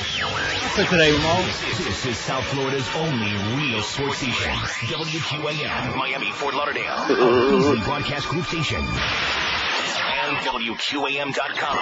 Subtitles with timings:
[0.00, 1.42] for today, Mo.
[1.84, 4.50] This is South Florida's only real sports station.
[4.88, 7.06] WQAM, Miami, Fort Lauderdale.
[7.08, 8.80] Beasley Broadcast Group Station.
[8.80, 11.78] And WQAM.com.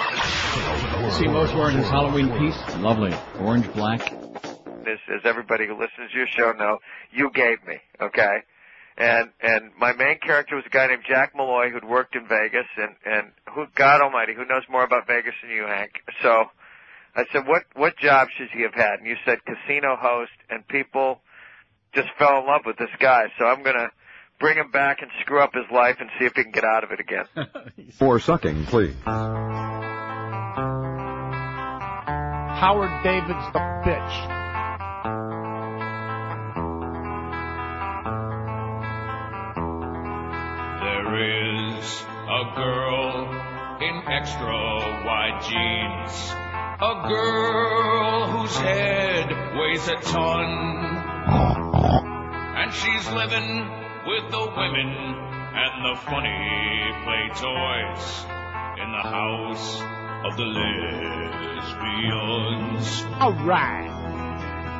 [1.11, 2.57] See Mo's wearing his Halloween piece.
[2.77, 3.15] Lovely.
[3.39, 4.11] Orange, black.
[4.11, 6.79] As, as everybody who listens to your show know,
[7.11, 8.39] you gave me, okay?
[8.97, 12.65] And and my main character was a guy named Jack Malloy who'd worked in Vegas
[12.75, 16.01] and and who God Almighty who knows more about Vegas than you, Hank.
[16.21, 16.49] So
[17.19, 18.99] I said, what what job should he have had?
[18.99, 21.19] And you said casino host, and people
[21.93, 23.25] just fell in love with this guy.
[23.37, 23.89] So I'm gonna
[24.39, 26.85] bring him back and screw up his life and see if he can get out
[26.85, 27.25] of it again.
[27.97, 28.95] For sucking, please.
[32.59, 34.27] Howard David's the bitch.
[40.81, 43.27] There is a girl
[43.81, 44.55] in extra
[45.05, 46.48] wide jeans.
[46.81, 49.27] A girl whose head
[49.59, 50.47] weighs a ton.
[52.55, 53.69] And she's living
[54.07, 58.25] with the women and the funny play toys
[58.79, 59.81] in the house
[60.23, 60.45] of the
[61.65, 62.23] lesbians.
[63.19, 63.91] Alright.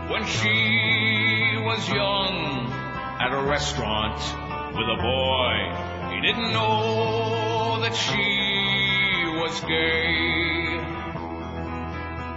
[0.09, 2.72] When she was young
[3.19, 4.22] at a restaurant
[4.73, 10.69] with a boy, he didn't know that she was gay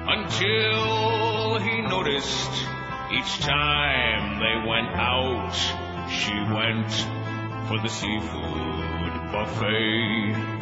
[0.07, 2.51] until he noticed
[3.13, 5.55] each time they went out,
[6.11, 6.91] she went
[7.69, 10.53] for the seafood buffet.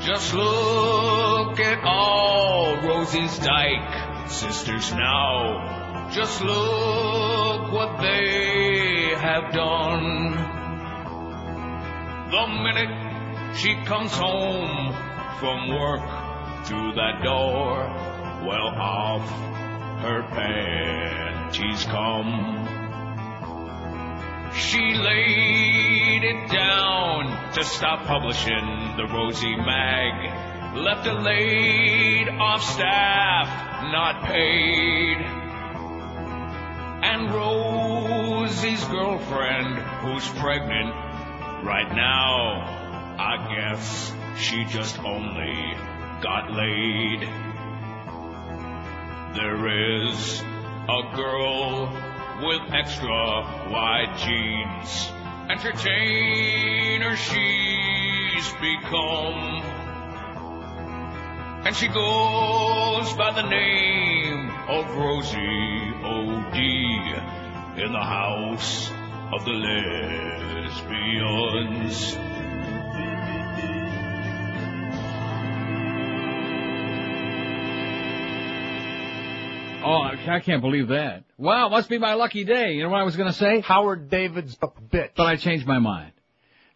[0.00, 6.08] Just look at all Rosie's Dyke sisters now.
[6.12, 10.30] Just look what they have done.
[12.30, 14.94] The minute she comes home
[15.38, 16.27] from work
[16.68, 17.78] through that door,
[18.46, 19.26] well off
[20.02, 22.68] her panties come.
[24.54, 30.76] She laid it down to stop publishing the Rosie Mag.
[30.76, 33.48] Left a laid off staff,
[33.90, 35.16] not paid.
[37.02, 40.94] And Rosie's girlfriend, who's pregnant
[41.64, 45.74] right now, I guess she just only
[46.20, 47.20] got laid.
[49.34, 50.42] There is
[50.88, 51.86] a girl
[52.42, 55.12] with extra wide jeans.
[55.48, 59.62] Entertainer she's become.
[61.64, 67.14] And she goes by the name of Rosie O.D.
[67.82, 68.90] in the house
[69.32, 70.78] of the lesbians.
[79.84, 81.24] Oh, I can't believe that.
[81.36, 82.72] Wow, must be my lucky day.
[82.72, 83.60] You know what I was going to say?
[83.60, 85.10] Howard David's the bitch.
[85.16, 86.12] But I changed my mind.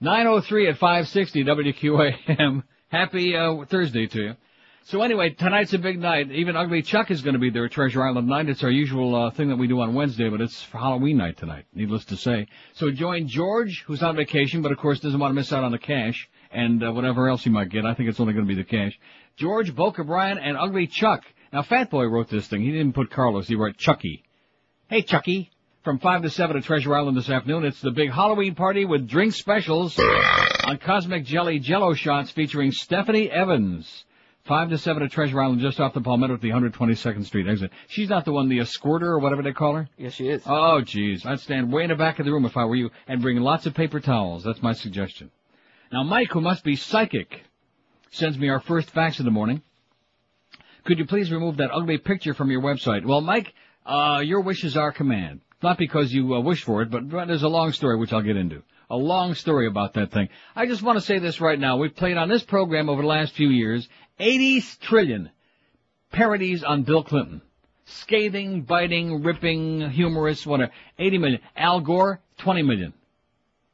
[0.01, 2.63] 903 at 560 WQAM.
[2.89, 4.35] Happy uh, Thursday to you.
[4.85, 6.31] So anyway, tonight's a big night.
[6.31, 8.49] Even Ugly Chuck is going to be there at Treasure Island night.
[8.49, 11.37] It's our usual uh, thing that we do on Wednesday, but it's for Halloween night
[11.37, 12.47] tonight, needless to say.
[12.75, 15.73] So join George, who's on vacation, but of course doesn't want to miss out on
[15.73, 17.85] the cash and uh, whatever else he might get.
[17.85, 18.99] I think it's only going to be the cash.
[19.37, 21.23] George, Boca Brian, and Ugly Chuck.
[21.53, 22.63] Now, Fat Boy wrote this thing.
[22.63, 23.47] He didn't put Carlos.
[23.47, 24.25] He wrote Chucky.
[24.89, 25.51] Hey, Chucky.
[25.85, 29.09] From 5 to 7 at Treasure Island this afternoon, it's the big Halloween party with
[29.09, 29.99] drink specials
[30.65, 34.05] on Cosmic Jelly Jello Shots featuring Stephanie Evans.
[34.45, 37.73] 5 to 7 at Treasure Island just off the Palmetto at the 122nd Street exit.
[37.89, 39.89] She's not the one, the escorter or whatever they call her?
[39.99, 40.43] Yes, she is.
[40.47, 41.27] Oh, jeez.
[41.27, 43.39] I'd stand way in the back of the room if I were you and bring
[43.39, 44.45] lots of paper towels.
[44.45, 45.31] That's my suggestion.
[45.93, 47.43] Now, Mike, who must be psychic,
[48.11, 49.63] sends me our first fax in the morning.
[50.85, 53.05] Could you please remove that ugly picture from your website?
[53.05, 53.55] Well, Mike,
[53.87, 55.41] uh, your wish is our command.
[55.63, 58.23] Not because you uh, wish for it, but, but there's a long story which I'll
[58.23, 58.63] get into.
[58.91, 60.29] A long story about that thing.
[60.57, 61.77] I just want to say this right now.
[61.77, 63.89] We've played on this program over the last few years
[64.19, 65.31] 80 trillion
[66.11, 67.43] parodies on Bill Clinton.
[67.85, 70.73] Scathing, biting, ripping, humorous, whatever.
[70.99, 71.41] 80 million.
[71.57, 72.93] Al Gore, 20 million.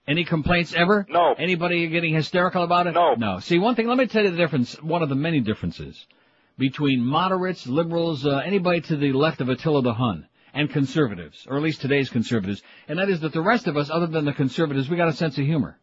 [0.07, 1.07] Any complaints ever?
[1.09, 1.35] No.
[1.35, 2.93] Anybody getting hysterical about it?
[2.95, 3.15] No.
[3.15, 3.41] No.
[3.41, 6.07] See, one thing, let me tell you the difference, one of the many differences
[6.59, 11.57] between moderates, liberals, uh, anybody to the left of Attila the Hun, and conservatives, or
[11.57, 14.33] at least today's conservatives, and that is that the rest of us, other than the
[14.33, 15.79] conservatives, we got a sense of humor.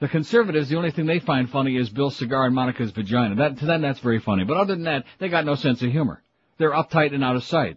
[0.00, 3.34] The conservatives, the only thing they find funny is Bill's cigar and Monica's vagina.
[3.34, 4.44] That, to them, that's very funny.
[4.44, 6.22] But other than that, they got no sense of humor.
[6.56, 7.76] They're uptight and out of sight.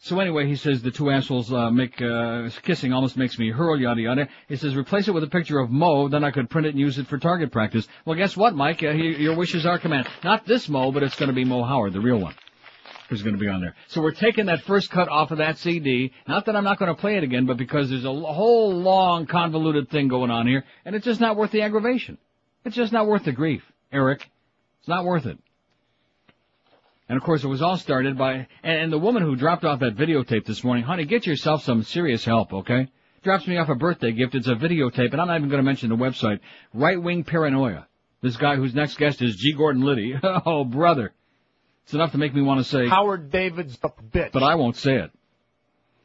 [0.00, 3.80] So anyway, he says the two assholes uh, make uh, kissing almost makes me hurl,
[3.80, 4.28] yada yada.
[4.48, 6.78] He says replace it with a picture of Mo, then I could print it and
[6.78, 7.88] use it for target practice.
[8.04, 8.82] Well, guess what, Mike?
[8.82, 10.06] Uh, he, your wishes are command.
[10.22, 12.34] Not this Mo, but it's going to be Moe Howard, the real one,
[13.08, 13.74] who's going to be on there.
[13.88, 16.12] So we're taking that first cut off of that CD.
[16.28, 19.24] Not that I'm not going to play it again, but because there's a whole long
[19.24, 22.18] convoluted thing going on here, and it's just not worth the aggravation.
[22.66, 24.28] It's just not worth the grief, Eric.
[24.80, 25.38] It's not worth it.
[27.08, 29.96] And of course, it was all started by, and, the woman who dropped off that
[29.96, 32.88] videotape this morning, honey, get yourself some serious help, okay?
[33.22, 34.34] Drops me off a birthday gift.
[34.34, 36.40] It's a videotape, and I'm not even going to mention the website.
[36.72, 37.86] Right Wing Paranoia.
[38.22, 39.52] This guy whose next guest is G.
[39.52, 40.14] Gordon Liddy.
[40.22, 41.12] oh, brother.
[41.84, 44.32] It's enough to make me want to say, Howard David's a bitch.
[44.32, 45.10] but I won't say it.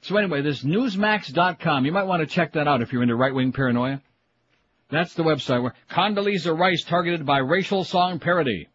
[0.02, 3.54] So anyway, this newsmax.com, you might want to check that out if you're into right-wing
[3.54, 4.02] paranoia.
[4.90, 8.68] That's the website where Condoleezza Rice targeted by racial song parody.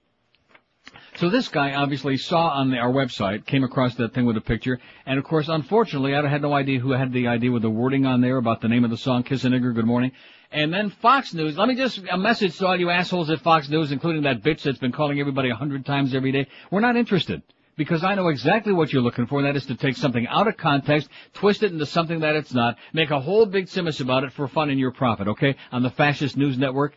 [1.16, 4.80] So this guy obviously saw on our website, came across that thing with a picture,
[5.06, 8.04] and of course, unfortunately, I had no idea who had the idea with the wording
[8.04, 10.10] on there about the name of the song, Kiss a Nigger, Good Morning.
[10.50, 13.68] And then Fox News, let me just, a message to all you assholes at Fox
[13.68, 16.48] News, including that bitch that's been calling everybody a hundred times every day.
[16.72, 17.42] We're not interested.
[17.76, 20.48] Because I know exactly what you're looking for, and that is to take something out
[20.48, 24.24] of context, twist it into something that it's not, make a whole big simus about
[24.24, 25.54] it for fun and your profit, okay?
[25.70, 26.94] On the fascist news network.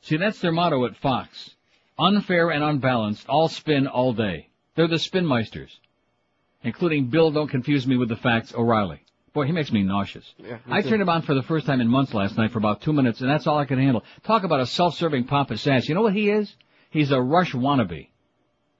[0.00, 1.54] See, that's their motto at Fox.
[1.98, 4.48] Unfair and unbalanced, all spin all day.
[4.74, 5.70] They're the spinmeisters.
[6.64, 9.00] Including Bill, don't confuse me with the facts, O'Reilly.
[9.32, 10.30] Boy, he makes me nauseous.
[10.38, 12.58] Yeah, me I turned him on for the first time in months last night for
[12.58, 14.04] about two minutes, and that's all I could handle.
[14.24, 15.88] Talk about a self-serving pompous ass.
[15.88, 16.54] You know what he is?
[16.90, 18.08] He's a Rush wannabe.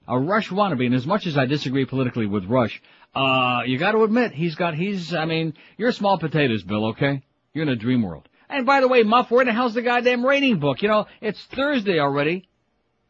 [0.07, 2.81] A Rush wannabe, and as much as I disagree politically with Rush,
[3.15, 7.23] uh, you gotta admit, he's got, he's, I mean, you're small potatoes, Bill, okay?
[7.53, 8.27] You're in a dream world.
[8.49, 10.81] And by the way, Muff, where the hell's the goddamn rating book?
[10.81, 12.47] You know, it's Thursday already.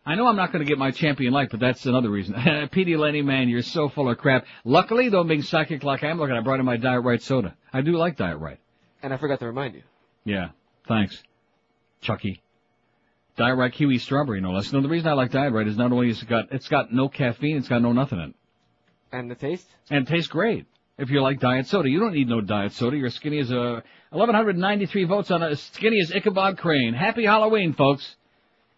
[0.06, 2.36] I know I'm not going to get my champion light, but that's another reason.
[2.72, 2.98] P.D.
[2.98, 4.46] Lenny, man, you're so full of crap.
[4.66, 7.56] Luckily, though, being psychic like I am, look, I brought in my Diet Right soda.
[7.72, 8.60] I do like Diet Right.
[9.02, 9.84] And I forgot to remind you.
[10.26, 10.50] Yeah,
[10.88, 11.22] thanks,
[12.02, 12.42] Chucky.
[13.38, 14.72] Diet Right kiwi strawberry, no less.
[14.72, 17.10] No, the reason I like Diet Right is not only it's got it's got no
[17.10, 18.36] caffeine, it's got no nothing in it,
[19.12, 19.68] And the taste?
[19.90, 20.66] and it tastes great.
[20.98, 22.96] If you like diet soda, you don't need no diet soda.
[22.96, 26.94] You're skinny as a 1193 votes on a skinny as Ichabod Crane.
[26.94, 28.16] Happy Halloween, folks.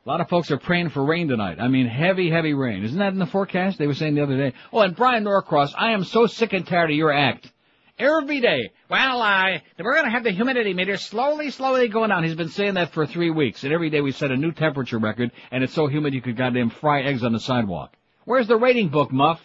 [0.06, 1.58] A lot of folks are praying for rain tonight.
[1.60, 2.84] I mean, heavy, heavy rain.
[2.84, 3.80] Isn't that in the forecast?
[3.80, 4.54] They were saying the other day.
[4.72, 7.52] Oh, and Bryan Norcross, I am so sick and tired of your act.
[7.98, 8.70] Every day.
[8.88, 12.24] Well, I, we're to have the humidity meter slowly, slowly going down.
[12.24, 13.64] He's been saying that for three weeks.
[13.64, 16.38] And every day we set a new temperature record, and it's so humid you could
[16.38, 17.96] goddamn fry eggs on the sidewalk.
[18.26, 19.42] Where's the rating book, Muff?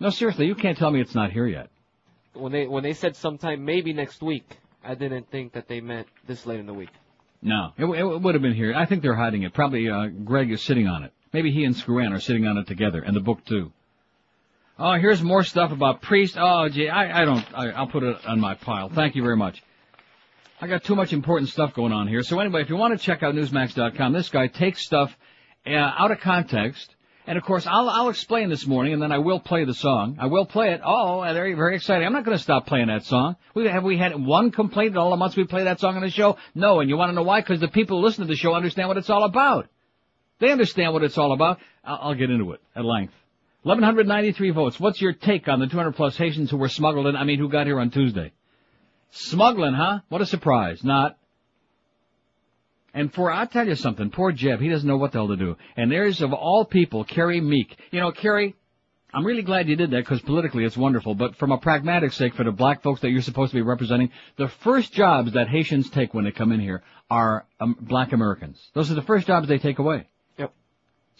[0.00, 1.68] No, seriously, you can't tell me it's not here yet.
[2.32, 6.08] When they when they said sometime maybe next week, I didn't think that they meant
[6.26, 6.90] this late in the week.
[7.40, 8.74] No, it, w- it would have been here.
[8.74, 9.54] I think they're hiding it.
[9.54, 11.12] Probably uh, Greg is sitting on it.
[11.32, 13.72] Maybe he and Screwan are sitting on it together, and the book too.
[14.78, 16.36] Oh, here's more stuff about priest.
[16.38, 17.44] Oh, gee, I, I don't.
[17.54, 18.88] I, I'll put it on my pile.
[18.88, 19.62] Thank you very much.
[20.60, 22.22] I got too much important stuff going on here.
[22.22, 25.16] So anyway, if you want to check out Newsmax.com, this guy takes stuff
[25.66, 26.94] uh, out of context.
[27.28, 30.16] And of course, I'll, I'll explain this morning, and then I will play the song.
[30.18, 30.80] I will play it.
[30.82, 32.06] Oh, very, very exciting.
[32.06, 33.36] I'm not going to stop playing that song.
[33.54, 36.00] We, have we had one complaint in all the months we play that song on
[36.00, 36.38] the show?
[36.54, 37.42] No, and you want to know why?
[37.42, 39.68] Because the people who listen to the show understand what it's all about.
[40.38, 41.58] They understand what it's all about.
[41.84, 43.12] I'll, I'll get into it at length.
[43.64, 44.80] 1193 votes.
[44.80, 47.14] What's your take on the 200 plus Haitians who were smuggled in?
[47.14, 48.32] I mean, who got here on Tuesday?
[49.10, 49.98] Smuggling, huh?
[50.08, 50.82] What a surprise.
[50.82, 51.17] Not.
[52.94, 55.36] And for, I'll tell you something, poor Jeb, he doesn't know what the hell to
[55.36, 55.56] do.
[55.76, 57.76] And there's, of all people, Carrie Meek.
[57.90, 58.54] You know, Carrie,
[59.12, 62.34] I'm really glad you did that because politically it's wonderful, but from a pragmatic sake
[62.34, 65.88] for the black folks that you're supposed to be representing, the first jobs that Haitians
[65.90, 68.58] take when they come in here are um, black Americans.
[68.74, 70.08] Those are the first jobs they take away.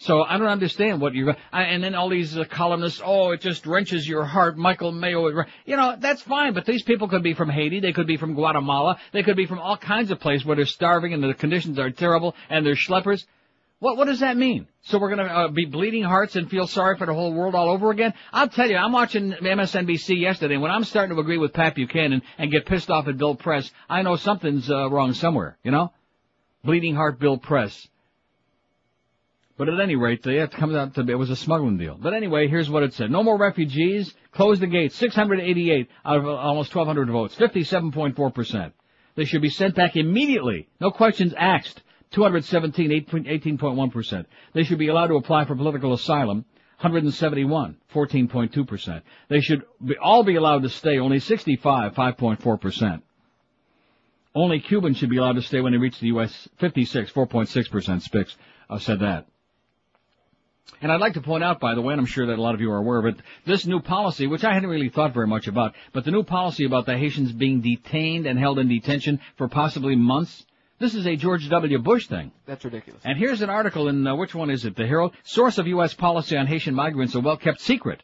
[0.01, 1.35] So I don't understand what you're.
[1.51, 4.57] And then all these uh, columnists, oh, it just wrenches your heart.
[4.57, 5.27] Michael Mayo,
[5.65, 6.53] you know, that's fine.
[6.53, 9.45] But these people could be from Haiti, they could be from Guatemala, they could be
[9.45, 12.75] from all kinds of places where they're starving and the conditions are terrible and they're
[12.75, 13.25] schleppers.
[13.79, 14.67] What what does that mean?
[14.83, 17.69] So we're gonna uh, be bleeding hearts and feel sorry for the whole world all
[17.69, 18.13] over again?
[18.31, 20.53] I'll tell you, I'm watching MSNBC yesterday.
[20.53, 23.35] and When I'm starting to agree with Pat Buchanan and get pissed off at Bill
[23.35, 25.57] Press, I know something's uh, wrong somewhere.
[25.63, 25.91] You know,
[26.63, 27.87] bleeding heart Bill Press.
[29.59, 31.97] But at any rate, they have to come out to, it was a smuggling deal.
[31.99, 33.11] But anyway, here's what it said.
[33.11, 34.15] No more refugees.
[34.31, 34.95] Close the gates.
[34.95, 37.35] 688 out of uh, almost 1,200 votes.
[37.35, 38.71] 57.4%.
[39.15, 40.69] They should be sent back immediately.
[40.79, 41.83] No questions asked.
[42.11, 44.25] 217, 18.1%.
[44.53, 46.45] They should be allowed to apply for political asylum.
[46.79, 49.01] 171, 14.2%.
[49.27, 50.99] They should be, all be allowed to stay.
[50.99, 53.01] Only 65, 5.4%.
[54.33, 56.47] Only Cubans should be allowed to stay when they reach the U.S.
[56.59, 58.09] 56, 4.6%.
[58.09, 58.37] Spix
[58.69, 59.25] uh, said that.
[60.81, 62.55] And I'd like to point out, by the way, and I'm sure that a lot
[62.55, 65.27] of you are aware of it, this new policy, which I hadn't really thought very
[65.27, 69.19] much about, but the new policy about the Haitians being detained and held in detention
[69.35, 70.45] for possibly months,
[70.79, 71.77] this is a George W.
[71.79, 72.31] Bush thing.
[72.45, 73.01] That's ridiculous.
[73.03, 74.77] And here's an article in, uh, which one is it?
[74.77, 75.13] The Herald?
[75.23, 75.93] Source of U.S.
[75.93, 78.01] policy on Haitian migrants, a well-kept secret.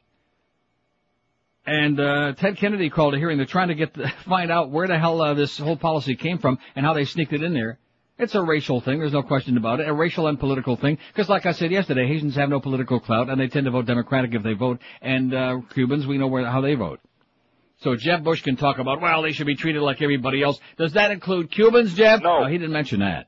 [1.66, 3.38] And, uh, Ted Kennedy called a hearing.
[3.38, 6.38] They're trying to get, the, find out where the hell, uh, this whole policy came
[6.38, 7.80] from and how they sneaked it in there.
[8.18, 9.00] It's a racial thing.
[9.00, 9.90] There's no question about it.
[9.90, 10.98] A racial and political thing.
[11.14, 13.86] Because, like I said yesterday, Haitians have no political clout, and they tend to vote
[13.86, 14.80] Democratic if they vote.
[15.02, 17.02] And uh, Cubans, we know where how they vote.
[17.82, 20.60] So Jeb Bush can talk about, well, they should be treated like everybody else.
[20.78, 22.22] Does that include Cubans, Jeb?
[22.24, 22.46] No.
[22.46, 23.28] he didn't mention that.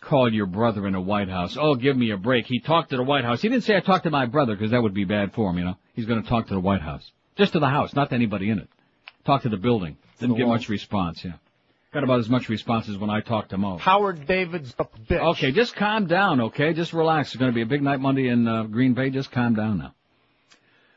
[0.00, 1.56] Called your brother in the White House.
[1.58, 2.46] Oh, give me a break.
[2.46, 3.40] He talked to the White House.
[3.40, 5.58] He didn't say I talked to my brother because that would be bad for him,
[5.58, 5.76] you know.
[5.94, 7.08] He's going to talk to the White House.
[7.36, 8.68] Just to the House, not to anybody in it.
[9.24, 9.96] Talk to the building.
[10.18, 10.56] Didn't the get wall.
[10.56, 11.34] much response, yeah.
[11.94, 13.78] Got about as much response as when I talked to Mo.
[13.78, 15.36] Howard David's a bitch.
[15.36, 16.72] Okay, just calm down, okay?
[16.74, 17.28] Just relax.
[17.28, 19.10] It's going to be a big night Monday in uh, Green Bay.
[19.10, 19.94] Just calm down now.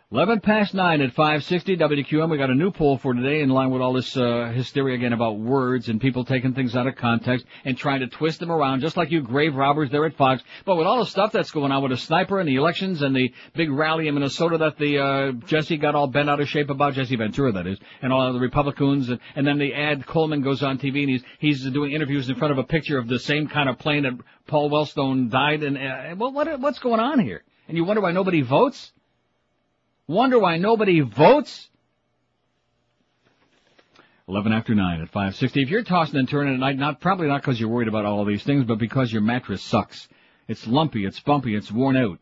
[0.09, 2.29] 11 past 9 at 560 WQM.
[2.29, 5.11] We got a new poll for today in line with all this uh, hysteria again
[5.11, 8.79] about words and people taking things out of context and trying to twist them around
[8.79, 10.41] just like you grave robbers there at Fox.
[10.63, 13.13] But with all the stuff that's going on with the sniper and the elections and
[13.13, 16.69] the big rally in Minnesota that the uh, Jesse got all bent out of shape
[16.69, 20.41] about, Jesse Ventura that is, and all the Republicans and, and then the ad Coleman
[20.41, 23.19] goes on TV and he's he's doing interviews in front of a picture of the
[23.19, 25.75] same kind of plane that Paul Wellstone died in.
[25.75, 27.43] Uh, well, what what's going on here?
[27.67, 28.93] And you wonder why nobody votes?
[30.07, 31.69] Wonder why nobody votes?
[34.29, 35.61] 11 after 9 at 560.
[35.61, 38.25] If you're tossing and turning at night, not, probably not because you're worried about all
[38.25, 40.07] these things, but because your mattress sucks.
[40.47, 42.19] It's lumpy, it's bumpy, it's worn out.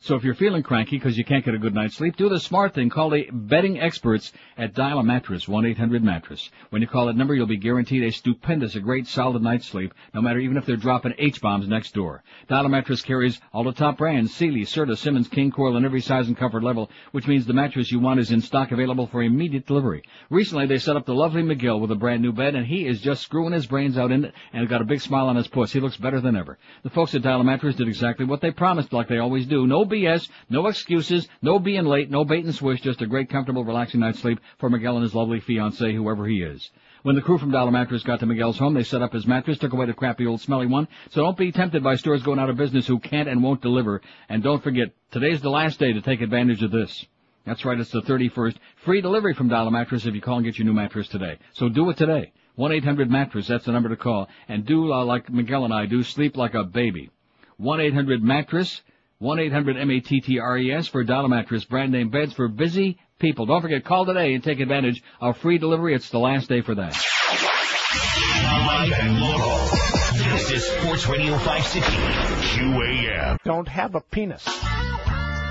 [0.00, 2.38] So if you're feeling cranky because you can't get a good night's sleep, do the
[2.38, 2.90] smart thing.
[2.90, 6.50] Call the betting experts at Dial a Mattress, 1-800-Mattress.
[6.70, 9.94] When you call that number, you'll be guaranteed a stupendous, a great solid night's sleep,
[10.14, 12.22] no matter even if they're dropping H-bombs next door.
[12.46, 16.02] Dial a Mattress carries all the top brands, Sealy, Serta, Simmons, King Coil, and every
[16.02, 19.22] size and comfort level, which means the mattress you want is in stock available for
[19.22, 20.02] immediate delivery.
[20.28, 23.00] Recently, they set up the lovely McGill with a brand new bed, and he is
[23.00, 25.72] just screwing his brains out in it and got a big smile on his puss.
[25.72, 26.58] He looks better than ever.
[26.82, 29.66] The folks at Dial a Mattress did exactly what they promised, like they always do.
[29.66, 33.64] No BS, no excuses, no being late, no bait and switch, just a great, comfortable,
[33.64, 36.70] relaxing night's sleep for Miguel and his lovely fiancée, whoever he is.
[37.02, 39.26] When the crew from Dial a Mattress got to Miguel's home, they set up his
[39.28, 40.88] mattress, took away the crappy old smelly one.
[41.10, 44.02] So don't be tempted by stores going out of business who can't and won't deliver.
[44.28, 47.06] And don't forget, today's the last day to take advantage of this.
[47.44, 48.56] That's right, it's the 31st.
[48.84, 51.38] Free delivery from Dial a Mattress if you call and get your new mattress today.
[51.52, 52.32] So do it today.
[52.58, 54.28] 1-800-MATTRESS, that's the number to call.
[54.48, 57.10] And do uh, like Miguel and I do, sleep like a baby.
[57.60, 58.80] 1-800-MATTRESS,
[59.20, 63.46] 1-800-M-A-T-T-R-E-S for Dial a Mattress, brand name beds for busy people.
[63.46, 65.94] Don't forget, call today and take advantage of free delivery.
[65.94, 66.94] It's the last day for that.
[68.66, 69.56] Live and local.
[70.32, 71.80] This is Sports Radio 560.
[72.58, 73.38] QAM.
[73.44, 74.44] Don't have a penis.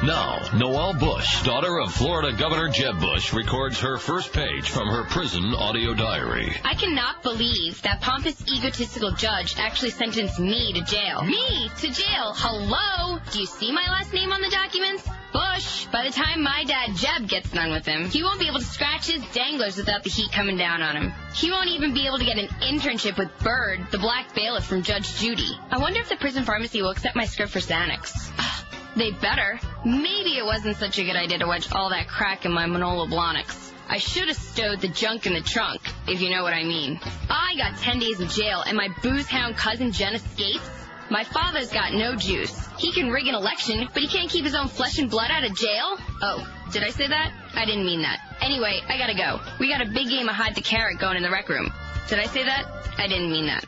[0.03, 5.03] Now, Noelle Bush, daughter of Florida Governor Jeb Bush, records her first page from her
[5.05, 6.53] prison audio diary.
[6.63, 11.23] I cannot believe that pompous, egotistical judge actually sentenced me to jail.
[11.23, 12.33] Me to jail?
[12.35, 13.19] Hello?
[13.31, 15.07] Do you see my last name on the documents?
[15.31, 15.85] Bush.
[15.87, 18.65] By the time my dad Jeb gets done with him, he won't be able to
[18.65, 21.13] scratch his danglers without the heat coming down on him.
[21.33, 24.83] He won't even be able to get an internship with Bird, the black bailiff from
[24.83, 25.57] Judge Judy.
[25.71, 28.11] I wonder if the prison pharmacy will accept my script for Xanax.
[28.95, 29.59] They better.
[29.83, 33.05] Maybe it wasn't such a good idea to wedge all that crack in my Manolo
[33.05, 33.71] Blahniks.
[33.87, 36.99] I should have stowed the junk in the trunk, if you know what I mean.
[37.29, 40.69] I got 10 days in jail and my booze hound cousin Jen escapes.
[41.09, 42.67] My father's got no juice.
[42.77, 45.43] He can rig an election, but he can't keep his own flesh and blood out
[45.43, 45.97] of jail?
[46.21, 47.31] Oh, did I say that?
[47.53, 48.19] I didn't mean that.
[48.41, 49.39] Anyway, I gotta go.
[49.59, 51.71] We got a big game of hide the carrot going in the rec room.
[52.09, 52.65] Did I say that?
[52.97, 53.65] I didn't mean that.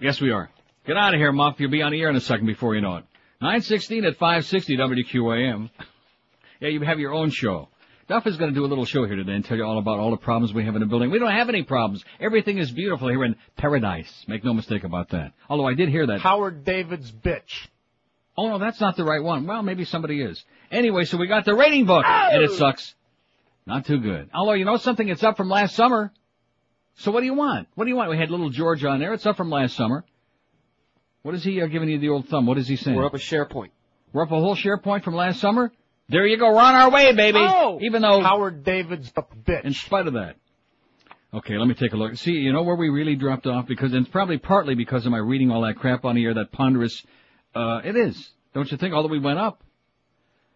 [0.00, 0.50] Yes, we are.
[0.84, 1.60] Get out of here, Muff.
[1.60, 3.04] You'll be on the air in a second before you know it.
[3.40, 5.70] 916 at 560 WQAM.
[6.60, 7.68] Yeah, you have your own show.
[8.08, 10.00] Duff is going to do a little show here today and tell you all about
[10.00, 11.10] all the problems we have in the building.
[11.10, 12.02] We don't have any problems.
[12.18, 14.24] Everything is beautiful here in paradise.
[14.26, 15.34] Make no mistake about that.
[15.48, 16.20] Although I did hear that.
[16.20, 17.68] Howard David's bitch.
[18.36, 19.46] Oh no, that's not the right one.
[19.46, 20.42] Well, maybe somebody is.
[20.72, 22.56] Anyway, so we got the rating book, and it oh!
[22.56, 22.94] sucks.
[23.66, 24.30] Not too good.
[24.34, 25.08] Although, you know something?
[25.08, 26.12] It's up from last summer.
[26.96, 27.68] So what do you want?
[27.74, 28.10] What do you want?
[28.10, 29.12] We had little George on there.
[29.12, 30.04] It's up from last summer.
[31.28, 32.46] What is he uh, giving you the old thumb?
[32.46, 32.96] What is he saying?
[32.96, 33.70] We're up a share point.
[34.14, 35.70] We're up a whole share point from last summer?
[36.08, 36.50] There you go.
[36.50, 37.36] We're on our way, baby.
[37.38, 37.78] Oh!
[37.82, 39.62] Even though, Howard David's a bitch.
[39.62, 40.36] in spite of that.
[41.34, 42.16] Okay, let me take a look.
[42.16, 43.66] See, you know where we really dropped off?
[43.66, 47.04] Because it's probably partly because of my reading all that crap on here, that ponderous,
[47.54, 48.30] uh, it is.
[48.54, 48.94] Don't you think?
[48.94, 49.62] Although we went up.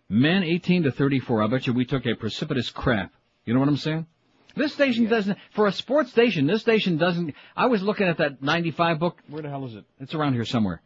[0.09, 3.13] Men 18 to 34, I bet you we took a precipitous crap.
[3.45, 4.07] You know what I'm saying?
[4.55, 8.43] This station doesn't, for a sports station, this station doesn't, I was looking at that
[8.43, 9.85] 95 book, where the hell is it?
[10.01, 10.81] It's around here somewhere.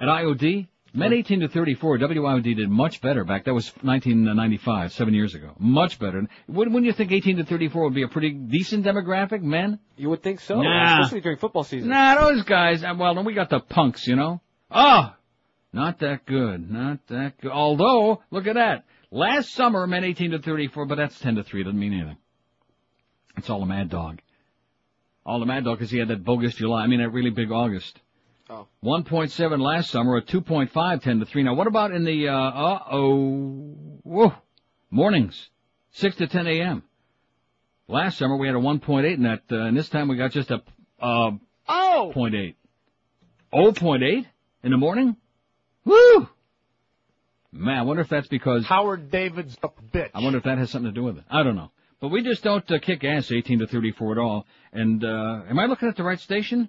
[0.00, 3.46] At IOD, Men 18 to 34, WIOD did much better back.
[3.46, 5.52] That was 1995, seven years ago.
[5.58, 6.18] Much better.
[6.48, 9.78] Wouldn't, wouldn't you think 18 to 34 would be a pretty decent demographic, men?
[9.96, 11.00] You would think so, Nah.
[11.00, 11.88] especially during football season.
[11.88, 14.42] Nah, those guys, uh, well, then we got the punks, you know?
[14.70, 15.14] Oh!
[15.72, 16.70] Not that good.
[16.70, 17.50] Not that good.
[17.50, 18.84] Although, look at that.
[19.10, 21.64] Last summer, men 18 to 34, but that's 10 to 3.
[21.64, 22.18] Doesn't mean anything.
[23.36, 24.20] It's all a mad dog.
[25.24, 26.82] All the mad dog because he had that bogus July.
[26.82, 28.00] I mean, that really big August.
[28.50, 28.66] Oh.
[28.84, 31.42] 1.7 last summer, a 2.5, 10 to 3.
[31.44, 34.34] Now, what about in the, uh, uh-oh, whoa,
[34.90, 35.48] mornings?
[35.92, 36.82] 6 to 10 a.m.
[37.88, 40.50] Last summer, we had a 1.8 in that, uh, and this time we got just
[40.50, 40.62] a,
[41.00, 41.30] uh,
[41.68, 42.12] Oh!
[42.14, 42.54] 0.8.
[43.52, 44.26] 0.8
[44.62, 45.16] in the morning?
[45.84, 46.28] Woo!
[47.52, 50.10] Man, I wonder if that's because, Howard David's a bitch.
[50.14, 51.24] I wonder if that has something to do with it.
[51.30, 51.70] I don't know.
[52.02, 54.44] But we just don't uh, kick ass 18 to 34 at all.
[54.72, 56.68] And, uh, am I looking at the right station?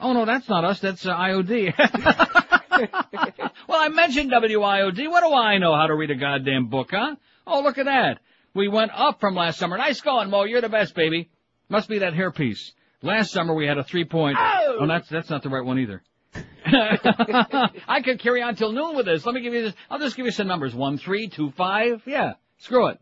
[0.00, 1.74] Oh no, that's not us, that's uh, IOD.
[3.68, 5.10] well, I mentioned WIOD.
[5.10, 7.16] What do I know how to read a goddamn book, huh?
[7.46, 8.20] Oh, look at that.
[8.54, 9.76] We went up from last summer.
[9.76, 10.44] Nice going, Mo.
[10.44, 11.28] You're the best, baby.
[11.68, 12.72] Must be that hairpiece.
[13.02, 14.38] Last summer we had a three point.
[14.40, 16.02] Oh, that's that's not the right one either.
[16.66, 19.26] I could carry on till noon with this.
[19.26, 19.74] Let me give you this.
[19.90, 20.74] I'll just give you some numbers.
[20.74, 22.02] One, three, two, five.
[22.06, 22.98] Yeah, screw it.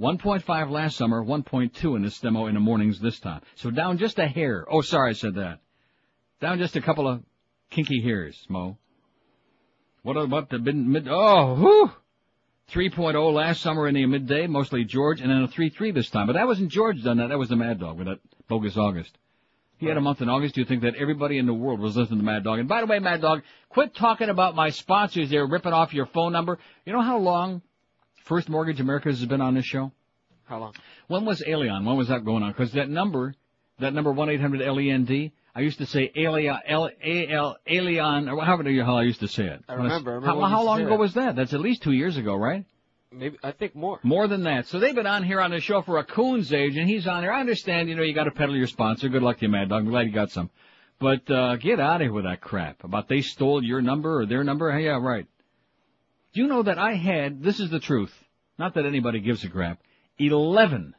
[0.00, 3.40] 1.5 last summer, 1.2 in this demo in the mornings this time.
[3.56, 4.64] So down just a hair.
[4.70, 5.58] Oh, sorry, I said that.
[6.40, 7.22] Down just a couple of
[7.70, 8.78] kinky hairs, Mo.
[10.02, 11.90] What about the mid, mid oh, whew!
[12.72, 16.26] 3.0 last summer in the midday, mostly George, and then a 3.3 this time.
[16.26, 19.16] But that wasn't George done that, that was the Mad Dog with that bogus August.
[19.78, 20.54] He had a month in August.
[20.54, 22.58] Do you think that everybody in the world was listening to Mad Dog?
[22.58, 26.06] And by the way, Mad Dog, quit talking about my sponsors there, ripping off your
[26.06, 26.58] phone number.
[26.84, 27.62] You know how long
[28.28, 29.90] First Mortgage Americas has been on this show?
[30.44, 30.74] How long?
[31.06, 31.86] When was Alien?
[31.86, 32.52] When was that going on?
[32.52, 33.34] Because that number,
[33.80, 38.44] that number one eight hundred L-E-N-D, I used to say Alien, L L Alien, or
[38.44, 39.64] however the hell I used to say it.
[39.66, 40.98] I remember, I remember How, how long ago that.
[40.98, 41.36] was that?
[41.36, 42.66] That's at least two years ago, right?
[43.10, 43.98] Maybe I think more.
[44.02, 44.66] More than that.
[44.66, 47.22] So they've been on here on the show for a coon's age, and he's on
[47.22, 47.32] here.
[47.32, 49.08] I understand, you know, you got to peddle your sponsor.
[49.08, 49.84] Good luck to you, Mad Dog.
[49.84, 50.50] I'm glad you got some.
[51.00, 54.26] But uh get out of here with that crap about they stole your number or
[54.26, 54.70] their number.
[54.70, 55.26] Hey, yeah, right.
[56.38, 57.42] Do you know that I had?
[57.42, 58.14] This is the truth.
[58.60, 59.80] Not that anybody gives a crap.
[60.20, 60.94] Eleven,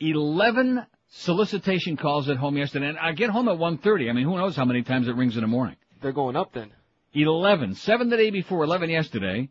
[0.00, 4.10] eleven solicitation calls at home yesterday, and I get home at one thirty.
[4.10, 5.76] I mean, who knows how many times it rings in the morning?
[6.02, 6.72] They're going up then.
[7.14, 9.50] Eleven, seven the day before, eleven yesterday,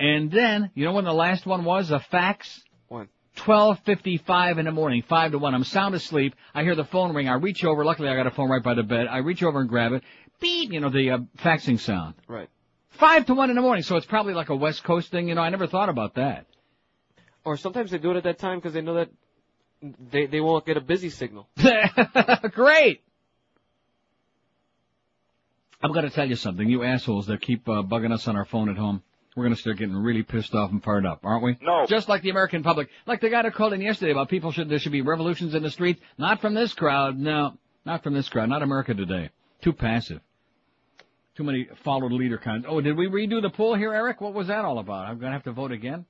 [0.00, 2.64] and then you know when the last one was a fax.
[2.88, 3.08] When?
[3.36, 5.54] 12:55 in the morning, 5 to 1.
[5.54, 6.34] I'm sound asleep.
[6.52, 7.28] I hear the phone ring.
[7.28, 7.84] I reach over.
[7.84, 9.06] Luckily, I got a phone right by the bed.
[9.06, 10.02] I reach over and grab it.
[10.40, 12.16] Beep, you know, the uh, faxing sound.
[12.26, 12.48] Right.
[12.92, 15.28] 5 to 1 in the morning, so it's probably like a West Coast thing.
[15.28, 16.46] You know, I never thought about that.
[17.44, 19.10] Or sometimes they do it at that time because they know that
[20.10, 21.48] they they won't get a busy signal.
[22.52, 23.02] Great.
[25.82, 26.68] I'm going to tell you something.
[26.68, 29.02] You assholes that keep uh, bugging us on our phone at home.
[29.34, 31.56] We're going to start getting really pissed off and fired up, aren't we?
[31.60, 31.86] No.
[31.86, 32.88] Just like the American public.
[33.06, 35.62] Like the guy that called in yesterday about people should, there should be revolutions in
[35.62, 36.00] the streets.
[36.18, 37.18] Not from this crowd.
[37.18, 37.56] No.
[37.84, 38.50] Not from this crowd.
[38.50, 39.30] Not America today.
[39.62, 40.20] Too passive.
[41.36, 42.66] Too many follow the leader kinds.
[42.68, 44.20] Oh, did we redo the poll here, Eric?
[44.20, 45.06] What was that all about?
[45.06, 46.04] I'm going to have to vote again?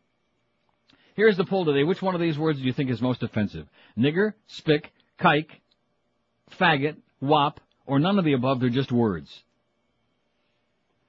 [1.15, 1.85] Here's the poll today.
[1.85, 3.69] Which one of these words do you think is most offensive?
[3.97, 5.51] Nigger, spick, kike,
[6.59, 8.61] faggot, wop, or none of the above?
[8.61, 9.45] They're just words.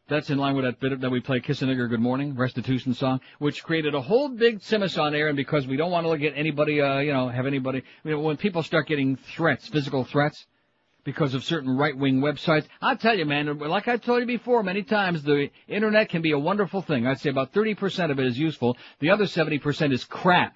[0.10, 2.94] That's in line with that bit that we play Kiss a Nigger Good Morning restitution
[2.94, 5.30] song, which created a whole big simus on air.
[5.30, 8.20] And because we don't want to get anybody, uh, you know, have anybody, you know,
[8.20, 10.46] when people start getting threats, physical threats,
[11.04, 14.84] because of certain right-wing websites, I'll tell you, man, like I told you before many
[14.84, 17.06] times, the internet can be a wonderful thing.
[17.06, 18.78] I'd say about 30% of it is useful.
[19.00, 20.56] The other 70% is crap.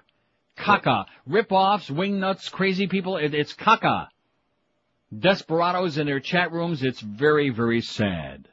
[0.56, 1.06] Caca.
[1.26, 3.16] Rip-offs, wingnuts, crazy people.
[3.16, 4.08] It, it's caca.
[5.16, 6.82] Desperados in their chat rooms.
[6.82, 8.48] It's very, very sad,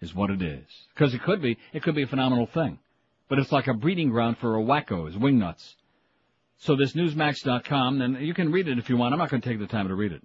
[0.00, 0.66] is what it is.
[0.94, 2.78] Because it could be, it could be a phenomenal thing.
[3.28, 5.74] But it's like a breeding ground for wackos, wingnuts.
[6.58, 9.12] So this Newsmax.com, and you can read it if you want.
[9.12, 10.22] I'm not going to take the time to read it.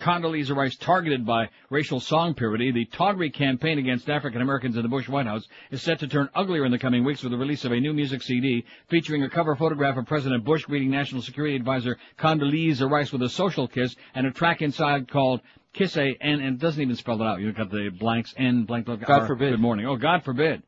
[0.00, 2.70] Condoleezza Rice targeted by racial song parody.
[2.70, 6.28] The Tawdry campaign against African Americans in the Bush White House is set to turn
[6.34, 9.30] uglier in the coming weeks with the release of a new music CD featuring a
[9.30, 13.96] cover photograph of President Bush greeting National Security Advisor Condoleezza Rice with a social kiss
[14.14, 15.40] and a track inside called
[15.72, 17.40] Kiss A and, and it doesn't even spell it out.
[17.40, 19.04] You've got the blanks N blank blank.
[19.06, 19.26] God R.
[19.26, 19.50] forbid.
[19.50, 19.86] Good morning.
[19.86, 20.62] Oh, God forbid.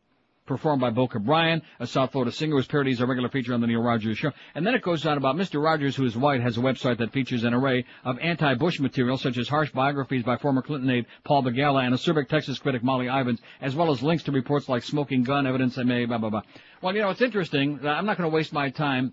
[0.48, 3.60] Performed by Boca Brian, a South Florida singer whose parody is a regular feature on
[3.60, 4.32] the Neil Rogers show.
[4.54, 5.62] And then it goes on about Mr.
[5.62, 9.36] Rogers, who is white, has a website that features an array of anti-Bush material, such
[9.36, 13.40] as harsh biographies by former Clinton aide Paul Begala and acerbic Texas critic Molly Ivins,
[13.60, 16.42] as well as links to reports like smoking gun evidence that may, blah, blah, blah.
[16.80, 17.86] Well, you know, it's interesting.
[17.86, 19.12] I'm not going to waste my time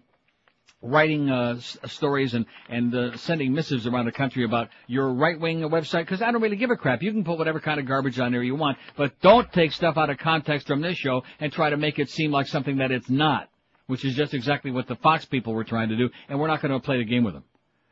[0.82, 5.40] writing uh, s- stories and and uh, sending missives around the country about your right
[5.40, 7.02] wing website because I don't really give a crap.
[7.02, 9.98] You can put whatever kind of garbage on there you want, but don't take stuff
[9.98, 12.92] out of context from this show and try to make it seem like something that
[12.92, 13.50] it's not,
[13.88, 16.62] which is just exactly what the Fox people were trying to do, and we're not
[16.62, 17.44] going to play the game with them.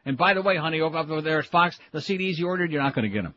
[0.05, 2.93] And by the way, honey, over there at Fox, the CDs you ordered, you're not
[2.93, 3.33] going to get them.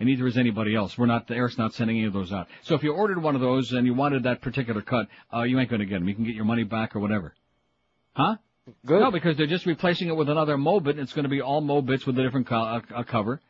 [0.00, 0.98] And neither is anybody else.
[0.98, 2.48] We're not, the Eric's not sending any of those out.
[2.62, 5.58] So if you ordered one of those and you wanted that particular cut, uh, you
[5.58, 6.08] ain't to get them.
[6.08, 7.34] You can get your money back or whatever.
[8.14, 8.36] Huh?
[8.86, 9.00] Good.
[9.00, 11.60] No, because they're just replacing it with another Mobit, and it's going to be all
[11.60, 13.40] Mobits with a different co- uh, uh, cover.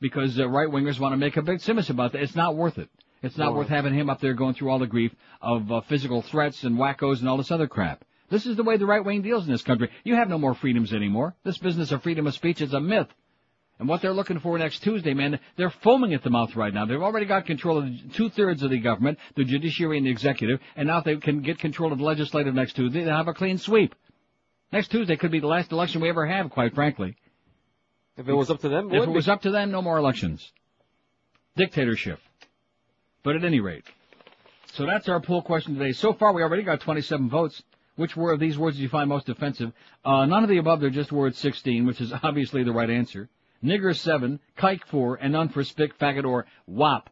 [0.00, 2.22] Because uh, right wingers want to make a big simus about that.
[2.22, 2.88] It's not worth it.
[3.22, 3.58] It's not No.
[3.58, 6.76] worth having him up there going through all the grief of uh, physical threats and
[6.76, 8.04] wackos and all this other crap.
[8.30, 9.88] This is the way the right wing deals in this country.
[10.04, 11.34] You have no more freedoms anymore.
[11.44, 13.08] This business of freedom of speech is a myth.
[13.80, 16.84] And what they're looking for next Tuesday, man, they're foaming at the mouth right now.
[16.84, 20.60] They've already got control of two thirds of the government, the judiciary and the executive,
[20.76, 23.34] and now if they can get control of the legislative next Tuesday, they'll have a
[23.34, 23.94] clean sweep.
[24.72, 27.16] Next Tuesday could be the last election we ever have, quite frankly.
[28.16, 29.12] If it was up to them, If would it be.
[29.12, 30.52] was up to them, no more elections.
[31.56, 32.20] Dictatorship.
[33.22, 33.84] But at any rate.
[34.74, 35.92] So that's our poll question today.
[35.92, 37.62] So far, we already got 27 votes.
[37.96, 39.72] Which word of these words do you find most offensive?
[40.04, 40.80] Uh, none of the above.
[40.80, 43.28] They're just word 16, which is obviously the right answer.
[43.64, 47.10] Nigger 7, kike 4, and none for spick, faggot, or wop.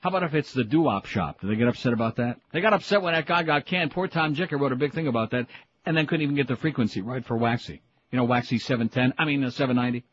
[0.00, 1.40] How about if it's the doo-wop shop?
[1.40, 2.38] Do they get upset about that?
[2.52, 3.92] They got upset when that guy got canned.
[3.92, 5.46] Poor Tom Jicha wrote a big thing about that,
[5.86, 7.80] and then couldn't even get the frequency right for Waxy.
[8.10, 10.04] You know, Waxy 710, I mean uh, 790.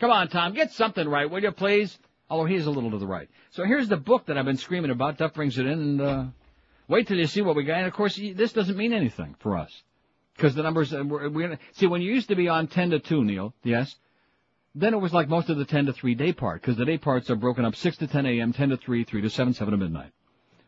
[0.00, 1.98] Come on, Tom, get something right, will you, please?
[2.30, 3.28] Although he is a little to the right.
[3.50, 5.18] So here's the book that I've been screaming about.
[5.18, 6.24] Duff brings it in, and uh,
[6.86, 7.78] wait till you see what we got.
[7.78, 9.82] And of course, this doesn't mean anything for us
[10.36, 10.92] because the numbers.
[10.92, 13.96] Uh, we're, we're, see, when you used to be on 10 to 2, Neil, yes,
[14.74, 16.98] then it was like most of the 10 to 3 day part because the day
[16.98, 19.72] parts are broken up 6 to 10 a.m., 10 to 3, 3 to 7, 7
[19.72, 20.12] to midnight.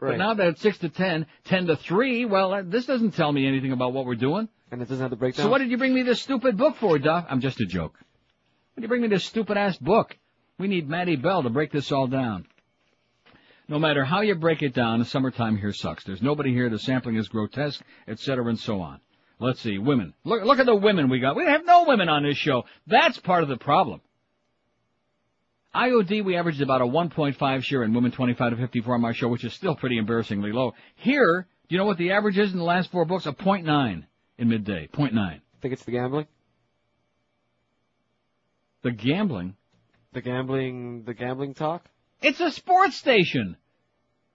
[0.00, 3.30] But now that it's 6 to 10, 10 to 3, well, uh, this doesn't tell
[3.30, 4.48] me anything about what we're doing.
[4.70, 5.44] And it doesn't have the breakdown.
[5.44, 7.26] So what did you bring me this stupid book for, Duff?
[7.28, 7.92] I'm just a joke.
[7.92, 10.16] What did you bring me this stupid ass book?
[10.58, 12.46] We need Maddie Bell to break this all down.
[13.68, 16.04] No matter how you break it down, the summertime here sucks.
[16.04, 16.68] There's nobody here.
[16.68, 19.00] The sampling is grotesque, etc., and so on.
[19.38, 20.12] Let's see, women.
[20.24, 21.36] Look, look at the women we got.
[21.36, 22.64] We have no women on this show.
[22.86, 24.00] That's part of the problem.
[25.74, 29.28] IOD, we averaged about a 1.5 share in women 25 to 54 on my show,
[29.28, 30.74] which is still pretty embarrassingly low.
[30.96, 33.26] Here, do you know what the average is in the last four books?
[33.26, 34.04] A 0.9
[34.38, 34.88] in midday.
[34.92, 35.40] 0.9.
[35.62, 36.26] think it's the gambling.
[38.82, 39.54] The gambling.
[40.12, 41.84] The gambling, the gambling talk.
[42.20, 43.56] It's a sports station.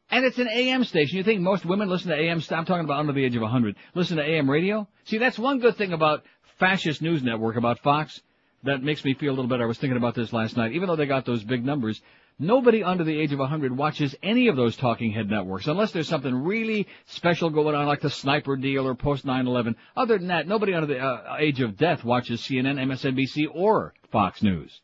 [0.10, 1.18] And it's an AM station.
[1.18, 3.76] You think most women listen to AM, I'm talking about under the age of 100,
[3.94, 4.88] listen to AM radio?
[5.06, 6.24] See, that's one good thing about
[6.60, 8.22] fascist news network, about Fox,
[8.66, 9.64] that makes me feel a little better.
[9.64, 10.74] I was thinking about this last night.
[10.74, 12.02] Even though they got those big numbers,
[12.40, 16.08] nobody under the age of 100 watches any of those talking head networks, unless there's
[16.08, 19.76] something really special going on, like the sniper deal or post 9/11.
[19.96, 24.42] Other than that, nobody under the uh, age of death watches CNN, MSNBC, or Fox
[24.44, 24.82] News.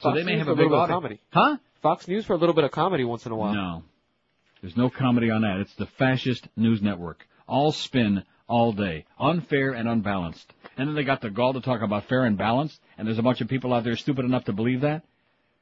[0.00, 0.96] So Fox they may News have a a little big bit of audience.
[0.96, 1.20] comedy.
[1.30, 1.56] Huh?
[1.82, 3.54] Fox News for a little bit of comedy once in a while.
[3.54, 3.82] No.
[4.60, 5.58] There's no comedy on that.
[5.60, 7.26] It's the fascist news network.
[7.46, 9.04] All spin, all day.
[9.20, 10.50] Unfair and unbalanced.
[10.76, 13.22] And then they got the gall to talk about fair and balanced, and there's a
[13.22, 15.02] bunch of people out there stupid enough to believe that.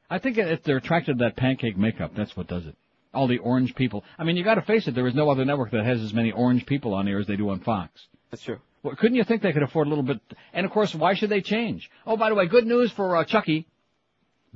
[0.09, 2.77] I think if they're attracted to that pancake makeup, that's what does it.
[3.15, 4.05] All the orange people.
[4.19, 6.33] I mean, you gotta face it, there is no other network that has as many
[6.33, 7.91] orange people on there as they do on Fox.
[8.31, 8.59] That's true.
[8.83, 10.21] Well, couldn't you think they could afford a little bit?
[10.53, 11.91] And of course, why should they change?
[12.07, 13.67] Oh, by the way, good news for uh, Chucky.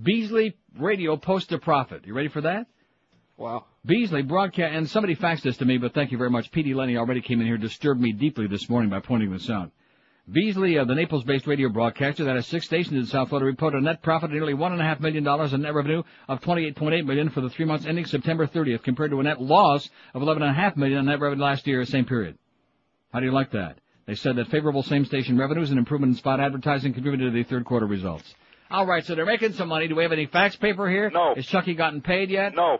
[0.03, 2.07] Beasley Radio posts a profit.
[2.07, 2.67] You ready for that?
[3.37, 3.67] Wow.
[3.85, 6.51] Beasley broadcast, and somebody faxed this to me, but thank you very much.
[6.51, 6.75] P.D.
[6.75, 9.71] Lenny already came in here, disturbed me deeply this morning by pointing this out.
[10.31, 13.81] Beasley, uh, the Naples-based radio broadcaster that has six stations in South Florida, reported a
[13.81, 17.07] net profit of nearly one and a half million dollars and net revenue of 28.8
[17.07, 20.77] million for the three months ending September 30th, compared to a net loss of 11.5
[20.77, 22.37] million on net revenue last year, same period.
[23.13, 23.79] How do you like that?
[24.07, 27.65] They said that favorable same-station revenues and improvement in spot advertising contributed to the third
[27.65, 28.35] quarter results.
[28.69, 29.87] All right, so they're making some money.
[29.87, 31.09] Do we have any fax paper here?
[31.09, 31.35] No.
[31.37, 32.53] Has Chucky gotten paid yet?
[32.55, 32.79] No.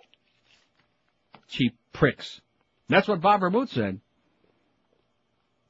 [1.49, 2.41] cheap pricks.
[2.89, 4.01] That's what Bob Vermouth said.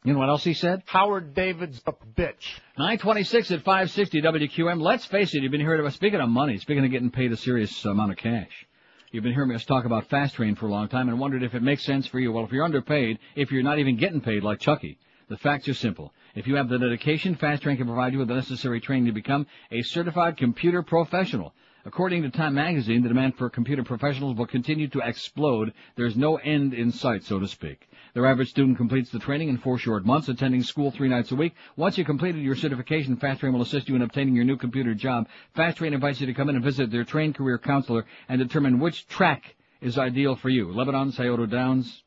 [0.07, 0.85] You know what else he said?
[0.87, 2.61] Howard David's a bitch.
[2.79, 4.81] 926 at 560 WQM.
[4.81, 7.37] Let's face it, you've been hearing about, speaking of money, speaking of getting paid a
[7.37, 8.69] serious amount of cash.
[9.11, 11.57] You've been hearing us talk about fast train for a long time and wondered if
[11.57, 12.31] it makes sense for you.
[12.31, 14.97] Well, if you're underpaid, if you're not even getting paid like Chucky,
[15.29, 16.13] the facts are simple.
[16.37, 19.13] If you have the dedication, Fast Train can provide you with the necessary training to
[19.13, 21.53] become a certified computer professional.
[21.85, 25.73] According to Time Magazine, the demand for computer professionals will continue to explode.
[25.97, 27.89] There's no end in sight, so to speak.
[28.17, 31.37] Their average student completes the training in four short months, attending school three nights a
[31.37, 31.53] week.
[31.77, 34.95] Once you've completed your certification, Fast Train will assist you in obtaining your new computer
[34.95, 35.29] job.
[35.53, 38.81] Fast Train invites you to come in and visit their trained career counselor and determine
[38.81, 40.73] which track is ideal for you.
[40.73, 42.05] Lebanon, Scioto Downs,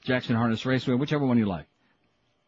[0.00, 1.66] Jackson Harness Raceway, whichever one you like.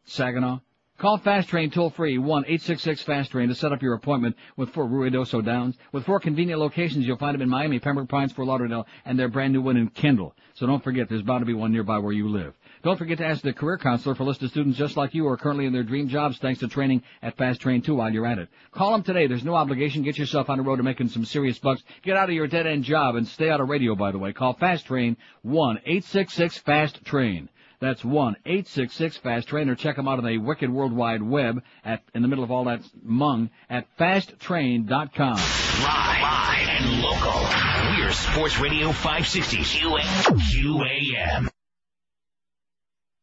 [0.07, 0.61] Saginaw.
[0.96, 5.77] Call Fast Train toll free, 1-866-FAST-TRAIN to set up your appointment with four Ruidoso Downs.
[5.92, 9.29] With four convenient locations, you'll find them in Miami, Pembroke Pines, Fort Lauderdale, and their
[9.29, 10.35] brand new one in Kendall.
[10.55, 12.55] So don't forget, there's bound to be one nearby where you live.
[12.83, 15.23] Don't forget to ask the career counselor for a list of students just like you
[15.23, 18.12] who are currently in their dream jobs thanks to training at Fast Train 2 while
[18.12, 18.49] you're at it.
[18.73, 19.29] Call them today.
[19.29, 20.03] There's no obligation.
[20.03, 21.85] Get yourself on the road to making some serious bucks.
[22.03, 24.33] Get out of your dead-end job and stay out of radio, by the way.
[24.33, 25.16] Call Fast Train
[25.47, 27.49] 1-866-FAST-TRAIN.
[27.79, 32.29] That's 1-866-FAST-TRAIN or check them out on the wicked World Wide Web at, in the
[32.29, 35.35] middle of all that mung at fasttrain.com.
[35.35, 37.49] Live, live and local.
[37.97, 41.49] We're Sports Radio 560 QAM.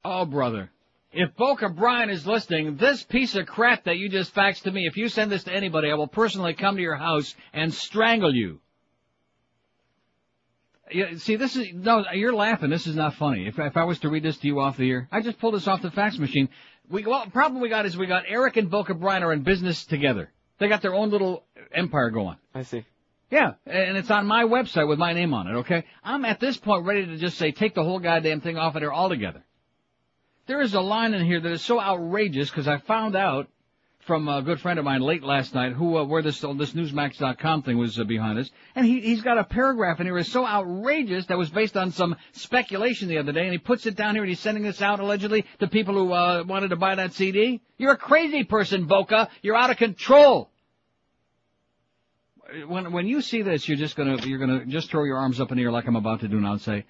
[0.03, 0.71] Oh, brother.
[1.12, 4.85] If Boca Brian is listening, this piece of crap that you just faxed to me,
[4.85, 8.33] if you send this to anybody, I will personally come to your house and strangle
[8.33, 8.59] you.
[11.17, 12.69] See, this is, no, you're laughing.
[12.69, 13.47] This is not funny.
[13.47, 15.55] If, if I was to read this to you off the air, I just pulled
[15.55, 16.49] this off the fax machine.
[16.89, 19.43] We, well, the problem we got is we got Eric and Boca Brian are in
[19.43, 20.31] business together.
[20.57, 22.38] They got their own little empire going.
[22.53, 22.85] I see.
[23.31, 25.85] Yeah, and it's on my website with my name on it, okay?
[26.03, 28.81] I'm at this point ready to just say, take the whole goddamn thing off of
[28.81, 29.43] there altogether.
[30.49, 33.49] There is a line in here that is so outrageous because I found out
[33.99, 37.62] from a good friend of mine late last night who uh, where this this Newsmax.com
[37.62, 40.47] thing was uh, behind us, and he he's got a paragraph in here is so
[40.47, 44.15] outrageous that was based on some speculation the other day, and he puts it down
[44.15, 47.13] here and he's sending this out allegedly to people who uh, wanted to buy that
[47.13, 47.62] CD.
[47.77, 49.29] You're a crazy person, Boca.
[49.43, 50.49] You're out of control.
[52.65, 55.51] When when you see this, you're just gonna you're gonna just throw your arms up
[55.51, 56.85] in the air like I'm about to do now and say,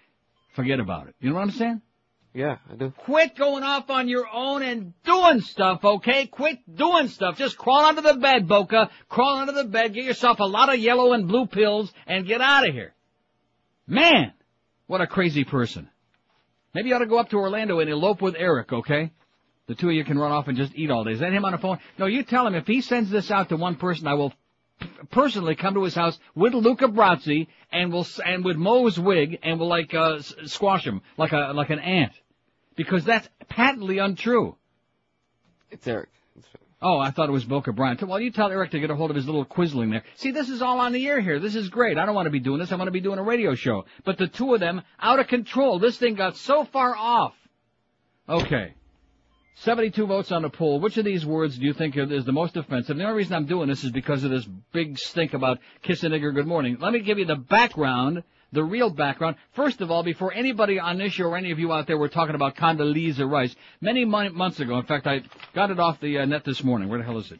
[0.54, 1.16] forget about it.
[1.20, 1.82] You know what I'm saying?
[2.34, 2.92] Yeah, I do.
[2.92, 6.28] Quit going off on your own and doing stuff, okay?
[6.28, 7.38] Quit doing stuff.
[7.38, 8.90] Just crawl under the bed, Boca.
[9.10, 12.40] Crawl under the bed, get yourself a lot of yellow and blue pills, and get
[12.40, 12.94] out of here.
[13.88, 14.34] Man,
[14.86, 15.90] what a crazy person.
[16.76, 19.12] Maybe you ought to go up to Orlando and elope with Eric, okay?
[19.66, 21.14] The two of you can run off and just eat all day.
[21.14, 21.80] Is that him on the phone?
[21.98, 24.34] No, you tell him if he sends this out to one person, I will
[25.10, 29.60] personally come to his house with Luca Brasi and will and with Moe's wig and
[29.60, 32.14] will like uh, squash him like a like an ant
[32.80, 34.56] because that's patently untrue.
[35.70, 36.08] It's Eric.
[36.82, 37.98] Oh, I thought it was Boca Brian.
[38.08, 40.04] Well, you tell Eric to get a hold of his little quisling there.
[40.16, 41.42] See, this is all on the air here.
[41.42, 41.98] This is great.
[41.98, 42.72] I don't want to be doing this.
[42.72, 43.84] I want to be doing a radio show.
[44.06, 45.78] But the two of them, out of control.
[45.78, 47.34] This thing got so far off.
[48.30, 48.76] Okay.
[49.56, 50.80] 72 votes on the poll.
[50.80, 52.96] Which of these words do you think is the most offensive?
[52.96, 56.08] The only reason I'm doing this is because of this big stink about kiss a
[56.08, 56.78] nigger good morning.
[56.80, 59.36] Let me give you the background, the real background.
[59.54, 62.10] First of all, before anybody on this show or any of you out there were
[62.10, 65.22] talking about Condoleezza Rice, many mon- months ago, in fact, I
[65.54, 66.90] got it off the uh, net this morning.
[66.90, 67.40] Where the hell is it?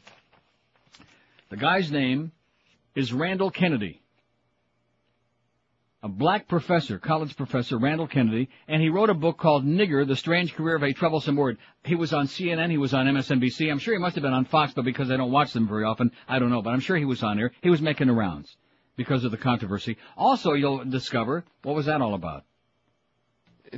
[1.50, 2.32] The guy's name
[2.96, 4.02] is Randall Kennedy
[6.02, 10.16] a black professor, college professor, Randall Kennedy, and he wrote a book called Nigger, The
[10.16, 11.58] Strange Career of a Troublesome Word.
[11.84, 14.46] He was on CNN, he was on MSNBC, I'm sure he must have been on
[14.46, 16.96] Fox, but because I don't watch them very often, I don't know, but I'm sure
[16.96, 17.52] he was on there.
[17.62, 18.56] He was making the rounds
[19.00, 19.96] because of the controversy.
[20.18, 22.44] Also, you'll discover, what was that all about?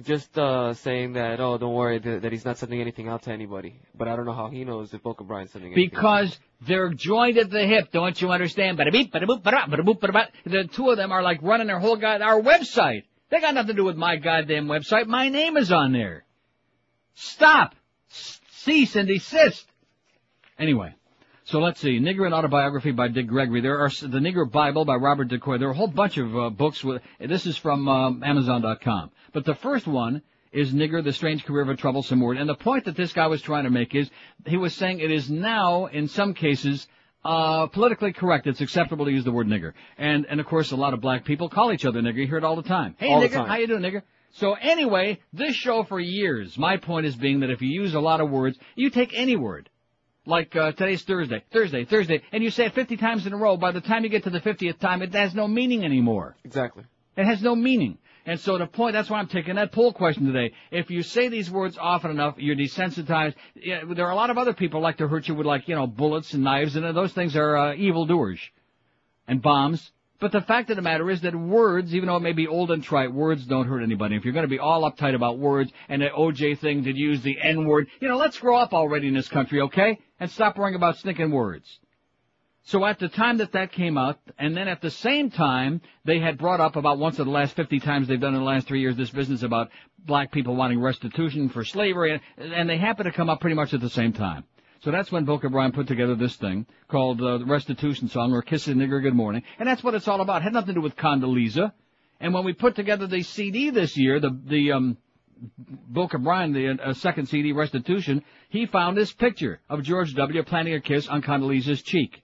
[0.02, 3.32] Just uh saying that, oh, don't worry, that, that he's not sending anything out to
[3.32, 3.80] anybody.
[3.94, 5.90] But I don't know how he knows if Boca Brian's sending anything.
[5.92, 8.80] Because they're joined at the hip, don't you understand?
[8.80, 10.28] Bada beep, bada boop, bada bada boop, bada ba.
[10.46, 13.04] The two of them are like running their whole god our website.
[13.30, 15.06] They got nothing to do with my goddamn website.
[15.06, 16.26] My name is on there.
[17.14, 17.76] Stop.
[18.10, 19.66] Cease and desist.
[20.58, 20.96] Anyway.
[21.52, 22.00] So let's see.
[22.00, 23.60] Nigger and Autobiography by Dick Gregory.
[23.60, 25.58] There are the Nigger Bible by Robert Decoy.
[25.58, 29.12] There are a whole bunch of uh, books with, this is from um, Amazon.com.
[29.34, 30.22] But the first one
[30.54, 32.38] is Nigger, the Strange Career of a Troublesome Word.
[32.38, 34.10] And the point that this guy was trying to make is,
[34.46, 36.88] he was saying it is now, in some cases,
[37.26, 38.48] uh, politically correct.
[38.48, 39.74] It's acceptable to use the word nigger.
[39.98, 42.16] And, and of course, a lot of black people call each other nigger.
[42.16, 42.96] You hear it all the time.
[42.98, 43.48] Hey, All nigger, time.
[43.50, 44.04] how you doing, nigger?
[44.36, 48.00] So anyway, this show for years, my point is being that if you use a
[48.00, 49.70] lot of words, you take any word.
[50.26, 53.58] Like, uh, today's Thursday, Thursday, Thursday, and you say it 50 times in a row,
[53.58, 56.36] by the time you get to the 50th time, it has no meaning anymore.
[56.44, 56.84] Exactly.
[57.18, 57.98] It has no meaning.
[58.28, 60.54] And so the point, that's why I'm taking that poll question today.
[60.70, 63.34] If you say these words often enough, you're desensitized.
[63.56, 65.74] Yeah, there are a lot of other people like to hurt you with like, you
[65.74, 68.40] know, bullets and knives, and those things are uh, evildoers.
[69.28, 69.92] And bombs.
[70.22, 72.70] But the fact of the matter is that words, even though it may be old
[72.70, 74.16] and trite, words don't hurt anybody.
[74.16, 77.24] If you're going to be all uptight about words and the OJ thing to use
[77.24, 79.98] the N word, you know, let's grow up already in this country, okay?
[80.22, 81.80] And stop worrying about stinking words.
[82.64, 86.20] So at the time that that came out, and then at the same time, they
[86.20, 88.68] had brought up about once in the last 50 times they've done in the last
[88.68, 93.08] three years this business about black people wanting restitution for slavery, and, and they happen
[93.08, 94.44] to come up pretty much at the same time.
[94.84, 98.44] So that's when Boca Brian put together this thing called uh, the Restitution Song or
[98.44, 100.42] Kiss a Nigger Good Morning, and that's what it's all about.
[100.42, 101.72] It had nothing to do with Condoleezza.
[102.20, 104.98] And when we put together the CD this year, the the um
[105.58, 110.44] Book of Brian, the uh, second CD restitution, he found this picture of George W.
[110.44, 112.22] planting a kiss on Condoleezza's cheek.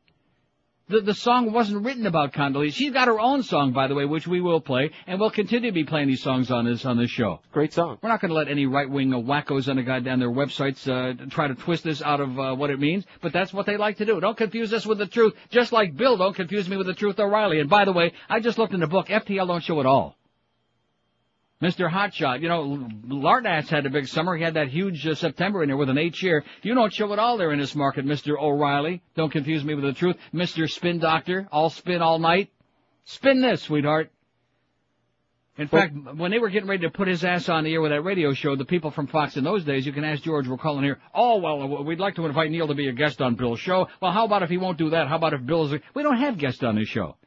[0.90, 2.74] The, the song wasn't written about Condoleezza.
[2.74, 5.70] She's got her own song, by the way, which we will play, and we'll continue
[5.70, 7.42] to be playing these songs on this on this show.
[7.52, 7.98] Great song.
[8.02, 11.26] We're not going to let any right-wing uh, wackos on the goddamn their websites uh,
[11.30, 13.98] try to twist this out of uh, what it means, but that's what they like
[13.98, 14.20] to do.
[14.22, 17.20] Don't confuse us with the truth, just like Bill don't confuse me with the truth
[17.20, 17.60] O'Reilly.
[17.60, 19.08] And by the way, I just looked in the book.
[19.08, 20.17] FTL don't show it all.
[21.62, 21.90] Mr.
[21.90, 24.38] Hotshot, you know, Lardass had a big summer.
[24.38, 26.44] He had that huge uh, September in there with an eight year.
[26.62, 28.40] You don't show it all there in this market, Mr.
[28.40, 29.02] O'Reilly.
[29.16, 30.18] Don't confuse me with the truth.
[30.32, 30.70] Mr.
[30.70, 32.52] Spin Doctor, all spin all night.
[33.06, 34.12] Spin this, sweetheart.
[35.58, 37.90] In fact, when they were getting ready to put his ass on the air with
[37.90, 40.58] that radio show, the people from Fox in those days, you can ask George, we're
[40.58, 43.60] calling here, oh, well, we'd like to invite Neil to be a guest on Bill's
[43.60, 43.88] show.
[44.00, 45.08] Well, how about if he won't do that?
[45.08, 47.18] How about if Bill's, we don't have guests on this show.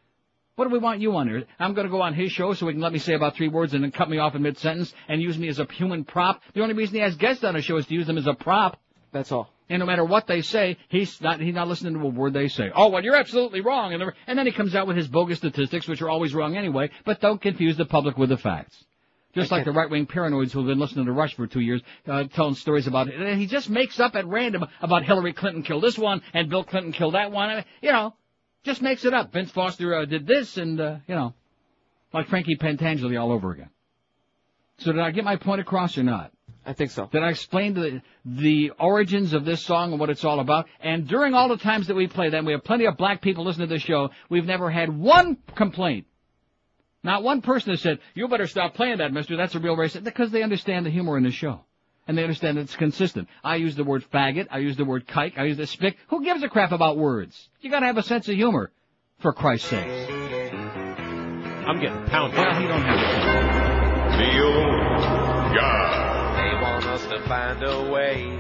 [0.60, 1.44] What do we want you on here?
[1.58, 3.48] I'm going to go on his show so he can let me say about three
[3.48, 6.42] words and then cut me off in mid-sentence and use me as a human prop.
[6.52, 8.34] The only reason he has guests on his show is to use them as a
[8.34, 8.78] prop.
[9.10, 9.48] That's all.
[9.70, 12.48] And no matter what they say, he's not he's not listening to a word they
[12.48, 12.70] say.
[12.74, 13.94] Oh, well, you're absolutely wrong.
[13.94, 16.90] And, and then he comes out with his bogus statistics, which are always wrong anyway.
[17.06, 18.84] But don't confuse the public with the facts.
[19.34, 22.54] Just like the right-wing paranoids who've been listening to Rush for two years, uh, telling
[22.54, 23.38] stories about it.
[23.38, 26.92] He just makes up at random about Hillary Clinton killed this one and Bill Clinton
[26.92, 27.64] killed that one.
[27.80, 28.14] You know,
[28.64, 29.32] just makes it up.
[29.32, 31.34] Vince Foster uh, did this, and uh, you know,
[32.12, 33.70] like Frankie Pentangeli all over again.
[34.78, 36.32] So did I get my point across or not?
[36.64, 37.08] I think so.
[37.10, 40.66] Did I explain the the origins of this song and what it's all about?
[40.80, 43.44] And during all the times that we play them, we have plenty of black people
[43.44, 44.10] listening to this show.
[44.28, 46.06] We've never had one complaint.
[47.02, 49.36] Not one person has said, "You better stop playing that, Mister.
[49.36, 51.64] That's a real racist," because they understand the humor in the show
[52.06, 53.28] and they understand that it's consistent.
[53.44, 55.96] I use the word faggot, I use the word kike, I use the spick.
[56.08, 57.48] Who gives a crap about words?
[57.60, 58.70] You gotta have a sense of humor,
[59.18, 60.10] for Christ's sake.
[61.66, 62.38] I'm getting pounded.
[62.38, 64.16] Well, you don't have to.
[64.18, 66.50] The old guy.
[66.50, 68.38] They want us to find a way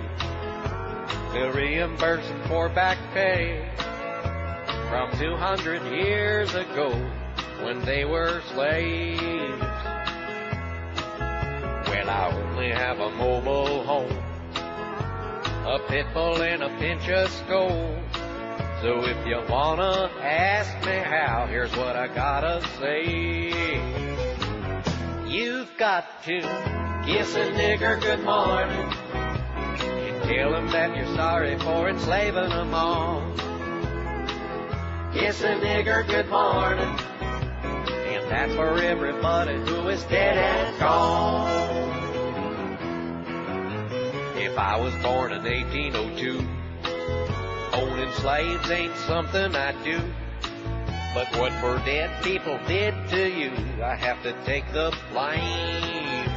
[1.34, 3.70] to reimburse them for back pay
[4.88, 6.90] from 200 years ago
[7.62, 9.79] when they were slaves.
[11.86, 14.16] Well, I only have a mobile home,
[15.66, 17.98] a pit bull and a pinch of Skoal.
[18.82, 23.52] So if you wanna ask me how, here's what I gotta say.
[25.28, 26.40] You've got to
[27.04, 28.92] kiss a nigger good morning
[29.80, 33.22] and tell him that you're sorry for enslaving them all.
[35.12, 36.98] Kiss a nigger good morning,
[37.92, 41.90] and that's for everybody who is dead and gone.
[44.36, 46.46] If I was born in 1802,
[47.72, 50.00] owning slaves ain't something I do.
[51.14, 53.50] But what for dead people did to you,
[53.82, 56.30] I have to take the blame.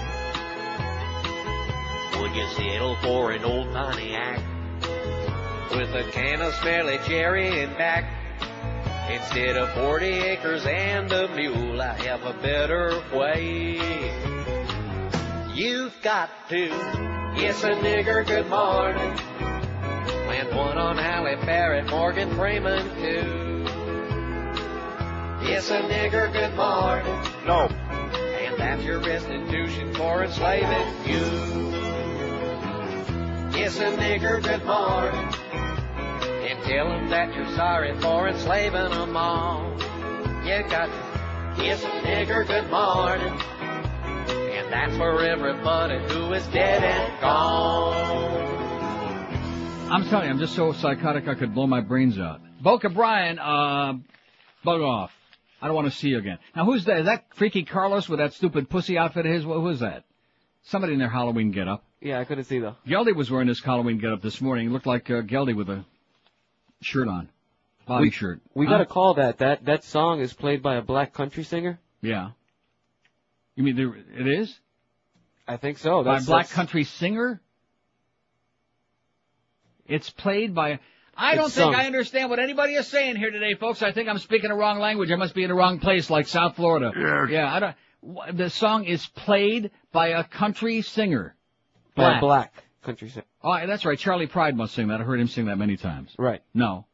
[2.20, 4.40] Would you settle for an old Pontiac
[5.72, 8.23] with a can of smelly cherry in back?
[9.10, 14.12] Instead of 40 acres and a mule, I have a better way.
[15.54, 16.68] You've got to
[17.36, 19.18] kiss a nigger good morning.
[20.26, 23.44] Plant one on Halle Berry, Morgan Freeman too.
[25.46, 27.46] Kiss a nigger good morning.
[27.46, 27.68] No.
[27.68, 31.24] And that's your restitution for enslaving you.
[33.52, 35.53] Kiss a nigger good morning.
[36.44, 39.72] And tell him that you're sorry for enslaving them all.
[40.44, 43.40] You got to kiss a nigger good morning.
[44.52, 48.24] And that's for everybody who is dead and gone.
[49.90, 52.42] I'm telling you, I'm just so psychotic I could blow my brains out.
[52.62, 53.94] Boca Brian, uh,
[54.66, 55.14] bug off.
[55.62, 56.40] I don't want to see you again.
[56.58, 56.98] Now who's that?
[56.98, 59.44] Is that freaky Carlos with that stupid pussy outfit of his?
[59.44, 60.04] Who is that?
[60.64, 61.86] Somebody in their Halloween getup.
[62.02, 62.76] Yeah, I couldn't see though.
[62.86, 64.68] Geldy was wearing this Halloween getup this morning.
[64.68, 65.86] He looked like uh, Geldy with a
[66.86, 67.30] shirt on,
[67.86, 68.40] body we, shirt.
[68.54, 68.74] We Huh?
[68.74, 69.38] got to call that.
[69.40, 71.80] That that song is played by a black country singer.
[72.02, 72.32] Yeah.
[73.56, 74.60] You mean there, it is
[75.48, 76.04] I think so.
[76.04, 77.42] by a black that's- country singer?
[79.86, 80.80] It's played by.
[81.16, 81.72] I It's don't sung.
[81.74, 83.84] think I understand what anybody is saying here today, folks.
[83.84, 85.12] I think I'm speaking the wrong language.
[85.12, 86.92] I must be in the wrong place, like South Florida.
[86.96, 87.30] Yes.
[87.30, 88.38] Yeah, I don't.
[88.38, 91.36] The song is played by a country singer.
[91.96, 92.64] by Black.
[92.84, 93.26] Black country singer.
[93.42, 93.98] Oh, that's right.
[93.98, 95.00] Charley Pride must sing that.
[95.00, 96.14] I heard him sing that many times.
[96.18, 96.42] Right.
[96.54, 96.86] No.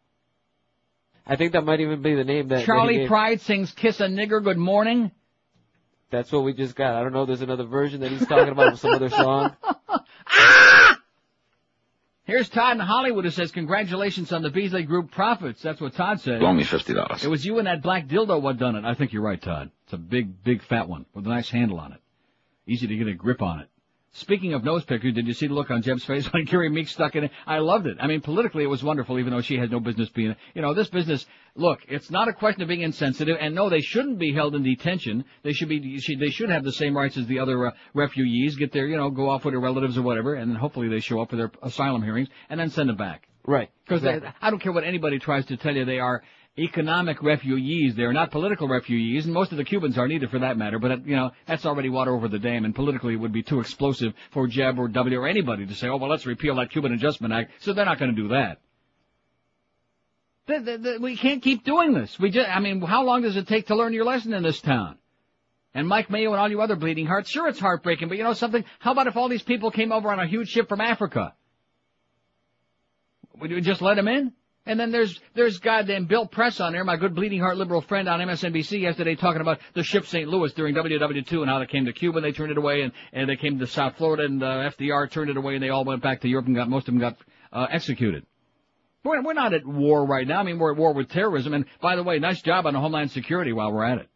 [1.26, 3.08] I think that might even be the name that that Charlie gave.
[3.08, 5.12] Pride sings "Kiss a Nigger Good Morning."
[6.12, 6.96] That's what we just got.
[6.96, 7.22] I don't know.
[7.24, 9.56] if There's another version that he's talking about with some other song.
[10.32, 11.00] Ah!
[12.24, 16.22] Here's Todd in Hollywood who says, "Congratulations on the Beasley Group profits." That's what Todd
[16.22, 16.40] said.
[16.42, 17.24] Loan me fifty dollars.
[17.26, 18.86] It was you and that black dildo what done it.
[18.86, 19.72] I think you're right, Todd.
[19.86, 22.00] It's a big, big fat one with a nice handle on it.
[22.68, 23.70] Easy to get a grip on it.
[24.12, 26.88] Speaking of nose pickers, did you see the look on Jeb's face when Carrie Meek
[26.88, 27.32] stuck in it?
[27.46, 27.98] I loved it.
[28.00, 30.36] I mean, politically it was wonderful, even though she had no business being.
[30.56, 31.26] You know, this business.
[31.56, 34.64] Look, it's not a question of being insensitive, and no, they shouldn't be held in
[34.64, 35.26] detention.
[35.44, 36.00] They should be.
[36.20, 38.56] They should have the same rights as the other uh, refugees.
[38.56, 41.02] Get their, you know, go off with their relatives or whatever, and then hopefully they
[41.02, 43.28] show up for their asylum hearings, and then send them back.
[43.46, 43.70] Right.
[43.86, 44.30] Because Exactly.
[44.42, 46.22] I don't care what anybody tries to tell you, they are
[46.60, 47.96] economic refugees.
[47.96, 50.80] They are not political refugees, and most of the Cubans aren't either, for that matter.
[50.80, 53.44] But uh, you know, that's already water over the dam, and politically it would be
[53.44, 56.72] too explosive for Jeb or W or anybody to say, "Oh, well, let's repeal that
[56.72, 58.60] Cuban Adjustment Act." So they're not going to do that.
[60.48, 62.20] The- the- the- we can't keep doing this.
[62.20, 64.60] We just, I mean, how long does it take to learn your lesson in this
[64.62, 64.98] town?
[65.76, 68.34] And Mike Mayo and all you other bleeding hearts, sure it's heartbreaking, but you know
[68.34, 68.66] something?
[68.80, 71.36] How about if all these people came over on a huge ship from Africa?
[73.40, 74.34] Would you just let them in?
[74.70, 78.08] And then there's there's goddamn Bill Press on there, my good bleeding heart liberal friend
[78.08, 80.30] on MSNBC yesterday talking about the ship St.
[80.30, 82.92] Louis during WW2 and how they came to Cuba and they turned it away and,
[83.12, 85.86] and they came to South Florida and uh, FDR turned it away and they all
[85.86, 87.18] went back to Europe and got most of them got
[87.52, 88.28] uh, executed.
[89.04, 90.40] We're, we're not at war right now.
[90.40, 91.56] I mean, we're at war with terrorism.
[91.56, 94.10] And by the way, nice job on Homeland Security while we're at it.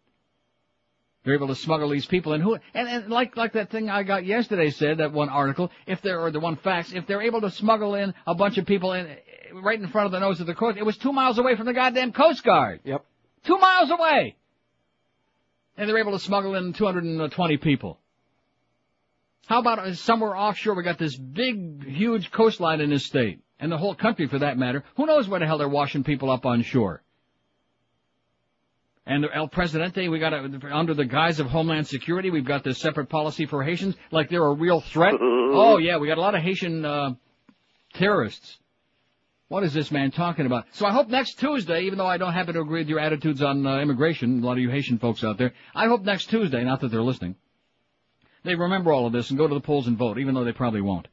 [1.24, 2.42] They're able to smuggle these people in.
[2.42, 5.72] Who and, and like like that thing I got yesterday said that one article.
[5.88, 8.66] If there or the one fax, if they're able to smuggle in a bunch of
[8.66, 9.08] people in
[9.62, 11.66] right in front of the nose of the coast, it was two miles away from
[11.66, 12.82] the goddamn Coast Guard.
[12.84, 13.06] Yep.
[13.46, 14.36] Two miles away.
[15.78, 18.00] And they're able to smuggle in 220 people.
[19.48, 20.76] How about uh, somewhere offshore?
[20.76, 24.58] We got this big, huge coastline in this state, and the whole country for that
[24.58, 24.84] matter.
[24.96, 27.04] Who knows where the hell they're washing people up on shore?
[29.06, 32.80] And El Presidente, we got a, under the guise of Homeland Security, we've got this
[32.80, 35.16] separate policy for Haitians, like they're a real threat.
[35.22, 37.16] oh yeah, we got a lot of Haitian uh,
[37.96, 38.60] terrorists.
[39.50, 40.66] What is this man talking about?
[40.72, 43.42] So I hope next Tuesday, even though I don't happen to agree with your attitudes
[43.42, 46.64] on uh, immigration, a lot of you Haitian folks out there, I hope next Tuesday,
[46.64, 47.36] not that they're listening,
[48.44, 50.54] they remember all of this and go to the polls and vote, even though they
[50.54, 51.08] probably won't.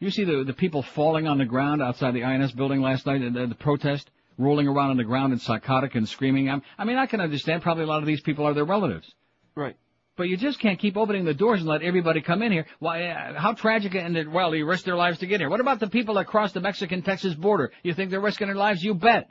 [0.00, 3.20] You see the the people falling on the ground outside the INS building last night,
[3.32, 6.50] the, the protest, rolling around on the ground and psychotic and screaming.
[6.50, 7.62] I'm, I mean, I can understand.
[7.62, 9.10] Probably a lot of these people are their relatives.
[9.54, 9.76] Right.
[10.16, 12.66] But you just can't keep opening the doors and let everybody come in here.
[12.78, 13.08] Why?
[13.08, 15.50] Uh, how tragic and it, well, they risk their lives to get here.
[15.50, 17.72] What about the people that cross the Mexican-Texas border?
[17.82, 18.82] You think they're risking their lives?
[18.82, 19.30] You bet.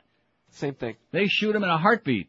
[0.50, 0.96] Same thing.
[1.10, 2.28] They shoot them in a heartbeat.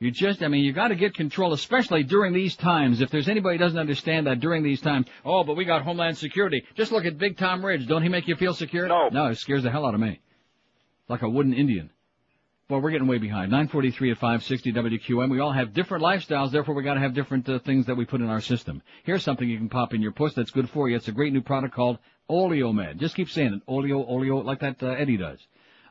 [0.00, 3.00] You just, I mean, you got to get control, especially during these times.
[3.00, 6.18] If there's anybody who doesn't understand that during these times, oh, but we got Homeland
[6.18, 6.62] Security.
[6.76, 7.88] Just look at Big Tom Ridge.
[7.88, 8.86] Don't he make you feel secure?
[8.86, 9.08] No.
[9.08, 10.20] No, it scares the hell out of me.
[11.08, 11.90] Like a wooden Indian.
[12.70, 13.50] Well, we're getting way behind.
[13.50, 15.30] 943 at 560 WQM.
[15.30, 18.04] We all have different lifestyles, therefore we got to have different uh, things that we
[18.04, 18.82] put in our system.
[19.04, 20.96] Here's something you can pop in your puss that's good for you.
[20.96, 21.96] It's a great new product called
[22.28, 22.98] Oleomed.
[22.98, 23.62] Just keep saying it.
[23.66, 25.38] Oleo, oleo, like that uh, Eddie does.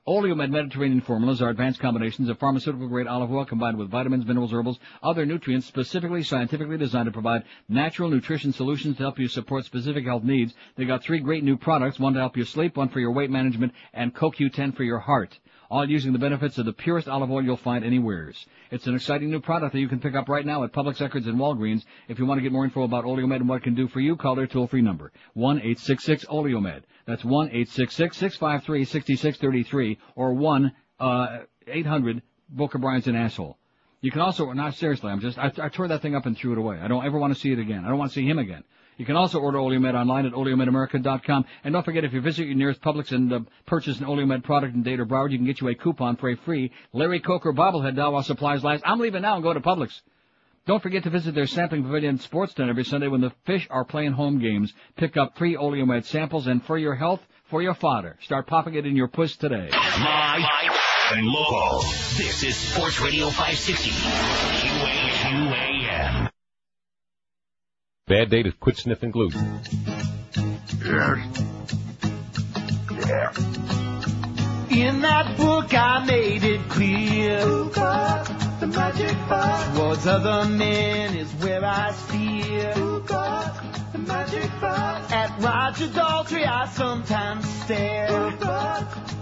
[0.08, 4.52] Oleomed Mediterranean formulas are advanced combinations of pharmaceutical grade olive oil combined with vitamins, minerals,
[4.52, 9.66] herbals, other nutrients specifically scientifically designed to provide natural nutrition solutions to help you support
[9.66, 10.54] specific health needs.
[10.76, 13.32] They got three great new products, one to help you sleep, one for your weight
[13.32, 15.40] management, and CoQ10 for your heart.
[15.70, 18.46] All using the benefits of the purest olive oil you'll find anywheres.
[18.72, 21.28] It's an exciting new product that you can pick up right now at Publix Eckerds
[21.28, 21.84] and Walgreens.
[22.08, 24.00] If you want to get more info about Oleomed and what it can do for
[24.00, 26.84] you, call their toll-free number, 1-866-Oleomed.
[27.06, 33.58] That's 1-866-653-6633 or 1-800-Boca uh, Brian's an asshole.
[34.00, 36.54] You can also, not seriously, I'm just, I, I tore that thing up and threw
[36.54, 36.80] it away.
[36.80, 37.84] I don't ever want to see it again.
[37.84, 38.64] I don't want to see him again.
[38.98, 41.46] You can also order Oleomed online at oleomedamerica.com.
[41.64, 44.74] And don't forget, if you visit your nearest Publix and uh, purchase an Oleomed product
[44.74, 47.54] in Dade or Broward, you can get you a coupon for a free Larry Coker
[47.54, 48.84] bobblehead doll while supplies last.
[48.86, 50.02] I'm leaving now and go to Publix.
[50.66, 53.86] Don't forget to visit their sampling pavilion sports tent every Sunday when the fish are
[53.86, 54.74] playing home games.
[54.98, 58.18] Pick up free Oleomed samples and for your health, for your fodder.
[58.22, 59.70] Start popping it in your puss today.
[59.72, 60.46] My
[61.14, 61.80] and local.
[62.18, 63.92] This is Sports Radio 560.
[65.22, 66.30] QAM.
[68.08, 69.30] Bad day to quit sniffing glue.
[74.70, 77.40] In that book I made it clear.
[78.60, 82.74] The magic bar Towards other men is where I steer.
[82.74, 88.32] The magic bar At Roger Daltrey I sometimes stare.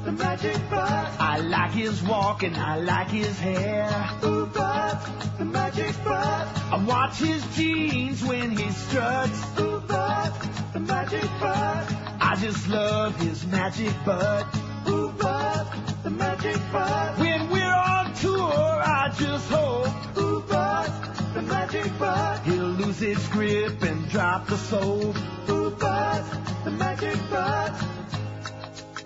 [0.06, 3.90] The magic bar I like his walk and I like his hair.
[4.22, 11.86] The magic bar I watch his jeans when he struts the magic bar
[12.20, 15.66] I just love his magic butt Ooh, but
[16.04, 17.20] the magic bud.
[17.20, 20.18] When we're on tour, I just hope.
[20.18, 20.90] Ooh, but
[21.34, 22.40] the magic bud.
[22.46, 25.16] He'll lose his grip and drop the soap.
[25.50, 26.24] Ooh, but
[26.64, 27.74] the magic bud.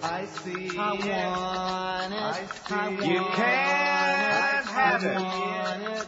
[0.02, 0.78] I see.
[0.78, 2.72] I want it.
[2.72, 3.14] I see.
[3.14, 5.16] You can't have it.
[5.16, 6.08] want it.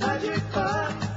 [0.00, 1.11] Magic bud.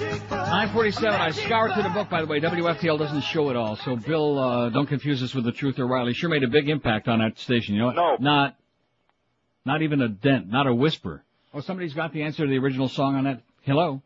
[0.00, 2.40] 947, I scoured through the book, by the way.
[2.40, 5.86] WFTL doesn't show it all, so Bill, uh, don't confuse us with the Truth or
[5.86, 6.14] Riley.
[6.14, 7.96] Sure made a big impact on that station, you know what?
[7.96, 8.16] No.
[8.18, 8.56] Not,
[9.64, 11.22] not even a dent, not a whisper.
[11.52, 13.42] Oh, somebody's got the answer to the original song on that?
[13.62, 14.02] Hello?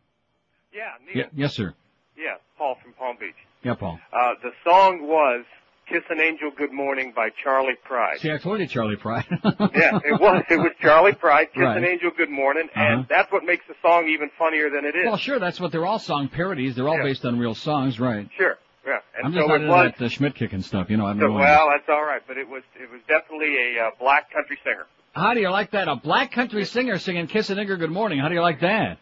[0.75, 1.25] Yeah, Neil.
[1.25, 1.75] Y- yes, sir.
[2.17, 3.35] Yeah, Paul from Palm Beach.
[3.65, 3.99] Yeah, Paul.
[4.13, 5.45] Uh, the song was
[5.89, 8.19] Kiss an Angel Good Morning by Charley Pride.
[8.21, 9.25] See, I told you Charley Pride.
[9.75, 10.45] yeah, it was.
[10.51, 11.77] It was Charley Pride, Kiss Right.
[11.79, 12.81] an Angel Good Morning, Uh-huh.
[12.85, 15.05] and that's what makes the song even funnier than it is.
[15.07, 16.77] Well, sure, that's what they're all song parodies.
[16.77, 17.05] They're all Yeah.
[17.05, 18.29] based on real songs, right?
[18.37, 18.99] Sure, yeah.
[19.17, 19.93] And I'm so just not it into was.
[19.99, 21.07] that uh, Schmidt kicking stuff, you know.
[21.07, 23.91] I don't so, well, that's all right, but it was it was definitely a uh,
[23.99, 24.87] black country singer.
[25.13, 25.89] How do you like that?
[25.89, 28.19] A black country singer singing Kiss a Nigger Good Morning.
[28.21, 28.99] How do you like that?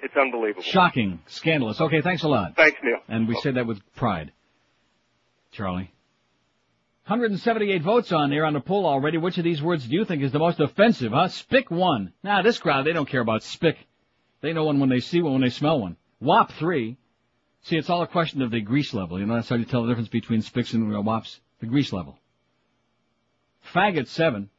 [0.00, 0.62] It's unbelievable.
[0.62, 1.20] Shocking.
[1.26, 1.80] Scandalous.
[1.80, 2.54] Okay, thanks a lot.
[2.56, 2.98] Thanks, Neil.
[3.08, 4.32] And we say that with pride.
[5.52, 5.90] Charlie.
[7.06, 9.16] 178 votes on there on the poll already.
[9.16, 11.28] Which of these words do you think is the most offensive, huh?
[11.28, 12.12] Spick one.
[12.24, 13.76] Now, this crowd, they don't care about spick.
[14.40, 15.96] They know one when they see one, when they smell one.
[16.20, 16.96] Wop three.
[17.62, 19.20] See, it's all a question of the grease level.
[19.20, 21.40] You know, that's how you tell the difference between spicks and uh, wops.
[21.60, 22.18] The grease level.
[23.72, 24.50] Faggot seven.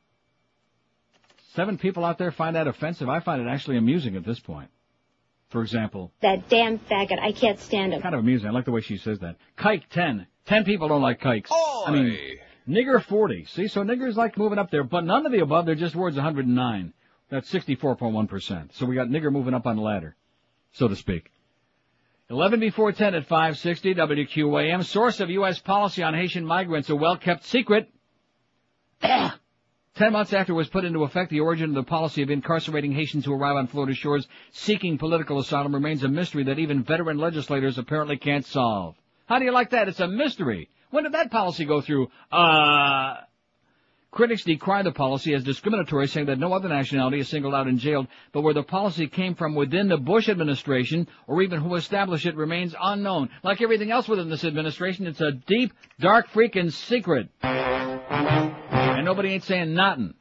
[1.54, 3.10] Seven people out there find that offensive.
[3.10, 4.70] I find it actually amusing at this point.
[5.50, 7.20] For example, That damn faggot.
[7.20, 8.02] I can't stand him.
[8.02, 8.48] kind of amusing.
[8.48, 9.36] I like the way she says that.
[9.58, 10.28] Kike 10.
[10.48, 11.52] 10 people don't like kikes.
[11.52, 12.18] I mean,
[12.68, 13.46] nigger 40.
[13.46, 15.66] See, so niggers like moving up there, but none of the above.
[15.66, 16.94] They're just words 109.
[17.30, 18.74] That's 64.1%.
[18.74, 20.16] So we got nigger moving up on the ladder,
[20.72, 21.32] so to speak.
[22.30, 24.84] 11 before 10 at 560 WQAM.
[24.84, 25.60] Source of U.S.
[25.60, 27.90] policy on Haitian migrants, a well-kept secret.
[29.02, 32.92] Ten months after it was put into effect, the origin of the policy of incarcerating
[32.92, 37.18] Haitians who arrive on Florida shores seeking political asylum remains a mystery that even veteran
[37.18, 38.96] legislators apparently can't solve.
[39.28, 39.90] How do you like that?
[39.90, 40.70] It's a mystery.
[40.90, 42.08] When did that policy go through?
[42.32, 43.16] Uh,
[44.10, 47.78] critics decry the policy as discriminatory, saying that no other nationality is singled out and
[47.78, 52.26] jailed, but where the policy came from within the Bush administration, or even who established
[52.26, 53.30] it, remains unknown.
[53.44, 57.28] Like everything else within this administration, it's a deep, dark freaking secret.
[57.42, 60.14] And nobody ain't saying nothing.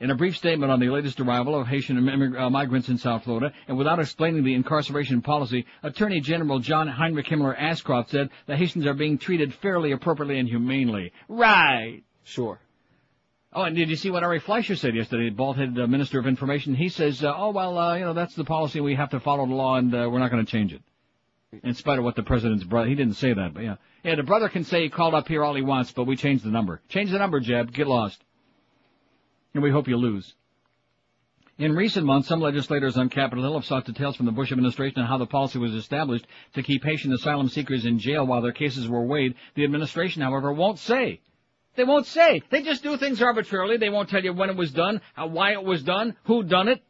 [0.00, 3.24] In a brief statement on the latest arrival of Haitian immig- uh, migrants in South
[3.24, 8.56] Florida, and without explaining the incarceration policy, Attorney General John Heinrich Himmler Ashcroft said the
[8.56, 11.12] Haitians are being treated fairly, appropriately, and humanely.
[11.28, 12.02] Right.
[12.24, 12.58] Sure.
[13.52, 16.74] Oh, and did you see what Ari Fleischer said yesterday, bald-headed uh, Minister of Information?
[16.74, 18.80] He says, uh, oh, well, uh, you know, that's the policy.
[18.80, 20.82] We have to follow the law, and uh, we're not going to change it.
[21.62, 23.76] In spite of what the president's brother, he didn't say that, but yeah.
[24.04, 26.44] Yeah, the brother can say he called up here all he wants, but we changed
[26.44, 26.80] the number.
[26.88, 27.72] Change the number, Jeb.
[27.72, 28.22] Get lost.
[29.54, 30.34] And we hope you lose.
[31.58, 35.02] In recent months, some legislators on Capitol Hill have sought details from the Bush administration
[35.02, 38.52] on how the policy was established to keep Haitian asylum seekers in jail while their
[38.52, 39.34] cases were weighed.
[39.56, 41.20] The administration, however, won't say.
[41.76, 42.42] They won't say.
[42.50, 43.76] They just do things arbitrarily.
[43.76, 46.68] They won't tell you when it was done, how, why it was done, who done
[46.68, 46.82] it.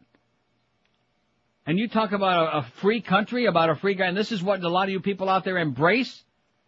[1.66, 4.42] And you talk about a, a free country, about a free guy, and this is
[4.42, 6.22] what a lot of you people out there embrace?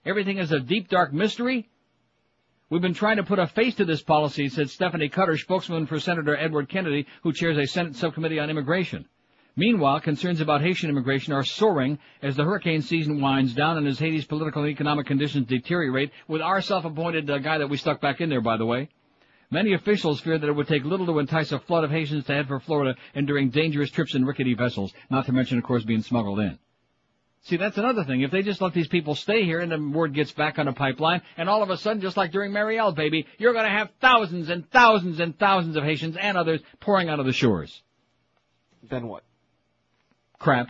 [0.05, 1.70] Everything is a deep, dark mystery?
[2.73, 6.01] We've been trying to put a face to this policy, said Stephanie Cutter, spokeswoman for
[6.01, 9.05] Senator Edward Kennedy, who chairs a Senate subcommittee on immigration.
[9.57, 13.99] Meanwhile, concerns about Haitian immigration are soaring as the hurricane season winds down and as
[13.99, 18.23] Haiti's political and economic conditions deteriorate, with our self-appointed uh, guy that we stuck back
[18.23, 18.89] in there, by the way.
[19.51, 22.33] Many officials fear that it would take little to entice a flood of Haitians to
[22.33, 25.85] head for Florida and during dangerous trips in rickety vessels, not to mention, of course,
[25.85, 26.59] being smuggled in.
[27.45, 28.20] See, that's another thing.
[28.20, 30.72] If they just let these people stay here and the word gets back on the
[30.72, 33.90] pipeline, and all of a sudden, just like during Mariel, baby, you're going to have
[34.01, 37.82] thousands and thousands and thousands of Haitians and others pouring out of the shores.
[38.88, 39.24] Then what?
[40.38, 40.68] Crap.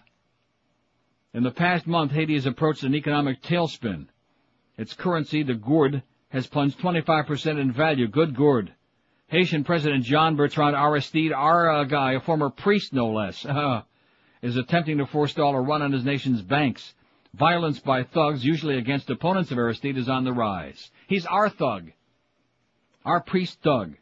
[1.34, 4.06] In the past month, Haiti has approached an economic tailspin.
[4.78, 8.08] Its currency, the gourd, has plunged 25% in value.
[8.08, 8.72] Good gourd.
[9.28, 13.82] Haitian President Jean Bertrand Aristide, our guy, a former priest no less, uh,
[14.43, 16.95] is attempting to forestall a run on his nation's banks.
[17.34, 20.90] Violence by thugs, usually against opponents of Aristide, is on the rise.
[21.07, 21.93] He's our thug.
[23.05, 23.95] Our priest thug.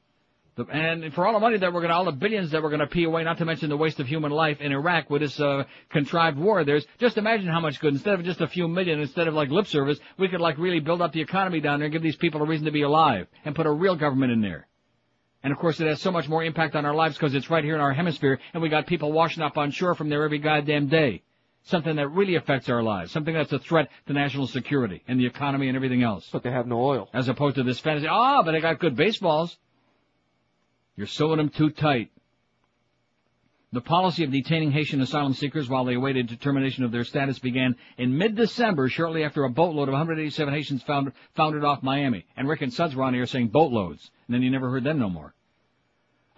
[0.56, 2.70] The, and for all the money that we're going to, all the billions that we're
[2.70, 5.22] going to pee away, not to mention the waste of human life in Iraq with
[5.22, 7.92] this uh, contrived war, there's just imagine how much good.
[7.92, 10.80] Instead of just a few million, instead of like lip service, we could like really
[10.80, 13.28] build up the economy down there and give these people a reason to be alive
[13.44, 14.66] and put a real government in there.
[15.42, 17.64] And of course, it has so much more impact on our lives because it's right
[17.64, 20.38] here in our hemisphere, and we got people washing up on shore from there every
[20.38, 21.22] goddamn day.
[21.64, 23.12] Something that really affects our lives.
[23.12, 26.28] Something that's a threat to national security and the economy and everything else.
[26.30, 27.08] But they have no oil.
[27.12, 29.56] As opposed to this fantasy, ah, but they got good baseballs.
[30.96, 32.10] You're sewing them too tight.
[33.72, 37.76] The policy of detaining Haitian asylum seekers while they awaited determination of their status began
[37.98, 42.26] in mid-December, shortly after a boatload of 187 Haitians found, foundered off Miami.
[42.36, 44.98] And Rick and Suds were on here saying boatloads, and then you never heard them
[44.98, 45.34] no more.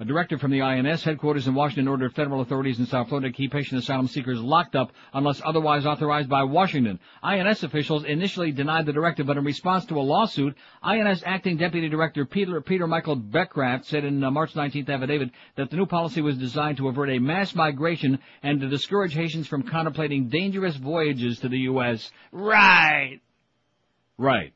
[0.02, 3.32] A director from the INS headquarters in Washington ordered federal authorities in South Florida to
[3.32, 6.98] keep patient asylum seekers locked up unless otherwise authorized by Washington.
[7.22, 11.88] INS officials initially denied the directive, but in response to a lawsuit, INS acting deputy
[11.88, 16.20] director Peter, Peter Michael Becraft said in a March 19th affidavit that the new policy
[16.20, 21.38] was designed to avert a mass migration and to discourage Haitians from contemplating dangerous voyages
[21.38, 22.10] to the U.S.
[22.32, 23.20] Right.
[24.18, 24.52] Right.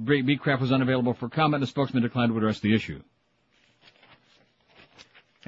[0.00, 1.62] Becraft was unavailable for comment.
[1.62, 3.02] The spokesman declined to address the issue.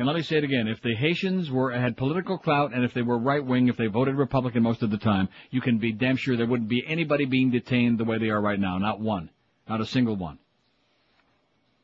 [0.00, 2.94] And let me say it again, if the Haitians were, had political clout and if
[2.94, 5.92] they were right wing, if they voted Republican most of the time, you can be
[5.92, 8.78] damn sure there wouldn't be anybody being detained the way they are right now.
[8.78, 9.28] Not one.
[9.68, 10.38] Not a single one.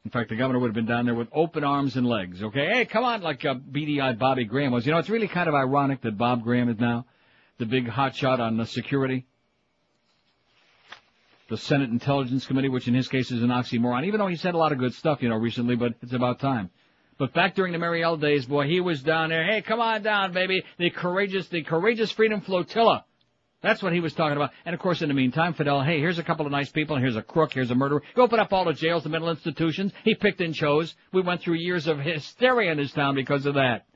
[0.06, 2.66] In fact, the governor would have been down there with open arms and legs, okay?
[2.66, 4.86] Hey, come on, like uh, beady-eyed Bobby Graham was.
[4.86, 7.04] You know, it's really kind of ironic that Bob Graham is now
[7.58, 9.26] the big hotshot on the security.
[11.50, 14.54] The Senate Intelligence Committee, which in his case is an oxymoron, even though he said
[14.54, 16.70] a lot of good stuff, you know, recently, but it's about time.
[17.18, 19.44] But back during the Mariel days, boy, he was down there.
[19.44, 20.62] Hey, come on down, baby.
[20.78, 23.04] The courageous, the courageous freedom flotilla.
[23.62, 24.50] That's what he was talking about.
[24.66, 27.02] And of course, in the meantime, Fidel, hey, here's a couple of nice people, and
[27.02, 28.02] here's a crook, here's a murderer.
[28.14, 29.92] You open up all the jails, the mental institutions.
[30.04, 30.94] He picked and chose.
[31.12, 33.86] We went through years of hysteria in his town because of that.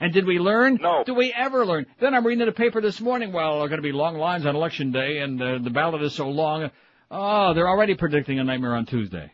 [0.00, 0.78] And did we learn?
[0.82, 1.04] No.
[1.04, 1.86] Do we ever learn?
[2.00, 3.32] Then I'm reading the paper this morning.
[3.32, 6.02] Well, there are going to be long lines on election day, and uh, the ballot
[6.02, 6.70] is so long.
[7.10, 9.30] Oh, they're already predicting a nightmare on Tuesday.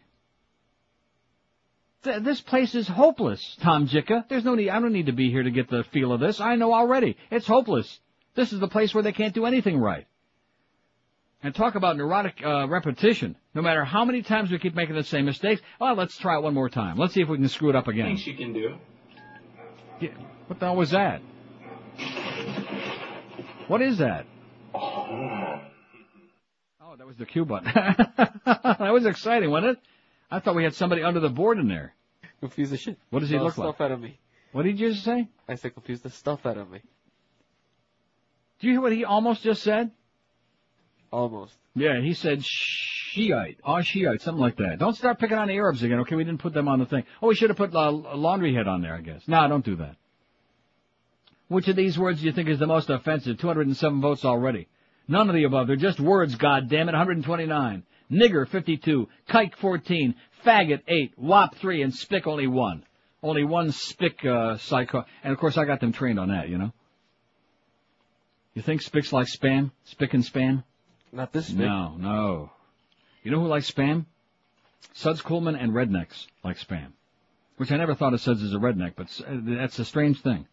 [2.07, 4.29] Th- this place is hopeless, Tom Jicha.
[4.29, 6.41] There's no need, I don't need to be here to get the feel of this.
[6.41, 7.17] I know already.
[7.33, 7.99] It's hopeless.
[8.37, 10.07] This is the place where they can't do anything right.
[11.43, 13.37] And talk about neurotic uh, repetition.
[13.55, 16.43] No matter how many times we keep making the same mistakes, well, let's try it
[16.43, 16.97] one more time.
[16.97, 18.07] Let's see if we can screw it up again.
[18.07, 18.77] Things you can do.
[20.01, 20.11] Yeah,
[20.47, 21.23] what the hell was that?
[23.67, 24.27] What is that?
[26.81, 27.73] Oh, that was the cue button.
[28.47, 29.83] that was exciting, wasn't it?
[30.31, 31.95] I thought we had somebody under the board in there.
[32.41, 32.99] Confuse the shit.
[33.11, 33.81] What does he the look stuff like?
[33.81, 34.19] out of me.
[34.53, 35.29] What did you just say?
[35.49, 36.81] I said confuse the stuff out of me.
[38.61, 39.91] Do you hear what he almost just said?
[41.13, 41.55] Almost.
[41.75, 43.59] Yeah, he said Shiite.
[43.65, 44.79] Oh, Shiite, something like that.
[44.79, 46.17] Don't start picking on the Arabs again, okay?
[46.17, 47.05] We didn't put them on the thing.
[47.23, 49.23] Oh, we should have put uh, laundry head on there, I guess.
[49.29, 49.97] No, don't do that.
[51.49, 53.39] Which of these words do you think is the most offensive?
[53.39, 54.69] 207 votes already.
[55.07, 55.69] None of the above.
[55.69, 56.93] They're just words, God damn it.
[56.93, 57.85] 129.
[58.11, 59.09] Nigger, 52.
[59.29, 60.15] Kike, 14.
[60.45, 61.13] Faggot, 8.
[61.17, 61.83] Wop, 3.
[61.83, 62.85] And Spick, only 1.
[63.23, 65.05] Only one Spick, uh, psycho.
[65.25, 66.73] And of course I got them trained on that, you know?
[68.55, 69.71] You think Spick's like spam?
[69.85, 70.65] Spick and spam?
[71.13, 71.59] Not this Spick.
[71.59, 72.51] No, no.
[73.23, 74.07] You know who likes spam?
[74.93, 76.93] Suds Coolman and rednecks like spam.
[77.57, 80.47] Which I never thought of Suds as a redneck, but uh, that's a strange thing.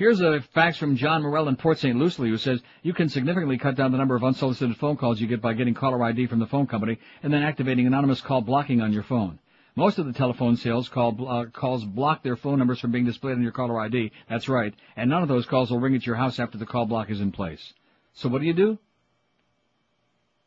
[0.00, 1.94] Here's a fax from John Morell in Port St.
[1.94, 5.26] Lucie who says you can significantly cut down the number of unsolicited phone calls you
[5.26, 8.80] get by getting caller ID from the phone company and then activating anonymous call blocking
[8.80, 9.38] on your phone.
[9.76, 13.34] Most of the telephone sales call, uh, calls block their phone numbers from being displayed
[13.34, 14.10] on your caller ID.
[14.26, 14.72] That's right.
[14.96, 17.20] And none of those calls will ring at your house after the call block is
[17.20, 17.74] in place.
[18.14, 18.78] So what do you do?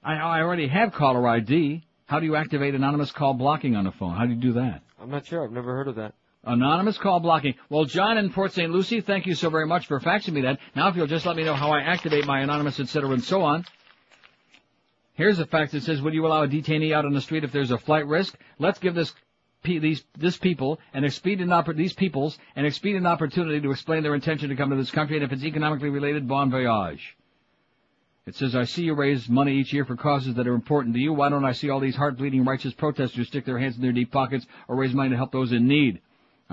[0.04, 1.86] I, I already have caller ID.
[2.08, 4.16] How do you activate anonymous call blocking on a phone?
[4.16, 4.82] How do you do that?
[5.00, 5.44] I'm not sure.
[5.44, 6.16] I've never heard of that.
[6.46, 7.56] Anonymous call blocking.
[7.70, 8.70] Well, John in Port St.
[8.70, 10.60] Lucie, thank you so very much for faxing me that.
[10.76, 13.44] Now if you'll just let me know how I activate my anonymous, etc., and so
[13.44, 13.66] on.
[15.14, 17.52] Here's a fax that says, would you allow a detainee out on the street if
[17.52, 18.38] there's a flight risk?
[18.60, 19.14] Let's give this
[19.64, 24.58] these this people an expedient these peoples an expedient opportunity to explain their intention to
[24.58, 27.16] come to this country, and if it's economically related, bon voyage.
[28.26, 31.02] It says, I see you raise money each year for causes that are important to
[31.02, 31.14] you.
[31.14, 34.12] Why don't I see all these heart-bleeding righteous protesters stick their hands in their deep
[34.12, 36.02] pockets or raise money to help those in need?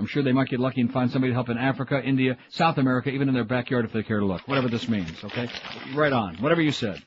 [0.01, 2.79] I'm sure they might get lucky and find somebody to help in Africa, India, South
[2.79, 4.47] America, even in their backyard if they care to look.
[4.47, 5.47] Whatever this means, okay?
[5.93, 6.37] Right on.
[6.37, 7.03] Whatever you said.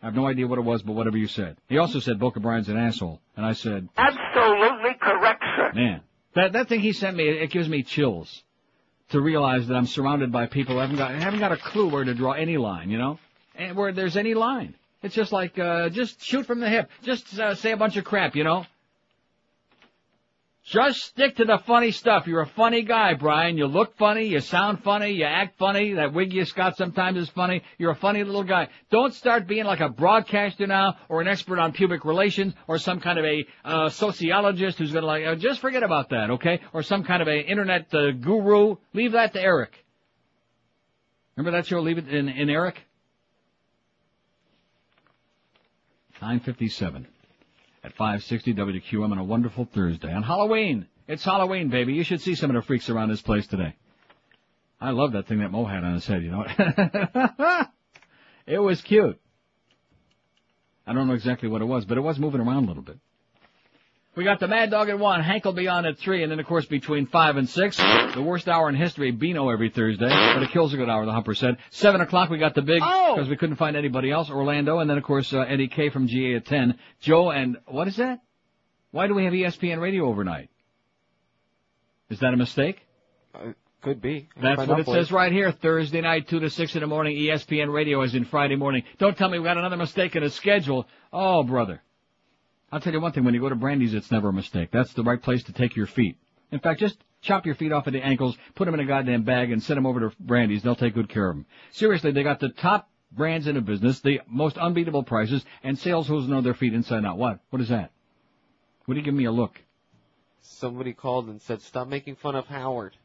[0.00, 1.56] I have no idea what it was, but whatever you said.
[1.68, 3.20] He also said Boca Brian's an asshole.
[3.36, 5.72] And I said, Absolutely correct, sir.
[5.74, 6.02] man,
[6.36, 8.44] that, that thing he sent me, it gives me chills
[9.08, 12.04] to realize that I'm surrounded by people who haven't got, haven't got a clue where
[12.04, 13.18] to draw any line, you know?
[13.56, 14.76] And where there's any line.
[15.02, 16.90] It's just like, uh, just shoot from the hip.
[17.02, 18.66] Just uh, say a bunch of crap, you know?
[20.70, 22.28] Just stick to the funny stuff.
[22.28, 23.58] You're a funny guy, Brian.
[23.58, 25.94] You look funny, you sound funny, you act funny.
[25.94, 27.62] That wig you got sometimes is funny.
[27.76, 28.68] You're a funny little guy.
[28.88, 33.00] Don't start being like a broadcaster now, or an expert on pubic relations, or some
[33.00, 35.26] kind of a uh, sociologist who's gonna like.
[35.26, 36.60] Uh, just forget about that, okay?
[36.72, 38.76] Or some kind of a internet uh, guru.
[38.92, 39.72] Leave that to Eric.
[41.34, 41.80] Remember that show?
[41.80, 42.80] Leave it in, in Eric.
[46.22, 47.08] 957
[47.82, 50.12] at 560 WQM on a wonderful Thursday.
[50.12, 50.86] On Halloween.
[51.08, 51.94] It's Halloween, baby.
[51.94, 53.74] You should see some of the freaks around this place today.
[54.80, 56.44] I love that thing that Mo had on his head, you know.
[58.46, 59.20] it was cute.
[60.86, 62.98] I don't know exactly what it was, but it was moving around a little bit.
[64.20, 66.66] We got the Mad Dog at one, Hankel Beyond at three, and then of course
[66.66, 70.74] between five and six, the worst hour in history, Beano every Thursday, but it kills
[70.74, 71.56] a good hour, the Humper said.
[71.70, 73.14] Seven o'clock we got the big, Oh!
[73.16, 76.06] because we couldn't find anybody else, Orlando, and then of course uh, Eddie K from
[76.06, 76.78] GA at ten.
[77.00, 78.20] Joe and, what is that?
[78.90, 80.50] Why do we have ESPN radio overnight?
[82.10, 82.86] Is that a mistake?
[83.34, 84.28] Uh, could be.
[84.38, 85.50] That's what it for says right here.
[85.50, 88.82] Thursday night, 2 to 6 in the morning, ESPN radio as in Friday morning.
[88.98, 90.86] Don't tell me we got another mistake in the schedule.
[91.10, 91.80] Oh, brother.
[92.72, 94.70] I'll tell you one thing, when you go to Brandy's, it's never a mistake.
[94.70, 96.16] That's the right place to take your feet.
[96.52, 99.24] In fact, just chop your feet off at the ankles, put them in a goddamn
[99.24, 100.62] bag, and send them over to Brandy's.
[100.62, 101.46] They'll take good care of them.
[101.72, 106.06] Seriously, they got the top brands in the business, the most unbeatable prices, and sales
[106.06, 107.18] who know their feet inside out.
[107.18, 107.40] What?
[107.50, 107.90] What is that?
[108.86, 109.60] What do you give me a look?
[110.40, 112.96] Somebody called and said, "Stop making fun of Howard."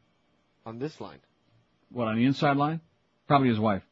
[0.66, 1.20] On this line.
[1.92, 2.82] What, on the inside line?
[3.28, 3.84] Probably his wife.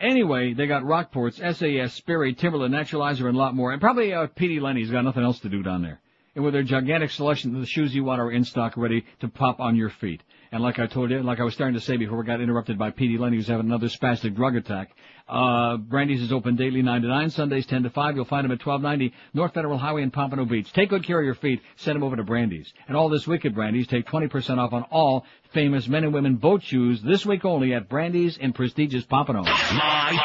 [0.00, 3.72] Anyway, they got Rockports, SAS, Sperry, Timberland, Naturalizer, and a lot more.
[3.72, 4.60] And probably uh, P.D.
[4.60, 6.00] Lenny's got nothing else to do down there.
[6.36, 9.28] And with their gigantic selection of the shoes you want are in stock ready to
[9.28, 10.22] pop on your feet.
[10.50, 12.78] And like I told you, like I was starting to say before we got interrupted
[12.78, 13.18] by P.D.
[13.18, 14.90] Lenny who's having another spastic drug attack,
[15.28, 18.16] uh, Brandy's is open daily 9 to 9, Sundays 10 to 5.
[18.16, 20.72] You'll find them at 1290 North Federal Highway in Pompano Beach.
[20.72, 21.60] Take good care of your feet.
[21.76, 22.72] Send them over to Brandy's.
[22.86, 26.62] And all this at Brandy's, take 20% off on all famous men and women boat
[26.62, 29.42] shoes this week only at Brandy's in prestigious Pompano.
[29.42, 30.18] Live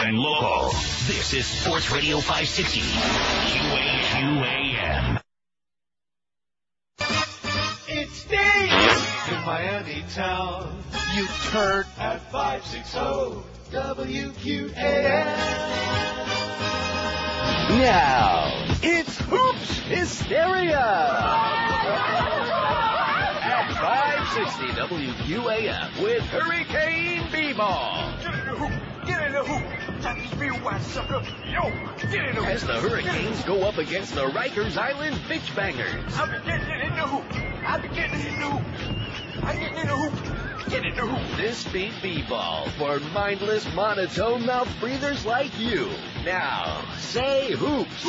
[0.00, 0.70] and local.
[1.06, 2.80] This is Sports Radio 560.
[2.80, 4.63] QAQAM.
[9.44, 10.82] Miami town.
[11.14, 12.98] You turd at 560
[13.70, 15.24] WQAM.
[17.78, 20.80] Now, it's Hoops Hysteria!
[23.42, 23.68] At
[24.34, 28.93] 560 WQAM with Hurricane B-Ball.
[29.34, 30.02] Get in the hoop.
[30.02, 31.20] That is real white sucker.
[31.50, 31.62] Yo,
[32.08, 32.46] get in the hoop.
[32.46, 36.16] As the Hurricanes go up against the Rikers Island Bitch Bangers.
[36.16, 37.24] I've been getting in the hoop.
[37.66, 39.42] I've been getting in the hoop.
[39.42, 40.70] I'm getting in the hoop.
[40.70, 41.36] Get in the hoop.
[41.36, 45.90] This beat B-Ball for mindless, monotone mouth breathers like you.
[46.24, 48.06] Now, say hoops.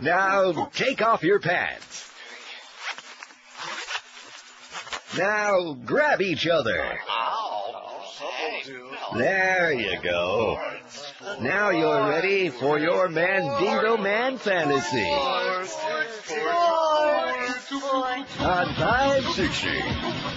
[0.00, 2.13] Now, take off your pants.
[5.18, 6.98] Now, grab each other.
[9.14, 10.58] There you go.
[11.40, 15.08] Now you're ready for your Mandingo Man fantasy.
[18.40, 19.68] On 560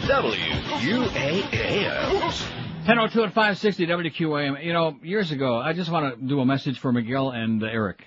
[0.07, 1.07] WUAM.
[2.85, 4.63] 1002 at 560 WQAM.
[4.63, 7.67] You know, years ago, I just want to do a message for Miguel and uh,
[7.67, 8.03] Eric.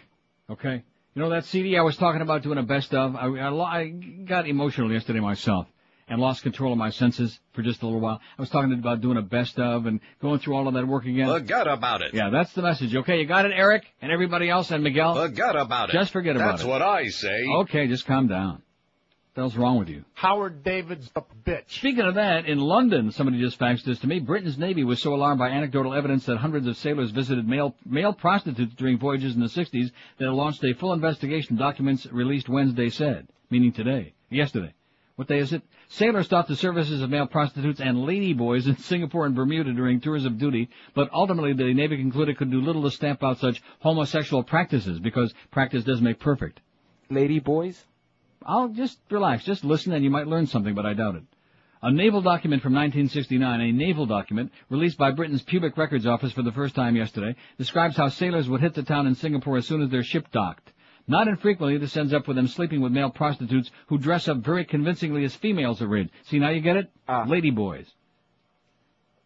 [0.49, 0.85] Okay?
[1.15, 3.17] You know that CD I was talking about doing a best of?
[3.17, 5.67] I, I, I got emotional yesterday myself
[6.11, 8.21] and lost control of my senses for just a little while.
[8.37, 11.07] I was talking about doing a best of and going through all of that work
[11.07, 11.29] again.
[11.29, 12.13] Forget about it.
[12.13, 12.95] Yeah, that's the message.
[12.95, 15.15] Okay, you got it, Eric, and everybody else, and Miguel?
[15.15, 15.93] Forget about it.
[15.93, 16.67] Just forget about That's it.
[16.67, 17.47] That's what I say.
[17.61, 18.55] Okay, just calm down.
[18.55, 20.05] What the hell's wrong with you?
[20.15, 21.71] Howard David's a bitch.
[21.71, 24.19] Speaking of that, in London, somebody just faxed this to me.
[24.19, 28.13] Britain's Navy was so alarmed by anecdotal evidence that hundreds of sailors visited male, male
[28.13, 32.89] prostitutes during voyages in the 60s that it launched a full investigation, documents released Wednesday
[32.89, 34.75] said, meaning today, yesterday.
[35.15, 35.63] What day is it?
[35.93, 40.25] Sailors thought the services of male prostitutes and ladyboys in Singapore and Bermuda during tours
[40.25, 43.61] of duty, but ultimately the Navy concluded it could do little to stamp out such
[43.81, 46.61] homosexual practices because practice does make perfect.
[47.11, 47.77] Ladyboys?
[48.47, 51.25] I'll just relax, just listen and you might learn something, but I doubt it.
[51.83, 56.43] A naval document from 1969, a naval document released by Britain's Public Records Office for
[56.43, 59.83] the first time yesterday, describes how sailors would hit the town in Singapore as soon
[59.83, 60.73] as their ship docked.
[61.07, 64.65] Not infrequently, this ends up with them sleeping with male prostitutes who dress up very
[64.65, 66.11] convincingly as females are in.
[66.25, 66.91] See, now you get it?
[67.09, 67.25] Ah.
[67.27, 67.87] Lady boys.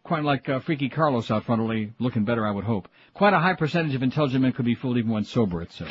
[0.03, 2.87] Quite like uh, Freaky Carlos out front, only looking better, I would hope.
[3.13, 5.89] Quite a high percentage of intelligent men could be fooled even when sober, it says.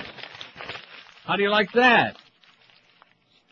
[1.24, 2.16] How do you like that?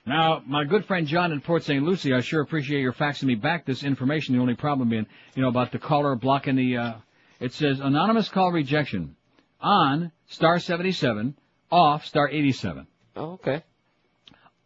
[0.04, 1.82] Now, my good friend John in Port St.
[1.82, 4.34] Lucie, I sure appreciate your faxing me back this information.
[4.34, 6.92] The only problem being, you know, about the caller blocking the, uh,
[7.38, 9.16] it says anonymous call rejection.
[9.60, 11.36] On, star 77,
[11.72, 12.86] off, star 87.
[13.16, 13.64] Oh, okay.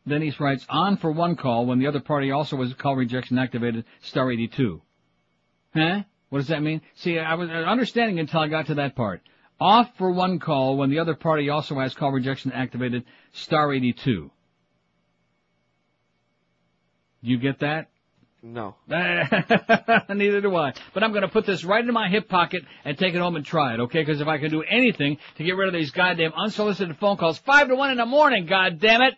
[0.04, 3.38] Then he writes on for one call when the other party also has call rejection
[3.38, 4.82] activated, star 82.
[5.74, 6.02] Huh?
[6.28, 6.82] What does that mean?
[6.94, 9.22] See, I was uh, understanding until I got to that part.
[9.58, 14.30] Off for one call when the other party also has call rejection activated, star 82.
[17.22, 17.88] You get that?
[18.48, 18.76] No.
[18.88, 20.72] Neither do I.
[20.94, 23.34] But I'm going to put this right into my hip pocket and take it home
[23.34, 24.02] and try it, okay?
[24.02, 27.38] Because if I can do anything to get rid of these goddamn unsolicited phone calls,
[27.38, 29.14] five to one in the morning, god damn it!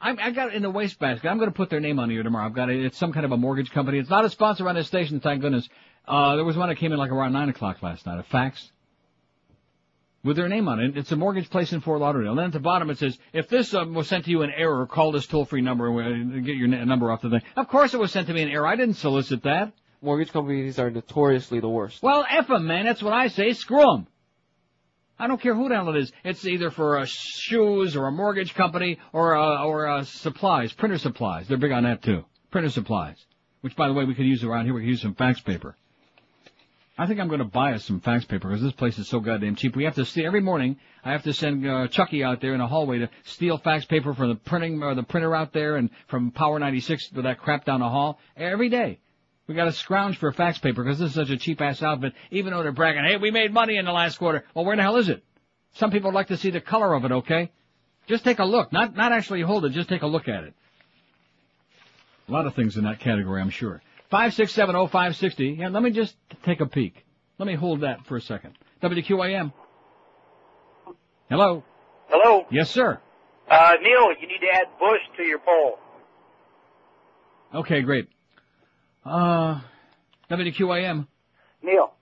[0.00, 1.30] I, I got it in the wastebasket.
[1.30, 2.46] I'm going to put their name on here tomorrow.
[2.46, 2.84] I've got it.
[2.84, 3.98] It's some kind of a mortgage company.
[3.98, 5.68] It's not a sponsor on this station, thank goodness.
[6.06, 8.18] Uh, there was one that came in like around nine o'clock last night.
[8.18, 8.72] A fax.
[10.24, 10.96] With their name on it.
[10.96, 12.30] It's a mortgage place in Fort Lauderdale.
[12.30, 14.50] And then at the bottom it says, if this um, was sent to you in
[14.50, 17.42] error, call this toll-free number and get your number off the thing.
[17.56, 18.66] Of course it was sent to me in error.
[18.66, 19.72] I didn't solicit that.
[20.00, 22.02] Mortgage companies are notoriously the worst.
[22.02, 22.84] Well, F 'em, man.
[22.84, 23.52] That's what I say.
[23.52, 24.06] Screw 'em.
[25.18, 26.12] I don't care who the hell it is.
[26.22, 30.98] It's either for uh, shoes or a mortgage company or uh, or uh, supplies, printer
[30.98, 31.48] supplies.
[31.48, 32.24] They're big on that too.
[32.52, 33.16] Printer supplies,
[33.62, 34.74] which by the way we could use around here.
[34.74, 35.76] We could use some fax paper.
[37.00, 39.20] I think I'm going to buy us some fax paper because this place is so
[39.20, 39.76] goddamn cheap.
[39.76, 40.78] We have to see every morning.
[41.04, 44.14] I have to send uh, Chucky out there in a hallway to steal fax paper
[44.14, 47.64] from the printing or the printer out there and from Power 96 with that crap
[47.64, 48.98] down the hall every day.
[49.46, 52.14] We got to scrounge for fax paper because this is such a cheap ass outfit.
[52.32, 54.44] Even though they're bragging, hey, we made money in the last quarter.
[54.52, 55.22] Well, where the hell is it?
[55.74, 57.12] Some people like to see the color of it.
[57.12, 57.52] Okay,
[58.08, 58.72] just take a look.
[58.72, 59.70] Not not actually hold it.
[59.70, 60.54] Just take a look at it.
[62.28, 63.80] A lot of things in that category, I'm sure.
[64.10, 65.56] Five six seven oh five sixty.
[65.58, 67.04] Yeah, let me just take a peek.
[67.38, 68.54] Let me hold that for a second.
[68.82, 69.52] WQAM.
[71.28, 71.62] Hello.
[72.08, 72.46] Hello.
[72.50, 73.00] Yes, sir.
[73.50, 75.78] Uh, Neil, you need to add Bush to your poll.
[77.54, 78.08] Okay, great.
[79.04, 79.60] Uh,
[80.30, 81.06] WQAM.
[81.62, 81.92] Neil.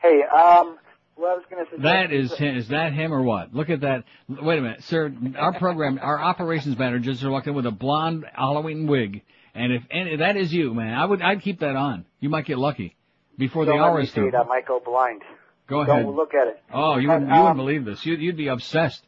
[0.00, 0.78] Hey, um,
[1.16, 1.82] what I was going to suggest.
[1.82, 2.56] That is him.
[2.56, 3.54] Is that him or what?
[3.54, 4.04] Look at that.
[4.28, 5.12] Wait a minute, sir.
[5.36, 9.22] Our program, our operations managers are walking with a blonde Halloween wig,
[9.56, 12.04] and if any, that is you, man, I would I'd keep that on.
[12.20, 12.96] You might get lucky
[13.38, 14.34] before the Don't let hour is through.
[14.36, 15.22] I might go blind.
[15.66, 16.04] Go ahead.
[16.04, 16.62] Don't look at it.
[16.72, 18.06] Oh, you wouldn't, you Um, wouldn't believe this.
[18.06, 19.02] You'd, you'd be obsessed.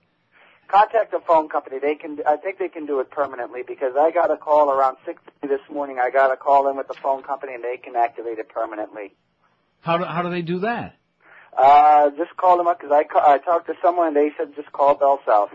[0.66, 1.78] Contact the phone company.
[1.80, 2.18] They can.
[2.26, 5.61] I think they can do it permanently because I got a call around six this
[5.70, 5.99] morning.
[6.03, 9.14] I got a call in with the phone company and they can activate it permanently.
[9.80, 10.96] How do how do they do that?
[11.57, 14.55] Uh, just call them up because I ca- I talked to someone and they said
[14.57, 15.51] just call Bell South.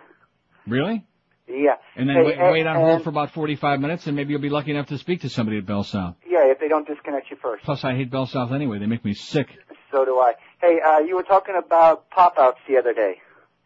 [0.66, 1.06] Really?
[1.48, 1.76] Yeah.
[1.96, 4.50] And then wait, and- wait on hold for about 45 minutes, and maybe you'll be
[4.50, 6.16] lucky enough to speak to somebody at Bell South.
[6.26, 7.64] Yeah, if they don't disconnect you first.
[7.64, 8.80] Plus, I hate Bell South anyway.
[8.80, 9.48] They make me sick.
[9.92, 10.34] So do I.
[10.62, 13.22] Hey, uh, you were talking about pop-outs the other day.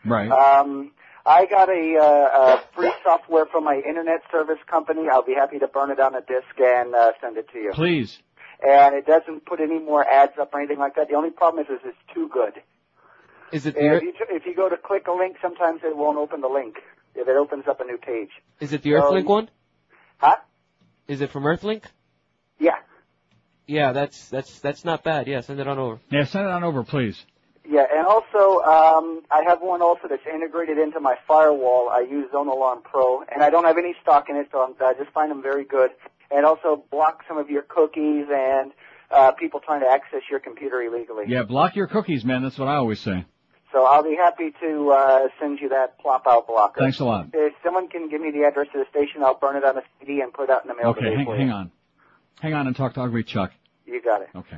[0.06, 0.30] Right.
[0.30, 0.92] Um,
[1.26, 5.08] I got a, uh, a free software from my internet service company.
[5.12, 7.72] I'll be happy to burn it on a disk and uh, send it to you.
[7.74, 8.20] Please.
[8.66, 11.10] And it doesn't put any more ads up or anything like that.
[11.10, 12.54] The only problem is, is it's too good.
[13.52, 15.96] Is it And the if you, if you go to click a link, sometimes it
[15.96, 16.78] won't open the link.
[17.18, 18.30] If it opens up a new page.
[18.60, 19.50] is it the So- Earthlink one?
[20.18, 20.36] Huh?
[21.08, 21.84] Is it from Earthlink?
[22.60, 22.76] Yeah.
[23.66, 25.28] Yeah, that's that's that's not bad.
[25.28, 26.00] Yeah, send it on over.
[26.10, 27.24] Yeah, send it on over, please.
[27.70, 31.90] Yeah, and also um, I have one also that's integrated into my firewall.
[31.90, 34.74] I use Zone Alarm Pro, and I don't have any stock in it, so I'm,
[34.82, 35.92] I just find them very good.
[36.32, 38.72] And also block some of your cookies and
[39.12, 41.26] uh, people trying to access your computer illegally.
[41.28, 42.44] Yeah, block your cookies, man.
[42.44, 43.26] That's what I always say.
[43.72, 46.80] So I'll be happy to uh, send you that plop out blocker.
[46.80, 47.28] Thanks a lot.
[47.34, 49.82] If someone can give me the address of the station, I'll burn it on a
[50.00, 51.72] CD and put it out in the mail Okay, hang, hang on.
[52.40, 53.52] Hang on and talk to Ugly Chuck.
[53.86, 54.30] You got it.
[54.36, 54.58] Okay.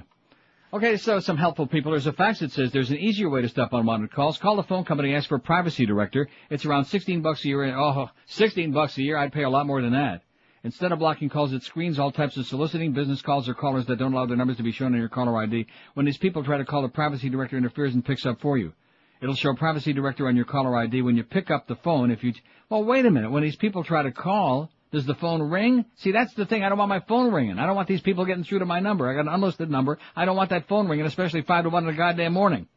[0.71, 1.91] Okay, so some helpful people.
[1.91, 4.37] There's a fax that says there's an easier way to stop unwanted calls.
[4.37, 6.27] Call the phone company, ask for a privacy director.
[6.51, 7.75] It's around 16 bucks a year.
[7.75, 9.17] Oh, 16 bucks a year.
[9.17, 10.21] I'd pay a lot more than that.
[10.63, 13.97] Instead of blocking calls, it screens all types of soliciting business calls or callers that
[13.97, 15.65] don't allow their numbers to be shown on your caller ID.
[15.95, 18.73] When these people try to call, the privacy director interferes and picks up for you.
[19.21, 22.09] It'll show privacy director on your caller ID when you pick up the phone.
[22.11, 22.33] If you,
[22.69, 23.31] well, wait a minute.
[23.31, 25.85] When these people try to call, does the phone ring?
[25.97, 26.63] See, that's the thing.
[26.63, 27.59] I don't want my phone ringing.
[27.59, 29.09] I don't want these people getting through to my number.
[29.09, 29.99] I got an unlisted number.
[30.15, 32.67] I don't want that phone ringing, especially five to one in the goddamn morning.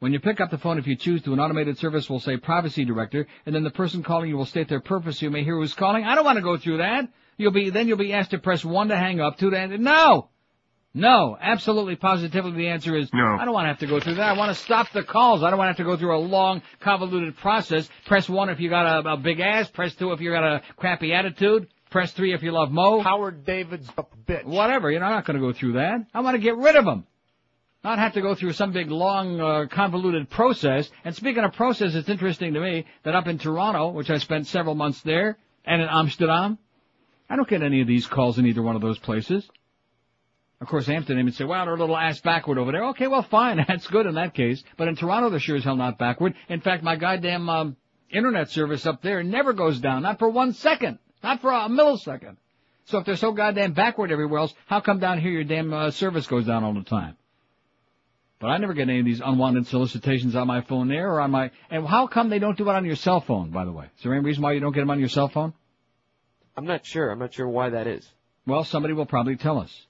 [0.00, 2.36] When you pick up the phone, if you choose to, an automated service will say
[2.36, 5.20] privacy director, and then the person calling you will state their purpose.
[5.20, 6.04] You may hear who's calling.
[6.04, 7.08] I don't want to go through that.
[7.36, 9.78] You'll be, then you'll be asked to press one to hang up, two to end.
[9.80, 10.28] No!
[10.94, 13.36] No, absolutely positively the answer is no.
[13.38, 14.30] I don't want to have to go through that.
[14.30, 15.42] I want to stop the calls.
[15.42, 17.88] I don't want to have to go through a long, convoluted process.
[18.06, 19.70] Press one if you got a, a big ass.
[19.70, 21.68] Press two if you got a crappy attitude.
[21.90, 23.00] Press three if you love Mo.
[23.00, 24.44] Howard David's a bitch.
[24.44, 24.90] Whatever.
[24.90, 26.06] You know, I'm not going to go through that.
[26.12, 27.06] I want to get rid of them.
[27.84, 30.90] Not have to go through some big, long, uh, convoluted process.
[31.04, 34.48] And speaking of process, it's interesting to me that up in Toronto, which I spent
[34.48, 36.58] several months there, and in Amsterdam,
[37.30, 39.48] I don't get any of these calls in either one of those places.
[40.60, 42.86] Of course, Amsterdam would say, well, they're a little ass backward over there.
[42.86, 43.64] Okay, well, fine.
[43.68, 44.62] That's good in that case.
[44.76, 46.34] But in Toronto, they're sure as hell not backward.
[46.48, 47.76] In fact, my goddamn, um,
[48.10, 50.02] internet service up there never goes down.
[50.02, 50.98] Not for one second.
[51.22, 52.36] Not for a millisecond.
[52.86, 55.90] So if they're so goddamn backward everywhere else, how come down here your damn uh,
[55.90, 57.16] service goes down all the time?
[58.40, 61.30] But I never get any of these unwanted solicitations on my phone there or on
[61.30, 63.86] my, and how come they don't do it on your cell phone, by the way?
[63.96, 65.52] Is there any reason why you don't get them on your cell phone?
[66.56, 67.10] I'm not sure.
[67.10, 68.08] I'm not sure why that is.
[68.46, 69.86] Well, somebody will probably tell us.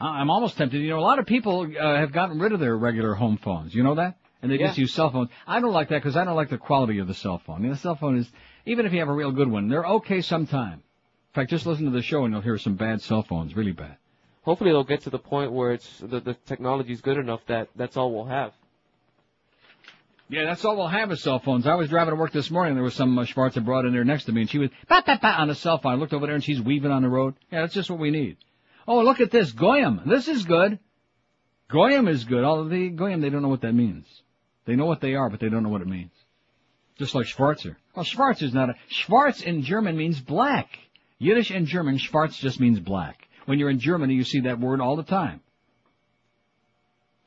[0.00, 0.80] I'm almost tempted.
[0.80, 3.74] You know, a lot of people uh, have gotten rid of their regular home phones.
[3.74, 4.18] You know that?
[4.40, 5.30] And they just use cell phones.
[5.48, 7.62] I don't like that because I don't like the quality of the cell phone.
[7.62, 8.30] You know, the cell phone is,
[8.66, 10.74] even if you have a real good one, they're okay sometime.
[10.74, 13.72] In fact, just listen to the show and you'll hear some bad cell phones, really
[13.72, 13.96] bad.
[14.42, 17.96] Hopefully, they'll get to the point where it's the the technology's good enough that that's
[17.96, 18.52] all we'll have.
[20.30, 21.66] Yeah, that's all we'll have is cell phones.
[21.66, 22.74] I was driving to work this morning.
[22.74, 25.04] There was some uh, Schwartz brought in there next to me, and she was bat
[25.04, 25.92] bat bat on a cell phone.
[25.92, 27.34] I looked over there, and she's weaving on the road.
[27.50, 28.36] Yeah, that's just what we need.
[28.88, 30.00] Oh, look at this Goyim.
[30.06, 30.78] This is good.
[31.68, 32.42] Goyim is good.
[32.42, 34.06] All the Goyim, they don't know what that means.
[34.64, 36.10] They know what they are, but they don't know what it means.
[36.98, 37.76] Just like Schwarzer.
[37.94, 40.70] Well, Schwarz is not a Schwarz in German means black.
[41.18, 43.28] Yiddish and German, Schwarz just means black.
[43.44, 45.40] When you're in Germany, you see that word all the time.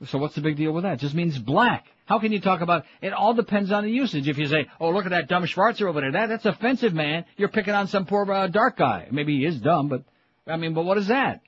[0.07, 0.93] So what's the big deal with that?
[0.93, 1.85] It just means black.
[2.05, 3.13] How can you talk about it?
[3.13, 4.27] All depends on the usage.
[4.27, 7.25] If you say, "Oh, look at that dumb Schwarzer over there," that that's offensive, man.
[7.37, 9.07] You're picking on some poor uh, dark guy.
[9.11, 10.03] Maybe he is dumb, but
[10.47, 11.41] I mean, but what is that?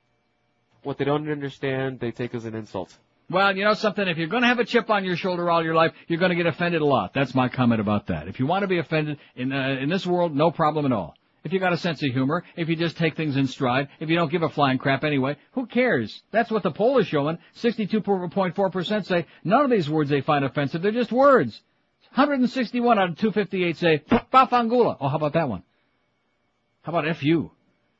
[0.84, 2.96] What they don't understand, they take as an insult.
[3.30, 5.64] Well, you know something, if you're going to have a chip on your shoulder all
[5.64, 7.14] your life, you're going to get offended a lot.
[7.14, 8.28] That's my comment about that.
[8.28, 11.16] If you want to be offended in uh, in this world, no problem at all.
[11.44, 14.10] If you got a sense of humor, if you just take things in stride, if
[14.10, 16.24] you don't give a flying crap anyway, who cares?
[16.32, 17.38] That's what the poll is showing.
[17.58, 20.82] 62.4% say none of these words they find offensive.
[20.82, 21.62] They're just words.
[22.14, 24.98] 161 out of 258 say Bafangula.
[25.02, 25.64] Oh, how about that one?
[26.84, 27.52] How about FU?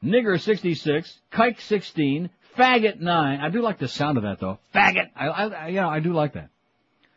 [0.04, 3.40] Nigger 66, Kike 16, Faggot 9.
[3.40, 4.60] I do like the sound of that though.
[4.74, 5.10] Faggot.
[5.16, 6.50] I, I, you know, I do like that.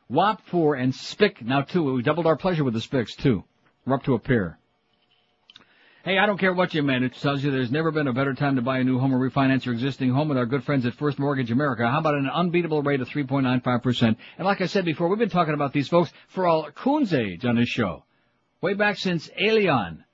[0.09, 1.95] Wop 4 and Spick now 2.
[1.95, 3.45] We doubled our pleasure with the Spicks too.
[3.84, 4.59] We're up to a pair.
[6.05, 7.16] Hey, I don't care what you manage.
[7.16, 9.18] It tells you there's never been a better time to buy a new home or
[9.18, 11.91] refinance your existing home with our good friends at First Mortgage America.
[11.91, 14.16] How about an unbeatable rate of 3.95%?
[14.39, 17.45] And like I said before, we've been talking about these folks for all Coon's age
[17.45, 18.05] on this show.
[18.61, 20.05] Way back since Alien.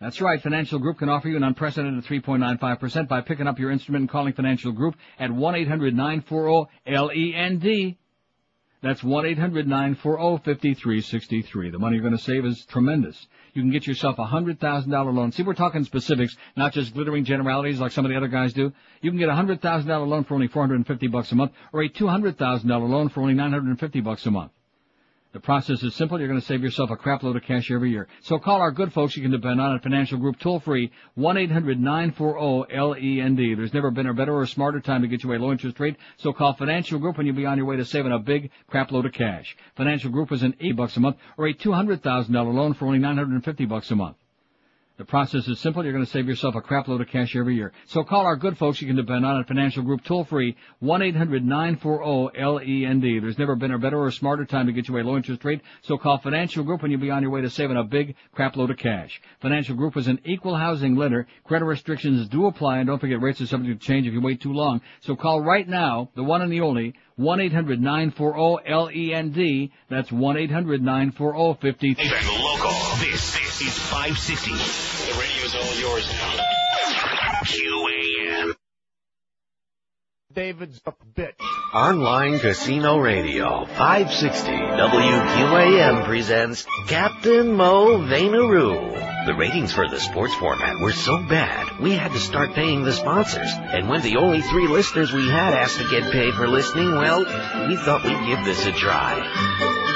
[0.00, 0.40] That's right.
[0.40, 4.32] Financial Group can offer you an unprecedented 3.95% by picking up your instrument and calling
[4.32, 7.96] Financial Group at 1-800-940-LEND.
[8.80, 11.72] That's 1-800-940-5363.
[11.72, 13.26] The money you're going to save is tremendous.
[13.52, 15.32] You can get yourself a $100,000 loan.
[15.32, 18.72] See, we're talking specifics, not just glittering generalities like some of the other guys do.
[19.00, 22.88] You can get a $100,000 loan for only 450 bucks a month or a $200,000
[22.88, 24.52] loan for only 950 bucks a month.
[25.38, 26.18] The process is simple.
[26.18, 28.08] You're going to save yourself a crapload of cash every year.
[28.22, 33.56] So call our good folks you can depend on at Financial Group toll free, 1-800-940-LEND.
[33.56, 35.94] There's never been a better or smarter time to get you a low interest rate.
[36.16, 39.06] So call Financial Group and you'll be on your way to saving a big crapload
[39.06, 39.56] of cash.
[39.76, 43.64] Financial Group is an 80 bucks a month or a $200,000 loan for only 950
[43.66, 44.16] bucks a month.
[44.98, 45.84] The process is simple.
[45.84, 47.70] You're going to save yourself a crapload of cash every year.
[47.86, 53.22] So call our good folks you can depend on at Financial Group toll free, 1-800-940-LEND.
[53.22, 55.60] There's never been a better or smarter time to get you a low interest rate.
[55.82, 58.70] So call Financial Group and you'll be on your way to saving a big crapload
[58.70, 59.22] of cash.
[59.40, 61.28] Financial Group is an equal housing lender.
[61.44, 64.40] Credit restrictions do apply and don't forget rates are subject to change if you wait
[64.40, 64.80] too long.
[65.02, 69.70] So call right now, the one and the only, 1-800-940-LEND.
[69.88, 71.98] That's 1-800-940-53.
[71.98, 72.70] And local.
[73.00, 74.52] This, this is 560.
[74.52, 76.57] The radio's all yours now.
[80.38, 81.34] David's a bitch.
[81.74, 89.26] Online Casino Radio 560 WQAM presents Captain Mo Vainaroo.
[89.26, 92.92] The ratings for the sports format were so bad, we had to start paying the
[92.92, 93.50] sponsors.
[93.52, 97.18] And when the only three listeners we had asked to get paid for listening, well,
[97.66, 99.14] we thought we'd give this a try.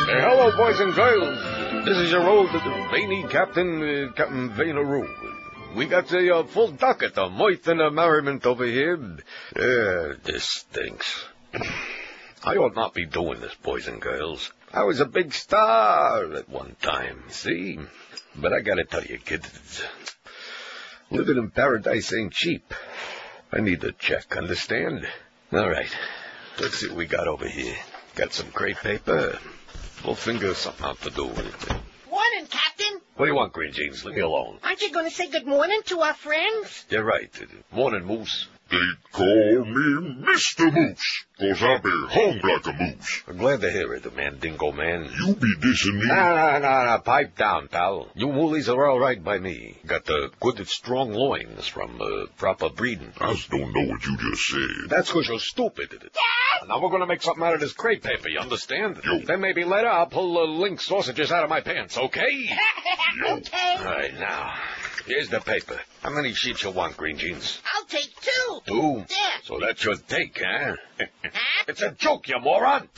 [0.07, 1.85] Hey, hello, boys and girls.
[1.85, 2.51] This is your old
[2.91, 5.22] veiny Captain, uh, Captain Vainaroo.
[5.75, 8.99] We got a uh, full docket of mirth and merriment over here.
[9.57, 11.25] Uh, this stinks.
[12.45, 14.53] I ought not be doing this, boys and girls.
[14.73, 17.79] I was a big star at one time, see?
[18.35, 19.83] But I gotta tell you, kids,
[21.11, 22.75] living in paradise ain't cheap.
[23.53, 25.07] I need a check, understand?
[25.53, 25.95] All right.
[26.61, 27.77] Let's see what we got over here.
[28.15, 29.39] Got some crepe paper.
[30.05, 31.77] We'll figure something out to do with it.
[33.23, 34.05] What do you want, Green Jeans?
[34.05, 34.59] Leave me alone.
[34.65, 36.85] Aren't you going to say good morning to our friends?
[36.91, 37.31] You're right.
[37.71, 38.49] Morning, Moose.
[38.73, 38.79] They
[39.13, 40.73] call me Mr.
[40.73, 43.23] Moose, cause I be hung like a moose.
[43.29, 45.11] I'm glad to hear it, the man, Dingo Man.
[45.15, 46.07] You be dissing me.
[46.07, 48.09] Nah, nah, nah, nah, pipe down, pal.
[48.15, 49.77] You moolies are all right by me.
[49.87, 53.13] Got the good, strong loins from uh, proper breeding.
[53.21, 54.89] I just don't know what you just said.
[54.89, 55.93] That's 'cause you're stupid.
[56.67, 59.03] Now we're gonna make something out of this crepe paper, you understand?
[59.05, 59.19] Yo.
[59.19, 62.49] Then maybe later I'll pull the link sausages out of my pants, okay?
[63.29, 63.77] okay.
[63.79, 64.55] All right, now,
[65.07, 65.81] here's the paper.
[66.03, 67.61] How many sheets you want, Green Jeans?
[67.75, 68.61] I'll take two.
[68.67, 69.05] Two?
[69.09, 69.17] Yeah.
[69.45, 70.77] So that's your take, huh?
[71.69, 72.89] it's a joke, you moron!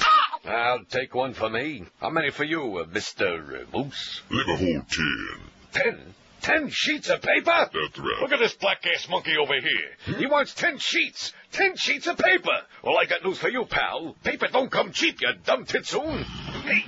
[0.45, 1.85] I'll take one for me.
[2.01, 3.67] How many for you, uh, Mr.
[3.73, 4.23] Moose?
[4.31, 5.39] Let me hold ten.
[5.73, 6.15] Ten?
[6.43, 7.71] Ten sheets of paper?
[7.73, 8.21] That's right.
[8.21, 10.17] Look at this black-ass monkey over here.
[10.19, 11.33] He wants ten sheets.
[11.53, 12.61] Ten sheets of paper.
[12.83, 14.15] Well, I got news for you, pal.
[14.23, 16.23] Paper don't come cheap, you dumb titsoon.
[16.23, 16.85] Hey,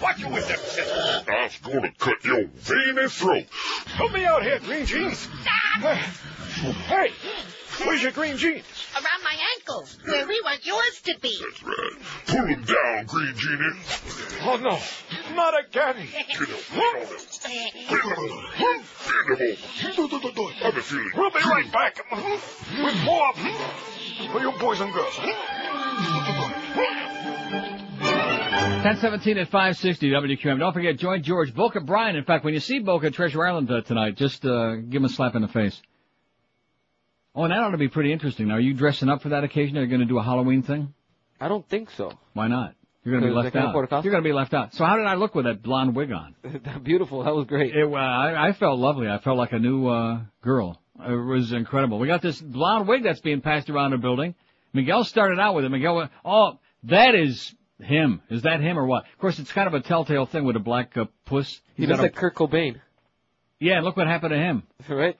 [0.00, 1.24] watch you with them scissors.
[1.28, 3.44] I was gonna cut your veiny throat.
[3.86, 5.28] Help me out here, Green Jeans.
[5.80, 7.12] hey,
[7.84, 8.64] Where's your green jeans?
[8.94, 11.34] Around my ankles, where we want yours to be.
[11.40, 11.62] That's
[12.26, 13.80] Pull him down, Green Genie.
[14.42, 14.78] Oh, no.
[15.34, 15.96] Not again.
[16.12, 16.36] Get him.
[16.38, 17.18] Get him.
[19.88, 21.10] I have a feeling.
[21.16, 22.04] We'll be right back.
[22.12, 23.32] With more
[24.32, 25.18] for you boys and girls.
[28.80, 30.58] 1017 at 560 WQAM.
[30.58, 32.16] Don't forget, join George Boca Brian.
[32.16, 35.04] In fact, when you see Boca at Treasure Island uh, tonight, just uh, give him
[35.04, 35.78] a slap in the face.
[37.34, 38.48] Oh, and that ought to be pretty interesting.
[38.48, 39.76] Now, are you dressing up for that occasion?
[39.76, 40.94] Are you going to do a Halloween thing?
[41.38, 42.12] I don't think so.
[42.32, 42.74] Why not?
[43.04, 43.68] You're going to be left out.
[43.70, 44.04] afford a costume?
[44.06, 44.74] You're going to be left out.
[44.74, 46.34] So how did I look with that blonde wig on?
[46.82, 47.24] Beautiful.
[47.24, 47.74] That was great.
[47.74, 49.08] It, uh, I, I felt lovely.
[49.08, 50.80] I felt like a new uh, girl.
[50.98, 51.98] It was incredible.
[51.98, 54.34] We got this blonde wig that's being passed around the building.
[54.72, 55.68] Miguel started out with it.
[55.70, 58.22] Miguel went, oh, that is him.
[58.30, 59.04] Is that him or what?
[59.12, 61.60] Of course, it's kind of a telltale thing with a black uh, puss.
[61.76, 62.80] He He's looks got a- like Kurt Cobain.
[63.58, 64.62] yeah, look what happened to him.
[64.88, 65.16] Right?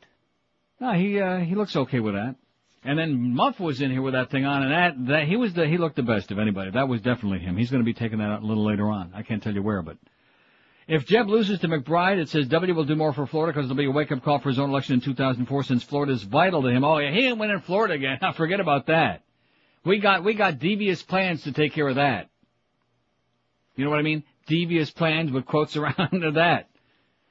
[0.80, 2.36] No, he uh, he looks okay with that.
[2.82, 5.52] And then Muff was in here with that thing on, and that that he was
[5.52, 6.70] the he looked the best of anybody.
[6.70, 7.58] That was definitely him.
[7.58, 9.12] He's going to be taking that out a little later on.
[9.14, 9.98] I can't tell you where, but
[10.88, 13.76] if Jeb loses to McBride, it says W will do more for Florida because there'll
[13.76, 16.62] be a wake up call for his own election in 2004 since Florida is vital
[16.62, 16.82] to him.
[16.82, 18.18] Oh yeah, he ain't winning Florida again.
[18.34, 19.22] Forget about that.
[19.84, 22.28] We got we got devious plans to take care of that.
[23.76, 24.24] You know what I mean?
[24.46, 26.68] Devious plans with quotes around to that.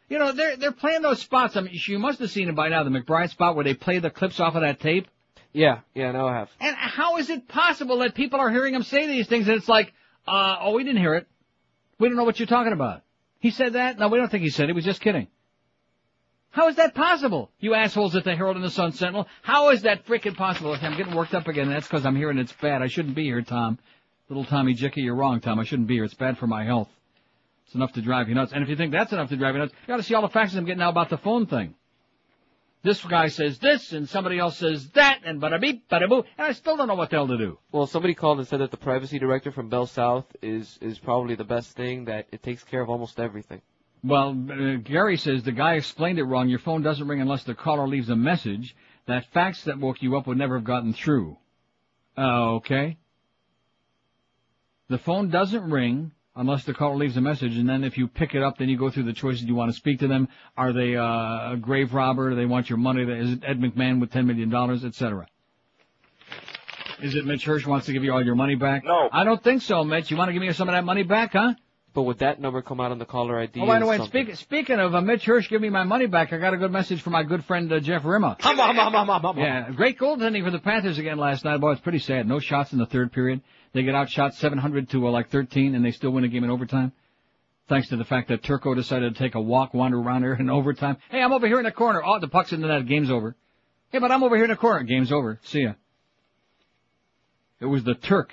[0.09, 1.55] You know, they're they're playing those spots.
[1.55, 3.99] I mean, you must have seen it by now, the McBride spot where they play
[3.99, 5.07] the clips off of that tape.
[5.53, 6.49] Yeah, yeah, now I have.
[6.59, 9.69] And how is it possible that people are hearing him say these things and it's
[9.69, 9.93] like,
[10.27, 11.27] uh, oh, we didn't hear it.
[11.99, 13.01] We don't know what you're talking about.
[13.39, 13.97] He said that?
[13.97, 14.67] No, we don't think he said it.
[14.69, 15.27] He was just kidding.
[16.51, 17.51] How is that possible?
[17.59, 19.27] You assholes at the Herald and the Sun Sentinel.
[19.43, 20.75] How is that freaking possible?
[20.81, 21.69] I'm getting worked up again.
[21.69, 22.81] That's because I'm hearing it's bad.
[22.81, 23.77] I shouldn't be here, Tom.
[24.29, 25.59] Little Tommy Jicky, you're wrong, Tom.
[25.59, 26.05] I shouldn't be here.
[26.05, 26.89] It's bad for my health.
[27.65, 28.51] It's enough to drive you nuts.
[28.51, 30.29] And if you think that's enough to drive you nuts, you gotta see all the
[30.29, 31.75] faxes I'm getting now about the phone thing.
[32.81, 36.47] This guy says this, and somebody else says that, and bada beep, bada boo, and
[36.47, 37.59] I still don't know what the hell to do.
[37.71, 41.35] Well, somebody called and said that the privacy director from Bell South is is probably
[41.35, 42.05] the best thing.
[42.05, 43.61] That it takes care of almost everything.
[44.03, 46.47] Well, uh, Gary says the guy explained it wrong.
[46.47, 48.75] Your phone doesn't ring unless the caller leaves a message.
[49.07, 51.37] That fax that woke you up would never have gotten through.
[52.17, 52.97] Uh, okay.
[54.87, 58.33] The phone doesn't ring unless the caller leaves a message, and then if you pick
[58.33, 60.29] it up, then you go through the choices you want to speak to them.
[60.55, 62.29] Are they uh, a grave robber?
[62.29, 63.03] Do they want your money?
[63.03, 65.27] Is it Ed McMahon with ten million dollars, etc.?
[67.01, 68.83] Is it Mitch Hirsch wants to give you all your money back?
[68.83, 69.09] No.
[69.11, 70.11] I don't think so, Mitch.
[70.11, 71.53] You want to give me some of that money back, huh?
[71.99, 73.59] But would that number come out on the caller ID?
[73.59, 76.31] Oh, by the way, speak, speaking of uh, Mitch Hirsch, give me my money back.
[76.31, 78.37] I got a good message from my good friend uh, Jeff Rimmer.
[78.39, 79.37] Hum, hum, hum, hum, hum, hum.
[79.37, 81.59] Yeah, great goaltending for the Panthers again last night.
[81.59, 82.25] Boy, it's pretty sad.
[82.25, 83.41] No shots in the third period.
[83.73, 86.49] They get outshot 700 to uh, like 13, and they still win a game in
[86.49, 86.93] overtime.
[87.67, 90.49] Thanks to the fact that Turco decided to take a walk, wander around here in
[90.49, 90.95] overtime.
[91.11, 92.01] Hey, I'm over here in the corner.
[92.01, 92.87] Oh, the puck's in the net.
[92.87, 93.35] Game's over.
[93.89, 94.83] Hey, but I'm over here in the corner.
[94.83, 95.37] Game's over.
[95.43, 95.73] See ya.
[97.59, 98.31] It was the Turk.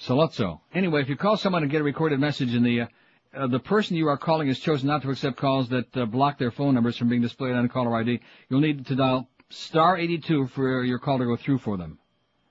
[0.00, 0.60] Saluzzo.
[0.72, 2.86] Anyway, if you call someone and get a recorded message and the, uh,
[3.34, 6.38] uh, the person you are calling has chosen not to accept calls that uh, block
[6.38, 9.96] their phone numbers from being displayed on a caller ID, you'll need to dial star
[9.96, 11.98] 82 for your call to go through for them.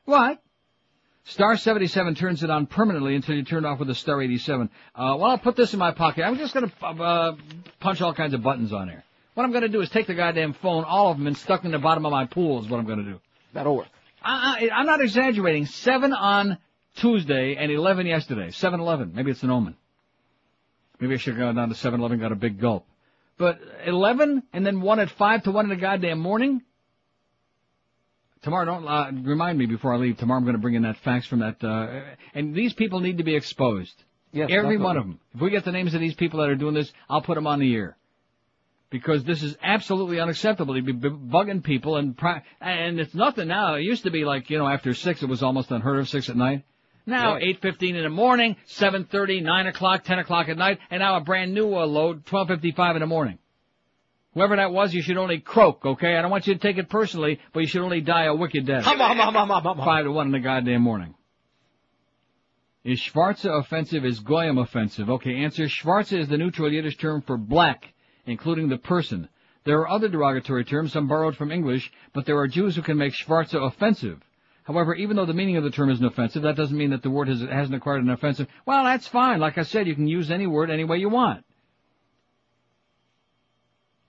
[0.06, 0.42] What?
[1.24, 4.70] Star 77 turns it on permanently until you turn it off with a star 87.
[4.96, 6.24] Uh, well, I'll put this in my pocket.
[6.24, 7.36] I'm just gonna, uh,
[7.80, 9.04] punch all kinds of buttons on here.
[9.34, 11.72] What I'm gonna do is take the goddamn phone, all of them, and stuck in
[11.72, 13.20] the bottom of my pool is what I'm gonna do.
[13.54, 13.88] That'll work.
[14.24, 15.66] I, I, I'm not exaggerating.
[15.66, 16.58] Seven on
[16.98, 18.48] Tuesday and 11 yesterday.
[18.48, 19.14] 7-Eleven.
[19.14, 19.76] Maybe it's an omen.
[21.00, 22.86] Maybe I should have gone down to 7-Eleven got a big gulp.
[23.38, 26.62] But 11 and then one at 5 to 1 in the goddamn morning?
[28.42, 30.18] Tomorrow, don't uh, remind me before I leave.
[30.18, 32.02] Tomorrow I'm going to bring in that fax from that, uh,
[32.34, 33.94] and these people need to be exposed.
[34.32, 34.78] Yes, Every definitely.
[34.78, 35.20] one of them.
[35.34, 37.48] If we get the names of these people that are doing this, I'll put them
[37.48, 37.98] on the air.
[38.90, 40.76] Because this is absolutely unacceptable.
[40.76, 43.76] to be bugging people and pri- and it's nothing now.
[43.76, 46.30] It used to be like, you know, after six, it was almost unheard of, six
[46.30, 46.64] at night.
[47.08, 47.62] Now, Right.
[47.62, 51.54] 8.15 in the morning, 7.30, 9 o'clock, 10 o'clock at night, and now a brand
[51.54, 53.40] new uh, load, 12.55 in the morning.
[54.34, 56.18] Whoever that was, you should only croak, okay?
[56.18, 58.68] I don't want you to take it personally, but you should only die a wicked
[58.68, 58.84] death.
[58.84, 59.78] Hum, hum, hum, hum, hum, hum.
[59.86, 61.16] Five to one in the goddamn morning.
[62.84, 64.06] Is Schwarze offensive?
[64.06, 65.10] Is Goyim offensive?
[65.10, 65.68] Okay, answer.
[65.68, 67.94] Schwarze is the neutral Yiddish term for black,
[68.26, 69.28] including the person.
[69.66, 72.98] There are other derogatory terms, some borrowed from English, but there are Jews who can
[72.98, 74.22] make Schwarze offensive.
[74.68, 77.10] However, even though the meaning of the term isn't offensive, that doesn't mean that the
[77.10, 78.48] word has, hasn't acquired an offensive.
[78.66, 79.40] Well, that's fine.
[79.40, 81.46] Like I said, you can use any word any way you want.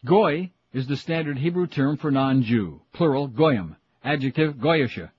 [0.05, 2.81] Goy is the standard Hebrew term for non-Jew.
[2.93, 3.77] Plural, goyim.
[4.03, 5.11] Adjective, goyisha.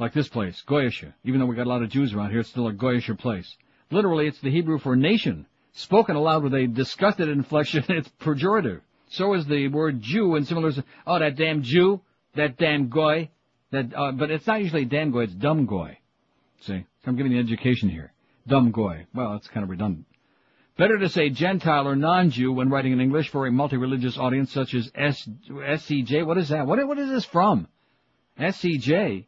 [0.00, 1.14] Like this place, goyisha.
[1.22, 3.56] Even though we got a lot of Jews around here, it's still a goyisha place.
[3.92, 5.46] Literally, it's the Hebrew for nation.
[5.74, 8.80] Spoken aloud with a disgusted inflection, it's pejorative.
[9.10, 10.72] So is the word Jew and similar,
[11.06, 12.00] oh, that damn Jew.
[12.34, 13.30] that damn Goy,
[13.70, 15.98] that, uh, but it's not usually Dan Goy, it's Dumb Goy.
[16.60, 16.84] See?
[17.06, 18.12] I'm giving you education here.
[18.46, 19.06] Dumb Goy.
[19.14, 20.06] Well, that's kind of redundant.
[20.76, 24.74] Better to say Gentile or non-Jew when writing in English for a multi-religious audience such
[24.74, 26.24] as SCJ.
[26.24, 26.66] What is that?
[26.66, 27.66] What, what is this from?
[28.38, 29.26] SCJ.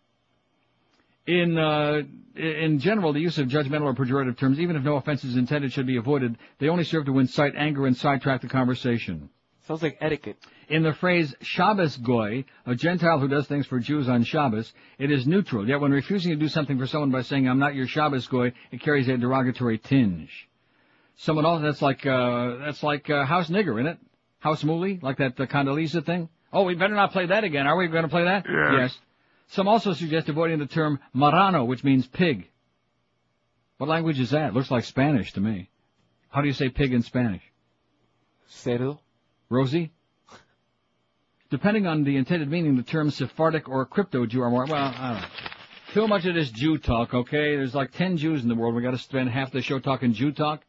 [1.26, 2.02] In, uh,
[2.36, 5.72] in general, the use of judgmental or pejorative terms, even if no offense is intended,
[5.72, 6.38] should be avoided.
[6.58, 9.28] They only serve to incite anger and sidetrack the conversation.
[9.70, 10.36] Sounds like etiquette.
[10.68, 15.12] In the phrase Shabbos Goy, a Gentile who does things for Jews on Shabbos, it
[15.12, 15.68] is neutral.
[15.68, 18.52] Yet when refusing to do something for someone by saying, I'm not your Shabbos Goy,
[18.72, 20.48] it carries a derogatory tinge.
[21.18, 23.98] Someone else, that's like, uh, that's like, uh, House Nigger, isn't it?
[24.40, 25.00] House Mooly?
[25.04, 26.28] Like that uh, Condoleezza thing?
[26.52, 27.68] Oh, we better not play that again.
[27.68, 28.46] Are we going to play that?
[28.48, 28.72] Yes.
[28.76, 28.98] Yes.
[29.50, 32.48] Some also suggest avoiding the term marrano, which means pig.
[33.78, 34.52] What language is that?
[34.52, 35.70] Looks like Spanish to me.
[36.28, 37.42] How do you say pig in Spanish?
[38.50, 38.98] Cerdo.
[39.50, 39.90] Rosie?
[41.50, 45.12] Depending on the intended meaning, the terms Sephardic or crypto Jew are more, well, I
[45.12, 45.26] don't know.
[45.92, 47.56] Too much of this Jew talk, okay?
[47.56, 48.76] There's like 10 Jews in the world.
[48.76, 50.62] We gotta spend half the show talking Jew talk.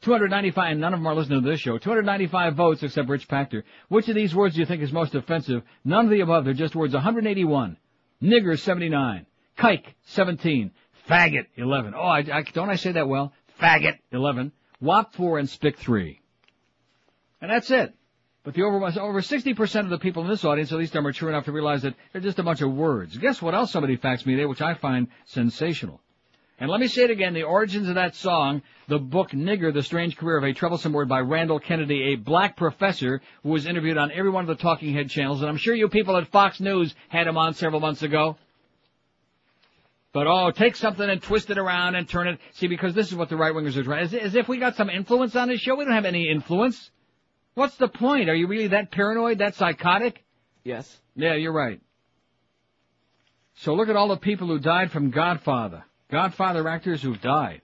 [0.00, 1.76] 295, and none of them are listening to this show.
[1.76, 3.62] 295 votes except Rich Pactor.
[3.88, 5.62] Which of these words do you think is most offensive?
[5.84, 6.46] None of the above.
[6.46, 6.94] They're just words.
[6.94, 7.76] 181.
[8.22, 9.26] Nigger, 79.
[9.58, 10.70] Kike, 17.
[11.08, 11.94] Faggot, 11.
[11.94, 13.34] Oh, I, I, don't I say that well?
[13.60, 14.52] Faggot, 11.
[14.80, 16.20] Wop, 4, and Spick, 3.
[17.42, 17.94] And that's it.
[18.44, 21.30] But the over, over 60% of the people in this audience, at least are mature
[21.30, 23.16] enough to realize that they're just a bunch of words.
[23.16, 26.00] Guess what else somebody faxed me today, which I find sensational.
[26.60, 29.82] And let me say it again, the origins of that song, the book Nigger, The
[29.82, 33.96] Strange Career of a Troublesome Word by Randall Kennedy, a black professor who was interviewed
[33.96, 36.60] on every one of the talking head channels, and I'm sure you people at Fox
[36.60, 38.36] News had him on several months ago.
[40.12, 42.38] But oh, take something and twist it around and turn it.
[42.52, 44.04] See, because this is what the right wingers are trying.
[44.04, 45.74] As, as if we got some influence on this show.
[45.74, 46.90] We don't have any influence.
[47.54, 48.28] What's the point?
[48.28, 50.22] Are you really that paranoid, that psychotic?
[50.64, 50.90] Yes.
[51.14, 51.80] Yeah, you're right.
[53.56, 55.84] So look at all the people who died from Godfather.
[56.10, 57.62] Godfather actors who've died.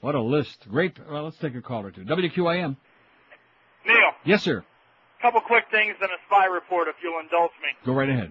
[0.00, 0.66] What a list.
[0.68, 0.96] Great.
[1.10, 2.02] Well, let's take a call or two.
[2.02, 2.76] WQAM.
[3.86, 4.64] Neil, Yes, sir.
[5.20, 7.70] couple quick things and a spy report, if you'll indulge me.
[7.84, 8.30] Go right ahead.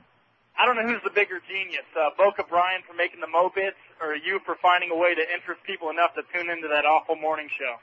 [0.57, 3.77] I don't know who's the bigger genius, uh, Boca Brian for making the Mo bits,
[4.01, 7.15] or you for finding a way to interest people enough to tune into that awful
[7.15, 7.75] morning show.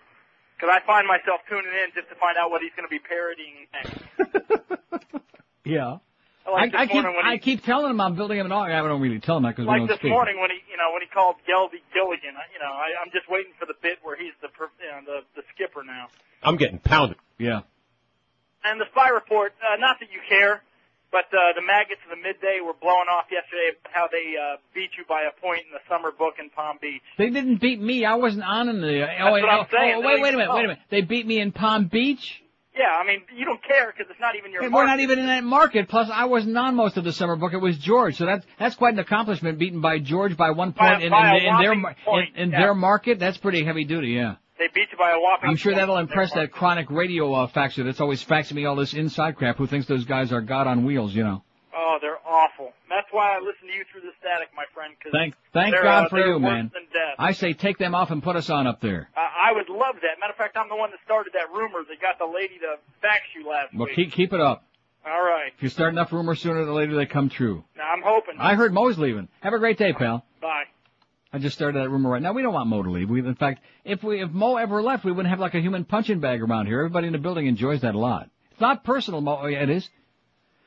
[0.56, 2.98] Because I find myself tuning in just to find out what he's going to be
[3.02, 3.94] parodying next.
[5.64, 5.96] Yeah.
[6.44, 8.76] Like I, I keep morning when I keep telling him I'm building him an audience.
[8.84, 10.10] I don't really tell him that because we like don't this speak.
[10.12, 12.36] morning when he, you know, when he called Gelby Gilligan.
[12.36, 14.92] I- You know, I, I'm just waiting for the bit where he's the, per- you
[14.92, 16.08] know, the the skipper now.
[16.42, 17.16] I'm getting pounded.
[17.38, 17.62] Yeah.
[18.62, 20.60] And the spy report, uh, not that you care,
[21.14, 24.90] but uh, the maggots of the midday were blowing off yesterday how they uh, beat
[24.98, 27.06] you by a point in the summer book in Palm Beach.
[27.16, 28.04] They didn't beat me.
[28.04, 29.06] I wasn't on in the.
[29.06, 29.94] That's oh, wait, what I'm oh, saying.
[29.94, 30.52] oh, wait, wait a minute.
[30.52, 30.78] Wait a minute.
[30.90, 32.42] They beat me in Palm Beach.
[32.76, 34.62] Yeah, I mean, you don't care because it's not even your.
[34.62, 35.02] Hey, we're not market.
[35.04, 35.88] even in that market.
[35.88, 37.52] Plus, I wasn't on most of the summer book.
[37.52, 39.60] It was George, so that's that's quite an accomplishment.
[39.60, 42.50] Beaten by George by one By point in, by in, in their point, in, in
[42.50, 42.58] yeah.
[42.58, 43.20] their market.
[43.20, 44.08] That's pretty heavy duty.
[44.08, 44.34] Yeah.
[44.58, 45.50] They beat you by a whopping.
[45.50, 48.94] I'm sure that'll impress that chronic radio uh, faxer that's always faxing me all this
[48.94, 49.56] inside crap.
[49.56, 51.14] Who thinks those guys are God on wheels?
[51.14, 51.42] You know.
[51.76, 52.72] Oh, they're awful.
[52.88, 54.94] That's why I listen to you through the static, my friend.
[55.02, 56.70] Cause Thank thank God uh, for you, man.
[57.18, 59.08] I say take them off and put us on up there.
[59.16, 60.20] Uh, I would love that.
[60.20, 62.76] Matter of fact, I'm the one that started that rumor that got the lady to
[63.02, 63.96] fax you last Well, week.
[63.96, 64.64] keep keep it up.
[65.04, 65.52] All right.
[65.56, 67.64] If you start enough rumors, sooner or later they come true.
[67.76, 68.36] Now I'm hoping.
[68.38, 69.28] I heard Mo's leaving.
[69.40, 70.24] Have a great day, pal.
[70.40, 70.64] Bye.
[71.34, 72.32] I just started that rumor right now.
[72.32, 73.10] We don't want Mo to leave.
[73.10, 75.84] We, in fact, if we if Mo ever left, we wouldn't have like a human
[75.84, 76.78] punching bag around here.
[76.78, 78.30] Everybody in the building enjoys that a lot.
[78.52, 79.40] It's not personal, Mo.
[79.42, 79.90] Oh, yeah, it is.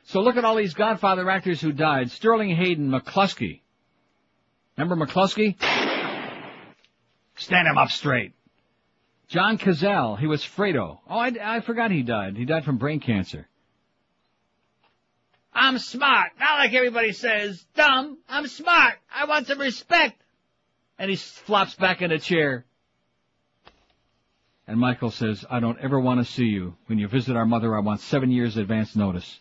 [0.08, 2.12] So look at all these Godfather actors who died.
[2.12, 3.62] Sterling Hayden, McCluskey.
[4.76, 5.56] Remember McCluskey?
[7.38, 8.34] Stand him up straight.
[9.30, 11.00] John Cazale, he was Fredo.
[11.10, 12.36] Oh, I, I forgot he died.
[12.36, 13.48] He died from brain cancer.
[15.54, 16.32] I'm smart.
[16.38, 18.18] Not like everybody says, dumb.
[18.28, 18.96] I'm smart.
[19.14, 20.22] I want some respect.
[21.00, 22.66] And he flops back in a chair.
[24.68, 26.76] And Michael says, I don't ever want to see you.
[26.88, 29.40] When you visit our mother, I want seven years advance notice.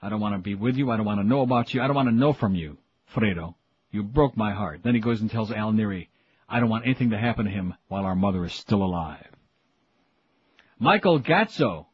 [0.00, 0.90] I don't want to be with you.
[0.90, 1.82] I don't want to know about you.
[1.82, 2.78] I don't want to know from you,
[3.14, 3.54] Fredo.
[3.90, 4.80] You broke my heart.
[4.82, 6.08] Then he goes and tells Al Neri,
[6.48, 9.26] I don't want anything to happen to him while our mother is still alive.
[10.78, 11.86] Michael Gazzo.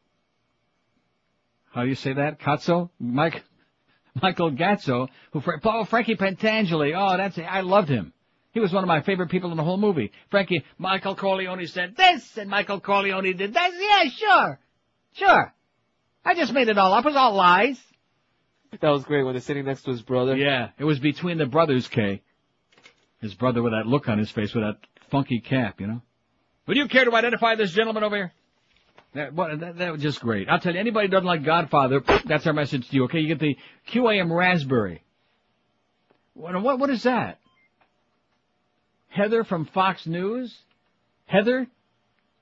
[1.71, 2.39] How do you say that?
[2.39, 2.89] Katzo?
[2.99, 3.43] Mike,
[4.21, 6.93] Michael Gazzo, who, oh, Frankie Pentangeli.
[6.95, 8.13] Oh, that's, I loved him.
[8.51, 10.11] He was one of my favorite people in the whole movie.
[10.31, 13.71] Frankie, Michael Corleone said this, and Michael Corleone did that.
[13.79, 14.59] Yeah, sure.
[15.13, 15.53] Sure.
[16.25, 17.05] I just made it all up.
[17.05, 17.79] It was all lies.
[18.81, 20.35] That was great when they're sitting next to his brother.
[20.35, 22.21] Yeah, it was between the brothers, Kay.
[23.21, 24.77] His brother with that look on his face, with that
[25.09, 26.01] funky cap, you know.
[26.67, 28.33] Would you care to identify this gentleman over here?
[29.15, 30.47] That, what, that, that was just great.
[30.47, 33.19] I'll tell you, anybody who doesn't like Godfather, that's our message to you, okay?
[33.19, 33.57] You get the
[33.91, 35.03] QAM Raspberry.
[36.35, 37.39] What, what, what is that?
[39.09, 40.55] Heather from Fox News?
[41.25, 41.67] Heather,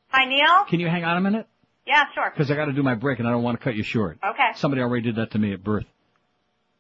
[0.10, 0.66] Hi, Neil.
[0.70, 1.48] can you hang on a minute?
[1.86, 2.30] Yeah, sure.
[2.34, 4.18] Because I got to do my break and I don't want to cut you short.
[4.26, 4.50] Okay.
[4.56, 5.86] Somebody already did that to me at birth.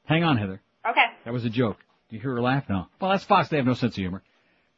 [0.05, 0.61] Hang on, Heather.
[0.89, 1.05] Okay.
[1.25, 1.77] That was a joke.
[2.09, 2.63] Do you hear her laugh?
[2.69, 2.87] No.
[3.01, 3.49] Well, that's Fox.
[3.49, 4.23] They have no sense of humor.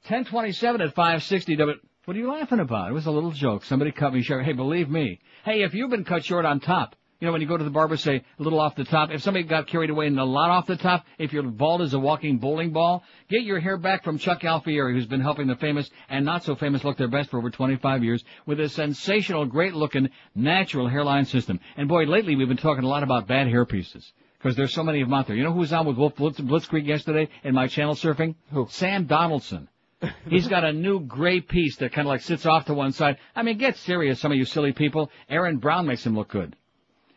[0.07, 1.55] 1027 at 560.
[1.57, 2.89] W- What are you laughing about?
[2.89, 3.63] It was a little joke.
[3.65, 4.45] Somebody cut me short.
[4.45, 5.19] Hey, believe me.
[5.45, 7.69] Hey, if you've been cut short on top, you know, when you go to the
[7.69, 9.11] barber, say a little off the top.
[9.11, 11.93] If somebody got carried away and a lot off the top, if you're bald as
[11.93, 15.57] a walking bowling ball, get your hair back from Chuck Alfieri, who's been helping the
[15.57, 19.45] famous and not so famous look their best for over 25 years with a sensational,
[19.45, 21.59] great looking, natural hairline system.
[21.75, 24.13] And boy, lately we've been talking a lot about bad hair pieces.
[24.37, 25.35] Because there's so many of them out there.
[25.35, 28.35] You know who was on with Wolf Blitz, Blitzkrieg yesterday in my channel surfing?
[28.53, 28.67] Who?
[28.69, 29.67] Sam Donaldson.
[30.29, 33.17] He's got a new gray piece that kind of like sits off to one side.
[33.35, 35.11] I mean, get serious, some of you silly people.
[35.29, 36.55] Aaron Brown makes him look good.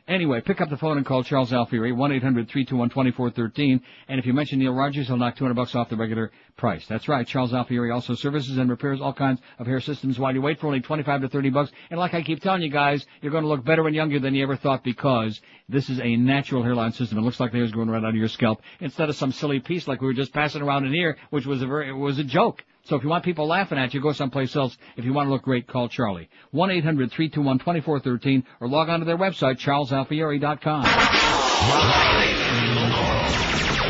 [0.08, 3.80] Anyway, pick up the phone and call Charles Alfieri, 1-800-321-2413.
[4.08, 6.84] And if you mention Neil Rogers, he'll knock 200 bucks off the regular price.
[6.88, 7.24] That's right.
[7.24, 10.66] Charles Alfieri also services and repairs all kinds of hair systems while you wait for
[10.66, 11.70] only 25 to 30 bucks.
[11.90, 14.34] And like I keep telling you guys, you're going to look better and younger than
[14.34, 17.18] you ever thought because this is a natural hairline system.
[17.18, 19.60] It looks like the hair's growing right out of your scalp instead of some silly
[19.60, 22.18] piece like we were just passing around in here, which was a very, it was
[22.18, 22.64] a joke.
[22.84, 24.76] So if you want people laughing at you, go someplace else.
[24.96, 26.28] If you want to look great, call Charlie.
[26.54, 30.84] 1-800-321-2413 or log on to their website, charlesalfieri.com.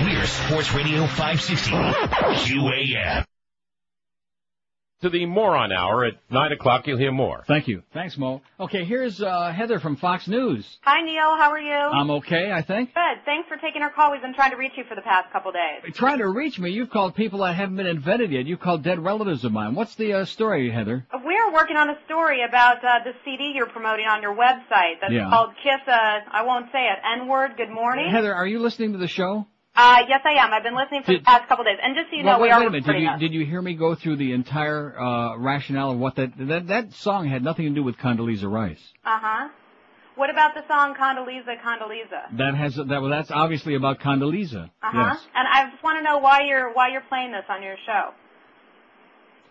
[0.04, 1.70] We're Sports Radio 560.
[1.70, 3.24] QAM.
[5.02, 7.42] To the Moron Hour at 9 o'clock, you'll hear more.
[7.48, 7.82] Thank you.
[7.92, 8.40] Thanks, Mo.
[8.60, 10.78] Okay, here's uh, Heather from Fox News.
[10.82, 11.36] Hi, Neil.
[11.36, 11.72] How are you?
[11.74, 12.94] I'm okay, I think.
[12.94, 13.24] Good.
[13.24, 14.12] Thanks for taking our call.
[14.12, 15.92] We've been trying to reach you for the past couple days.
[15.96, 18.46] Trying to reach me, you've called people that haven't been invented yet.
[18.46, 19.74] You've called dead relatives of mine.
[19.74, 21.04] What's the uh, story, Heather?
[21.12, 25.12] We're working on a story about uh, the CD you're promoting on your website that's
[25.12, 25.28] Yeah.
[25.30, 28.08] called Kiss, uh, I won't say it, N-word, good morning.
[28.08, 29.48] Heather, are you listening to the show?
[29.74, 30.52] Uh, yes, I am.
[30.52, 31.78] I've been listening for Did- the past couple of days.
[31.82, 32.86] And just so you know, well, wait, we are wait a minute.
[32.86, 33.20] Did you us.
[33.20, 36.92] did you hear me go through the entire uh, rationale of what that that that
[36.94, 38.82] song had nothing to do with Condoleezza Rice?
[39.04, 39.48] Uh-huh.
[40.14, 42.36] What about the song Condoleezza, Condoleezza?
[42.36, 44.64] That has that well, that's obviously about Condoleezza.
[44.82, 44.92] Uh-huh.
[44.92, 45.26] Yes.
[45.34, 48.10] And I just want to know why you're why you're playing this on your show.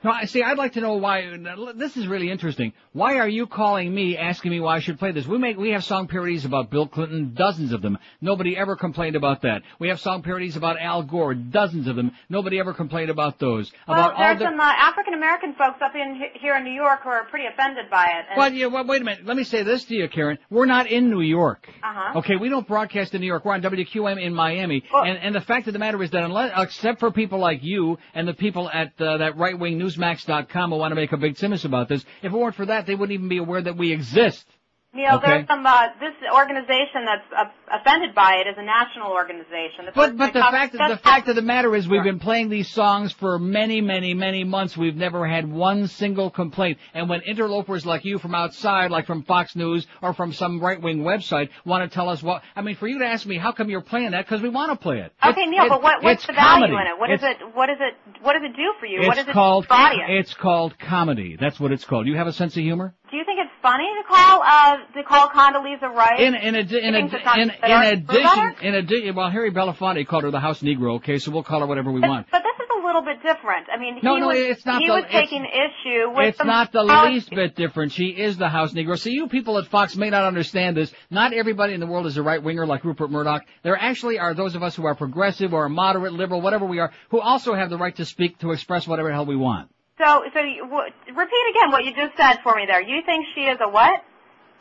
[0.04, 0.42] No, I see.
[0.42, 1.38] I'd like to know why.
[1.76, 2.74] This is really interesting.
[2.94, 5.28] Why are you calling me, asking me why I should play this?
[5.28, 8.00] We make we have song parodies about Bill Clinton, dozens of them.
[8.20, 9.62] Nobody ever complained about that.
[9.80, 12.12] We have song parodies about Al Gore, dozens of them.
[12.30, 13.72] Nobody ever complained about those.
[13.88, 14.46] Well, about there's the.
[14.46, 17.90] some uh, African American folks up in here in New York who are pretty offended
[17.92, 18.26] by it.
[18.32, 19.26] And, Well, yeah, well, wait a minute.
[19.26, 20.40] Let me say this to you, Karen.
[20.50, 21.70] We're not in New York.
[21.84, 22.20] Uh-huh.
[22.20, 23.46] Okay, we don't broadcast in New York.
[23.46, 24.84] We're on WQAM in Miami.
[24.92, 28.00] and, and the fact of the matter is that unless, except for people like you
[28.16, 31.66] and the people at uh, that right-wing newsmax.com who want to make a big simus
[31.66, 34.46] about this, if it weren't for that, they wouldn't even be aware that we exist.
[34.94, 35.28] Neil, okay.
[35.28, 39.86] there's some uh, this organization that's uh, offended by it as a national organization.
[39.86, 42.70] The But but the fact the fact of the matter is we've been playing these
[42.70, 44.76] songs for many many many months.
[44.78, 46.78] We've never had one single complaint.
[46.94, 50.82] And when interlopers like you from outside, like from Fox News or from some right
[50.82, 53.52] wing website, want to tell us what I mean, for you to ask me how
[53.52, 55.14] come you're playing that because we want to play it.
[55.24, 56.74] Okay, Neil, it- but what, what's the value comedy.
[56.74, 57.00] in it?
[57.00, 57.56] What is It's- it?
[57.56, 58.24] What is it?
[58.24, 59.08] What does it do for you?
[59.08, 61.38] What is it called it's called comedy.
[61.40, 62.06] That's what it's called.
[62.06, 62.94] Do you have a sense of humor?
[63.10, 66.22] Do you think it's funny to call uh to call Condoleezza Rice?
[66.22, 67.00] In in a, in, a,
[67.40, 71.32] in, in addition in addition well Harry Belafonte called her the house negro, okay, so
[71.32, 72.28] we'll call her whatever we want.
[72.32, 73.68] But this is a little bit different.
[73.72, 76.44] I mean, No, he no, was, it's not he the- was taking issue with It's
[76.44, 77.92] not the least bit different.
[77.92, 78.98] She is the house Negro.
[78.98, 80.92] See, you people at Fox may not understand this.
[81.10, 83.44] Not everybody in the world is a right winger like Rupert Murdoch.
[83.64, 86.92] There actually are those of us who are progressive or moderate, liberal, whatever we are,
[87.10, 89.70] who also have the right to speak, to express whatever the hell we want.
[89.98, 92.82] So, so you, w- repeat again what you just said for me there.
[92.82, 94.04] You think she is a what?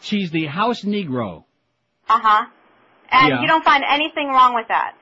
[0.00, 1.44] She's the house Negro.
[2.08, 2.46] Uh huh.
[3.12, 3.40] And Yeah.
[3.42, 4.92] you don't find anything wrong with that.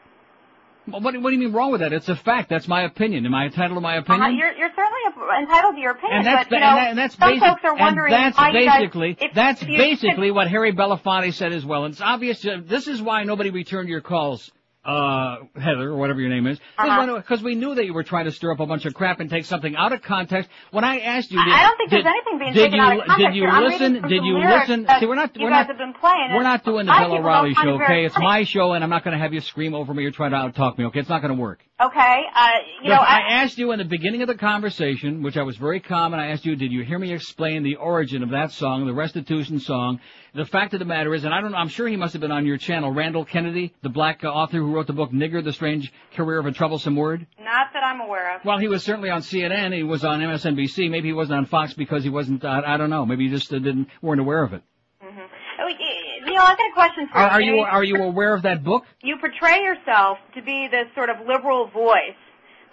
[0.86, 1.92] Well, What, what do you mean wrong with that?
[1.92, 2.48] It's a fact.
[2.48, 3.26] That's my opinion.
[3.26, 4.14] Am I entitled to my Uh-huh.
[4.14, 4.38] opinion?
[4.38, 5.00] You're, you're certainly
[5.42, 7.46] entitled to your opinion, and that's but you know, and, that, and that's some basic,
[7.46, 11.52] folks are wondering and that's guys- basically if- that's if basically what Harry Belafonte said
[11.52, 11.84] as well.
[11.84, 12.42] And it's obvious.
[12.46, 14.50] uh, This is why nobody returned your calls.
[14.88, 17.16] Uh, Heather, or whatever your name is, Uh-huh.
[17.16, 19.28] because we knew that you were trying to stir up a bunch of crap and
[19.28, 20.48] take something out of context.
[20.70, 22.98] When I asked you, did, I don't think did, there's anything being taken you, out
[22.98, 23.46] of context Did you.
[23.46, 23.92] I'm listen?
[24.08, 24.86] Did you listen?
[24.98, 25.36] See, we're not.
[25.38, 25.66] we're not.
[25.66, 26.32] have been playing.
[26.32, 28.06] We're not doing the Bill O'Reilly show, okay?
[28.06, 30.30] It's my show, and I'm not going to have you scream over me or try
[30.30, 31.00] to out-talk me, okay?
[31.00, 31.60] It's not going to work.
[31.80, 32.48] Okay, uh,
[32.82, 35.56] you know, I I, asked you in the beginning of the conversation, which I was
[35.58, 38.50] very calm, and I asked you, did you hear me explain the origin of that
[38.50, 40.00] song, the restitution song?
[40.34, 42.20] The fact of the matter is, and I don't know, I'm sure he must have
[42.20, 45.42] been on your channel, Randall Kennedy, the black uh, author who wrote the book Nigger,
[45.42, 47.26] The Strange Career of a Troublesome Word.
[47.40, 48.44] not that I'm aware of.
[48.44, 51.72] Well, he was certainly on CNN, he was on MSNBC, maybe he wasn't on Fox
[51.72, 54.52] because he wasn't, uh, I don't know, maybe you just uh, didn't, weren't aware of
[54.52, 54.62] it.
[56.24, 57.54] Neil, I've got a question for Are, are you.
[57.56, 58.84] you are you aware of that book?
[59.02, 62.16] You portray yourself to be this sort of liberal voice,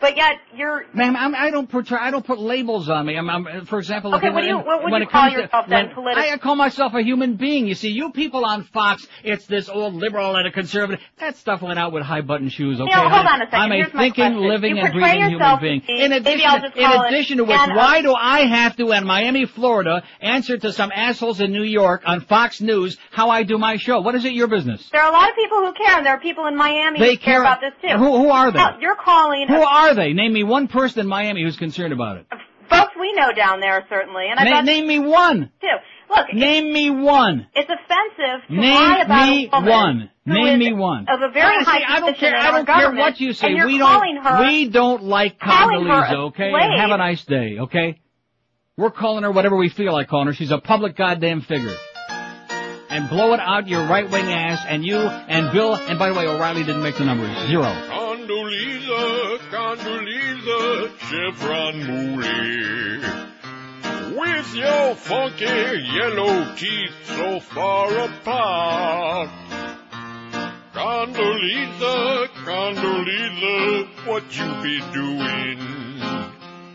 [0.02, 0.86] but yet you're.
[0.94, 3.18] Ma'am, I'm, I don't portray, I don't put labels on me.
[3.18, 5.42] I'm, I'm for example, Okay, what do you- what would when you call comes to-
[5.42, 7.68] yourself then, politi- I call myself a human being.
[7.68, 11.04] You see, you people on Fox, it's this old liberal and a conservative.
[11.20, 12.80] That stuff went out with high button shoes.
[12.80, 13.30] Okay, Neil, hold honey?
[13.30, 13.60] on a second.
[13.60, 15.82] I'm a Here's my thinking, living, You and breathing human being.
[15.88, 20.58] In addition, in addition to which, why do I have to, in Miami, Florida, answer
[20.58, 24.02] to some assholes in New York on Fox News how I do my show?
[24.02, 24.88] What is it your business?
[24.92, 27.12] There are a lot of people who care, and there are people in Miami They
[27.12, 27.98] who care care- about this too.
[27.98, 28.60] Who- who are they?
[28.82, 30.14] You're calling Who are they?
[30.14, 32.26] Name me one person in Miami who's concerned about it.
[32.70, 35.52] folks we know down there certainly, and I Na- bet name me one.
[35.62, 35.68] too.
[36.10, 37.48] Look, Name me one.
[37.56, 40.10] it's offensive to Name lie about me a woman one.
[40.26, 41.08] who Name is me one.
[41.10, 42.40] of a very Honestly, high I don't position care.
[42.40, 43.48] in I don't care what you say.
[43.48, 44.24] and you're we calling don't.
[44.24, 46.14] her we don't like calling her Condoleezza.
[46.30, 46.52] Okay.
[46.52, 46.80] slave.
[46.80, 47.58] Have a nice day.
[47.60, 48.02] Okay.
[48.78, 50.34] We're calling her whatever we feel like calling her.
[50.34, 51.76] She's a public goddamn figure.
[52.90, 54.64] And blow it out your right wing ass.
[54.68, 55.74] And you and Bill.
[55.76, 57.30] And by the way, O'Reilly didn't make the numbers.
[57.48, 57.64] Zero.
[57.66, 63.00] Oh, Condoleezza, Condoleezza, Chevron Mooley.
[64.18, 69.30] With your funky yellow teeth so far apart.
[70.74, 75.60] Condoleezza, Condoleezza, what you be doing?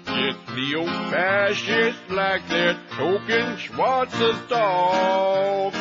[0.04, 5.74] Get neo-fascist like that token Schwarz's dog.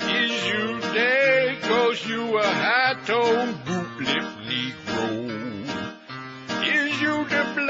[0.00, 3.65] Is you dead cause you a high-toned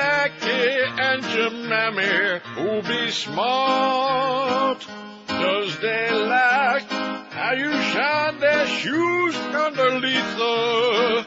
[0.07, 4.87] the blackie and your mammy who be smart?
[5.27, 6.91] Does they like
[7.33, 11.27] how you shine their shoes, Condoleezza?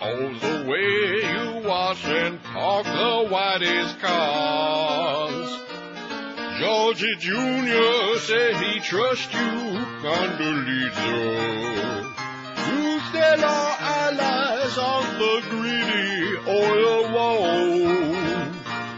[0.00, 5.56] All the way you wash and park the whitest cars.
[6.60, 8.18] Georgie Jr.
[8.18, 11.40] say he trusts you, Condoleezza.
[12.10, 12.19] You
[13.08, 17.78] still are allies er on the greedy oil wall.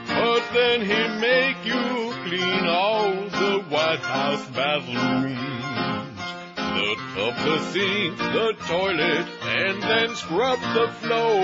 [0.06, 5.38] But then he make you clean all the White House bathrooms.
[6.56, 11.42] The tub, the sink, the toilet, and then scrub the floor.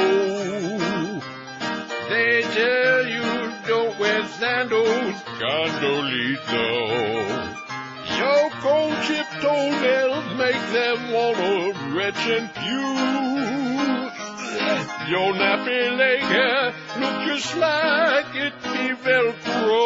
[2.09, 7.68] They tell you don't wear sandals, Condoleezza.
[8.19, 12.89] Your cold chip toenails make them wanna retch and pew.
[15.09, 19.79] Your nappy leg hair look just like it be Velcro.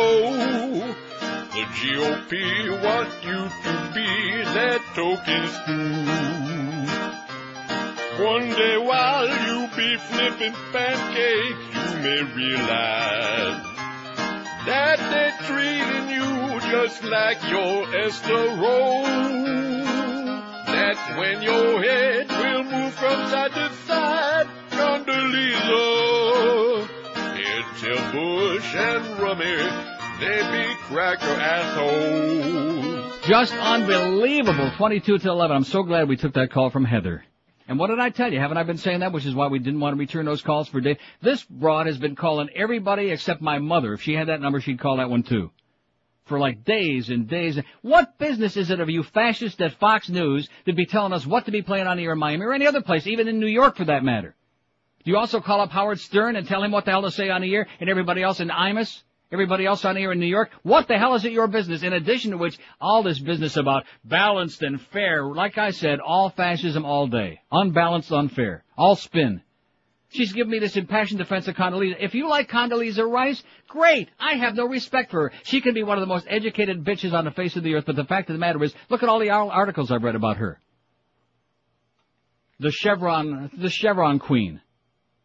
[1.53, 2.33] The GOP
[2.83, 4.11] want you to be
[4.55, 6.33] their token stew.
[8.25, 13.72] One day while you be flipping pancakes, you may realize
[14.67, 19.03] that they're treating you just like your Esther Rolle.
[20.67, 26.89] That's when your head will move from side to side, Condoleezza.
[27.83, 29.57] Tell Bush and Rummy
[30.21, 33.27] they be cracker assholes.
[33.27, 34.71] Just unbelievable.
[34.77, 35.57] 22 to 11.
[35.57, 37.25] I'm so glad we took that call from Heather.
[37.69, 38.39] And what did I tell you?
[38.39, 39.13] Haven't I been saying that?
[39.13, 40.97] Which is why we didn't want to return those calls for days.
[41.21, 43.95] This broad has been calling everybody except my mother.
[43.95, 45.51] If she had that number, she'd call that one too.
[46.25, 47.59] For like days and days.
[47.83, 51.47] What business is it of you fascists at Fox News to be telling us what
[51.47, 53.47] to be playing on the air in Miami or any other place, even in New
[53.47, 54.35] York for that matter?
[55.05, 57.29] Do you also call up Howard Stern and tell him what the hell to say
[57.29, 59.03] on the air and everybody else in Imus?
[59.33, 61.83] Everybody else on here in New York, what the hell is it your business?
[61.83, 66.29] In addition to which, all this business about balanced and fair, like I said, all
[66.29, 67.41] fascism all day.
[67.51, 68.63] Unbalanced, unfair.
[68.77, 69.41] All spin.
[70.11, 71.97] She's giving me this impassioned defense of Condoleezza.
[71.99, 74.11] If you like Condoleezza Rice, great.
[74.21, 75.33] I have no respect for her.
[75.45, 77.85] She can be one of the most educated bitches on the face of the earth,
[77.87, 80.37] but the fact of the matter is, look at all the articles I've read about
[80.37, 80.61] her.
[82.61, 84.61] The Chevron, the Chevron queen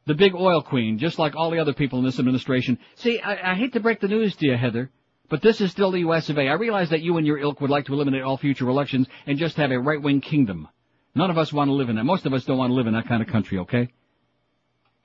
[0.07, 2.79] the big oil queen, just like all the other people in this administration.
[2.95, 4.89] See, I, I hate to break the news to you, Heather,
[5.29, 6.29] but this is still the U.S.
[6.29, 6.47] of A.
[6.47, 9.37] I realize that you and your ilk would like to eliminate all future elections and
[9.37, 10.69] just have a right-wing kingdom.
[11.13, 12.05] None of us want to live in that.
[12.05, 13.89] Most of us don't want to live in that kind of country, okay?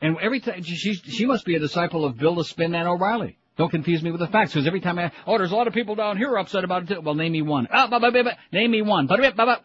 [0.01, 3.39] And every time, she, she must be a disciple of Bill the Spin Man O'Reilly.
[3.59, 5.75] Don't confuse me with the facts, because every time I, oh, there's a lot of
[5.75, 7.01] people down here upset about it too.
[7.01, 7.67] Well, name me one.
[7.71, 8.35] Ah, bah, bah, bah, bah.
[8.53, 9.09] Name me one.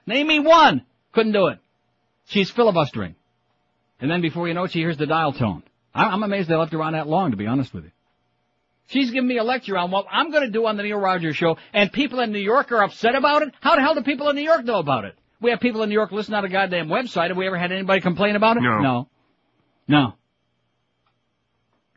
[0.07, 0.83] Name me one!
[1.13, 1.59] Couldn't do it.
[2.25, 3.15] She's filibustering.
[3.99, 5.63] And then before you know it, she hears the dial tone.
[5.93, 7.91] I- I'm amazed they left her on that long, to be honest with you.
[8.89, 11.35] She's giving me a lecture on what I'm going to do on the Neil Rogers
[11.35, 13.53] show, and people in New York are upset about it?
[13.59, 15.15] How the hell do people in New York know about it?
[15.41, 17.27] We have people in New York listening on a goddamn website.
[17.27, 18.63] Have we ever had anybody complain about it?
[18.63, 18.79] No.
[18.79, 19.07] No.
[19.87, 20.13] No.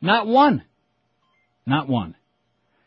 [0.03, 0.65] Not one.
[1.67, 2.17] Not one.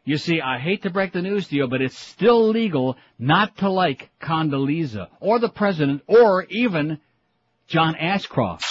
[0.06, 3.58] You see, I hate to break the news to you, but it's still legal not
[3.60, 7.00] to like Condoleezza or the president or even
[7.68, 8.66] John Ashcroft.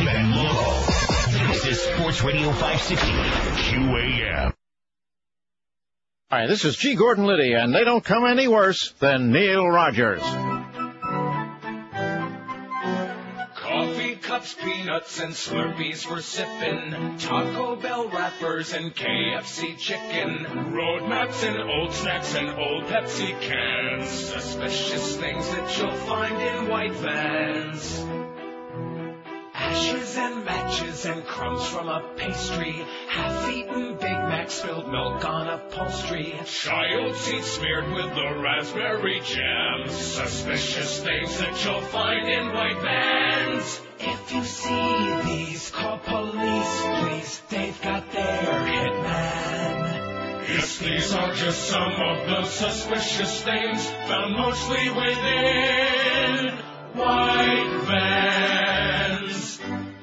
[0.00, 1.48] Live and local.
[1.52, 4.54] This is Sports Radio 560 QAM.
[6.30, 6.94] Hi, this is G.
[6.94, 10.22] Gordon Liddy, and they don't come any worse than Neil Rogers.
[13.54, 17.18] Coffee cups, peanuts, and Slurpees we're sipping.
[17.18, 20.72] Taco Bell wrappers and KFC chicken.
[20.72, 24.08] Road maps and old snacks and old Pepsi cans.
[24.08, 28.29] Suspicious things that you'll find in white vans.
[29.70, 32.84] Ashes and matches and crumbs from a pastry.
[33.06, 36.34] Half-eaten Big Mac spilled milk on upholstery.
[36.44, 39.88] Child seat smeared with the raspberry jam.
[39.88, 43.80] Suspicious things that you'll find in white vans.
[44.00, 47.42] If you see these, call police, please.
[47.48, 50.48] They've got their hitman.
[50.48, 56.58] Yes, these are just some of the suspicious things found mostly within
[56.94, 58.59] white vans.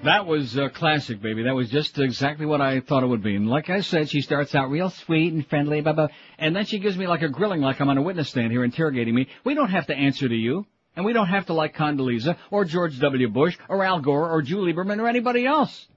[0.08, 1.44] That was uh, classic, baby.
[1.44, 3.36] That was just exactly what I thought it would be.
[3.36, 6.08] And like I said, she starts out real sweet and friendly, blah, blah,
[6.38, 8.64] and then she gives me like a grilling like I'm on a witness stand here
[8.64, 9.28] interrogating me.
[9.44, 10.66] We don't have to answer to you.
[10.96, 13.28] And we don't have to like Condoleezza or George W.
[13.28, 15.88] Bush or Al Gore or Jew Lieberman or anybody else.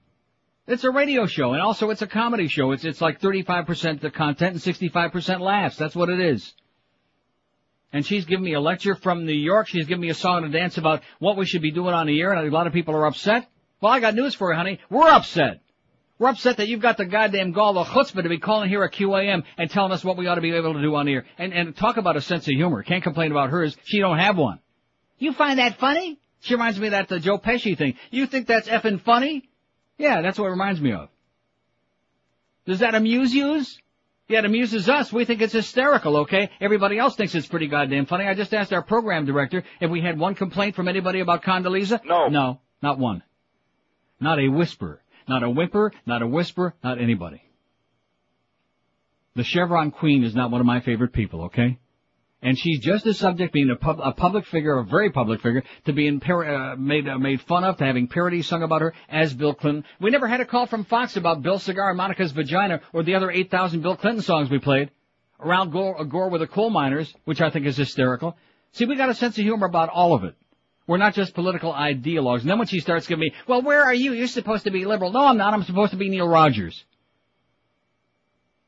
[0.67, 2.73] It's a radio show, and also it's a comedy show.
[2.73, 5.77] It's it's like 35% the content and 65% laughs.
[5.77, 6.53] That's what it is.
[7.93, 9.69] And she's giving me a lecture from New York.
[9.69, 12.07] She's giving me a song and a dance about what we should be doing on
[12.07, 13.47] the air, and a lot of people are upset.
[13.81, 14.79] Well, I got news for you, honey.
[14.89, 15.61] We're upset.
[16.19, 18.93] We're upset that you've got the goddamn gall, the chutzpah to be calling here at
[18.93, 21.25] QAM and telling us what we ought to be able to do on the air.
[21.39, 22.83] And, and talk about a sense of humor.
[22.83, 23.75] Can't complain about hers.
[23.85, 24.59] She don't have one.
[25.17, 26.19] You find that funny?
[26.41, 27.95] She reminds me of that the Joe Pesci thing.
[28.11, 29.49] You think that's effing funny?
[29.97, 31.09] Yeah, that's what it reminds me of.
[32.67, 33.79] Does that amuse yous?
[34.27, 35.11] Yeah, it amuses us.
[35.11, 36.51] We think it's hysterical, okay?
[36.61, 38.27] Everybody else thinks it's pretty goddamn funny.
[38.27, 42.05] I just asked our program director if we had one complaint from anybody about Condoleezza.
[42.05, 42.27] No.
[42.27, 43.23] No, not one.
[44.21, 45.01] Not a whisper.
[45.27, 47.41] Not a whimper, not a whisper, not anybody.
[49.35, 51.79] The Chevron Queen is not one of my favorite people, okay?
[52.41, 55.63] And she's just as subject, being a, pub, a public figure, a very public figure,
[55.85, 58.93] to being par- uh, made uh, made fun of, to having parodies sung about her
[59.09, 59.85] as Bill Clinton.
[59.99, 63.15] We never had a call from Fox about Bill's cigar and Monica's vagina, or the
[63.15, 64.89] other 8,000 Bill Clinton songs we played.
[65.39, 68.35] Around Gore, Gore with the coal miners, which I think is hysterical.
[68.73, 70.35] See, we got a sense of humor about all of it.
[70.91, 72.41] We're not just political ideologues.
[72.41, 74.11] And then when she starts giving me, well, where are you?
[74.11, 75.13] You're supposed to be liberal.
[75.13, 75.53] No, I'm not.
[75.53, 76.83] I'm supposed to be Neil Rogers.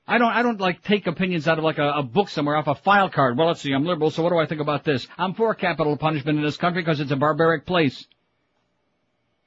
[0.07, 2.67] I don't, I don't like take opinions out of like a, a book somewhere off
[2.67, 3.37] a file card.
[3.37, 5.05] Well, let's see, I'm liberal, so what do I think about this?
[5.17, 8.07] I'm for capital punishment in this country because it's a barbaric place.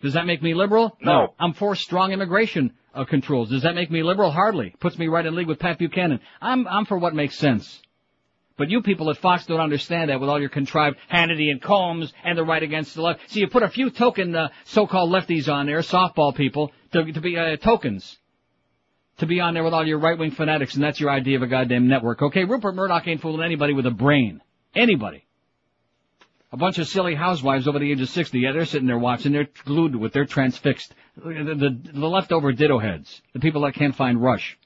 [0.02, 0.98] Does that make me liberal?
[1.00, 1.32] No.
[1.40, 3.48] I'm for strong immigration uh, controls.
[3.48, 4.30] Does that make me liberal?
[4.30, 4.74] Hardly.
[4.80, 6.20] Puts me right in league with Pat Buchanan.
[6.42, 7.80] I'm, I'm for what makes sense.
[8.56, 12.12] But you people at Fox don't understand that with all your contrived Hannity and Colmes
[12.24, 13.30] and the right against the left.
[13.30, 17.20] So you put a few token uh, so-called lefties on there, softball people, to, to
[17.20, 18.18] be uh, tokens.
[19.18, 21.46] To be on there with all your right-wing fanatics, and that's your idea of a
[21.46, 22.22] goddamn network.
[22.22, 24.42] Okay, Rupert Murdoch ain't fooling anybody with a brain.
[24.74, 25.24] Anybody.
[26.52, 29.32] A bunch of silly housewives over the age of 60, yeah, they're sitting there watching,
[29.32, 30.94] they're glued it, they're transfixed.
[31.16, 33.20] The, the, the leftover ditto heads.
[33.32, 34.58] The people that can't find Rush.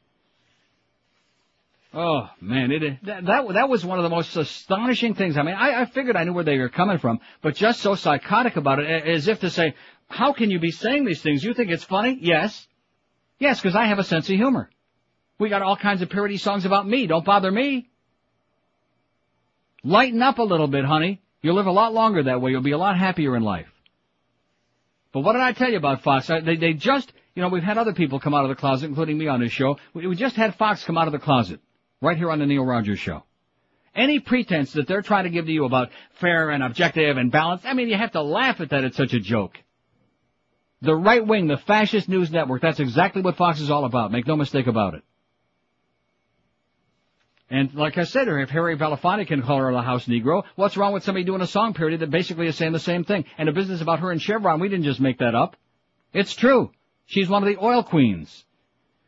[1.92, 5.36] Oh man, it that, that that was one of the most astonishing things.
[5.36, 7.96] I mean, I, I figured I knew where they were coming from, but just so
[7.96, 9.74] psychotic about it, as if to say,
[10.08, 11.42] "How can you be saying these things?
[11.42, 12.16] You think it's funny?
[12.20, 12.68] Yes,
[13.40, 14.70] yes, because I have a sense of humor.
[15.40, 17.08] We got all kinds of parody songs about me.
[17.08, 17.88] Don't bother me.
[19.82, 21.20] Lighten up a little bit, honey.
[21.42, 22.52] You'll live a lot longer that way.
[22.52, 23.72] You'll be a lot happier in life.
[25.12, 26.30] But what did I tell you about Fox?
[26.30, 28.86] I, they they just, you know, we've had other people come out of the closet,
[28.86, 29.76] including me on this show.
[29.92, 31.58] We, we just had Fox come out of the closet
[32.00, 33.22] right here on the Neil Rogers show.
[33.94, 35.90] Any pretense that they're trying to give to you about
[36.20, 38.84] fair and objective and balanced, I mean, you have to laugh at that.
[38.84, 39.58] It's such a joke.
[40.82, 44.12] The right wing, the fascist news network, that's exactly what Fox is all about.
[44.12, 45.02] Make no mistake about it.
[47.50, 50.92] And like I said, if Harry Belafonte can call her a house Negro, what's wrong
[50.92, 53.24] with somebody doing a song parody that basically is saying the same thing?
[53.36, 55.56] And a business about her and Chevron, we didn't just make that up.
[56.12, 56.70] It's true.
[57.06, 58.44] She's one of the oil queens.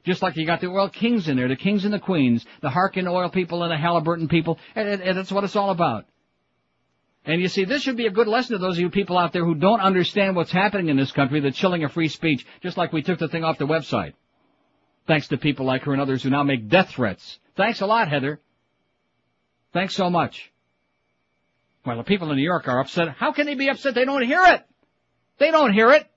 [0.04, 2.70] Just like you got the oil kings in there, the kings and the queens, the
[2.70, 6.06] Harken oil people and the Halliburton people, and, and, and that's what it's all about.
[7.24, 9.32] And you see, this should be a good lesson to those of you people out
[9.32, 12.76] there who don't understand what's happening in this country, the chilling of free speech, just
[12.76, 14.14] like we took the thing off the website.
[15.06, 17.38] Thanks to people like her and others who now make death threats.
[17.56, 18.40] Thanks a lot, Heather.
[19.72, 20.50] Thanks so much.
[21.86, 23.08] Well, the people in New York are upset.
[23.08, 23.94] How can they be upset?
[23.94, 24.64] They don't hear it.
[25.38, 26.08] They don't hear it.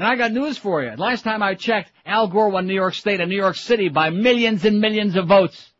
[0.00, 0.92] And I got news for you.
[0.96, 4.08] Last time I checked, Al Gore won New York State and New York City by
[4.08, 5.74] millions and millions of votes.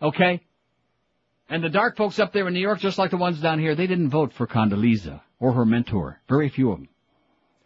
[0.00, 0.42] Okay?
[1.48, 3.74] And the dark folks up there in New York, just like the ones down here,
[3.74, 6.20] they didn't vote for Condoleezza or her mentor.
[6.28, 6.88] Very few of them.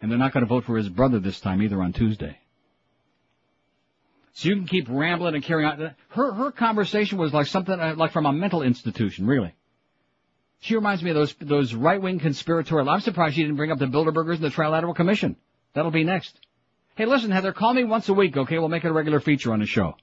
[0.01, 2.39] And they're not going to vote for his brother this time either on Tuesday.
[4.33, 5.95] So you can keep rambling and carrying on.
[6.09, 9.55] Her her conversation was like something uh, like from a mental institution, really.
[10.61, 12.89] She reminds me of those those right wing conspiratorial.
[12.89, 15.37] I'm surprised she didn't bring up the Bilderbergers and the Trilateral Commission.
[15.75, 16.39] That'll be next.
[16.97, 18.59] Hey, listen, Heather, call me once a week, okay?
[18.59, 19.95] We'll make it a regular feature on the show.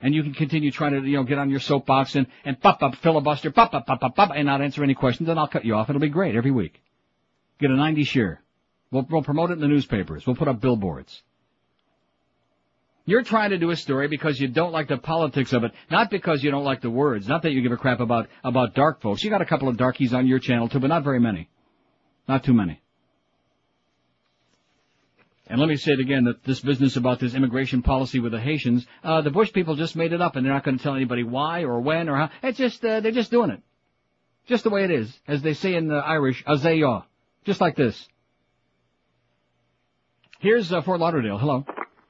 [0.00, 2.82] And you can continue trying to, you know, get on your soapbox and, and pop
[2.82, 5.64] up filibuster, pop up, pop up, pop, and not answer any questions, and I'll cut
[5.64, 5.90] you off.
[5.90, 6.82] It'll be great every week.
[7.58, 8.42] Get a 90 share.
[8.90, 10.26] We'll, we'll promote it in the newspapers.
[10.26, 11.22] We'll put up billboards.
[13.04, 16.10] You're trying to do a story because you don't like the politics of it, not
[16.10, 19.02] because you don't like the words, not that you give a crap about, about dark
[19.02, 19.22] folks.
[19.22, 21.50] You got a couple of darkies on your channel too, but not very many.
[22.28, 22.80] Not too many.
[25.50, 28.38] And let me say it again, that this business about this immigration policy with the
[28.40, 30.94] Haitians, uh, the Bush people just made it up and they're not going to tell
[30.94, 32.30] anybody why or when or how.
[32.42, 33.60] It's just, uh, they're just doing it.
[34.46, 35.12] Just the way it is.
[35.26, 37.02] As they say in the Irish, azaya.
[37.44, 38.08] Just like this.
[40.38, 41.36] Here's uh, Fort Lauderdale.
[41.38, 41.64] Hello.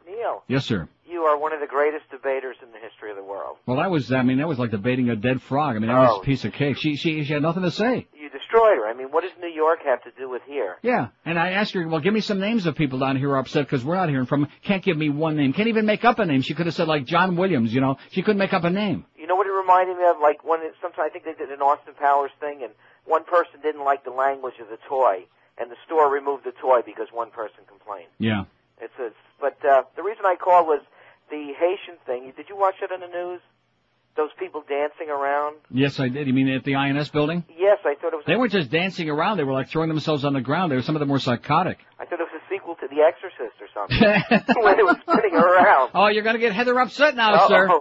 [0.06, 0.88] Neil, Yes, sir.
[1.08, 3.56] you are one of the greatest debaters in the history of the world.
[3.66, 5.76] Well, that was, I mean, that was like debating a dead frog.
[5.76, 6.20] I mean, that was Oh.
[6.20, 6.76] a piece of cake.
[6.78, 8.06] She, she, she had nothing to say.
[8.50, 8.88] You destroyed her.
[8.88, 10.76] I mean, what does New York have to do with here?
[10.82, 13.34] Yeah, and I asked her, well, give me some names of people down here who
[13.34, 14.50] are upset because we're not hearing from them.
[14.62, 15.52] Can't give me one name.
[15.52, 16.42] Can't even make up a name.
[16.42, 17.96] She could have said like John Williams, you know.
[18.10, 19.04] She couldn't make up a name.
[19.16, 20.16] You know what it reminded me of?
[20.20, 22.72] Like when it, sometimes I think they did an Austin Powers thing, and
[23.04, 25.26] one person didn't like the language of the toy,
[25.58, 28.10] and the store removed the toy because one person complained.
[28.18, 28.44] Yeah.
[28.80, 29.10] It's a,
[29.40, 30.80] but uh, the reason I called was
[31.30, 32.32] the Haitian thing.
[32.36, 33.40] Did you watch it on the news?
[34.16, 35.56] Those people dancing around.
[35.70, 36.26] Yes, I did.
[36.26, 37.44] You mean at the INS building?
[37.56, 38.24] Yes, I thought it was.
[38.26, 39.36] They weren't just dancing around.
[39.38, 40.70] They were like throwing themselves on the ground.
[40.72, 41.78] They were some of them were psychotic.
[41.98, 43.98] I thought it was a sequel to The Exorcist or something.
[44.64, 45.90] when it was spinning around.
[45.94, 47.48] Oh, you're going to get Heather upset now, Uh-oh.
[47.48, 47.80] sir.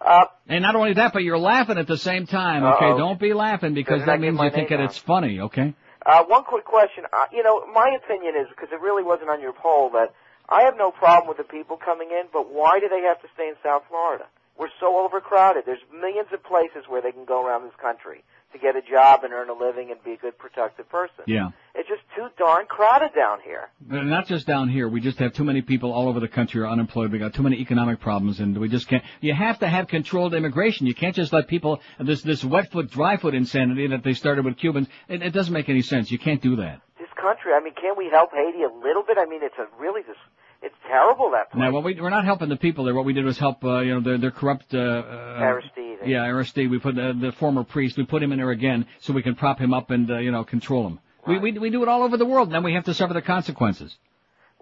[0.00, 2.64] Uh, And not only that, but you're laughing at the same time.
[2.64, 2.98] Okay, Uh-oh.
[2.98, 5.40] don't be laughing because Doesn't that means you think that it's funny.
[5.40, 5.74] Okay.
[6.04, 7.04] Uh, one quick question.
[7.12, 10.14] Uh, you know, my opinion is, because it really wasn't on your poll, that
[10.48, 13.28] I have no problem with the people coming in, but why do they have to
[13.34, 14.24] stay in South Florida?
[14.58, 15.64] We're so overcrowded.
[15.66, 19.22] There's millions of places where they can go around this country to get a job
[19.22, 21.24] and earn a living and be a good, productive person.
[21.26, 21.50] Yeah.
[21.74, 23.68] It's just too darn crowded down here.
[23.80, 24.88] But not just down here.
[24.88, 27.12] We just have too many people all over the country are unemployed.
[27.12, 29.04] We got too many economic problems, and we just can't.
[29.20, 30.86] You have to have controlled immigration.
[30.86, 34.44] You can't just let people this this wet foot, dry foot insanity that they started
[34.44, 34.88] with Cubans.
[35.08, 36.10] It, it doesn't make any sense.
[36.10, 36.80] You can't do that.
[36.98, 39.18] This country, I mean, can't we help Haiti a little bit?
[39.18, 40.18] I mean, it's a really just,
[40.62, 41.60] it's terrible that place.
[41.60, 42.94] Now, what we we're not helping the people there.
[42.94, 43.64] What we did was help.
[43.64, 44.74] Uh, you know, their their corrupt.
[44.74, 46.06] Uh, uh, Aristide.
[46.06, 46.70] Yeah, Aristide.
[46.70, 47.96] We put uh, the former priest.
[47.96, 50.30] We put him in there again so we can prop him up and uh, you
[50.30, 51.00] know control him.
[51.26, 53.12] We, we we do it all over the world, and then we have to suffer
[53.12, 53.96] the consequences.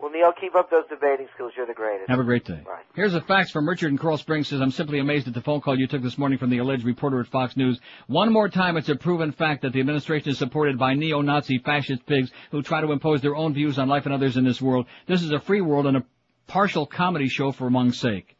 [0.05, 1.53] Well, Neil, keep up those debating skills.
[1.57, 2.11] You're the greatest.
[2.11, 2.61] Have a great day.
[2.67, 2.85] Right.
[2.95, 5.63] Here's a fax from Richard in Coral Springs says, I'm simply amazed at the phone
[5.63, 7.81] call you took this morning from the alleged reporter at Fox News.
[8.07, 12.05] One more time, it's a proven fact that the administration is supported by neo-Nazi fascist
[12.05, 14.85] pigs who try to impose their own views on life and others in this world.
[15.07, 16.05] This is a free world and a
[16.49, 18.37] partial comedy show for among's sake.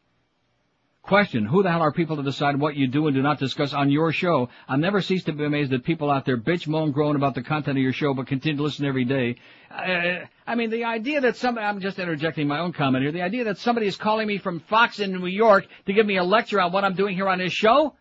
[1.05, 3.73] Question, who the hell are people to decide what you do and do not discuss
[3.73, 4.49] on your show?
[4.67, 7.43] I'll never cease to be amazed that people out there bitch, moan, groan about the
[7.43, 9.35] content of your show, but continue to listen every day.
[9.69, 13.21] Uh, I mean, the idea that somebody, I'm just interjecting my own comment here, the
[13.21, 16.23] idea that somebody is calling me from Fox in New York to give me a
[16.23, 17.93] lecture on what I'm doing here on this show?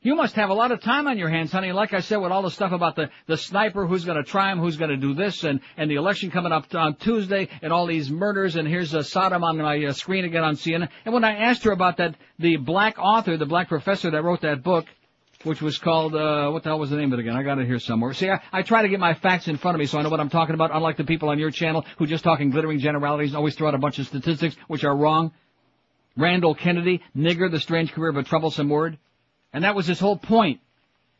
[0.00, 1.72] You must have a lot of time on your hands, honey.
[1.72, 4.52] Like I said, with all the stuff about the, the sniper, who's going to try
[4.52, 7.72] him, who's going to do this, and, and the election coming up on Tuesday, and
[7.72, 10.88] all these murders, and here's uh, Saddam on my uh, screen again on CNN.
[11.04, 14.42] And when I asked her about that, the black author, the black professor that wrote
[14.42, 14.86] that book,
[15.42, 17.34] which was called, uh, what the hell was the name of it again?
[17.34, 18.12] I got it here somewhere.
[18.12, 20.10] See, I, I try to get my facts in front of me so I know
[20.10, 22.78] what I'm talking about, unlike the people on your channel who just talk in glittering
[22.78, 25.32] generalities and always throw out a bunch of statistics which are wrong.
[26.16, 28.96] Randall Kennedy, nigger, the strange career of a troublesome word.
[29.52, 30.60] And that was his whole point.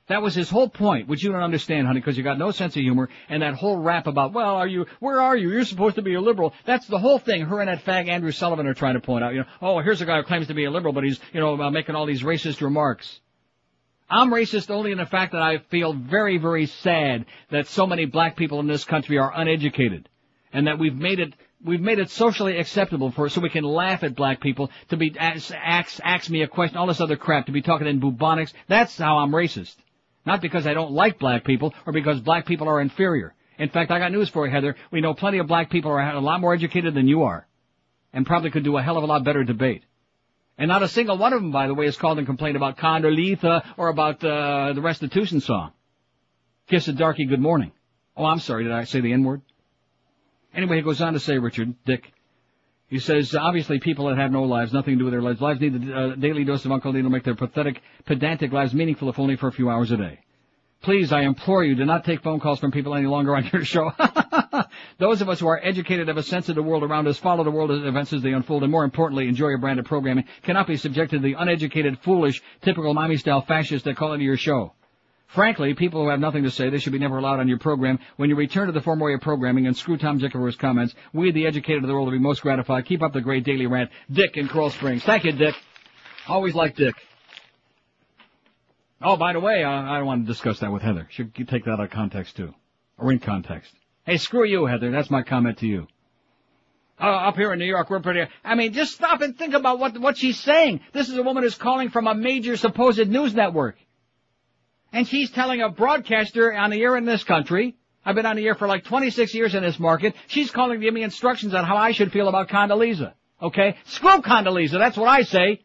[0.09, 2.75] That was his whole point, which you don't understand, honey, because you got no sense
[2.77, 5.51] of humor, and that whole rap about, well, are you, where are you?
[5.51, 6.55] You're supposed to be a liberal.
[6.65, 9.35] That's the whole thing her and that fag Andrew Sullivan are trying to point out.
[9.35, 11.41] You know, oh, here's a guy who claims to be a liberal, but he's, you
[11.41, 13.21] know, uh, making all these racist remarks.
[14.09, 18.07] I'm racist only in the fact that I feel very, very sad that so many
[18.07, 20.09] black people in this country are uneducated.
[20.51, 21.35] And that we've made it,
[21.65, 25.15] we've made it socially acceptable for, so we can laugh at black people, to be,
[25.19, 28.53] ask, ask, ask me a question, all this other crap, to be talking in bubonics.
[28.69, 29.75] That's how I'm racist.
[30.25, 33.35] Not because I don't like black people, or because black people are inferior.
[33.59, 34.77] In fact, I got news for you, Heather.
[34.93, 37.47] We know plenty of black people are a lot more educated than you are.
[38.13, 39.83] And probably could do a hell of a lot better debate.
[40.57, 42.79] And not a single one of them, by the way, has called and complained about
[42.79, 45.73] Condoleezza or about uh, the restitution song.
[46.69, 47.73] Kiss a darky good morning.
[48.17, 49.43] Oh, I'm sorry, did I say the N-word?
[50.55, 52.13] Anyway, he goes on to say, Richard, Dick,
[52.89, 55.61] he says, obviously people that have no lives, nothing to do with their lives, lives
[55.61, 59.11] need a uh, daily dose of Uncle Neil to make their pathetic, pedantic lives meaningful
[59.11, 60.21] if only for a few hours a day.
[60.81, 63.65] Please, I implore you, do not take phone calls from people any longer on your
[63.65, 63.93] show.
[64.99, 67.45] Those of us who are educated have a sense of the world around us, follow
[67.45, 70.25] the world as events as they unfold, and more importantly, enjoy your brand of programming,
[70.43, 74.73] cannot be subjected to the uneducated, foolish, typical mommy-style fascists that call into your show.
[75.29, 77.99] Frankly, people who have nothing to say, they should be never allowed on your program.
[78.17, 81.31] When you return to the former way of programming and screw Tom his comments, we,
[81.33, 82.87] the educated of the world, will be most gratified.
[82.87, 83.91] Keep up the great daily rant.
[84.11, 85.05] Dick in Coral Springs.
[85.05, 85.55] Thank you, Dick.
[86.27, 86.95] Always like Dick.
[89.03, 91.07] Oh, by the way, uh, I don't want to discuss that with Heather.
[91.11, 92.55] Should you take that out of context too,
[92.97, 93.73] or in context.
[94.05, 94.91] Hey, screw you, Heather.
[94.91, 95.87] That's my comment to you.
[97.01, 98.29] Uh, up here in New York, we're pretty.
[98.43, 100.81] I mean, just stop and think about what what she's saying.
[100.93, 103.77] This is a woman who's calling from a major supposed news network,
[104.93, 107.77] and she's telling a broadcaster on the air in this country.
[108.05, 110.15] I've been on the air for like 26 years in this market.
[110.29, 113.13] She's calling to give me instructions on how I should feel about Condoleezza.
[113.41, 114.79] Okay, screw Condoleezza.
[114.79, 115.63] That's what I say.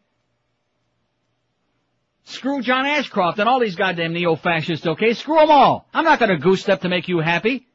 [2.24, 5.12] Screw John Ashcroft and all these goddamn neo-fascists, okay?
[5.12, 5.86] Screw them all.
[5.92, 7.66] I'm not gonna goose step to make you happy.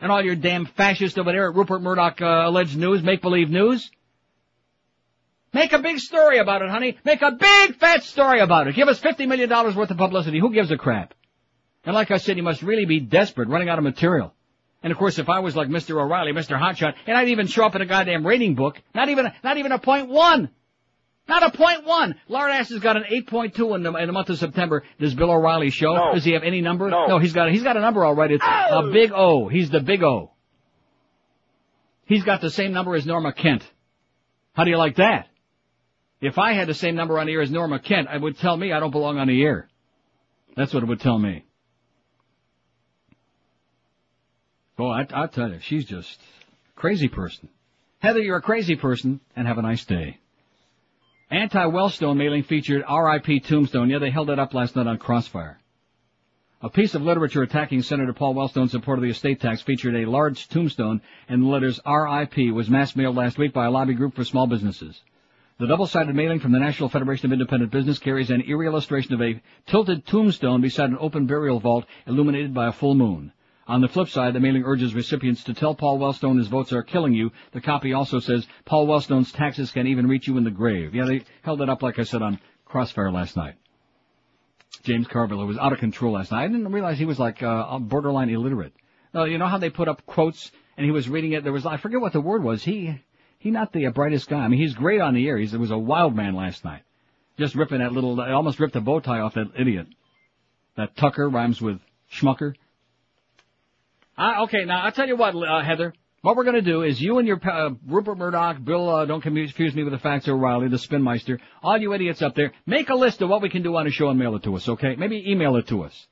[0.00, 3.90] And all your damn fascists over there at Rupert Murdoch uh, alleged news, make-believe news.
[5.52, 6.98] Make a big story about it, honey.
[7.04, 8.74] Make a big fat story about it.
[8.74, 10.38] Give us $50 million worth of publicity.
[10.38, 11.14] Who gives a crap?
[11.84, 14.34] And like I said, you must really be desperate, running out of material.
[14.82, 16.00] And of course, if I was like Mr.
[16.02, 16.60] O'Reilly, Mr.
[16.60, 19.72] Hotshot, and I'd even show up in a goddamn rating book, not even, not even
[19.72, 20.50] a point one.
[21.28, 22.14] Not a point one.
[22.28, 24.84] Lard Ass has got an 8.2 in the, in the month of September.
[25.00, 25.94] Does Bill O'Reilly show?
[25.94, 26.14] No.
[26.14, 26.88] Does he have any number?
[26.88, 27.18] No.
[27.18, 28.34] he's got, he's got a number already.
[28.34, 28.92] It's a oh.
[28.92, 29.48] big O.
[29.48, 30.32] He's the big O.
[32.04, 33.68] He's got the same number as Norma Kent.
[34.52, 35.26] How do you like that?
[36.20, 38.56] If I had the same number on the air as Norma Kent, it would tell
[38.56, 39.68] me I don't belong on the air.
[40.56, 41.44] That's what it would tell me.
[44.76, 46.20] Boy, I, I'll tell you, she's just
[46.74, 47.48] crazy person.
[47.98, 50.18] Heather, you're a crazy person, and have a nice day.
[51.30, 53.40] Anti-Wellstone mailing featured R.I.P.
[53.40, 53.90] Tombstone.
[53.90, 55.58] Yeah, they held it up last night on Crossfire.
[56.62, 60.08] A piece of literature attacking Senator Paul Wellstone's support of the estate tax featured a
[60.10, 62.50] large tombstone and the letters R.I.P.
[62.52, 65.00] was mass mailed last week by a lobby group for small businesses.
[65.58, 69.22] The double-sided mailing from the National Federation of Independent Business carries an eerie illustration of
[69.22, 73.32] a tilted tombstone beside an open burial vault illuminated by a full moon.
[73.66, 76.82] On the flip side, the mailing urges recipients to tell Paul Wellstone his votes are
[76.82, 77.32] killing you.
[77.52, 80.94] The copy also says Paul Wellstone's taxes can even reach you in the grave.
[80.94, 83.54] Yeah, they held it up, like I said, on Crossfire last night.
[84.82, 86.44] James Carville was out of control last night.
[86.44, 88.74] I didn't realize he was like uh, borderline illiterate.
[89.14, 91.44] Uh, you know how they put up quotes and he was reading it.
[91.44, 92.62] There was I forget what the word was.
[92.62, 93.00] He
[93.38, 94.38] he not the brightest guy.
[94.38, 95.38] I mean, he's great on the air.
[95.38, 96.82] He's, he was a wild man last night,
[97.38, 98.20] just ripping that little.
[98.20, 99.86] I almost ripped the bow tie off that idiot.
[100.76, 101.80] That Tucker rhymes with
[102.12, 102.54] Schmucker.
[104.18, 105.94] Uh, okay, now I'll tell you what, uh, Heather.
[106.22, 109.20] What we're going to do is you and your uh, Rupert Murdoch, Bill, uh, don't
[109.20, 112.96] confuse me with the facts, O'Reilly, the Spinmeister, all you idiots up there, make a
[112.96, 114.96] list of what we can do on a show and mail it to us, okay?
[114.96, 116.06] Maybe email it to us.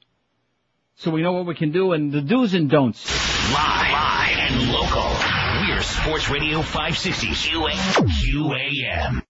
[0.97, 3.05] So we know what we can do and the do's and don'ts.
[3.53, 5.44] Live, live and local.
[5.55, 9.23] We're Sports Radio 560 QAM.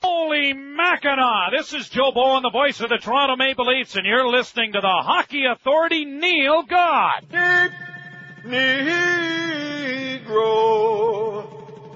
[0.00, 1.50] Holy Mackinaw!
[1.56, 4.80] This is Joe Bowen, the voice of the Toronto Maple Leafs, and you're listening to
[4.80, 7.26] the Hockey Authority, Neil God.
[8.44, 8.68] Negro,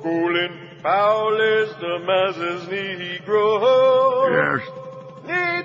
[0.02, 4.58] cooling foul is the masses Negro.
[4.58, 4.62] Yes.
[5.24, 5.64] Ne-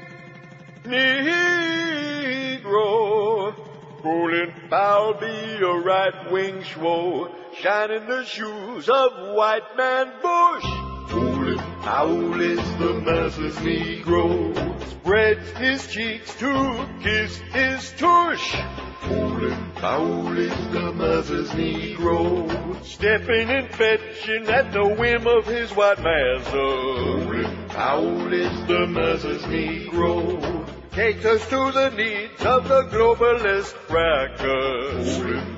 [2.64, 3.56] Negro,
[4.04, 10.66] cooling foul be a right wing schwo, shining the shoes of white man Bush.
[11.10, 18.56] Cooling foul is the masses Negro, spreads his cheeks to kiss his tush.
[19.04, 26.04] Fooling foul is the mother's Negro, stepping and fetching at the whim of his white
[26.04, 26.52] master.
[26.52, 35.18] Fooling foul is the mother's Negro, caters to the needs of the globalist crackers.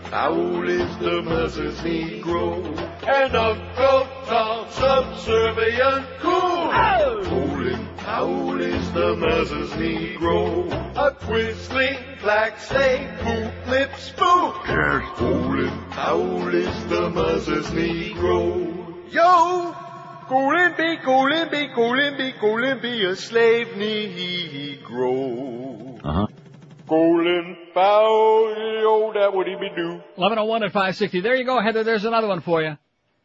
[0.09, 2.63] Foul is the mother's Negro,
[3.05, 6.71] and Uncle Tom subservient cool.
[7.25, 14.65] Fooling foul is the mother's Negro, a quisling black snake who flips spook.
[15.17, 19.11] Fooling foul is the mother's Negro.
[19.11, 19.84] Yo!
[20.27, 24.83] Coolin' be, coolin' be, coolin' be, coolin' be a slave Negro.
[26.03, 26.27] Uh-huh.
[26.89, 30.01] Coolin' foul, yo, that would he be do.
[30.15, 31.21] 1101 at 560.
[31.21, 31.83] There you go, Heather.
[31.83, 32.75] There's another one for you.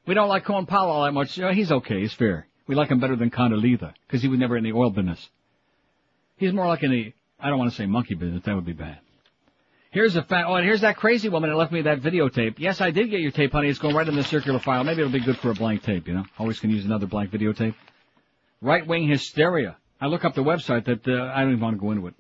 [0.07, 1.39] We don't like Colin Powell all that much.
[1.39, 2.01] Uh, he's okay.
[2.01, 2.47] He's fair.
[2.67, 5.27] We like him better than Condoleezza because he was never in the oil business.
[6.37, 8.43] He's more like in the, I don't want to say monkey business.
[8.45, 8.99] That would be bad.
[9.93, 12.61] Here's a fa- oh, and here's that crazy woman that left me that videotape.
[12.61, 13.69] Yes, I did get your tape, honey.
[13.69, 14.85] It's going right in the circular file.
[14.85, 16.25] Maybe it'll be good for a blank tape, you know?
[16.39, 17.75] Always can use another blank videotape.
[18.61, 19.77] Right wing hysteria.
[20.01, 22.15] I look up the website that, uh, I don't even want to go into it.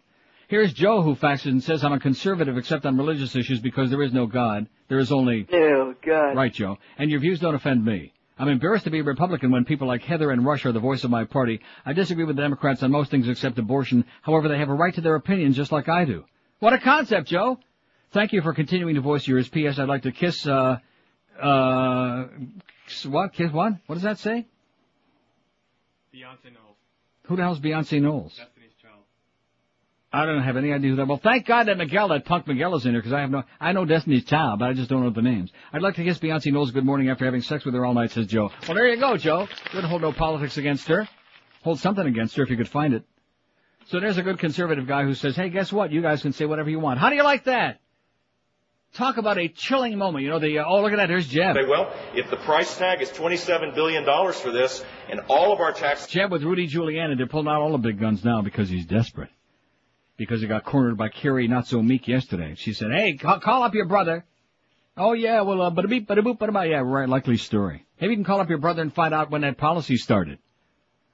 [0.49, 4.03] Here's Joe who faxes and says I'm a conservative except on religious issues because there
[4.03, 4.67] is no God.
[4.89, 5.47] There is only...
[5.53, 6.35] Oh, God.
[6.35, 6.77] Right, Joe.
[6.99, 8.13] And your views don't offend me.
[8.37, 11.05] I'm embarrassed to be a Republican when people like Heather and Rush are the voice
[11.05, 11.61] of my party.
[11.87, 14.07] I disagree with the Democrats on most things except abortion.
[14.23, 16.25] However, they have a right to their opinions just like I do.
[16.61, 17.59] What a concept, Joe!
[18.13, 19.49] Thank you for continuing to voice yours.
[19.49, 19.79] P.S.
[19.79, 20.77] I'd like to kiss, uh,
[21.41, 22.27] uh,
[23.07, 23.33] what?
[23.33, 23.73] Kiss what?
[23.87, 24.47] What does that say?
[26.15, 26.77] Beyonce Knowles.
[27.25, 28.37] Who the hell's Beyonce Knowles?
[28.37, 29.01] Destiny's Child.
[30.13, 31.07] I don't have any idea who that.
[31.07, 33.45] Well, thank God that Miguel, that punk Miguel is in here because I have no.
[33.59, 35.51] I know Destiny's Child, but I just don't know the names.
[35.73, 38.11] I'd like to kiss Beyonce Knowles good morning after having sex with her all night,
[38.11, 38.51] says Joe.
[38.69, 39.49] Well, there you go, Joe.
[39.73, 41.09] Good hold no politics against her.
[41.63, 43.05] Hold something against her if you could find it.
[43.91, 45.91] So there's a good conservative guy who says, "Hey, guess what?
[45.91, 47.01] You guys can say whatever you want.
[47.01, 47.81] How do you like that?"
[48.95, 50.23] Talk about a chilling moment.
[50.23, 50.61] You know the.
[50.61, 51.09] Uh, oh, look at that.
[51.09, 51.57] There's Jeb.
[51.57, 55.73] Say, well, if the price tag is $27 billion for this, and all of our
[55.73, 56.07] tax...
[56.07, 57.17] Jeb with Rudy Giuliani.
[57.17, 59.31] They're pulling out all the big guns now because he's desperate.
[60.17, 62.55] Because he got cornered by Carrie Not So Meek yesterday.
[62.57, 64.25] She said, hey, call, call up your brother.
[64.97, 67.87] Oh yeah, well, uh, bada beep, bada boop, bada Yeah, right, likely story.
[68.01, 70.39] Maybe you can call up your brother and find out when that policy started.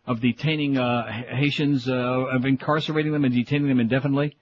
[0.07, 4.37] Of detaining, uh, Haitians, uh, of incarcerating them and detaining them indefinitely.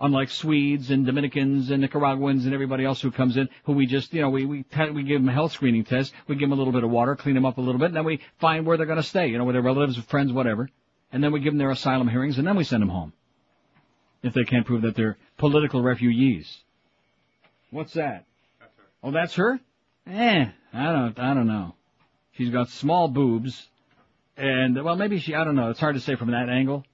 [0.00, 4.14] Unlike Swedes and Dominicans and Nicaraguans and everybody else who comes in, who we just,
[4.14, 4.64] you know, we, we,
[4.94, 7.14] we give them a health screening test, we give them a little bit of water,
[7.14, 9.36] clean them up a little bit, and then we find where they're gonna stay, you
[9.36, 10.68] know, with their relatives, friends, whatever.
[11.12, 13.12] And then we give them their asylum hearings, and then we send them home.
[14.22, 16.58] If they can't prove that they're political refugees.
[17.70, 18.24] What's that?
[19.02, 19.60] Oh, that's her?
[20.06, 21.74] Eh, I don't, I don't know.
[22.32, 23.68] She's got small boobs,
[24.40, 26.84] and, well, maybe she, I don't know, it's hard to say from that angle.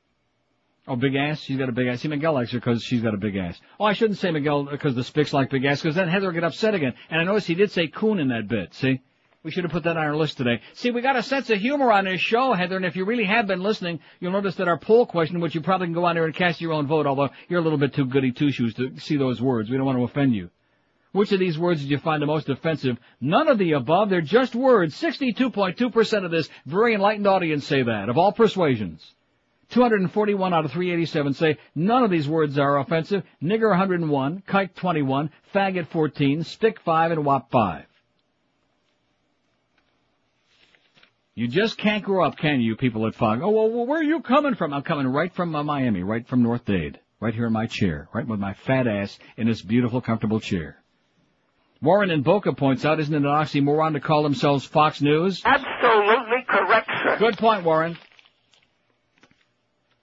[0.89, 1.41] Oh, big ass?
[1.41, 2.01] She's got a big ass.
[2.01, 3.61] See, Miguel likes her because she's got a big ass.
[3.81, 6.35] Oh, I shouldn't say Miguel because the Spicks like big ass because then Heather will
[6.35, 6.95] get upset again.
[7.11, 9.01] And I noticed he did say coon in that bit, see?
[9.43, 10.61] We should have put that on our list today.
[10.75, 13.25] See, we got a sense of humor on this show, Heather, and if you really
[13.25, 16.17] have been listening, you'll notice that our poll question, which you probably can go on
[16.17, 18.99] there and cast your own vote, although you're a little bit too goody two-shoes to
[18.99, 19.71] see those words.
[19.71, 20.51] We don't want to offend you.
[21.17, 22.99] Which of these words did you find the most offensive?
[23.23, 24.11] None of the above.
[24.11, 24.95] They're just words.
[25.01, 29.15] 62.2% of this very enlightened audience say that, of all persuasions.
[29.71, 33.25] 241 out of 387 say none of these words are offensive.
[33.43, 37.87] Nigger 101, kike 21, faggot 14, stick 5, and wop 5.
[41.35, 43.41] You just can't grow up, can you, people at Fog?
[43.43, 44.75] Oh, well, where are you coming from?
[44.75, 48.11] I'm coming right from uh, Miami, right from North Dade, right here in my chair,
[48.13, 50.83] right with my fat ass in this beautiful, comfortable chair.
[51.83, 55.43] Warren in Boca points out, isn't it an oxymoron to call themselves Fox News?
[55.45, 57.17] Absolutely correct, sir.
[57.19, 57.99] Good point, Warren.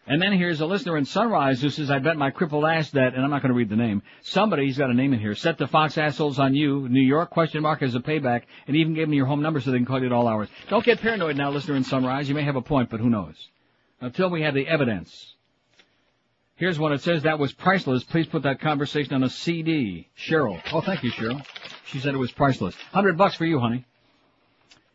[0.05, 3.13] And then here's a listener in Sunrise who says, I bet my crippled ass that,
[3.15, 5.33] and I'm not going to read the name, somebody, he's got a name in here,
[5.33, 8.93] set the Fox assholes on you, New York, question mark, as a payback, and even
[8.93, 10.49] gave me your home number so they can call you at all hours.
[10.67, 12.27] Don't get paranoid now, listener in Sunrise.
[12.27, 13.35] You may have a point, but who knows?
[14.01, 15.33] Until we have the evidence.
[16.55, 16.91] Here's one.
[16.91, 18.03] that says that was priceless.
[18.03, 20.07] Please put that conversation on a CD.
[20.17, 20.61] Cheryl.
[20.71, 21.43] Oh, thank you, Cheryl.
[21.87, 22.75] She said it was priceless.
[22.91, 23.85] Hundred bucks for you, honey.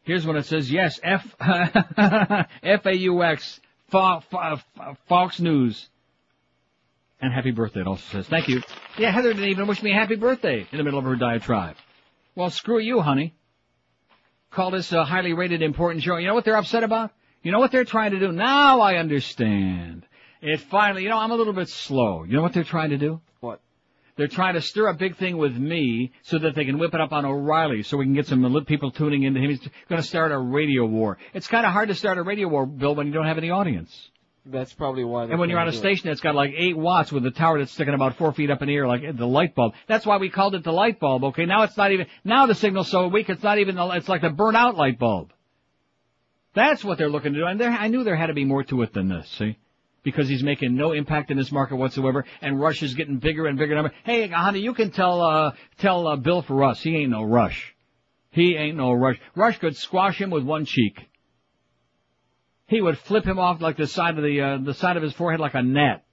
[0.04, 0.36] Here's one.
[0.36, 0.98] It says yes.
[1.02, 3.60] F F A U X.
[3.90, 4.58] Fo- Fo-
[5.06, 5.88] Fox News.
[7.20, 7.80] And happy birthday.
[7.80, 8.62] It also says thank you.
[8.96, 11.76] Yeah, Heather didn't even wish me a happy birthday in the middle of her diatribe.
[12.34, 13.34] Well, screw you, honey.
[14.50, 16.16] Call this a highly rated important show.
[16.16, 17.10] You know what they're upset about?
[17.42, 18.32] You know what they're trying to do?
[18.32, 20.06] Now I understand.
[20.40, 22.24] It finally, you know, I'm a little bit slow.
[22.24, 23.20] You know what they're trying to do?
[23.40, 23.60] What?
[24.18, 27.00] They're trying to stir a big thing with me so that they can whip it
[27.00, 29.50] up on O'Reilly so we can get some people tuning into him.
[29.50, 31.18] He's going to start a radio war.
[31.34, 33.50] It's kind of hard to start a radio war, Bill, when you don't have any
[33.50, 34.10] audience.
[34.44, 35.26] That's probably why.
[35.26, 35.80] And when you're on a do it.
[35.80, 38.60] station that's got like eight watts with a tower that's sticking about four feet up
[38.60, 39.74] in the air, like the light bulb.
[39.86, 41.22] That's why we called it the light bulb.
[41.22, 42.08] Okay, now it's not even.
[42.24, 43.76] Now the signal's so weak, it's not even.
[43.76, 45.32] The, it's like the burnt out light bulb.
[46.54, 48.64] That's what they're looking to do, and there, I knew there had to be more
[48.64, 49.28] to it than this.
[49.38, 49.58] See,
[50.02, 53.58] because he's making no impact in this market whatsoever, and Rush is getting bigger and
[53.58, 53.74] bigger.
[53.74, 53.92] Number.
[54.04, 56.80] Hey, honey, you can tell uh tell uh, Bill for us.
[56.80, 57.74] He ain't no Rush.
[58.30, 59.18] He ain't no Rush.
[59.34, 61.08] Rush could squash him with one cheek.
[62.66, 65.12] He would flip him off like the side of the uh, the side of his
[65.12, 66.04] forehead like a gnat,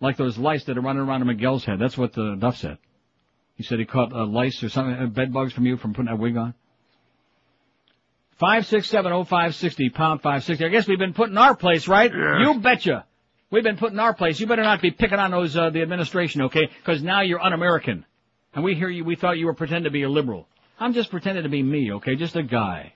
[0.00, 1.78] like those lice that are running around in Miguel's head.
[1.78, 2.78] That's what the Duff said.
[3.56, 6.06] He said he caught uh, lice or something, uh, bed bugs from you from putting
[6.06, 6.54] that wig on.
[8.38, 10.64] Five six seven oh five sixty pound five sixty.
[10.64, 12.10] I guess we've been put in our place, right?
[12.40, 13.04] You betcha.
[13.50, 14.38] We've been put in our place.
[14.38, 16.68] You better not be picking on those uh, the administration, okay?
[16.78, 18.04] Because now you're un-American,
[18.54, 19.04] and we hear you.
[19.04, 20.46] We thought you were pretending to be a liberal.
[20.78, 22.14] I'm just pretending to be me, okay?
[22.14, 22.94] Just a guy.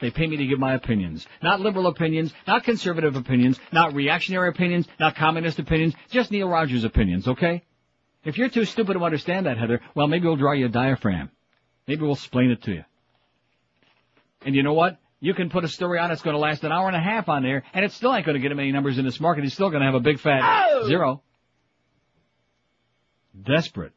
[0.00, 1.26] They pay me to give my opinions.
[1.42, 6.84] Not liberal opinions, not conservative opinions, not reactionary opinions, not communist opinions, just Neil Rogers
[6.84, 7.64] opinions, okay?
[8.24, 11.30] If you're too stupid to understand that, Heather, well, maybe we'll draw you a diaphragm.
[11.88, 12.84] Maybe we'll explain it to you.
[14.44, 14.98] And you know what?
[15.20, 17.28] You can put a story on that's going to last an hour and a half
[17.28, 19.42] on there, and it still ain't going to get him any numbers in this market.
[19.42, 20.86] He's still going to have a big fat Oh!
[20.86, 21.22] zero.
[23.44, 23.92] Desperate.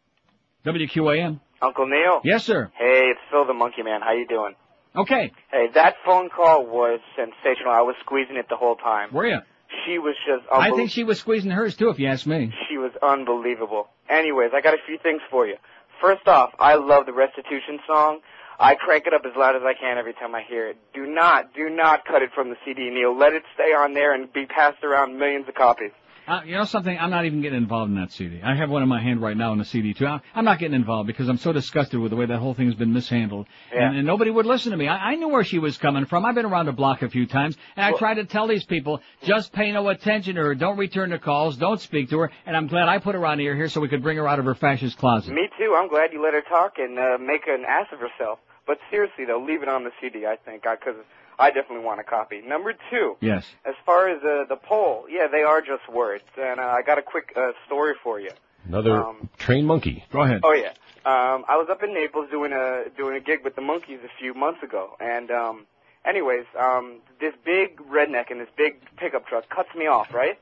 [0.65, 1.39] WQAM.
[1.61, 2.21] Uncle Neil.
[2.23, 2.71] Yes, sir.
[2.77, 4.01] Hey, it's Phil the Monkey Man.
[4.01, 4.55] How you doing?
[4.95, 5.31] Okay.
[5.51, 7.71] Hey, that phone call was sensational.
[7.71, 9.13] I was squeezing it the whole time.
[9.13, 9.39] Were you?
[9.85, 12.51] She was just I think she was squeezing hers too, if you ask me.
[12.69, 13.87] She was unbelievable.
[14.09, 15.55] Anyways, I got a few things for you.
[16.01, 18.19] First off, I love the restitution song.
[18.61, 20.77] I crank it up as loud as I can every time I hear it.
[20.93, 23.17] Do not, do not cut it from the CD, Neil.
[23.17, 25.89] Let it stay on there and be passed around millions of copies.
[26.27, 26.95] Uh, you know something?
[26.97, 28.39] I'm not even getting involved in that CD.
[28.43, 30.05] I have one in my hand right now in the CD too.
[30.05, 32.67] I- I'm not getting involved because I'm so disgusted with the way that whole thing
[32.67, 33.47] has been mishandled.
[33.73, 33.87] Yeah.
[33.87, 34.87] And, and nobody would listen to me.
[34.87, 36.23] I, I knew where she was coming from.
[36.23, 39.01] I've been around the block a few times, and I tried to tell these people,
[39.23, 42.55] just pay no attention to her, don't return the calls, don't speak to her, and
[42.55, 44.45] I'm glad I put her on air here so we could bring her out of
[44.45, 45.33] her fascist closet.
[45.33, 45.75] Me too.
[45.75, 48.37] I'm glad you let her talk and uh, make an ass of herself.
[48.67, 50.25] But seriously, though, leave it on the CD.
[50.25, 50.95] I think because
[51.39, 52.41] I definitely want a copy.
[52.41, 53.17] Number two.
[53.19, 53.45] Yes.
[53.65, 56.23] As far as uh, the poll, yeah, they are just words.
[56.39, 58.31] And uh, I got a quick uh, story for you.
[58.67, 60.05] Another Um, trained monkey.
[60.11, 60.41] Go ahead.
[60.43, 60.73] Oh yeah.
[61.03, 64.19] Um, I was up in Naples doing a doing a gig with the Monkeys a
[64.19, 65.65] few months ago, and um,
[66.05, 70.37] anyways, um, this big redneck in this big pickup truck cuts me off, right?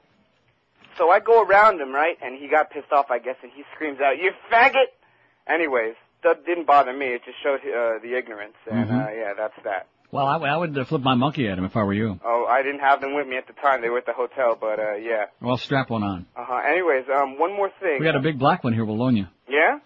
[0.97, 3.63] So I go around him, right, and he got pissed off, I guess, and he
[3.73, 4.91] screams out, "You faggot!"
[5.47, 7.07] Anyways, that didn't bother me.
[7.07, 9.07] It just showed uh, the ignorance, and Mhm.
[9.07, 9.87] uh, yeah, that's that.
[10.11, 12.19] Well, I, I would uh, flip my monkey at him if I were you.
[12.25, 13.81] Oh, I didn't have them with me at the time.
[13.81, 15.25] They were at the hotel, but uh, yeah.
[15.39, 16.25] Well, strap one on.
[16.35, 16.61] Uh huh.
[16.67, 17.99] Anyways, um, one more thing.
[17.99, 18.85] We got a big black one here.
[18.85, 19.27] We'll loan you.
[19.47, 19.79] Yeah.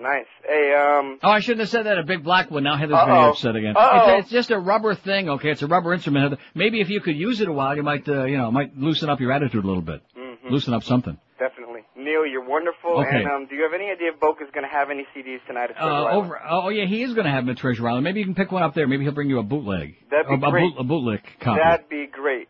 [0.00, 0.26] Nice.
[0.46, 1.18] Hey, um.
[1.22, 1.98] Oh, I shouldn't have said that.
[1.98, 2.62] A big black one.
[2.64, 3.76] Now Heather's very upset again.
[3.76, 4.14] Uh-oh.
[4.16, 5.50] It's, it's just a rubber thing, okay?
[5.50, 6.24] It's a rubber instrument.
[6.24, 6.42] Heather.
[6.54, 9.10] Maybe if you could use it a while, you might, uh, you know, might loosen
[9.10, 10.00] up your attitude a little bit.
[10.18, 10.48] Mm-hmm.
[10.48, 11.18] Loosen up something.
[11.38, 11.82] Definitely.
[11.96, 12.79] Neil, you're wonderful.
[13.00, 13.16] Okay.
[13.22, 15.70] And um, do you have any idea if Boca's going to have any CDs tonight
[15.70, 16.26] at Treasure Uh, Island?
[16.26, 16.40] over.
[16.48, 18.04] Oh, yeah, he is going to have him at Treasure Island.
[18.04, 18.86] Maybe you can pick one up there.
[18.86, 19.96] Maybe he'll bring you a bootleg.
[20.10, 20.74] That'd be a, great.
[20.74, 21.60] boot, a bootleg copy.
[21.62, 22.48] That'd be great.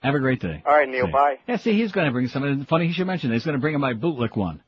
[0.00, 0.62] Have a great day.
[0.64, 1.06] All right, Neil.
[1.06, 1.12] See.
[1.12, 1.36] Bye.
[1.48, 2.64] Yeah, see, he's going to bring something.
[2.66, 3.34] Funny he should mention it.
[3.34, 4.62] He's going to bring him my bootleg one.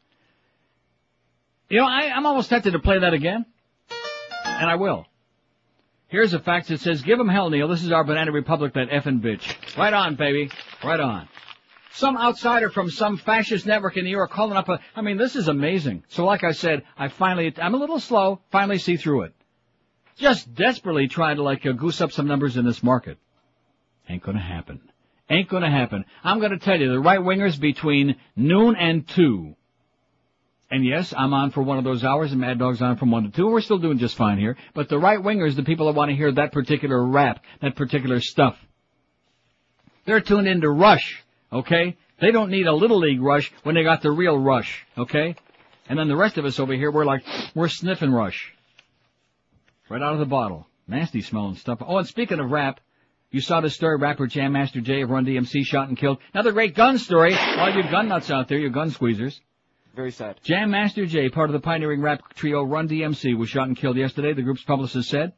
[1.69, 3.47] You know, I, I'm almost tempted to play that again.
[4.45, 5.07] And I will.
[6.09, 7.69] Here's a fax that says, give him hell, Neil.
[7.69, 9.77] This is our Banana Republic, that effing bitch.
[9.79, 10.51] Right on, baby.
[10.83, 11.29] Right on.
[11.93, 15.35] Some outsider from some fascist network in New York calling up a, I mean, this
[15.35, 16.05] is amazing.
[16.09, 19.35] So like I said, I finally, I'm a little slow, finally see through it.
[20.17, 23.19] Just desperately trying to like uh, goose up some numbers in this market.
[24.09, 24.81] Ain't gonna happen.
[25.29, 26.05] Ain't gonna happen.
[26.23, 29.57] I'm gonna tell you, the right wingers between noon and two.
[30.71, 33.25] And yes, I'm on for one of those hours and Mad Dog's on from one
[33.25, 33.49] to two.
[33.49, 34.57] We're still doing just fine here.
[34.75, 38.21] But the right wingers, the people that want to hear that particular rap, that particular
[38.21, 38.57] stuff,
[40.05, 41.97] they're tuned into Rush, okay?
[42.21, 45.35] They don't need a little league Rush when they got the real Rush, okay?
[45.89, 47.23] And then the rest of us over here, we're like,
[47.55, 48.53] we're sniffing Rush.
[49.89, 50.67] Right out of the bottle.
[50.87, 51.83] Nasty smelling stuff.
[51.87, 52.81] Oh, and speaking of rap,
[53.31, 56.19] you saw the story rapper Jam Master Jay of Run DMC shot and killed.
[56.35, 57.35] Another great gun story.
[57.35, 59.39] All you gun nuts out there, you gun squeezers.
[59.95, 60.41] Very sad.
[60.43, 63.97] Jam Master Jay, part of the pioneering rap trio Run DMC, was shot and killed
[63.97, 65.33] yesterday, the group's publicist said.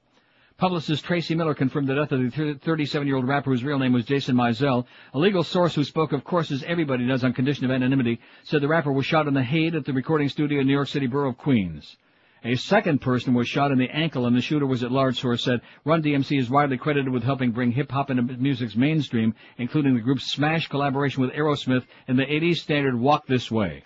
[0.63, 4.37] Publicist Tracy Miller confirmed the death of the 37-year-old rapper whose real name was Jason
[4.37, 4.87] Mizell.
[5.13, 8.61] A legal source who spoke, of course, as everybody does on condition of anonymity, said
[8.61, 11.09] the rapper was shot in the head at the recording studio in New York City
[11.09, 11.97] borough of Queens.
[12.45, 15.43] A second person was shot in the ankle and the shooter was at large, source
[15.43, 15.63] said.
[15.85, 20.31] Run DMC is widely credited with helping bring hip-hop into music's mainstream, including the group's
[20.31, 23.83] smash collaboration with Aerosmith and the 80s standard Walk This Way.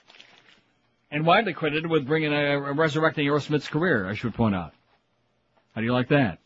[1.10, 4.74] And widely credited with bringing a, resurrecting Aerosmith's career, I should point out.
[5.74, 6.38] How do you like that?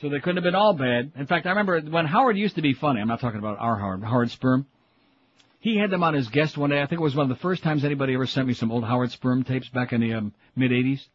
[0.00, 1.12] So they couldn't have been all bad.
[1.16, 3.00] In fact, I remember when Howard used to be funny.
[3.00, 4.66] I'm not talking about our Howard, Howard Sperm.
[5.60, 6.82] He had them on as guest one day.
[6.82, 8.84] I think it was one of the first times anybody ever sent me some old
[8.84, 11.06] Howard Sperm tapes back in the um, mid '80s.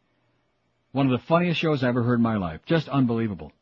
[0.92, 2.62] One of the funniest shows I ever heard in my life.
[2.66, 3.52] Just unbelievable.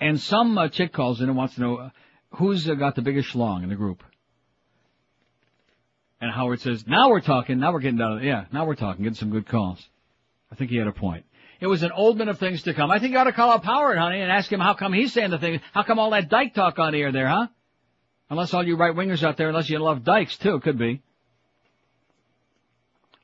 [0.00, 1.90] And some uh, chick calls in and wants to know uh,
[2.36, 4.02] who's uh, got the biggest schlong in the group.
[6.20, 7.58] And Howard says, "Now we're talking.
[7.58, 8.22] Now we're getting down.
[8.22, 9.02] Yeah, now we're talking.
[9.02, 9.84] Getting some good calls."
[10.50, 11.26] I think he had a point.
[11.60, 12.90] It was an oldman of things to come.
[12.90, 15.12] I think you ought to call up Howard, honey, and ask him how come he's
[15.12, 15.60] saying the thing.
[15.72, 17.48] How come all that dyke talk on the air there, huh?
[18.30, 21.02] Unless all you right wingers out there, unless you love dykes too, could be.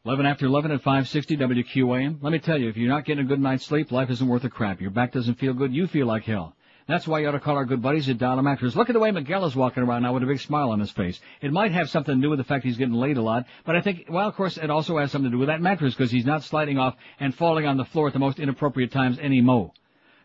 [0.04, 2.22] 11 after 11 at 560 WQAM.
[2.22, 4.44] Let me tell you, if you're not getting a good night's sleep, life isn't worth
[4.44, 4.80] a crap.
[4.80, 6.56] Your back doesn't feel good, you feel like hell.
[6.86, 8.76] That's why you ought to call our good buddies at Dial a Mattress.
[8.76, 10.90] Look at the way Miguel is walking around now with a big smile on his
[10.90, 11.18] face.
[11.40, 13.74] It might have something to do with the fact he's getting laid a lot, but
[13.74, 16.10] I think, well, of course, it also has something to do with that mattress because
[16.10, 19.72] he's not sliding off and falling on the floor at the most inappropriate times anymore.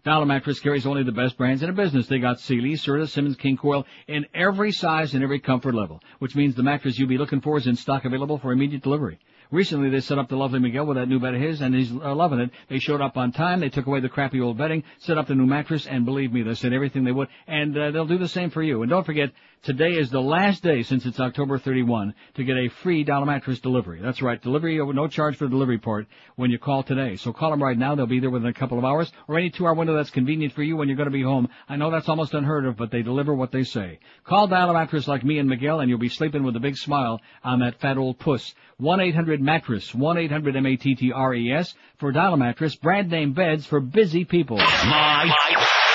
[0.04, 2.08] Dial a Mattress carries only the best brands in the business.
[2.08, 6.36] They got Sealy, Serta, Simmons, King Coil in every size and every comfort level, which
[6.36, 9.20] means the mattress you'll be looking for is in stock available for immediate delivery.
[9.52, 11.92] Recently, they set up the lovely Miguel with that new bed of his, and he's
[11.92, 12.52] uh, loving it.
[12.68, 13.62] They showed up on time.
[13.62, 16.44] They took away the crappy old bedding, set up the new mattress, and believe me,
[16.44, 18.84] they said everything they would, and uh, they'll do the same for you.
[18.84, 19.32] And don't forget,
[19.64, 23.26] today is the last day since it's October 31 to get a free Dial a
[23.26, 24.00] Mattress delivery.
[24.02, 27.16] That's right, delivery, no charge for the delivery part when you call today.
[27.16, 27.96] So call them right now.
[27.96, 30.64] They'll be there within a couple of hours, or any two-hour window that's convenient for
[30.64, 31.50] you when you're going to be home.
[31.68, 34.00] I know that's almost unheard of, but they deliver what they say.
[34.24, 36.78] Call Dial a Mattress like me and Miguel, and you'll be sleeping with a big
[36.78, 38.54] smile on that fat old puss.
[38.82, 44.58] 1-800-MATTRESS, 1-800-M-A-T-T-R-E-S for Dial a Mattress, brand name beds for busy people.
[44.58, 45.34] My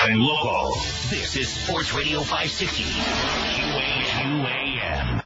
[0.03, 0.73] and local.
[1.09, 3.54] This is Sports Radio 560.
[4.25, 5.21] QAM.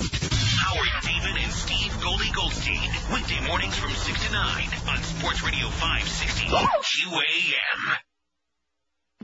[0.00, 2.90] Howard David and Steve Goldie Goldstein.
[3.14, 6.46] Weekday mornings from 6 to 9 on Sports Radio 560.
[6.46, 7.96] QAM.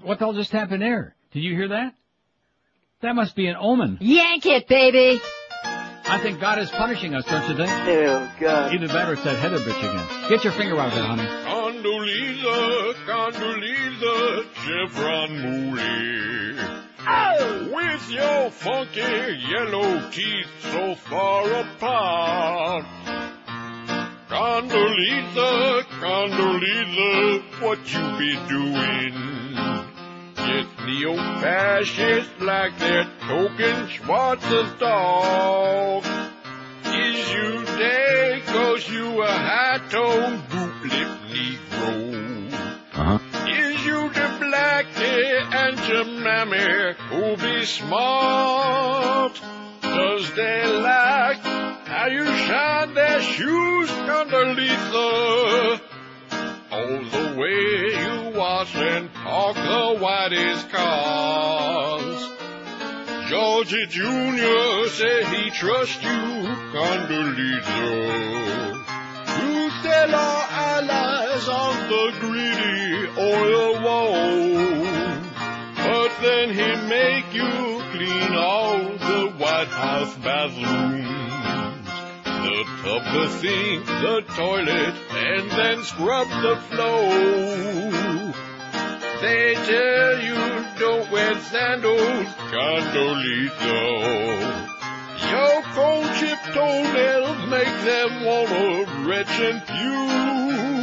[0.03, 1.17] What the hell just happened there?
[1.33, 1.95] Did you hear that?
[3.03, 3.99] That must be an omen.
[4.01, 5.21] Yank it, baby!
[5.65, 7.69] I think God is punishing us, don't you think?
[7.69, 8.75] Ew, God.
[8.75, 10.29] Either that or it's that Heather bitch again.
[10.31, 11.27] Get your finger out of there, honey.
[11.83, 16.78] Condoleezza, Condoleezza, Chevron Mooley.
[17.09, 22.85] With your funky yellow teeth so far apart.
[24.29, 29.15] Condoleezza, Condoleezza, what you be doing?
[30.37, 36.05] It's neo-fascist like that token Schwarzer dog.
[36.85, 42.18] Is you dead cause you a high-toned boot-lip Negro?
[45.89, 49.41] Your mammy who be smart?
[49.81, 55.81] Does they like how you shine their shoes, Condoleezza?
[56.71, 57.63] All the way
[58.03, 62.29] you wash and talk the whitest cars.
[63.31, 64.89] Georgie Jr.
[64.89, 67.89] said he trusts you, Condoleezza.
[69.41, 74.88] You sell our allies on the greedy oil wall.
[76.21, 81.07] Then he make you clean all the White House bathrooms.
[82.25, 88.35] The tub, the sink, the toilet, and then scrub the floor.
[89.21, 93.79] They tell you don't wear sandals, Condoleezza.
[95.31, 100.78] Your cold chip toenails make them wanna retch and pew.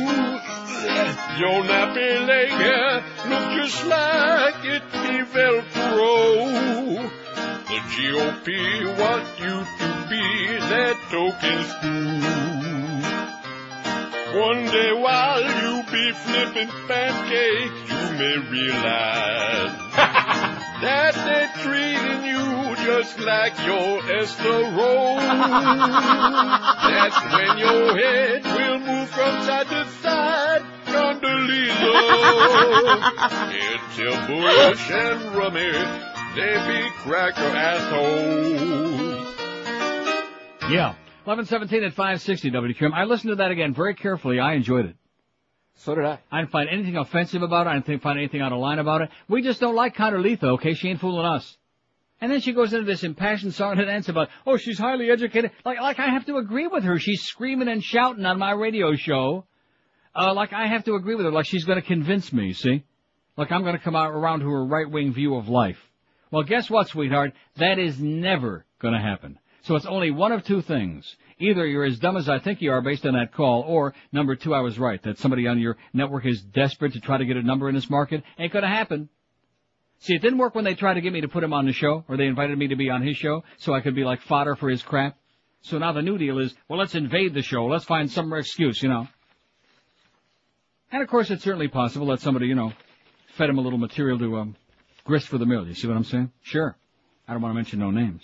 [0.85, 7.11] Your nappy leg hair look just like it be Velcro.
[7.67, 8.47] The GOP
[8.99, 10.25] want you to be
[10.69, 12.65] their token spoon.
[14.35, 19.71] One day while you be flipping pancakes, you may realize
[20.81, 25.23] that they're treating you just like your Esther Rolle's.
[26.85, 30.64] That's when your head will move from side to side,
[30.95, 31.91] Condoleezza.
[33.75, 35.71] Until Bush and Rummy,
[36.35, 38.75] they be cracker assholes.
[40.71, 40.95] Yeah.
[41.25, 42.93] 1117 at 560 WQAM.
[42.93, 44.39] I listened to that again very carefully.
[44.39, 44.95] I enjoyed it.
[45.77, 46.19] So did I.
[46.31, 47.71] I didn't find anything offensive about it.
[47.71, 49.09] I didn't find anything out of line about it.
[49.27, 50.75] We just don't like Condoleezza, okay?
[50.75, 51.57] She ain't fooling us.
[52.21, 55.51] And then she goes into this impassioned song and ends about, oh, she's highly educated.
[55.65, 56.97] Like, like I have to agree with her.
[56.99, 59.45] She's screaming and shouting on my radio show.
[60.15, 61.31] Uh, like I have to agree with her.
[61.31, 62.83] Like she's going to convince me, see?
[63.37, 65.79] Like I'm going to come out around to her right-wing view of life.
[66.31, 67.33] Well, guess what, sweetheart?
[67.57, 69.39] That is never going to happen.
[69.63, 71.15] So it's only one of two things.
[71.39, 74.35] Either you're as dumb as I think you are based on that call, or number
[74.35, 77.35] two, I was right, that somebody on your network is desperate to try to get
[77.35, 78.23] a number in this market.
[78.37, 79.09] Ain't gonna happen.
[79.99, 81.73] See, it didn't work when they tried to get me to put him on the
[81.73, 84.21] show, or they invited me to be on his show, so I could be like
[84.21, 85.17] fodder for his crap.
[85.61, 87.65] So now the new deal is, well, let's invade the show.
[87.65, 89.07] Let's find some excuse, you know.
[90.95, 92.71] And of course, it's certainly possible that somebody, you know,
[93.35, 94.55] fed him a little material to, um,
[95.03, 95.67] grist for the mill.
[95.67, 96.31] You see what I'm saying?
[96.41, 96.77] Sure.
[97.27, 98.21] I don't want to mention no names.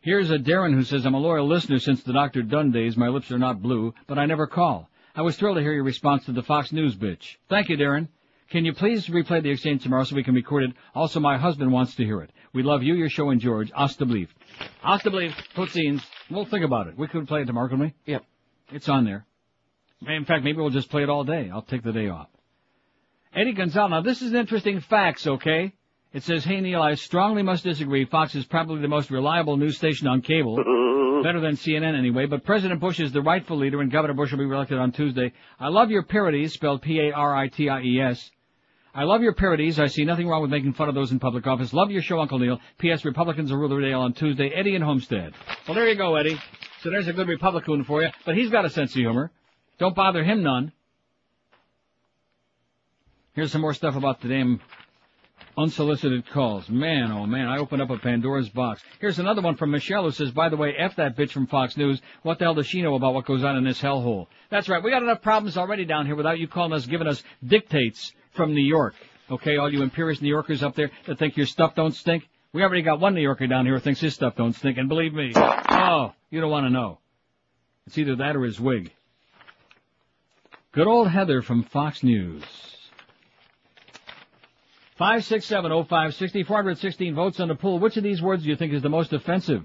[0.00, 2.42] Here's a Darren who says, I'm a loyal listener since the Dr.
[2.42, 2.96] Dunn days.
[2.96, 4.88] My lips are not blue, but I never call.
[5.14, 7.36] I was thrilled to hear your response to the Fox News bitch.
[7.50, 8.08] Thank you, Darren.
[8.48, 10.72] Can you please replay the exchange tomorrow so we can record it?
[10.94, 12.30] Also, my husband wants to hear it.
[12.54, 13.70] We love you, your show, and George.
[13.74, 14.28] Asta Bleef.
[14.82, 16.00] Asta Bleef, Putzines.
[16.30, 16.96] We'll think about it.
[16.96, 17.94] We could play it tomorrow, couldn't we?
[18.06, 18.24] Yep.
[18.72, 19.26] It's on there.
[20.06, 21.50] In fact, maybe we'll just play it all day.
[21.52, 22.28] I'll take the day off.
[23.34, 23.90] Eddie Gonzalez.
[23.90, 25.72] Now, this is interesting facts, okay?
[26.12, 28.04] It says, hey Neil, I strongly must disagree.
[28.04, 30.56] Fox is probably the most reliable news station on cable.
[31.22, 32.26] Better than CNN anyway.
[32.26, 35.32] But President Bush is the rightful leader, and Governor Bush will be reelected on Tuesday.
[35.60, 38.30] I love your parodies, spelled P-A-R-I-T-I-E-S.
[38.92, 39.78] I love your parodies.
[39.78, 41.72] I see nothing wrong with making fun of those in public office.
[41.72, 42.58] Love your show, Uncle Neil.
[42.78, 43.04] P.S.
[43.04, 44.48] Republicans will rule the day on Tuesday.
[44.48, 45.32] Eddie in Homestead.
[45.68, 46.40] Well, there you go, Eddie.
[46.80, 48.08] So there's a good Republican for you.
[48.24, 49.30] But he's got a sense of humor.
[49.80, 50.72] Don't bother him none.
[53.32, 54.60] Here's some more stuff about the damn
[55.56, 56.68] unsolicited calls.
[56.68, 58.82] Man, oh man, I opened up a Pandora's box.
[59.00, 61.78] Here's another one from Michelle who says, by the way, F that bitch from Fox
[61.78, 62.02] News.
[62.22, 64.26] What the hell does she know about what goes on in this hellhole?
[64.50, 64.82] That's right.
[64.82, 68.52] We got enough problems already down here without you calling us, giving us dictates from
[68.52, 68.94] New York.
[69.30, 72.28] Okay, all you imperious New Yorkers up there that think your stuff don't stink.
[72.52, 74.90] We already got one New Yorker down here who thinks his stuff don't stink, and
[74.90, 76.98] believe me, oh, you don't want to know.
[77.86, 78.92] It's either that or his wig.
[80.72, 82.44] Good old Heather from Fox News.
[85.00, 87.80] 5670560, 416 votes on the poll.
[87.80, 89.64] Which of these words do you think is the most offensive?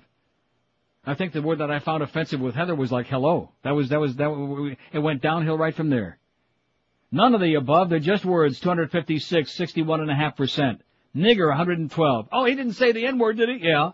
[1.05, 3.51] I think the word that I found offensive with Heather was like hello.
[3.63, 6.17] That was, that was, that, it went downhill right from there.
[7.11, 10.79] None of the above, they're just words, 256, 61.5%.
[11.15, 12.29] Nigger, 112.
[12.31, 13.59] Oh, he didn't say the N-word, did he?
[13.67, 13.91] Yeah.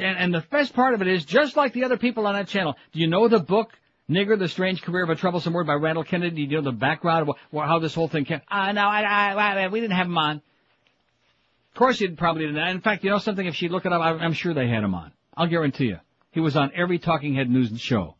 [0.00, 2.74] And the best part of it is, just like the other people on that channel,
[2.92, 3.70] do you know the book,
[4.08, 6.42] Nigger, The Strange Career of a Troublesome Word by Randall Kennedy?
[6.42, 8.40] You know the background of how this whole thing came?
[8.48, 10.36] Ah, no, I, I, I, we didn't have him on.
[10.36, 12.68] Of course you probably didn't.
[12.68, 13.44] In fact, you know something?
[13.44, 15.12] If she look it up, I, I'm sure they had him on.
[15.36, 15.98] I'll guarantee you.
[16.30, 18.14] He was on every Talking Head News show.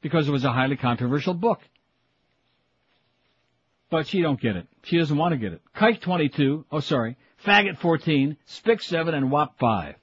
[0.00, 1.60] Because it was a highly controversial book.
[3.90, 4.68] But she don't get it.
[4.84, 5.60] She doesn't want to get it.
[5.76, 9.94] Kike 22, oh sorry, Faggot 14, Spick 7, and Wop 5.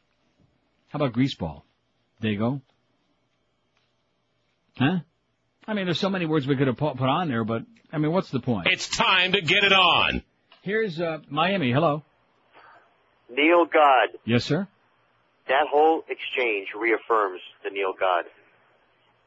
[0.90, 1.62] How about Greaseball?
[2.22, 2.62] Dago?
[4.78, 5.00] Huh?
[5.68, 7.98] I mean, there's so many words we could have put put on there, but, I
[7.98, 8.68] mean, what's the point?
[8.68, 10.24] It's time to get it on.
[10.62, 12.04] Here's, uh, Miami, hello.
[13.30, 14.10] Neil God.
[14.26, 14.68] Yes, sir?
[15.48, 18.26] That whole exchange reaffirms the Neil God.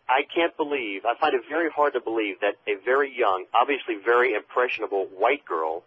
[0.09, 3.97] I can't believe, I find it very hard to believe that a very young, obviously
[4.05, 5.85] very impressionable white girl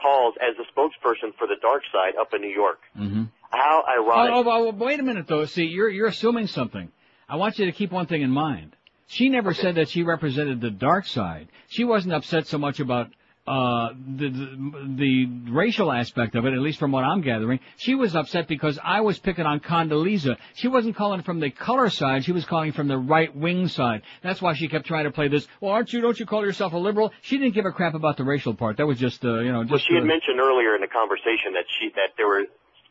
[0.00, 2.78] calls as the spokesperson for the dark side up in New York.
[2.98, 3.24] Mm-hmm.
[3.50, 4.32] How ironic.
[4.34, 5.44] Oh, oh, oh, wait a minute though.
[5.44, 6.90] See, you're, you're assuming something.
[7.28, 8.74] I want you to keep one thing in mind.
[9.08, 11.48] She never said that she represented the dark side.
[11.68, 13.08] She wasn't upset so much about
[13.46, 17.60] uh the, the the racial aspect of it, at least from what I'm gathering.
[17.76, 20.36] She was upset because I was picking on Condoleezza.
[20.54, 24.02] She wasn't calling from the color side, she was calling from the right wing side.
[24.24, 26.72] That's why she kept trying to play this, well aren't you, don't you call yourself
[26.72, 27.12] a liberal?
[27.22, 28.78] She didn't give a crap about the racial part.
[28.78, 30.88] That was just, uh, you know, just, well, she had uh, mentioned earlier in the
[30.88, 32.46] conversation that she that there were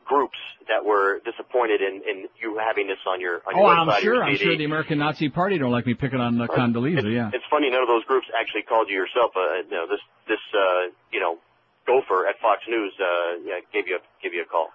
[0.06, 0.38] groups
[0.68, 4.02] that were disappointed in, in you having this on your on your Oh, website I'm
[4.02, 7.30] sure, I'm sure the American Nazi Party don't like me picking on uh, Condoleezza, yeah.
[7.32, 9.32] It's funny none of those groups actually called you yourself.
[9.36, 11.38] Uh, you know, this this uh, you know
[11.86, 14.68] gopher at Fox News uh, yeah, gave you a, gave you a call.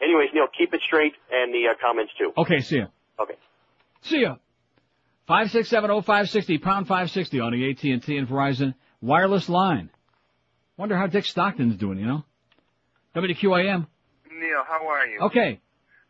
[0.00, 2.32] Anyways, Neil, keep it straight and the uh, comments too.
[2.36, 2.86] Okay, see ya.
[3.20, 3.34] Okay.
[4.02, 4.36] See ya.
[5.26, 8.28] Five six seven oh five sixty pound five sixty on the AT and T and
[8.28, 9.90] Verizon wireless line.
[10.76, 11.98] Wonder how Dick Stockton's doing.
[11.98, 12.24] You know,
[13.14, 13.86] WQAM.
[14.42, 15.20] Neil, how are you?
[15.30, 15.60] Okay.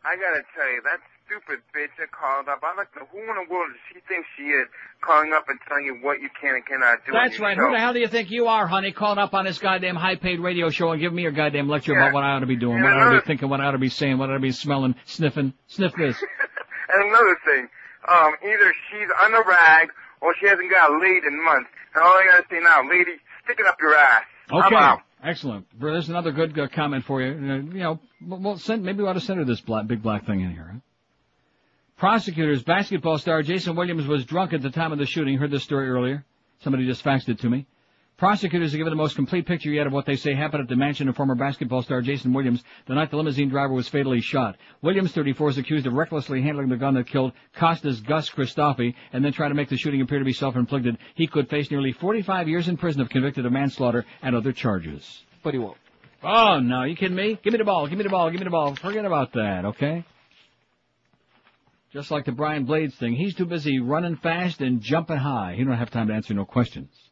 [0.03, 3.27] I gotta tell you, that stupid bitch that called up, I'd like to who in
[3.39, 4.67] the world does she think she is
[4.99, 7.55] calling up and telling you what you can and cannot do That's right.
[7.55, 7.63] show?
[7.67, 8.91] Who the hell do you think you are, honey?
[8.91, 11.99] Calling up on this goddamn high-paid radio show and giving me your goddamn lecture Yeah.
[12.09, 13.61] about what I ought to be doing, And what I ought to be thinking, what
[13.61, 15.53] I ought to be saying, what I ought to be smelling, sniffing.
[15.67, 16.17] Sniff this.
[16.93, 17.67] And another thing,
[18.07, 19.87] um, either she's on the rag
[20.21, 21.69] or she hasn't got laid in months.
[21.95, 24.23] And all I gotta say now, lady, stick it up your ass.
[24.51, 25.01] Okay.
[25.23, 25.65] Excellent.
[25.79, 27.31] There's another good uh, comment for you.
[27.31, 30.41] Uh, you know, send, maybe we ought to send her this black, big black thing
[30.41, 30.69] in here.
[30.73, 30.79] Huh?
[31.97, 35.37] Prosecutors, basketball star Jason Williams was drunk at the time of the shooting.
[35.37, 36.25] Heard this story earlier.
[36.61, 37.65] Somebody just faxed it to me.
[38.23, 40.77] Prosecutors have given the most complete picture yet of what they say happened at the
[40.77, 44.55] mansion of former basketball star Jason Williams the night the limousine driver was fatally shot.
[44.81, 49.25] Williams, 34, is accused of recklessly handling the gun that killed Costas Gus Christofi and
[49.25, 50.99] then trying to make the shooting appear to be self-inflicted.
[51.15, 55.25] He could face nearly 45 years in prison if convicted of manslaughter and other charges.
[55.43, 55.75] But he won't.
[56.23, 57.37] Oh, no, you kidding me?
[57.43, 58.73] Give me the ball, give me the ball, give me the ball.
[58.75, 60.05] Forget about that, okay?
[61.91, 65.55] Just like the Brian Blades thing, he's too busy running fast and jumping high.
[65.57, 67.02] He don't have time to answer no questions.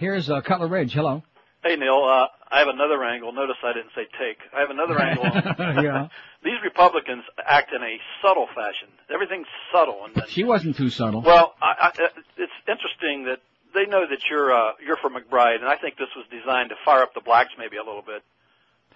[0.00, 0.94] Here's uh, Cutler Ridge.
[0.94, 1.22] Hello.
[1.62, 3.32] Hey Neil, uh, I have another angle.
[3.32, 4.38] Notice I didn't say take.
[4.56, 5.24] I have another angle.
[5.84, 6.08] yeah.
[6.42, 8.88] These Republicans act in a subtle fashion.
[9.12, 11.20] Everything's subtle, and She wasn't too subtle.
[11.20, 12.08] well, I, I,
[12.38, 13.40] it's interesting that
[13.74, 16.76] they know that you're uh, you're from McBride, and I think this was designed to
[16.82, 18.22] fire up the blacks maybe a little bit.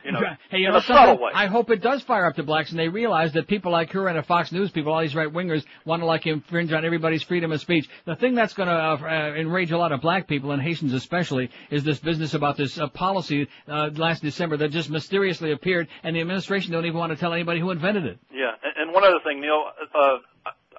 [0.05, 0.20] You know,
[0.51, 1.20] hey, you know something?
[1.20, 1.32] way.
[1.35, 4.06] I hope it does fire up the blacks, and they realize that people like her
[4.06, 7.52] and Fox News people, all these right wingers, want to like infringe on everybody's freedom
[7.52, 7.89] of speech.
[8.05, 10.93] The thing that's going to uh, uh, enrage a lot of black people and Haitians
[10.93, 15.89] especially is this business about this uh, policy uh, last December that just mysteriously appeared,
[16.02, 18.18] and the administration don't even want to tell anybody who invented it.
[18.31, 19.64] Yeah, and, and one other thing, Neil,
[19.94, 20.18] uh,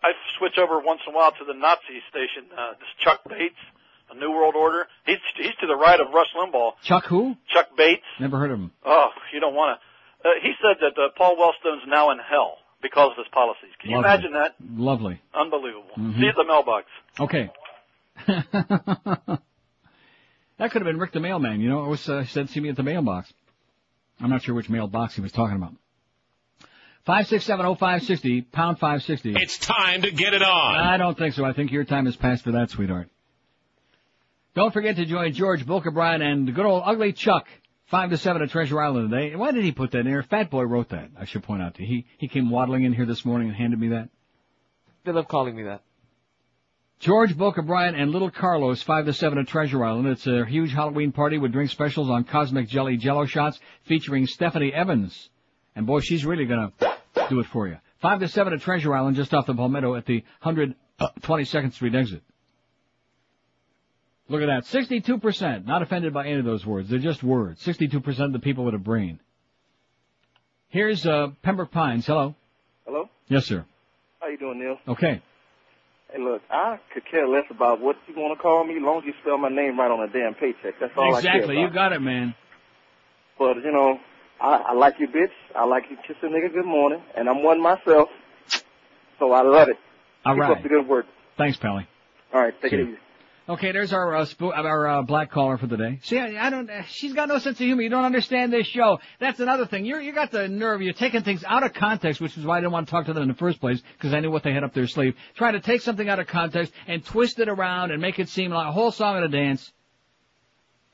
[0.06, 2.46] I switch over once in a while to the Nazi station.
[2.56, 3.58] Uh, this Chuck Bates,
[4.12, 4.86] a New World Order.
[5.06, 6.74] He's he's to the right of Rush Limbaugh.
[6.84, 7.36] Chuck who?
[7.54, 8.04] Chuck Bates.
[8.20, 8.72] Never heard of him.
[8.86, 9.80] Oh, you don't want
[10.24, 10.30] to.
[10.30, 13.70] Uh, he said that uh, Paul Wellstone's now in hell because of his policies.
[13.80, 14.10] Can you Lovely.
[14.12, 14.56] imagine that?
[14.76, 15.22] Lovely.
[15.34, 15.92] Unbelievable.
[15.98, 16.16] Mhm.
[16.16, 16.86] See you at the mailbox.
[17.20, 17.52] Okay.
[20.58, 21.62] that could have been Rick the mailman.
[21.62, 23.32] You know, it was uh, he said, "See me at the mailbox."
[24.20, 25.74] I'm not sure which mailbox he was talking about.
[27.06, 29.34] Five six seven oh five sixty pound five sixty.
[29.36, 30.76] It's time to get it on.
[30.76, 31.44] I don't think so.
[31.46, 33.10] I think your time has passed for that, sweetheart.
[34.56, 37.46] Don't forget to join George Bryan and the good old ugly Chuck.
[37.88, 39.36] Five to seven at Treasure Island today.
[39.36, 40.24] Why did he put that in there?
[40.24, 41.10] Fat Boy wrote that.
[41.20, 41.88] I should point out to you.
[41.88, 44.10] He he came waddling in here this morning and handed me that.
[45.04, 45.84] They love calling me that.
[47.00, 50.08] George Bryan and Little Carlos, 5 to 7 at Treasure Island.
[50.08, 54.74] It's a huge Halloween party with drink specials on Cosmic Jelly Jello Shots featuring Stephanie
[54.74, 55.30] Evans.
[55.76, 56.72] And boy, she's really gonna
[57.30, 57.78] do it for you.
[58.02, 60.76] 5 to 7 at Treasure Island, just off the Palmetto at the 122nd
[61.68, 62.24] uh, Street exit.
[64.28, 64.64] Look at that.
[64.66, 65.66] 62%.
[65.66, 66.90] Not offended by any of those words.
[66.90, 67.64] They're just words.
[67.64, 69.20] 62% of the people with a brain.
[70.70, 72.06] Here's, uh, Pembroke Pines.
[72.06, 72.36] Hello.
[72.86, 73.10] Hello?
[73.28, 73.66] Yes, sir.
[74.20, 74.78] How you doing, Neil?
[74.88, 75.22] Okay.
[76.12, 79.00] Hey, look, I could care less about what you want to call me, as long
[79.00, 80.80] as you spell my name right on a damn paycheck.
[80.80, 81.60] That's all I care Exactly.
[81.60, 82.34] You got it, man.
[83.38, 84.00] But, you know,
[84.40, 85.32] I, I like you, bitch.
[85.56, 88.10] I like you kiss a nigga good morning, and I'm one myself,
[89.20, 89.78] so I love it.
[90.26, 90.58] All Keep right.
[90.58, 91.06] up the good work.
[91.38, 91.88] Thanks, Pally.
[92.34, 92.88] All right, take See it ya.
[92.90, 92.98] easy.
[93.48, 96.00] Okay, there's our uh, spo- our uh, black caller for the day.
[96.02, 96.68] See, I, I don't.
[96.68, 97.84] Uh, she's got no sense of humor.
[97.84, 98.98] You don't understand this show.
[99.20, 99.86] That's another thing.
[99.86, 100.82] You're you got the nerve.
[100.82, 103.14] You're taking things out of context, which is why I didn't want to talk to
[103.14, 105.16] them in the first place because I knew what they had up their sleeve.
[105.36, 108.50] Trying to take something out of context and twist it around and make it seem
[108.50, 109.72] like a whole song and a dance.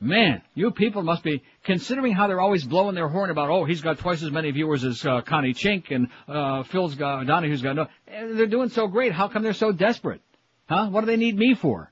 [0.02, 3.50] Man, you people must be considering how they're always blowing their horn about.
[3.50, 7.26] Oh, he's got twice as many viewers as uh, Connie Chink and uh, Phil's got
[7.28, 7.88] Donahue's got no.
[8.08, 9.14] And They're doing so great.
[9.14, 10.20] How come they're so desperate?
[10.68, 10.90] Huh?
[10.90, 11.92] What do they need me for?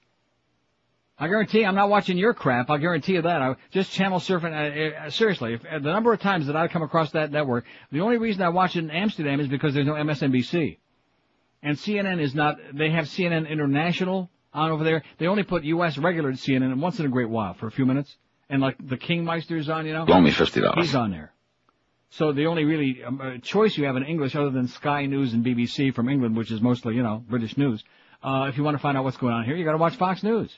[1.20, 2.70] I guarantee I'm not watching your crap.
[2.70, 3.42] I'll guarantee you that.
[3.42, 4.54] I just channel surfing.
[4.54, 7.66] Uh, uh, seriously, if, uh, the number of times that I come across that network,
[7.92, 10.78] the only reason I watch it in Amsterdam is because there's no MSNBC,
[11.62, 12.58] and CNN is not.
[12.74, 15.04] They have CNN International on over there.
[15.18, 15.98] They only put U.S.
[15.98, 18.16] regular CNN once in a great while for a few minutes,
[18.50, 20.06] and like the Kingmeister's on, you know.
[20.06, 20.78] Loan me $50.
[20.78, 21.34] He's on there.
[22.12, 25.34] So the only really um, uh, choice you have in English, other than Sky News
[25.34, 27.84] and BBC from England, which is mostly you know British news,
[28.24, 29.98] uh, if you want to find out what's going on here, you got to watch
[29.98, 30.58] Fox News.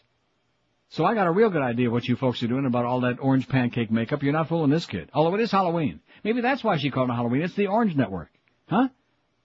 [0.92, 3.02] So I got a real good idea of what you folks are doing about all
[3.02, 4.22] that orange pancake makeup.
[4.24, 5.10] You're not fooling this kid.
[5.14, 6.02] Although it is Halloween.
[6.22, 7.44] Maybe that's why she called it Halloween.
[7.44, 8.30] It's the Orange Network.
[8.68, 8.90] Huh?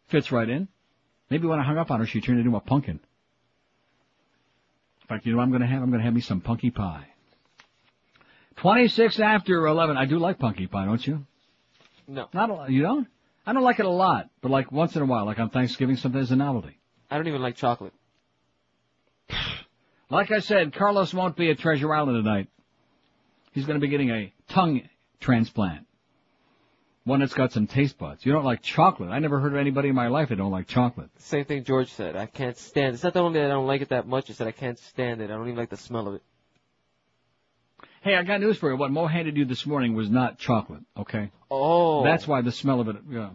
[0.08, 0.66] Fits right in.
[1.30, 2.98] Maybe when I hung up on her, she turned into a pumpkin.
[5.02, 5.82] In fact, you know what I'm gonna have?
[5.82, 7.06] I'm gonna have me some punky pie.
[8.56, 9.96] 26 after 11.
[9.96, 11.26] I do like punky pie, don't you?
[12.08, 12.28] No.
[12.34, 12.70] Not a lot.
[12.70, 13.06] You don't?
[13.46, 15.94] I don't like it a lot, but like once in a while, like on Thanksgiving,
[15.96, 16.76] something as a novelty.
[17.08, 17.92] I don't even like chocolate.
[20.08, 22.48] Like I said, Carlos won't be at Treasure Island tonight.
[23.52, 24.82] He's going to be getting a tongue
[25.20, 25.86] transplant.
[27.04, 28.26] One that's got some taste buds.
[28.26, 29.10] You don't like chocolate.
[29.10, 31.08] I never heard of anybody in my life that don't like chocolate.
[31.18, 32.16] Same thing George said.
[32.16, 32.94] I can't stand.
[32.94, 34.28] It's not the only that I don't like it that much.
[34.28, 35.30] It's that I can't stand it.
[35.30, 36.22] I don't even like the smell of it.
[38.02, 38.76] Hey, I got news for you.
[38.76, 41.30] What Mo handed you this morning was not chocolate, okay?
[41.50, 42.04] Oh.
[42.04, 43.30] That's why the smell of it uh,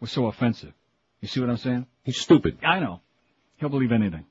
[0.00, 0.72] was so offensive.
[1.20, 1.86] You see what I'm saying?
[2.02, 2.58] He's stupid.
[2.64, 3.00] I know.
[3.56, 4.24] He'll believe anything.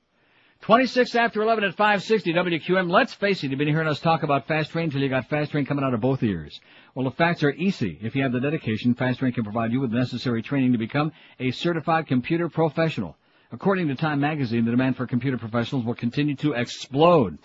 [0.66, 2.90] 26 after 11 at 560 WQAM.
[2.90, 5.52] Let's face it, you've been hearing us talk about Fast Train till you got Fast
[5.52, 6.60] Train coming out of both ears.
[6.96, 8.00] Well, the facts are easy.
[8.02, 10.80] If you have the dedication, Fast Train can provide you with the necessary training to
[10.80, 13.16] become a certified computer professional.
[13.52, 17.38] According to Time Magazine, the demand for computer professionals will continue to explode.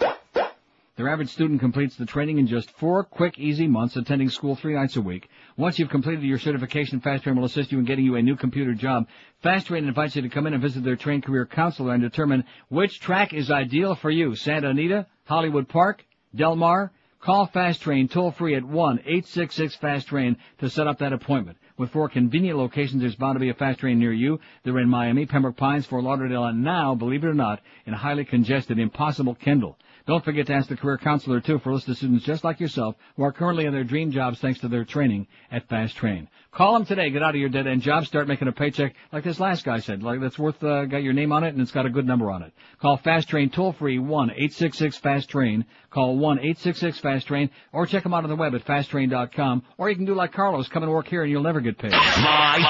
[0.96, 4.74] Their average student completes the training in just four quick, easy months, attending school three
[4.74, 5.28] nights a week.
[5.56, 8.74] Once you've completed your certification, FastTrain will assist you in getting you a new computer
[8.74, 9.06] job.
[9.42, 13.00] FastTrain invites you to come in and visit their trained career counselor and determine which
[13.00, 14.34] track is ideal for you.
[14.34, 16.04] Santa Anita, Hollywood Park,
[16.34, 16.92] Del Mar.
[17.20, 21.58] Call Fast Train toll free at 1-866-FAST-TRAIN to set up that appointment.
[21.76, 24.40] With four convenient locations, there's bound to be a fast train near you.
[24.64, 28.24] They're in Miami, Pembroke Pines, Fort Lauderdale, and now, believe it or not, in highly
[28.24, 29.78] congested, impossible Kendall.
[30.10, 32.58] Don't forget to ask the career counselor too for a list of students just like
[32.58, 36.26] yourself who are currently in their dream jobs thanks to their training at Fast Train.
[36.50, 37.10] Call them today.
[37.10, 38.06] Get out of your dead end job.
[38.06, 40.02] Start making a paycheck like this last guy said.
[40.02, 42.28] Like that's worth uh, got your name on it and it's got a good number
[42.28, 42.52] on it.
[42.82, 45.64] Call Fast Train toll free one eight six six Fast Train.
[45.90, 48.64] Call one eight six six Fast Train or check them out on the web at
[48.64, 49.62] fasttrain.com.
[49.78, 51.92] Or you can do like Carlos, come and work here and you'll never get paid.
[51.92, 52.66] Live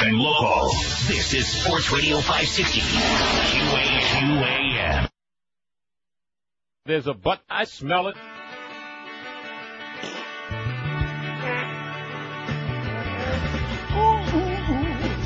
[0.00, 0.70] and local.
[1.08, 2.80] This is Sports Radio 560.
[3.50, 4.69] QAQAM.
[6.86, 7.42] There's a butt.
[7.50, 8.16] I smell it.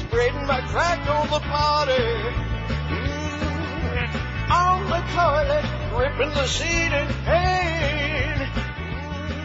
[0.00, 1.92] Spreading my crack on the party.
[2.90, 4.50] Mm.
[4.50, 5.64] On the toilet,
[5.96, 8.50] ripping the seat in pain.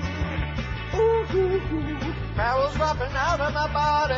[0.10, 0.95] Mm.
[0.95, 2.14] Ooh, ooh, ooh.
[2.36, 4.15] Barrels dropping out of my body.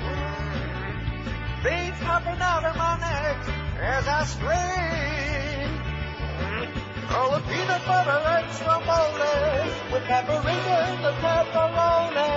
[0.00, 1.62] Mm.
[1.62, 3.36] Veins popping out of my neck
[3.82, 5.15] as I strain.
[7.36, 12.32] The peanut butter extra moldy with and the pepperoni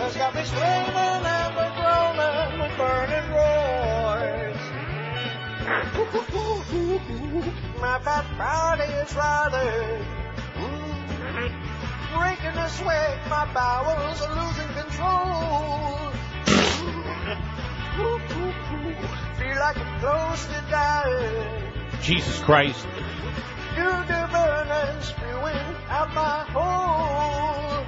[0.00, 4.60] has got me screaming and the groaning with burning roars.
[7.80, 10.04] My fat body is writhing,
[10.56, 11.52] mm.
[12.18, 13.18] breaking a.
[13.30, 16.10] My bowels are losing control.
[19.38, 21.70] Feel like to.
[22.02, 22.86] Jesus Christ.
[23.76, 27.86] You do burning, spewing out my hole.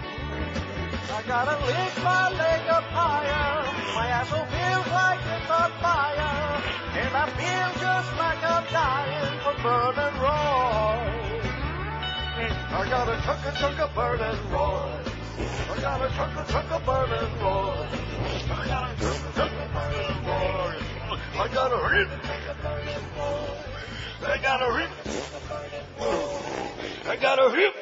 [1.10, 3.66] I gotta lift my leg up higher.
[3.94, 6.62] My asshole feels like it's on fire.
[7.02, 11.42] And I feel just like I'm dying for burning roid.
[12.72, 15.04] I got a chunk a chunk of burning roid.
[15.70, 17.90] I got a chunk a chunk of burning roid.
[18.50, 20.82] I got a chunk a chunk of burning roid.
[21.34, 23.71] I got a rip.
[24.24, 24.90] I got a rip.
[27.06, 27.74] I got a rip.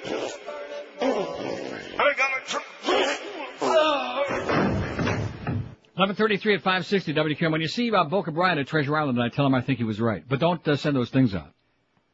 [1.98, 2.64] I got a chunk.
[6.00, 7.52] 1133 at 560 WQAM.
[7.52, 9.84] When you see about Boca Brian at Treasure Island, I tell him I think he
[9.84, 10.24] was right.
[10.26, 11.52] But don't uh, send those things out.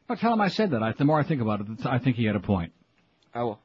[0.07, 0.83] But tell him I said that.
[0.83, 2.73] I, the more I think about it, I think he had a point.
[3.33, 3.59] I will.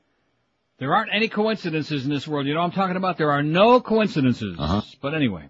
[0.79, 2.47] There aren't any coincidences in this world.
[2.47, 3.19] You know what I'm talking about?
[3.19, 4.57] There are no coincidences.
[4.59, 4.83] Uh-huh.
[5.01, 5.49] But anyway.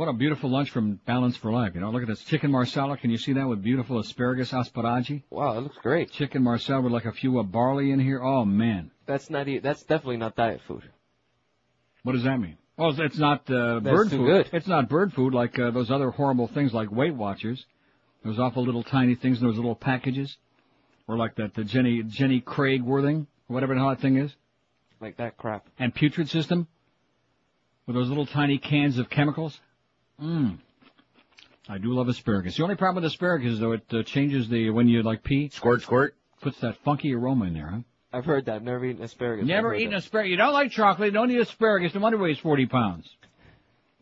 [0.00, 1.74] What a beautiful lunch from Balance for Life.
[1.74, 2.96] You know, look at this chicken marsala.
[2.96, 5.24] Can you see that with beautiful asparagus asparagi?
[5.28, 6.10] Wow, it looks great.
[6.10, 8.22] Chicken marsala with like a few of barley in here.
[8.22, 8.92] Oh man.
[9.04, 9.46] That's not.
[9.46, 10.84] E- that's definitely not diet food.
[12.02, 12.56] What does that mean?
[12.78, 14.26] Well, it's not uh, That's bird too food.
[14.26, 14.50] good.
[14.54, 17.66] It's not bird food like uh, those other horrible things like Weight Watchers.
[18.24, 20.34] Those awful little tiny things in those little packages,
[21.08, 24.34] or like that the Jenny Jenny Craig Worthing, or whatever the hell that thing is,
[24.98, 25.66] Like that crap.
[25.78, 26.68] and Putrid System,
[27.86, 29.60] with those little tiny cans of chemicals.
[30.22, 30.58] Mmm.
[31.68, 32.56] I do love asparagus.
[32.56, 35.50] The only problem with asparagus, though, it uh, changes the when you like pee.
[35.50, 36.16] Squirt, squirt.
[36.42, 37.78] Puts that funky aroma in there, huh?
[38.12, 38.56] I've heard that.
[38.56, 39.46] I've never eaten asparagus.
[39.46, 39.98] Never eaten that.
[39.98, 40.30] asparagus.
[40.30, 41.06] You don't like chocolate.
[41.08, 41.94] You don't eat asparagus.
[41.94, 43.08] No wonder he weighs 40 pounds.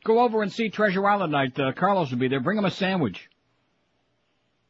[0.04, 1.58] Go over and see Treasure Island night.
[1.58, 2.40] Uh, Carlos will be there.
[2.40, 3.28] Bring him a sandwich.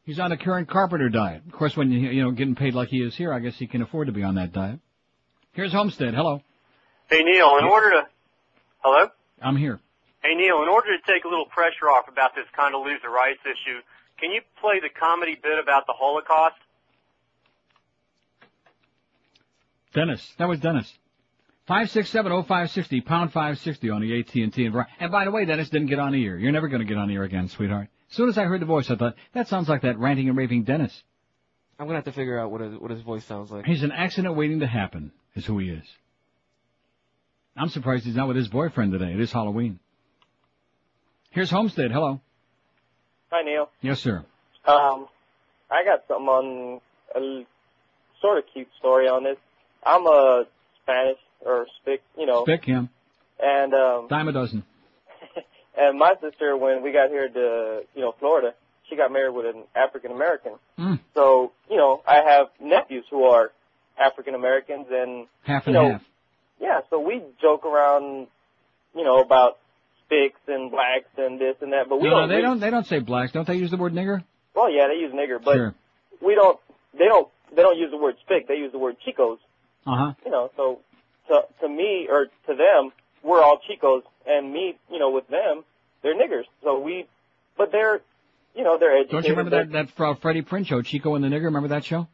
[0.03, 1.43] He's on the Karen Carpenter diet.
[1.45, 3.67] Of course, when you you know getting paid like he is here, I guess he
[3.67, 4.79] can afford to be on that diet.
[5.53, 6.15] Here's Homestead.
[6.15, 6.41] Hello,
[7.09, 8.07] Hey Neil, in order to
[8.79, 9.09] hello.
[9.41, 9.79] I'm here.
[10.21, 13.79] Hey Neil, in order to take a little pressure off about this Condoleezza Rice issue,
[14.19, 16.55] can you play the comedy bit about the Holocaust?
[19.93, 20.33] Dennis.
[20.37, 20.91] That was Dennis.
[21.67, 24.75] Five six seven oh five sixty pound five sixty on the AT and T and
[24.99, 26.37] And by the way, Dennis didn't get on the air.
[26.37, 27.87] You're never going to get on the air again, sweetheart.
[28.09, 30.37] As soon as I heard the voice, I thought that sounds like that ranting and
[30.37, 31.03] raving Dennis.
[31.79, 33.65] I'm gonna have to figure out what his, what his voice sounds like.
[33.65, 35.85] He's an accident waiting to happen, is who he is.
[37.55, 39.13] I'm surprised he's not with his boyfriend today.
[39.13, 39.79] It is Halloween.
[41.31, 41.91] Here's Homestead.
[41.91, 42.19] Hello.
[43.31, 43.69] Hi, Neil.
[43.81, 44.25] Yes, sir.
[44.65, 45.07] Um,
[45.69, 46.81] I got something on
[47.15, 47.45] a
[48.21, 49.37] sort of cute story on this.
[49.85, 50.45] I'm a
[50.83, 52.89] Spanish or Spic, you know, Spick him.
[53.41, 54.63] and um, Dime a dozen.
[55.77, 58.53] and my sister, when we got here to you know Florida,
[58.89, 60.53] she got married with an African American.
[60.77, 60.99] Mm.
[61.13, 63.51] So you know, I have nephews who are
[63.99, 66.01] African Americans, and Half you and know, half.
[66.59, 66.79] yeah.
[66.89, 68.27] So we joke around,
[68.95, 69.59] you know, about
[70.09, 72.29] Spicks and blacks and this and that, but we no, don't.
[72.29, 72.59] they don't.
[72.59, 73.31] They don't say blacks.
[73.31, 74.23] Don't they use the word nigger?
[74.55, 75.75] Well, yeah, they use nigger, but sure.
[76.19, 76.59] we don't.
[76.97, 77.27] They don't.
[77.55, 78.47] They don't use the word spick.
[78.47, 79.37] They use the word chicos.
[79.85, 80.13] Uh huh.
[80.25, 80.79] You know, so
[81.27, 82.91] to to me or to them,
[83.23, 85.63] we're all chicos, and me, you know, with them,
[86.01, 86.45] they're niggers.
[86.63, 87.05] So we,
[87.55, 88.01] but they're,
[88.55, 89.11] you know, they're educated.
[89.11, 91.45] Don't you remember that that Fr- Freddie Prinze show, Chico and the Nigger?
[91.45, 92.07] Remember that show?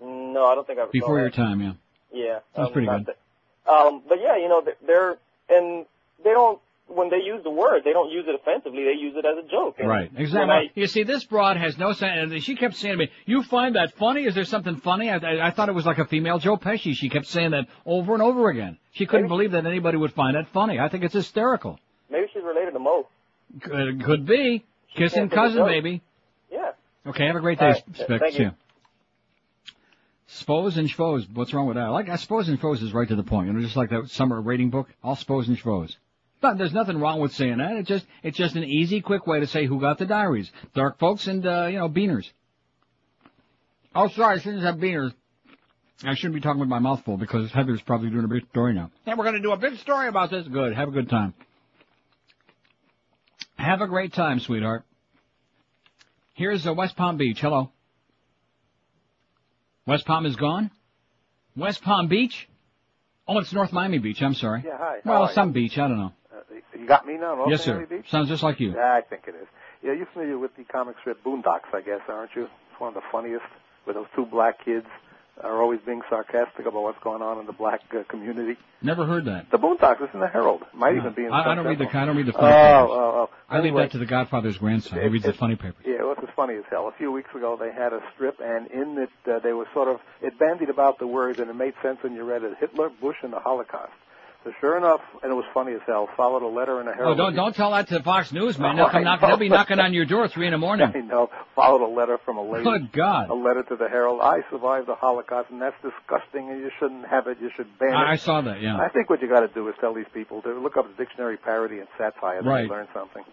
[0.00, 1.36] No, I don't think I Before your that.
[1.36, 1.72] time, yeah.
[2.12, 3.06] Yeah, That was um, pretty good.
[3.06, 5.16] that- Um, but yeah, you know, they're
[5.48, 5.86] and
[6.22, 8.84] they don't when they use the word, they don't use it offensively.
[8.84, 9.76] They use it as a joke.
[9.78, 10.52] And Right, exactly.
[10.54, 12.32] I- you see, this broad has no sense.
[12.32, 14.24] And she kept saying to me, "You find that funny?
[14.24, 16.94] Is there something funny?" I, I, I thought it was like a female Joe Pesci.
[16.94, 18.78] She kept saying that over and over again.
[18.92, 20.78] She couldn't believe that anybody would find that funny.
[20.78, 21.78] I think it's hysterical.
[22.10, 23.06] maybe she's related to Mo.
[23.60, 25.66] Could, could be kissing can't take a cousin, joke.
[25.68, 26.02] maybe.
[26.50, 26.72] Yeah.
[27.06, 28.20] Okay, have a great day, right, Spick.
[28.20, 28.44] thank you.
[28.46, 28.50] ya.
[30.26, 31.26] Spose and schvoes.
[31.32, 31.84] What's wrong with that?
[31.84, 33.46] I like I Spose and schvoes is right to the point.
[33.46, 34.88] You know, just like that summer rating book.
[35.02, 35.96] All Spose and schvoes.
[36.44, 37.74] But there's nothing wrong with saying that.
[37.76, 40.52] It's just it's just an easy, quick way to say who got the diaries.
[40.74, 42.30] Dark folks and uh, you know beaners.
[43.94, 45.14] Oh, sorry, I shouldn't have beaners.
[46.04, 48.74] I shouldn't be talking with my mouth full because Heather's probably doing a big story
[48.74, 48.90] now.
[49.06, 50.46] Yeah, we're going to do a big story about this.
[50.46, 50.74] Good.
[50.74, 51.32] Have a good time.
[53.56, 54.84] Have a great time, sweetheart.
[56.34, 57.40] Here's uh, West Palm Beach.
[57.40, 57.70] Hello.
[59.86, 60.70] West Palm is gone?
[61.56, 62.50] West Palm Beach?
[63.26, 64.20] Oh, it's North Miami Beach.
[64.20, 64.62] I'm sorry.
[64.66, 64.98] Yeah, hi.
[65.06, 65.78] Well, some beach.
[65.78, 66.12] I don't know.
[66.84, 66.88] You?
[66.88, 67.84] Got me now, yes, sir.
[67.86, 68.08] Beach?
[68.10, 68.72] Sounds just like you.
[68.74, 69.46] Yeah, I think it is.
[69.82, 72.44] Yeah, you're familiar with the comic strip Boondocks, I guess, aren't you?
[72.44, 73.44] It's one of the funniest,
[73.84, 74.86] where those two black kids
[75.42, 78.56] are always being sarcastic about what's going on in the black uh, community.
[78.80, 79.50] Never heard that.
[79.50, 80.62] The Boondocks is in the Herald.
[80.72, 81.00] Might No.
[81.00, 82.90] even be in I, I don't read the I don't read the Oh, funny papers.
[82.92, 83.30] oh, oh.
[83.50, 85.00] I leave that to the Godfather's grandson.
[85.00, 85.82] He It- reads the funny papers.
[85.84, 86.86] Yeah, it was as funny as hell.
[86.86, 89.88] A few weeks ago, they had a strip, and in it, uh, they were sort
[89.88, 92.56] of it bandied about the words, and it made sense when you read it.
[92.60, 93.92] Hitler, Bush, and the Holocaust.
[94.44, 96.06] So sure enough, and it was funny as hell.
[96.18, 97.16] Followed a letter in the Oh, Herald.
[97.16, 98.72] don't don't tell that to Fox News, man.
[98.74, 99.28] Oh, They'll come I knocking.
[99.28, 100.92] They'll be knocking on your door at three in the morning.
[100.94, 101.30] I know.
[101.56, 102.64] Followed a letter from a lady.
[102.64, 103.30] Good God.
[103.30, 104.20] A letter to the Herald.
[104.22, 107.38] I survived the Holocaust, and that's disgusting, and you shouldn't have it.
[107.40, 107.96] You should ban it.
[107.96, 108.60] I, saw that.
[108.60, 108.76] Yeah.
[108.76, 111.02] I think what you got to do is tell these people to look up the
[111.02, 112.42] dictionary parody and satire.
[112.42, 112.68] Then Right.
[112.68, 113.24] learn something.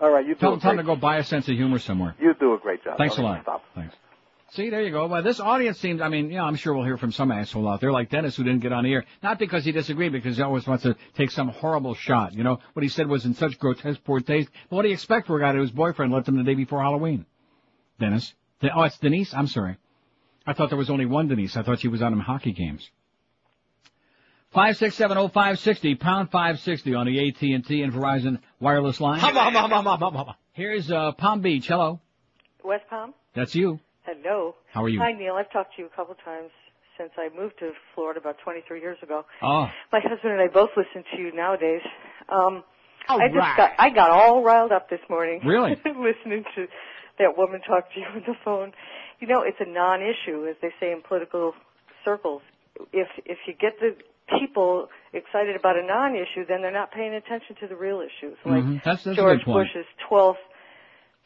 [0.00, 1.78] All right, you do Tell, a tell them to go buy a sense of humor
[1.78, 2.14] somewhere.
[2.20, 2.98] you do a great job.
[2.98, 3.42] Thanks a lot.
[3.42, 3.62] Stop.
[3.74, 3.94] Thanks.
[4.50, 5.06] See, there you go.
[5.06, 7.80] Well, this audience seems, I mean, yeah, I'm sure we'll hear from some asshole out
[7.80, 9.04] there like Dennis who didn't get on the air.
[9.22, 12.34] Not because he disagreed, because he always wants to take some horrible shot.
[12.34, 14.48] You know, what he said was in such grotesque poor taste.
[14.70, 16.82] But what do you expect for a guy whose boyfriend left him the day before
[16.82, 17.26] Halloween?
[17.98, 18.32] Dennis.
[18.60, 19.34] De- oh, it's Denise?
[19.34, 19.76] I'm sorry.
[20.46, 21.56] I thought there was only one Denise.
[21.56, 22.88] I thought she was on them hockey games.
[24.52, 27.92] Five six seven oh five sixty pound five sixty on the AT and T and
[27.92, 29.18] Verizon wireless line.
[29.18, 30.34] Hum, hum, hum.
[30.52, 31.66] Here's uh, Palm Beach.
[31.66, 32.00] Hello,
[32.62, 33.14] West Palm?
[33.34, 33.80] that's you.
[34.04, 34.54] Hello.
[34.72, 35.00] How are you?
[35.00, 35.34] Hi, Neil.
[35.34, 36.50] I've talked to you a couple times
[36.98, 39.24] since I moved to Florida about 23 years ago.
[39.42, 41.80] Oh, My husband and I both listen to you nowadays.
[42.28, 42.62] Um,
[43.08, 43.56] All I just right.
[43.56, 45.40] got I got all riled up this morning.
[45.44, 45.70] Really?
[45.86, 46.66] listening to
[47.18, 48.72] that woman talk to you on the phone.
[49.20, 51.54] You know, it's a non-issue, as they say in political
[52.04, 52.42] circles.
[52.92, 53.96] If if you get the
[54.38, 58.36] people excited about a non-issue, then they're not paying attention to the real issues.
[58.44, 58.82] Like Mhm.
[58.84, 59.68] That's- that's a George good point.
[59.72, 60.38] Bush's 12th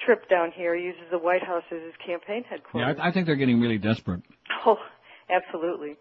[0.04, 2.50] trip down here uses the White House as his campaign yeah.
[2.50, 2.96] headquarters.
[3.00, 4.22] I, I think they're getting really desperate.
[4.66, 4.78] Oh,
[5.30, 5.96] absolutely.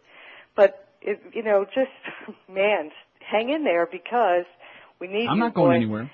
[0.56, 1.92] But it, you know, just
[2.50, 4.46] man, hang in there because
[5.00, 5.76] we need I'm not going boy.
[5.76, 6.12] anywhere.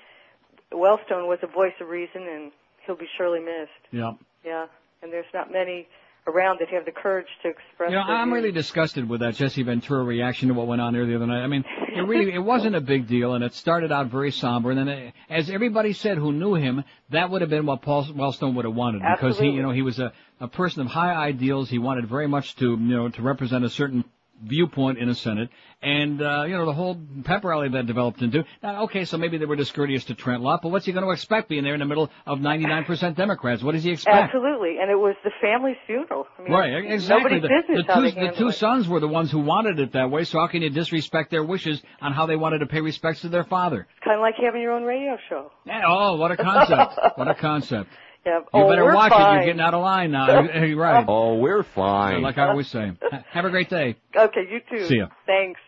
[0.72, 2.52] Wellstone was a voice of reason, and
[2.84, 3.70] he'll be surely missed.
[3.92, 4.12] Yeah.
[4.44, 4.66] Yeah,
[5.02, 5.86] and there's not many
[6.26, 7.90] around that have the courage to express.
[7.90, 8.34] You know, I'm views.
[8.34, 11.42] really disgusted with that Jesse Ventura reaction to what went on there the other night.
[11.42, 11.64] I mean,
[11.94, 14.88] it really, it wasn't a big deal, and it started out very somber, and then,
[14.88, 18.64] it, as everybody said who knew him, that would have been what Paul Wellstone would
[18.64, 21.68] have wanted, because he, you know, he was a, a person of high ideals.
[21.68, 24.04] He wanted very much to, you know, to represent a certain
[24.42, 25.48] viewpoint in the Senate,
[25.82, 28.44] and uh, you know the whole pep rally that developed into.
[28.62, 31.10] Now, okay, so maybe they were discourteous to Trent Lott, but what's he going to
[31.10, 33.62] expect being there in the middle of 99% Democrats?
[33.62, 34.16] What does he expect?
[34.16, 36.26] Absolutely, and it was the family's funeral.
[36.38, 37.40] I mean, Right, exactly.
[37.40, 38.54] The, business the two, the two it.
[38.54, 41.44] sons were the ones who wanted it that way, so how can you disrespect their
[41.44, 43.86] wishes on how they wanted to pay respects to their father?
[44.04, 45.50] Kind of like having your own radio show.
[45.66, 46.98] Yeah, oh, what a concept.
[47.16, 47.90] what a concept.
[48.24, 49.18] You oh, better we're watch it.
[49.18, 50.42] You're getting out of line now.
[50.42, 51.04] You're right.
[51.08, 52.22] Oh, we're fine.
[52.22, 52.92] Like I always say.
[53.30, 53.96] Have a great day.
[54.16, 54.86] Okay, you too.
[54.86, 55.08] See ya.
[55.26, 55.60] Thanks.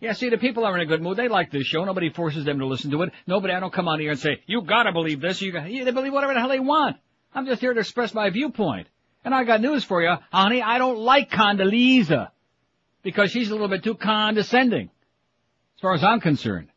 [0.00, 1.16] Yeah, see, the people are in a good mood.
[1.16, 1.84] They like this show.
[1.84, 3.12] Nobody forces them to listen to it.
[3.26, 5.42] Nobody, I don't come on here and say, you gotta believe this.
[5.42, 6.96] You got, yeah, they believe whatever the hell they want.
[7.34, 8.86] I'm just here to express my viewpoint.
[9.24, 10.62] And I got news for you, honey.
[10.62, 12.30] I don't like Condoleezza.
[13.02, 14.90] Because she's a little bit too condescending.
[15.76, 16.68] As far as I'm concerned.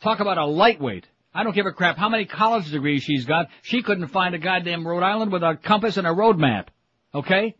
[0.00, 1.06] Talk about a lightweight.
[1.36, 3.48] I don't give a crap how many college degrees she's got.
[3.62, 6.70] She couldn't find a goddamn Rhode Island with a compass and a road map.
[7.14, 7.54] Okay?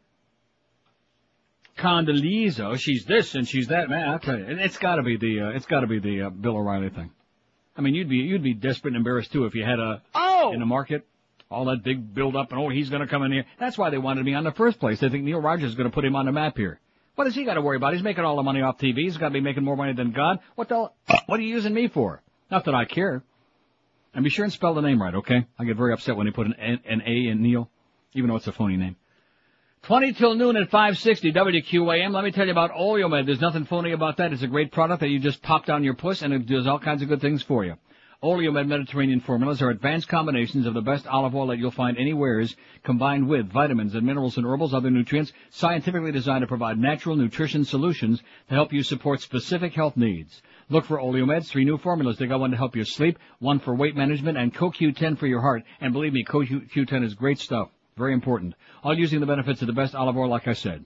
[1.79, 3.91] Condoleezza, she's this and she's that.
[3.91, 5.99] Man, I tell you, it- it's got to be the uh, it's got to be
[5.99, 7.11] the uh, Bill O'Reilly thing.
[7.77, 10.53] I mean, you'd be you'd be desperate and embarrassed too if you had a Oh!
[10.55, 11.07] in the market
[11.51, 13.45] all that big build up and oh he's going to come in here.
[13.61, 14.99] That's why they wanted me on the first place.
[15.01, 16.81] They think Neil Rogers is going to put him on the map here.
[17.15, 17.93] What does he got to worry about?
[17.95, 19.01] He's making all the money off TV.
[19.05, 20.39] He's got to be making more money than God.
[20.55, 20.95] What the hell-
[21.27, 22.23] what are you using me for?
[22.51, 23.23] Not that I care.
[24.17, 25.47] And be sure and spell the name right, okay?
[25.59, 26.55] I get very upset when they put an,
[26.87, 27.69] an A in Neil,
[28.15, 28.97] even though it's a phony name.
[29.83, 32.15] 20 till noon at 560 WQAM.
[32.15, 33.27] Let me tell you about Oleomed.
[33.27, 34.33] There's nothing phony about that.
[34.33, 36.79] It's a great product that you just pop down your puss and it does all
[36.79, 37.75] kinds of good things for you.
[38.23, 42.57] Oleomed Mediterranean formulas are advanced combinations of the best olive oil that you'll find anywheres,
[42.85, 47.67] combined with vitamins and minerals and herbals, other nutrients, scientifically designed to provide natural nutrition
[47.67, 50.41] solutions to help you support specific health needs.
[50.69, 52.19] Look for Oleomed's three new formulas.
[52.19, 55.41] They got one to help you sleep, one for weight management, and CoQ10 for your
[55.41, 55.63] heart.
[55.81, 57.69] And believe me, CoQ10 is great stuff.
[57.97, 58.55] Very important.
[58.83, 60.85] All using the benefits of the best olive oil, like I said.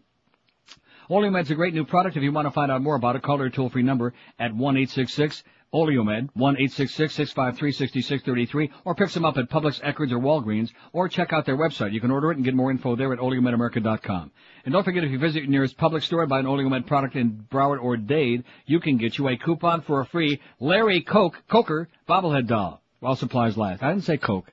[1.10, 2.16] Oleomed's a great new product.
[2.16, 5.42] If you want to find out more about it, call their toll-free number at 1-866
[5.72, 11.56] Oleomed, 1-866-653-6633, or pick them up at Publix, Eckerd's, or Walgreens, or check out their
[11.56, 11.92] website.
[11.92, 14.32] You can order it and get more info there at oleomedamerica.com.
[14.64, 17.16] And don't forget, if you visit your nearest Publix store and buy an Oleomed product
[17.16, 21.42] in Broward or Dade, you can get you a coupon for a free Larry Coke
[21.48, 23.82] Coker bobblehead doll while supplies last.
[23.82, 24.52] I didn't say Coke.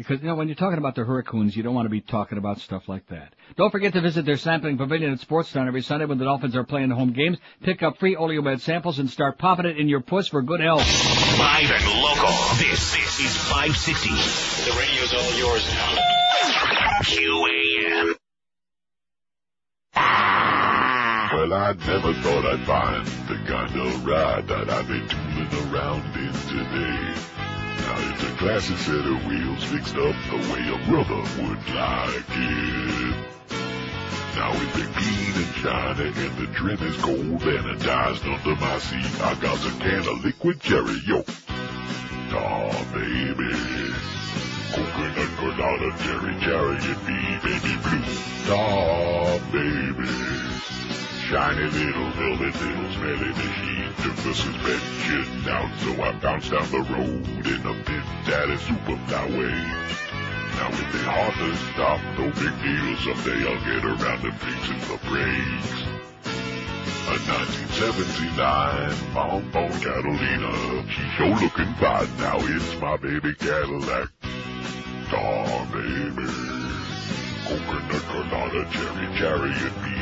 [0.00, 2.38] Because, you know, when you're talking about the Hurricanes, you don't want to be talking
[2.38, 3.34] about stuff like that.
[3.58, 6.64] Don't forget to visit their sampling pavilion at Sportstown every Sunday when the Dolphins are
[6.64, 7.36] playing home games.
[7.62, 10.86] Pick up free Oleomed samples and start popping it in your puss for good health.
[11.38, 12.28] Live and local.
[12.56, 14.08] This, this is 560.
[14.70, 15.98] The radio's all yours now.
[17.02, 18.14] QAM.
[21.34, 26.16] Well, I never thought I'd find the kind of ride that I've been tooling around
[26.16, 27.39] in today.
[27.80, 32.24] Now it's a classic set of wheels fixed up the way a brother would like
[32.28, 33.16] it.
[34.36, 39.20] Now with the clean and shiny and the trim is gold anodized under my seat,
[39.22, 41.24] I got a can of liquid cherry, yo.
[42.32, 43.52] Aw, baby.
[44.72, 48.54] Coconut colada, cherry, cherry, and me, baby blue.
[48.54, 50.30] Aw, baby.
[51.30, 56.80] Shiny little velvet, little smelly machine took the suspension down, so I bounced down the
[56.80, 59.54] road in a big daddy superfly way.
[60.58, 64.82] Now with the hard to stop, no big deal, someday I'll get around to fixing
[64.90, 65.86] the brakes.
[67.06, 74.10] A 1979 Bonbon Catalina, she sure looking fine, now it's my baby Cadillac.
[75.14, 76.26] Aw, baby.
[77.46, 79.99] Coconut colada, cherry, cherry, and me,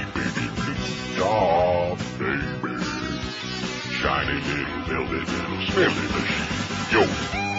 [1.20, 2.74] Aw, baby.
[4.00, 6.48] Shiny little velvet, little smelly machine.
[6.92, 7.57] Yo.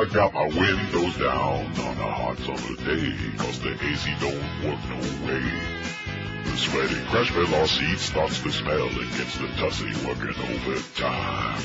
[0.00, 4.80] I got my windows down on a hot summer day, cause the AC don't work
[4.88, 4.96] no
[5.28, 5.44] way.
[6.42, 11.60] The sweaty crash all seat starts to smell and gets the tussy working overtime.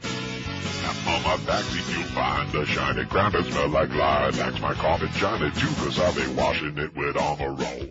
[0.00, 4.60] Now on my backseat you'll find the shiny crown that smell like lilacs.
[4.62, 7.86] My carpet shiny too, cause I've been washing it with Armor All.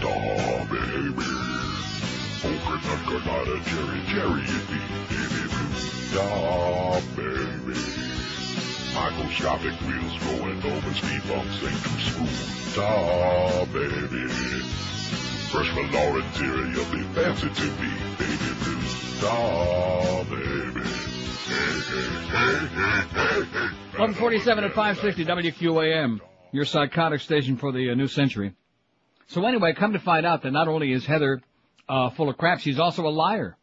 [0.00, 1.28] Daw, baby.
[2.42, 6.16] Coconut colada, cherry, cherry, and me, baby blue.
[6.18, 8.17] Daw, baby.
[8.98, 12.74] Microscopic wheels going over speed bumps ain't too smooth.
[12.74, 14.28] Daw, baby.
[15.52, 19.20] Fresh velour interior be fancy to me, baby blue.
[19.20, 20.80] Daw, baby.
[21.46, 21.78] Hey,
[22.34, 23.68] hey, hey.
[23.98, 26.18] 147 at 560 WQAM,
[26.50, 28.52] your psychotic station for the uh, new century.
[29.28, 31.40] So anyway, come to find out that not only is Heather
[31.88, 33.56] uh, full of crap, she's also a liar.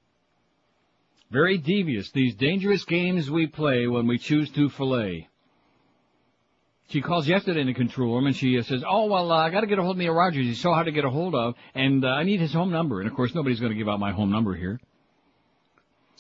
[1.32, 2.12] Very devious.
[2.12, 5.28] These dangerous games we play when we choose to fillet.
[6.90, 9.50] She calls yesterday in the control room and she uh, says, "Oh well, uh, I
[9.50, 10.46] got to get a hold of Neil Rogers.
[10.46, 13.02] He's so hard to get a hold of, and uh, I need his home number."
[13.02, 14.80] And of course, nobody's going to give out my home number here.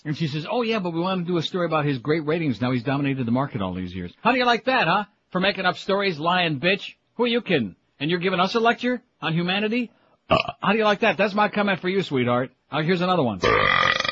[0.04, 2.26] And she says, "Oh yeah, but we want to do a story about his great
[2.26, 2.60] ratings.
[2.62, 4.12] Now he's dominated the market all these years.
[4.22, 5.06] How do you like that, huh?
[5.32, 6.96] For making up stories, lying bitch.
[7.16, 7.76] Who are you kidding?
[8.00, 9.92] And you're giving us a lecture on humanity?
[10.30, 11.18] How do you like that?
[11.18, 12.52] That's my comment for you, sweetheart.
[12.72, 13.40] Uh, here's another one.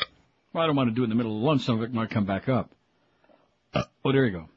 [0.54, 1.62] Well, I don't want to do it in the middle of lunch.
[1.62, 2.70] Some of it might come back up.
[3.74, 4.48] Oh, there you go.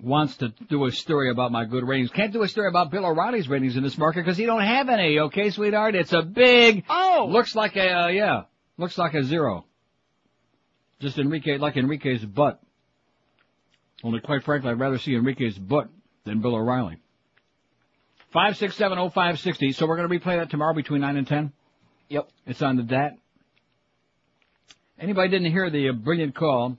[0.00, 2.10] Wants to do a story about my good ratings.
[2.10, 4.88] Can't do a story about Bill O'Reilly's ratings in this market because he don't have
[4.88, 5.18] any.
[5.18, 5.96] Okay, sweetheart.
[5.96, 6.84] It's a big.
[6.88, 7.26] Oh.
[7.28, 8.42] Looks like a uh, yeah.
[8.76, 9.64] Looks like a zero.
[11.00, 12.60] Just Enrique, like Enrique's butt.
[14.04, 15.88] Only quite frankly, I'd rather see Enrique's butt
[16.24, 16.98] than Bill O'Reilly.
[18.30, 19.72] Five six seven oh five sixty.
[19.72, 21.52] So we're going to replay that tomorrow between nine and ten.
[22.10, 22.28] Yep.
[22.46, 23.16] It's on the DAT.
[25.04, 26.78] Anybody didn't hear the uh, brilliant call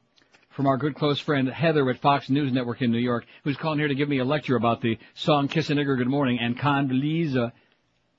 [0.49, 3.77] from our good close friend Heather at Fox News Network in New York, who's calling
[3.77, 6.57] here to give me a lecture about the song Kiss a Nigger Good Morning and
[6.57, 7.51] Condoleezza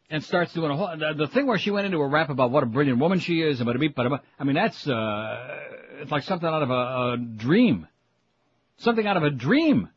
[0.08, 2.52] and starts doing a whole the, the thing where she went into a rap about
[2.52, 5.58] what a brilliant woman she is, and about a beat, but I mean that's uh,
[6.00, 6.74] it's like something out of a,
[7.14, 7.88] a dream,
[8.76, 9.88] something out of a dream.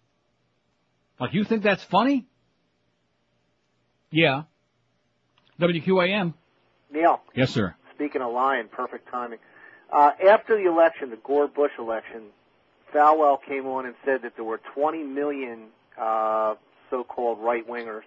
[1.19, 2.25] Like you think that's funny?
[4.09, 4.45] Yeah.
[5.61, 6.33] WQAM.
[6.91, 7.75] Neil, Yes, sir.
[7.93, 9.38] speaking of lying, perfect timing.
[9.92, 12.24] Uh, after the election, the Gore Bush election,
[12.93, 15.68] Falwell came on and said that there were 20 million
[16.00, 16.56] uh,
[16.90, 18.03] so-called right wingers,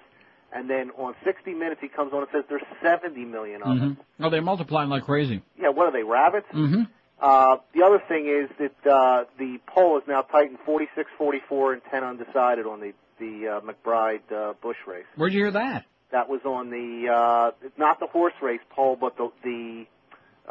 [0.52, 3.96] and then on 60 Minutes he comes on and says there's 70 million of them.
[4.18, 5.42] hmm Oh, they're multiplying like crazy.
[5.58, 6.46] Yeah, what are they, rabbits?
[6.52, 6.82] Mm-hmm.
[7.20, 12.04] Uh, the other thing is that uh, the poll is now tightened 46-44 and 10
[12.04, 15.04] undecided on the the uh, McBride uh, Bush race.
[15.14, 15.84] Where'd you hear that?
[16.10, 19.86] That was on the uh, not the horse race poll, but the the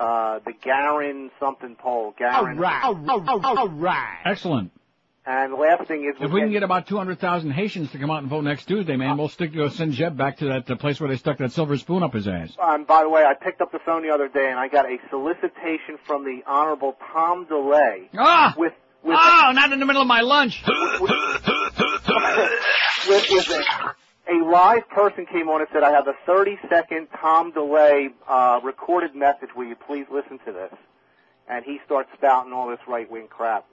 [0.01, 2.13] uh, the Garin something poll.
[2.17, 2.57] Garin.
[2.63, 4.17] all right.
[4.25, 4.71] Excellent.
[5.23, 8.23] And the last thing is, If we can get about 200,000 Haitians to come out
[8.23, 10.99] and vote next Tuesday, man, we'll stick uh, send Jeb back to that uh, place
[10.99, 12.49] where they stuck that silver spoon up his ass.
[12.59, 14.87] And by the way, I picked up the phone the other day and I got
[14.87, 18.55] a solicitation from the Honorable Tom DeLay Ah!
[18.57, 18.73] with
[19.03, 20.63] with Oh, not in the middle of my lunch.
[20.67, 21.01] with,
[23.29, 23.95] with a,
[24.29, 28.59] a live person came on and said, I have a 30 second Tom DeLay uh,
[28.63, 29.49] recorded message.
[29.55, 30.73] Will you please listen to this?
[31.49, 33.65] And he starts spouting all this right wing crap.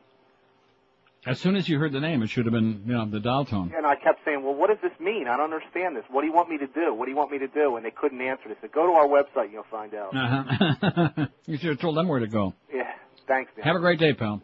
[1.27, 3.45] As soon as you heard the name, it should have been, you know, the dial
[3.45, 3.73] tone.
[3.77, 5.27] And I kept saying, well, what does this mean?
[5.29, 6.05] I don't understand this.
[6.09, 6.95] What do you want me to do?
[6.95, 7.77] What do you want me to do?
[7.77, 8.49] And they couldn't answer.
[8.49, 10.15] They said, go to our website and you'll find out.
[10.17, 11.27] Uh-huh.
[11.47, 12.55] you should have told them where to go.
[12.73, 12.85] Yeah.
[13.27, 13.67] Thanks, man.
[13.67, 14.41] Have a great day, pal.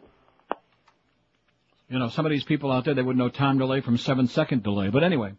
[1.89, 4.27] You know, some of these people out there, they would know time delay from seven
[4.27, 4.89] second delay.
[4.89, 5.33] But anyway,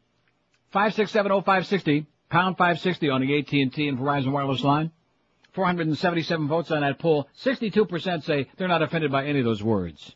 [0.77, 4.63] five six seven oh five sixty pound five sixty on the AT and Verizon wireless
[4.63, 4.91] line.
[5.55, 7.29] Four hundred and seventy seven votes on that poll.
[7.33, 10.15] Sixty two percent say they're not offended by any of those words.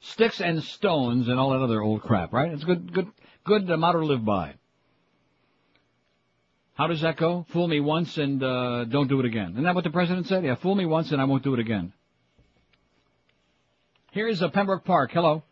[0.00, 2.50] Sticks and stones and all that other old crap, right?
[2.50, 3.06] It's good, good,
[3.44, 4.54] good motto to live by.
[6.74, 7.46] How does that go?
[7.50, 9.52] Fool me once and uh, don't do it again.
[9.52, 10.44] Isn't that what the president said?
[10.44, 11.92] Yeah, fool me once and I won't do it again.
[14.10, 15.12] Here's a Pembroke Park.
[15.12, 15.44] Hello.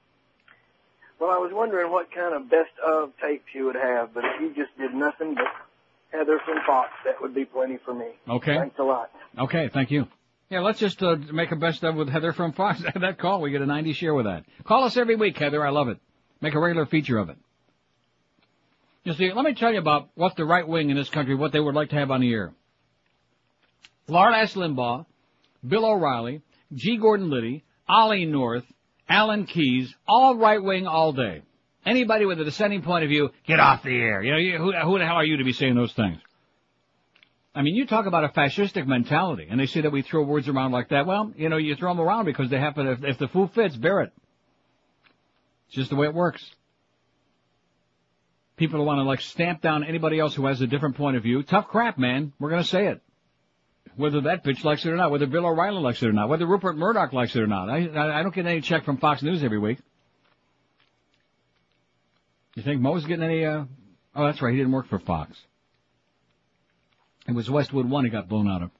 [1.24, 4.42] Well, I was wondering what kind of best of tapes you would have, but if
[4.42, 5.46] you just did nothing but
[6.12, 8.08] Heather from Fox, that would be plenty for me.
[8.28, 8.58] Okay.
[8.58, 9.10] Thanks a lot.
[9.38, 10.06] Okay, thank you.
[10.50, 12.82] Yeah, let's just uh, make a best of with Heather from Fox.
[12.94, 14.44] that call, we get a 90 share with that.
[14.64, 15.66] Call us every week, Heather.
[15.66, 15.96] I love it.
[16.42, 17.38] Make a regular feature of it.
[19.04, 21.52] You see, let me tell you about what the right wing in this country, what
[21.52, 22.52] they would like to have on the air.
[24.08, 24.52] Lord S.
[24.52, 25.06] Limbaugh,
[25.66, 26.42] Bill O'Reilly,
[26.74, 26.98] G.
[26.98, 28.66] Gordon Liddy, Ollie North,
[29.08, 31.42] Alan Keyes, all right wing all day.
[31.86, 34.22] Anybody with a dissenting point of view, get off the air.
[34.22, 36.18] You know, you, who, who the hell are you to be saying those things?
[37.54, 40.48] I mean, you talk about a fascistic mentality, and they say that we throw words
[40.48, 41.06] around like that.
[41.06, 42.86] Well, you know, you throw them around because they happen.
[42.86, 44.12] If, if the fool fits, bear it.
[45.68, 46.44] It's just the way it works.
[48.56, 51.42] People want to like stamp down anybody else who has a different point of view.
[51.42, 52.32] Tough crap, man.
[52.38, 53.02] We're gonna say it.
[53.96, 56.46] Whether that bitch likes it or not, whether Bill O'Reilly likes it or not, whether
[56.46, 57.68] Rupert Murdoch likes it or not.
[57.70, 59.78] I, I, I don't get any check from Fox News every week.
[62.56, 63.64] You think Mo's getting any, uh,
[64.14, 65.36] oh, that's right, he didn't work for Fox.
[67.26, 68.70] It was Westwood 1 he got blown out of.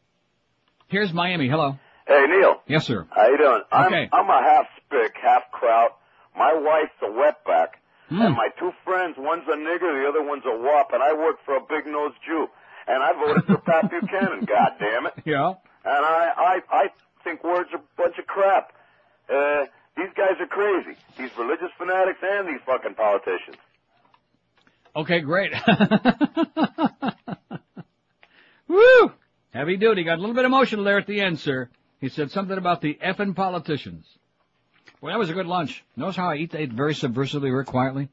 [0.89, 1.79] Here's Miami, hello.
[2.07, 3.07] Hey Neil, Yes, sir.
[3.11, 3.63] how you doing?
[3.73, 4.09] Okay.
[4.13, 5.97] I'm, I'm a half spick, half kraut.
[6.37, 7.69] My wife's a wetback,
[8.11, 8.21] Hmm.
[8.21, 11.37] and my two friends, one's a nigger, the other one's a wop, and I work
[11.47, 12.49] for a big nosed Jew,
[12.87, 14.45] and I voted for Pat Buchanan.
[14.45, 15.15] God damn it!
[15.25, 15.55] Yeah.
[15.85, 16.89] And I, I, I
[17.23, 18.73] think words are a bunch of crap.
[19.29, 19.65] Uh,
[19.97, 20.97] these guys are crazy.
[21.19, 23.57] These religious fanatics and these fucking politicians.
[24.97, 25.53] Okay, great.
[28.69, 29.13] Woo!
[29.53, 30.05] Heavy duty.
[30.05, 31.69] Got a little bit emotional there at the end, sir.
[32.01, 34.07] He said something about the effing politicians.
[35.01, 35.85] Well, that was a good lunch.
[35.97, 38.09] Notice how I eat, ate very subversively, very quietly?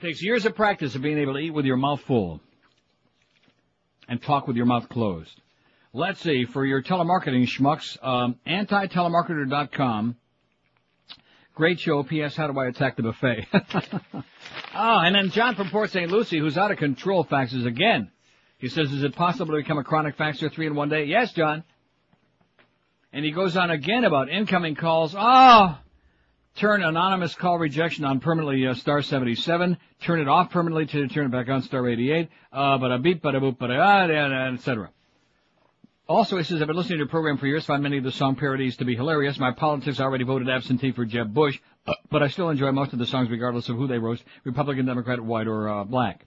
[0.00, 2.40] Takes years of practice of being able to eat with your mouth full
[4.08, 5.40] and talk with your mouth closed.
[5.92, 10.16] Let's see, for your telemarketing schmucks, um, antitelemarketer.com.
[11.54, 12.04] Great show.
[12.04, 12.36] P.S.
[12.36, 13.48] How do I attack the buffet?
[13.52, 14.22] oh,
[14.74, 16.08] and then John from Port St.
[16.08, 18.12] Lucie, who's out of control, faxes again.
[18.58, 21.06] He says, is it possible to become a chronic faxer three in one day?
[21.06, 21.64] Yes, John.
[23.12, 25.16] And he goes on again about incoming calls.
[25.18, 25.78] Oh,
[26.58, 29.78] turn anonymous call rejection on permanently uh, star 77.
[30.02, 32.28] Turn it off permanently to turn it back on star 88.
[32.52, 34.90] Uh, but a beep, but a boop, but a etc.
[36.08, 38.10] Also, he says, I've been listening to your program for years, find many of the
[38.10, 39.38] song parodies to be hilarious.
[39.38, 42.98] My politics already voted absentee for Jeb Bush, uh, but I still enjoy most of
[42.98, 46.24] the songs regardless of who they roast, Republican, Democrat, white, or uh, black.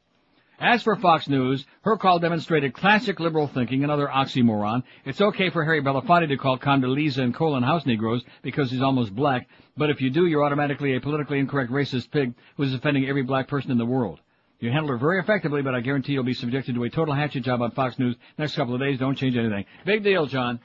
[0.61, 4.83] As for Fox News, her call demonstrated classic liberal thinking, another oxymoron.
[5.03, 9.15] It's okay for Harry Belafonte to call Condoleezza and Colin House Negroes because he's almost
[9.15, 9.47] black,
[9.81, 13.47] but if you do, you're automatically a politically incorrect racist pig who's offending every black
[13.47, 14.19] person in the world.
[14.59, 17.41] You handle her very effectively, but I guarantee you'll be subjected to a total hatchet
[17.41, 18.99] job on Fox News next couple of days.
[18.99, 19.65] Don't change anything.
[19.83, 20.59] Big deal, John.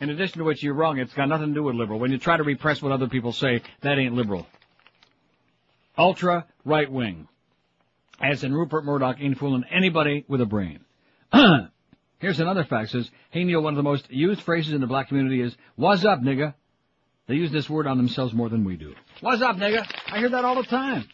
[0.00, 1.00] In addition to which, you're wrong.
[1.00, 1.98] It's got nothing to do with liberal.
[1.98, 4.46] When you try to repress what other people say, that ain't liberal.
[5.98, 7.26] Ultra right wing.
[8.22, 10.84] As in Rupert Murdoch ain't fooling anybody with a brain.
[12.20, 15.08] Here's another fact says, hey Neil, one of the most used phrases in the black
[15.08, 16.54] community is, what's up, nigga?
[17.30, 18.92] They use this word on themselves more than we do.
[19.20, 19.86] What's up, nigga?
[20.08, 21.04] I hear that all the time.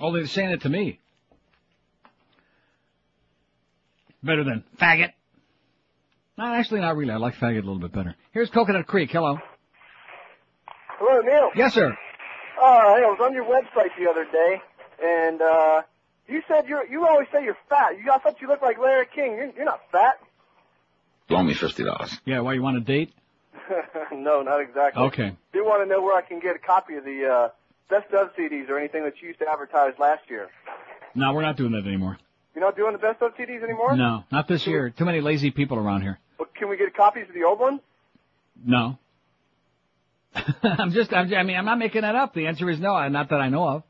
[0.00, 0.98] Only they're saying it to me.
[4.24, 5.10] Better than faggot.
[6.36, 7.12] No, actually not really.
[7.12, 8.16] I like faggot a little bit better.
[8.32, 9.12] Here's Coconut Creek.
[9.12, 9.38] Hello.
[10.98, 11.50] Hello, Neil.
[11.54, 11.92] Yes, sir.
[11.92, 14.60] Uh, hey, I was on your website the other day,
[15.00, 15.82] and uh,
[16.26, 17.92] you said you're you always say you're fat.
[18.04, 19.36] You I thought you looked like Larry King.
[19.36, 20.16] You're, you're not fat.
[21.28, 22.18] Loan me fifty dollars.
[22.24, 23.14] Yeah, why you want a date?
[24.12, 25.02] no, not exactly.
[25.04, 25.36] Okay.
[25.52, 27.48] Do you want to know where I can get a copy of the uh,
[27.88, 30.48] best of CDs or anything that you used to advertise last year?
[31.14, 32.18] No, we're not doing that anymore.
[32.54, 33.96] You're not doing the best of CDs anymore?
[33.96, 34.90] No, not this year.
[34.90, 36.18] Too many lazy people around here.
[36.38, 37.80] Well, can we get copies of the old ones?
[38.64, 38.98] No.
[40.62, 42.34] I'm just, I'm, I mean, I'm not making that up.
[42.34, 43.82] The answer is no, not that I know of.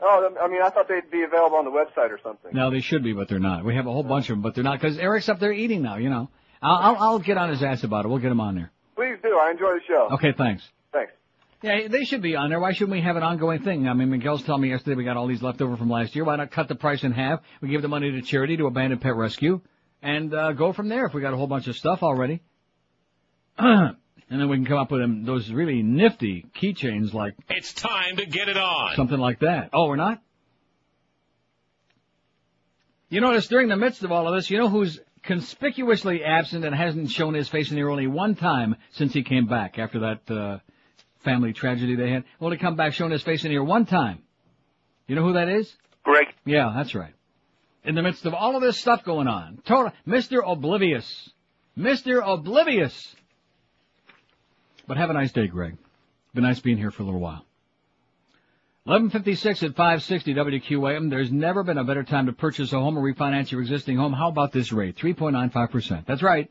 [0.00, 2.52] Oh, I mean, I thought they'd be available on the website or something.
[2.52, 3.64] No, they should be, but they're not.
[3.64, 5.82] We have a whole bunch of them, but they're not, because Eric's up there eating
[5.82, 6.30] now, you know.
[6.62, 8.08] I'll, I'll, I'll get on his ass about it.
[8.08, 8.70] We'll get him on there.
[8.98, 9.28] Please do.
[9.38, 10.08] I enjoy the show.
[10.14, 10.68] Okay, thanks.
[10.92, 11.12] Thanks.
[11.62, 12.58] Yeah, they should be on there.
[12.58, 13.86] Why shouldn't we have an ongoing thing?
[13.88, 16.24] I mean, Miguel's telling me yesterday we got all these left over from last year.
[16.24, 17.40] Why not cut the price in half?
[17.60, 19.60] We give the money to charity, to Abandoned Pet Rescue,
[20.02, 22.42] and uh, go from there if we got a whole bunch of stuff already.
[23.58, 23.94] and
[24.28, 28.26] then we can come up with them, those really nifty keychains like It's time to
[28.26, 28.96] get it on.
[28.96, 29.70] something like that.
[29.72, 30.20] Oh, we're not?
[33.10, 36.74] You notice during the midst of all of this, you know who's conspicuously absent and
[36.74, 40.30] hasn't shown his face in here only one time since he came back after that
[40.30, 40.58] uh,
[41.24, 42.24] family tragedy they had?
[42.40, 44.22] Only come back showing his face in here one time.
[45.06, 45.74] You know who that is?
[46.04, 46.26] Greg.
[46.44, 47.14] Yeah, that's right.
[47.84, 50.40] In the midst of all of this stuff going on, total Mr.
[50.44, 51.30] Oblivious,
[51.76, 52.20] Mr.
[52.24, 53.14] Oblivious.
[54.86, 55.76] But have a nice day, Greg.
[56.34, 57.44] Been nice being here for a little while.
[58.88, 61.10] 1156 at 560 WQAM.
[61.10, 64.14] There's never been a better time to purchase a home or refinance your existing home.
[64.14, 64.96] How about this rate?
[64.96, 66.06] 3.95%.
[66.06, 66.50] That's right.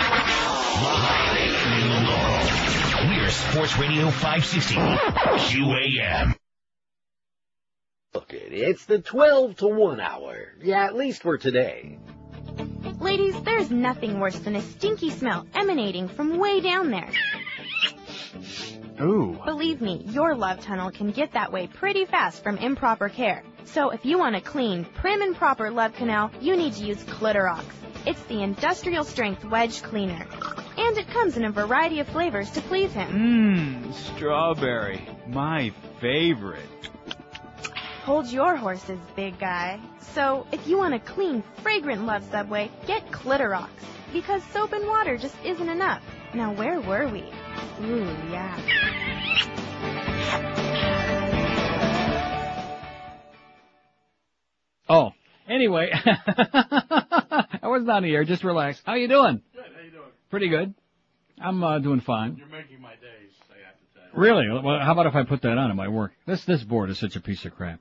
[3.08, 6.34] We're Sports Radio 560 QAM.
[8.15, 10.52] Look, it's the 12 to 1 hour.
[10.62, 11.99] Yeah, at least for today.
[13.00, 17.10] Ladies, there's nothing worse than a stinky smell emanating from way down there.
[19.00, 19.39] Ooh.
[19.44, 23.42] Believe me, your love tunnel can get that way pretty fast from improper care.
[23.65, 27.02] So if you want a clean, prim and proper love canal, you need to use
[27.05, 27.65] Clitorox.
[28.07, 30.26] It's the industrial strength wedge cleaner.
[30.78, 33.92] And it comes in a variety of flavors to please him.
[33.92, 35.07] Mmm, strawberry.
[35.26, 36.60] My favorite.
[38.06, 39.80] Hold your horses, big guy.
[40.14, 43.68] So if you want a clean, fragrant love subway, get Clitorox.
[44.12, 46.04] Because soap and water just isn't enough.
[46.32, 47.24] Now where were we?
[47.84, 48.56] Ooh, yeah.
[54.88, 55.10] Oh,
[55.48, 58.22] anyway, I wasn't on the air.
[58.22, 58.80] Just relax.
[58.86, 59.42] How you doing?
[59.52, 59.64] Good.
[59.76, 60.10] How you doing?
[60.30, 60.74] Pretty good.
[61.40, 62.36] I'm uh, doing fine.
[62.36, 63.32] You're making my days.
[63.50, 64.20] I have to tell you.
[64.20, 64.62] Really?
[64.64, 66.12] Well, how about if I put that on at my work?
[66.24, 67.80] This this board is such a piece of crap.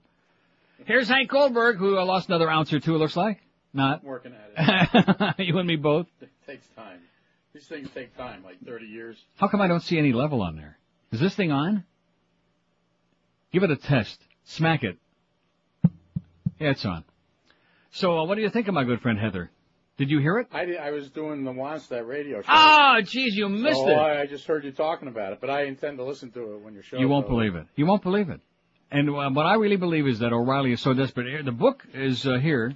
[0.85, 2.95] Here's Hank Goldberg, who lost another ounce or two.
[2.95, 3.39] It looks like.
[3.73, 4.03] Not.
[4.03, 5.39] Working at it.
[5.47, 6.07] you and me both.
[6.21, 6.99] It takes time.
[7.53, 9.17] These things take time, like 30 years.
[9.37, 10.77] How come I don't see any level on there?
[11.11, 11.83] Is this thing on?
[13.51, 14.21] Give it a test.
[14.43, 14.97] Smack it.
[16.59, 17.03] Yeah, it's on.
[17.91, 19.49] So, uh, what do you think of my good friend Heather?
[19.97, 20.47] Did you hear it?
[20.51, 22.47] I, did, I was doing the Wannstedt radio show.
[22.49, 23.93] Ah, jeez, you missed so it.
[23.93, 26.61] I, I just heard you talking about it, but I intend to listen to it
[26.61, 26.97] when your show.
[26.97, 27.65] You won't believe it.
[27.75, 28.41] You won't believe it.
[28.91, 31.43] And uh, what I really believe is that O'Reilly is so desperate.
[31.45, 32.75] The book is uh, here,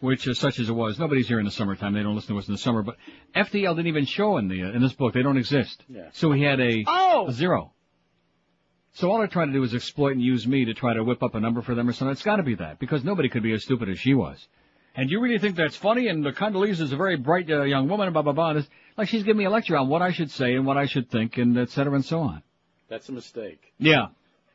[0.00, 0.98] which is such as it was.
[0.98, 1.94] Nobody's here in the summertime.
[1.94, 2.82] They don't listen to us in the summer.
[2.82, 2.96] But
[3.34, 5.14] FDL didn't even show in the uh, in this book.
[5.14, 5.82] They don't exist.
[5.88, 6.08] Yeah.
[6.12, 7.26] So he had a, Oh!
[7.28, 7.72] a zero.
[8.94, 11.22] So all they're trying to do is exploit and use me to try to whip
[11.22, 12.12] up a number for them or something.
[12.12, 14.46] It's got to be that because nobody could be as stupid as she was.
[14.94, 16.08] And you really think that's funny?
[16.08, 18.50] And the Condoleezza is a very bright uh, young woman, and blah blah blah.
[18.50, 20.76] And it's like she's giving me a lecture on what I should say and what
[20.76, 22.42] I should think, and et cetera and so on.
[22.90, 23.72] That's a mistake.
[23.78, 24.08] Yeah,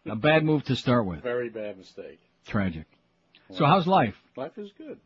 [0.10, 1.22] a bad move to start with.
[1.24, 2.20] Very bad mistake.
[2.46, 2.86] Tragic.
[3.54, 5.00] So how's life Life is good.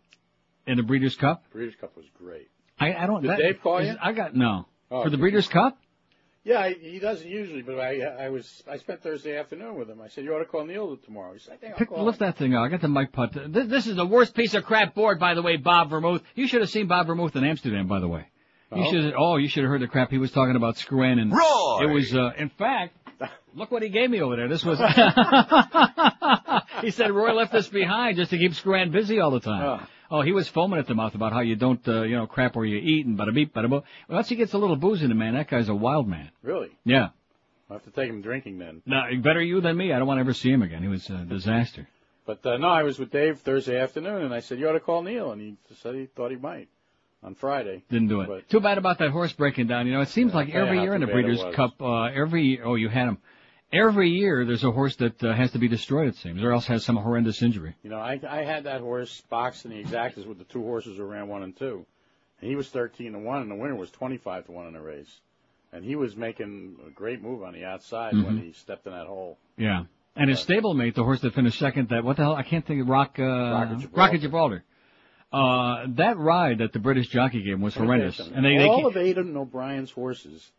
[0.67, 1.43] in the Breeders' Cup?
[1.51, 2.49] Breeders' Cup was great.
[2.79, 3.21] I, I don't.
[3.21, 3.95] Did that- Dave call is- you?
[4.01, 5.21] I got no Oh, for the okay.
[5.21, 5.77] Breeders' Cup.
[6.43, 10.01] Yeah, I, he doesn't usually, but I I was I spent Thursday afternoon with him.
[10.01, 11.33] I said you ought to call Neil tomorrow.
[11.33, 12.03] He said I think I'll Pick, call.
[12.03, 12.63] lift that thing up.
[12.63, 13.33] I got the mic putt.
[13.53, 16.23] This, this is the worst piece of crap board, by the way, Bob Vermouth.
[16.33, 18.25] You should have seen Bob Vermouth in Amsterdam, by the way.
[18.75, 18.89] You Oh?
[18.91, 19.13] should.
[19.15, 21.81] Oh, you should have heard the crap he was talking about screwing and Roy!
[21.83, 22.15] it was.
[22.15, 22.95] Uh, in fact,
[23.55, 24.47] look what he gave me over there.
[24.47, 24.79] This was.
[26.81, 29.87] he said Roy left this behind just to keep Scran busy all the time.
[30.09, 32.55] Oh, he was foaming at the mouth about how you don't, uh, you know, crap
[32.55, 33.83] where you eat and bada beep, bada boop.
[34.09, 36.29] Once he gets a little booze in him, man, that guy's a wild man.
[36.43, 36.69] Really?
[36.83, 37.09] Yeah.
[37.69, 38.81] I'll have to take him drinking then.
[38.85, 39.93] No, better you than me.
[39.93, 40.81] I don't want to ever see him again.
[40.81, 41.87] He was a disaster.
[42.25, 44.81] But uh, no, I was with Dave Thursday afternoon, and I said you ought to
[44.81, 46.67] call Neil, and he said he thought he might
[47.23, 47.83] on Friday.
[47.89, 48.27] Didn't do it.
[48.27, 49.87] But Too bad about that horse breaking down.
[49.87, 51.55] You know, it seems like tell you every year in the too bad it Breeders'
[51.55, 53.17] Cup, uh, every oh, you had him.
[53.73, 56.07] Every year there's a horse that uh, has to be destroyed.
[56.09, 57.75] It seems, or else has some horrendous injury.
[57.83, 60.97] You know, I I had that horse boxed in the exactas with the two horses
[60.97, 61.85] who ran one and two,
[62.41, 64.73] and he was thirteen to one, and the winner was twenty five to one in
[64.73, 65.21] the race,
[65.71, 68.43] and he was making a great move on the outside when Mhm.
[68.43, 69.37] he stepped in that hole.
[69.57, 69.83] Yeah.
[70.17, 72.35] And his stablemate, the horse that finished second, that what the hell?
[72.35, 73.17] I can't think of Rock.
[73.17, 73.97] Uh, Rock of Gibraltar.
[73.97, 74.63] Rock of Gibraltar.
[75.31, 78.19] Uh, that ride that the British jockey gave him was horrendous.
[78.19, 80.51] And they, they all keep- of Aidan O'Brien's horses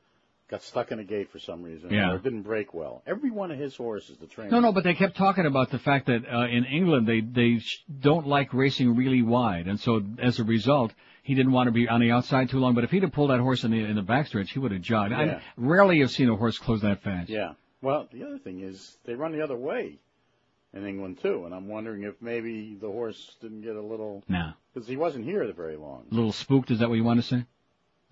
[0.52, 2.12] got stuck in a gate for some reason, Yeah.
[2.12, 3.02] or didn't break well.
[3.06, 4.50] Every one of his horses, the trainer.
[4.50, 7.58] No, no, but they kept talking about the fact that uh, in England they they
[7.58, 11.72] sh- don't like racing really wide, and so as a result, he didn't want to
[11.72, 12.74] be on the outside too long.
[12.74, 14.82] But if he'd have pulled that horse in the in the backstretch, he would have
[14.82, 15.12] jogged.
[15.12, 15.18] Yeah.
[15.39, 17.31] I rarely have seen a horse close that fast.
[17.31, 17.55] Yeah.
[17.81, 19.98] Well, the other thing is they run the other way
[20.74, 24.52] in England too, and I'm wondering if maybe the horse didn't get a little No.
[24.74, 26.05] because he wasn't here very long.
[26.12, 27.44] A little spooked, is that what you want to say?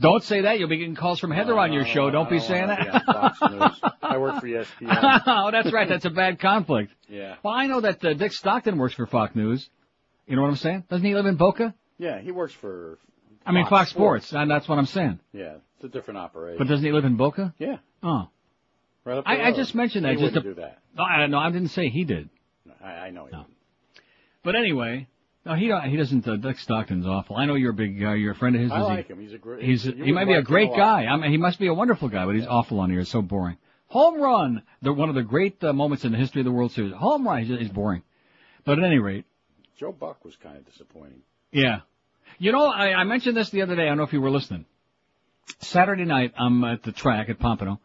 [0.00, 0.58] Don't say that.
[0.58, 2.10] You'll be getting calls from Heather on your show.
[2.10, 3.06] Don't, be saying wanna that.
[3.06, 3.38] be Fox
[3.82, 3.92] News.
[4.02, 5.22] I work for ESPN.
[5.26, 5.88] oh, that's right.
[5.88, 6.92] That's a bad conflict.
[7.08, 7.36] Yeah.
[7.42, 9.68] Well, I know that uh, Dick Stockton works for Fox News.
[10.26, 10.84] You know what I'm saying?
[10.88, 11.74] Doesn't he live in Boca?
[11.98, 12.98] Yeah, he works for.
[13.44, 14.26] I mean, Fox Fox Sports.
[14.28, 15.20] Sports, and that's what I'm saying.
[15.32, 16.58] Yeah, it's a different operation.
[16.58, 17.54] But doesn't he live in Boca?
[17.58, 17.78] Yeah.
[18.02, 18.28] Oh.
[19.04, 20.78] Right up the I, I just mentioned that He just wouldn't to, do that.
[20.96, 22.30] No, I, no, I didn't say he did.
[22.82, 23.44] I, I know he No.
[24.42, 25.08] But anyway,
[25.46, 26.26] no, he don't, he doesn't.
[26.28, 27.36] Uh, Dick Stockton's awful.
[27.36, 28.14] I know you're a big guy.
[28.16, 28.70] You're a friend of his.
[28.70, 29.20] I Is he- like him.
[29.20, 29.62] He's a great.
[29.64, 31.06] He's you he might be a great guy.
[31.06, 33.00] I mean, he must be a wonderful guy, but he's awful on here.
[33.00, 33.56] It's so boring.
[33.88, 36.72] Home run, the one of the great uh, moments in the history of the World
[36.72, 36.92] Series.
[36.94, 38.02] Home run, he's, he's boring.
[38.64, 39.24] But at any rate,
[39.78, 41.22] Joe Buck was kind of disappointing.
[41.50, 41.80] yeah.
[42.38, 43.82] You know, I, I mentioned this the other day.
[43.82, 44.64] I don't know if you were listening.
[45.58, 47.80] Saturday night, I'm at the track at Pompano,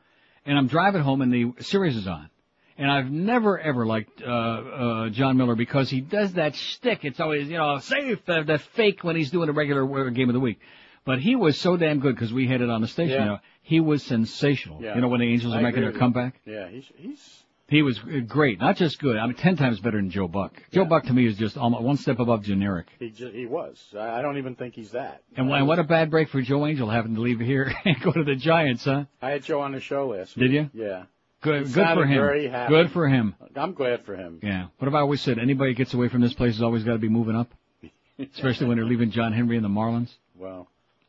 [0.46, 2.30] and I'm driving home, and the series is on.
[2.78, 7.06] And I've never ever liked uh, uh, Jon Miller because he does that shtick.
[7.06, 10.30] It's always you know safe, the, the fake when he's doing a regular uh, game
[10.30, 10.60] of the week.
[11.06, 13.14] But he was so damn good because we had it on the station.
[13.14, 13.20] Yeah.
[13.20, 14.82] You know, he was sensational.
[14.82, 14.96] Yeah.
[14.96, 16.42] You know when the Angels I are making their comeback.
[16.46, 19.16] Yeah, he's he's He was uh, great, not just good.
[19.16, 20.54] I mean, ten times better than Joe Buck.
[20.74, 22.88] Joe Buck to me is just almost one step above generic.
[23.00, 23.82] he ju- he was.
[23.98, 25.22] I don't even think he's that.
[25.38, 28.24] And what a bad break for Joe Angel having to leave here and go to
[28.24, 29.06] the Giants, huh?
[29.22, 30.72] I had Joe on the show last Did week.
[30.74, 30.84] you?
[30.86, 31.04] Yeah.
[31.46, 32.18] Good, good for him.
[32.18, 32.74] Very happy.
[32.74, 33.36] Good for him.
[33.56, 34.40] I'm glad for him.
[34.44, 34.68] Yeah.
[34.78, 35.40] What have I always said?
[35.40, 37.54] Anybody who gets away from this place has always got to be moving up,
[38.20, 40.10] especially when they're leaving John Henry and the Marlins.
[40.36, 40.68] Well,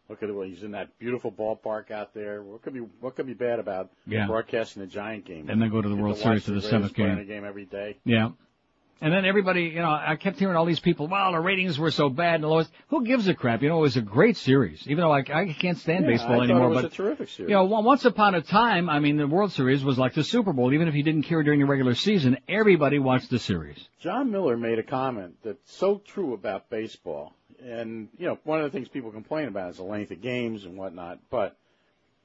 [0.08, 0.46] look at it.
[0.48, 2.42] He's in that beautiful ballpark out there.
[2.42, 4.26] What could be what could be bad about Yeah.
[4.26, 5.48] broadcasting the Giant game?
[5.48, 7.26] And then go to the World Series to the seventh game.
[7.26, 7.96] game every day.
[8.04, 8.30] Yeah.
[8.98, 11.90] And then everybody, you know, I kept hearing all these people, well, the ratings were
[11.90, 12.70] so bad and the lowest.
[12.88, 13.60] Who gives a crap?
[13.62, 14.82] You know, it was a great series.
[14.86, 17.28] Even though I, I can't stand Yeah, baseball I anymore, it was but a terrific
[17.28, 17.50] series.
[17.50, 20.54] You know, once upon a time, I mean, the World Series was like the Super
[20.54, 20.72] Bowl.
[20.72, 23.86] Even if you didn't care during the regular season, everybody watched the series.
[24.00, 27.34] Jon Miller made a comment that's so true about baseball.
[27.62, 30.64] And, you know, one of the things people complain about is the length of games
[30.64, 31.18] and whatnot.
[31.28, 31.56] But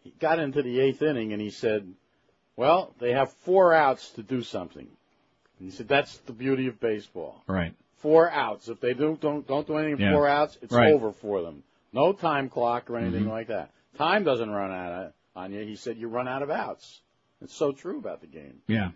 [0.04, 1.86] he got into the eighth inning and he said,
[2.56, 4.88] well, they have four outs to do something.
[5.62, 7.44] And he said, that's the beauty of baseball.
[7.46, 7.76] Right.
[7.98, 8.68] Four outs.
[8.68, 10.14] If they do, don't, don't do anything in Yeah.
[10.14, 10.92] four outs, it's Right.
[10.92, 11.62] over for them.
[11.94, 13.30] No time clock or anything Mhm.
[13.30, 13.70] like that.
[13.96, 15.64] Time doesn't run out of, on you.
[15.64, 17.02] He said, you run out of outs.
[17.44, 18.62] It's so true about the game.
[18.68, 18.90] Yeah.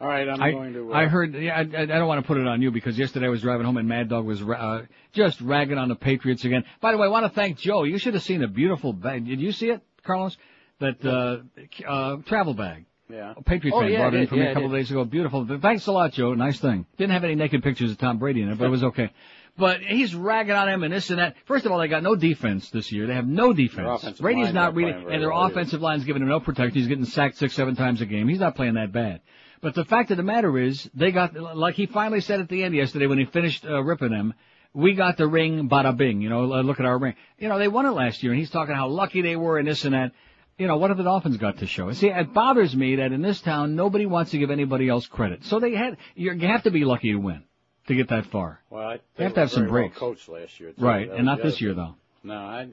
[0.00, 0.92] All right, I'm I, going to.
[0.92, 1.34] Uh, I heard.
[1.34, 3.66] Yeah, I, I don't want to put it on you because yesterday I was driving
[3.66, 6.64] home and Mad Dog was ra- uh, just ragging on the Patriots again.
[6.80, 7.82] By the way, I want to thank Joe.
[7.82, 9.26] You should have seen a beautiful bag.
[9.26, 10.36] Did you see it, Carlos?
[10.78, 11.38] That uh,
[11.86, 12.86] uh, travel bag.
[13.12, 13.34] Yeah.
[13.36, 14.28] A Patriot Oh, fan yeah, brought I it in did.
[14.28, 15.04] for me Yeah, a I couple of days ago.
[15.04, 15.58] Beautiful.
[15.60, 16.34] Thanks a lot, Joe.
[16.34, 16.86] Nice thing.
[16.96, 19.10] Didn't have any naked pictures of Tom Brady in it, but it was okay.
[19.58, 21.34] But he's ragging on him and this and that.
[21.44, 23.06] First of all, they got no defense this year.
[23.06, 24.18] They have no defense.
[24.18, 25.52] Brady's not not really, and their well either.
[25.52, 26.78] offensive line's giving him no protection.
[26.78, 28.28] He's getting sacked six, seven times a game.
[28.28, 29.20] He's not playing that bad.
[29.60, 32.62] But the fact of the matter is, they got, like he finally said at the
[32.62, 34.32] end yesterday when he finished uh, ripping them,
[34.72, 37.14] we got the ring, bada bing, you know, uh, look at our ring.
[37.38, 39.66] You know, they won it last year and he's talking how lucky they were and
[39.68, 40.12] this and that.
[40.60, 41.90] You know, what have the Dolphins got to show?
[41.92, 45.42] See, it bothers me that in this town, nobody wants to give anybody else credit.
[45.46, 47.44] So they had, you have to be lucky to win,
[47.86, 48.60] to get that far.
[48.68, 49.96] Well, I, They they have to have some well breaks.
[49.96, 50.84] coached last year, too.
[50.84, 51.94] Right, That and not this year though.
[52.22, 52.68] No, I.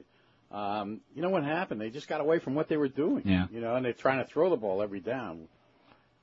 [0.50, 1.80] Um, you know what happened?
[1.80, 3.22] They just got away from what they were doing.
[3.24, 3.46] Yeah.
[3.50, 5.48] You know, and they're trying to throw the ball every down.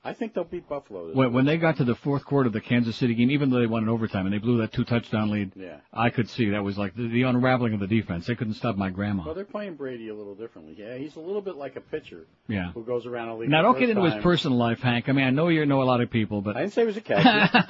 [0.06, 1.08] I think they'll beat Buffalo.
[1.08, 3.50] This When, when they got to the fourth quarter of the Kansas City game, even
[3.50, 5.78] though they won in overtime and they blew that two touchdown lead, Yeah.
[5.92, 8.26] I could see that was like the, the unraveling of the defense.
[8.26, 9.24] They couldn't stop my grandma.
[9.26, 10.74] Well, they're playing Brady a little differently.
[10.78, 12.70] Yeah, he's a little bit like a pitcher Yeah.
[12.72, 13.50] who goes around a league.
[13.50, 15.08] Now don't get into his personal life, Hank.
[15.08, 16.86] I mean, I know you know a lot of people, but I didn't say he
[16.86, 17.66] was a catcher.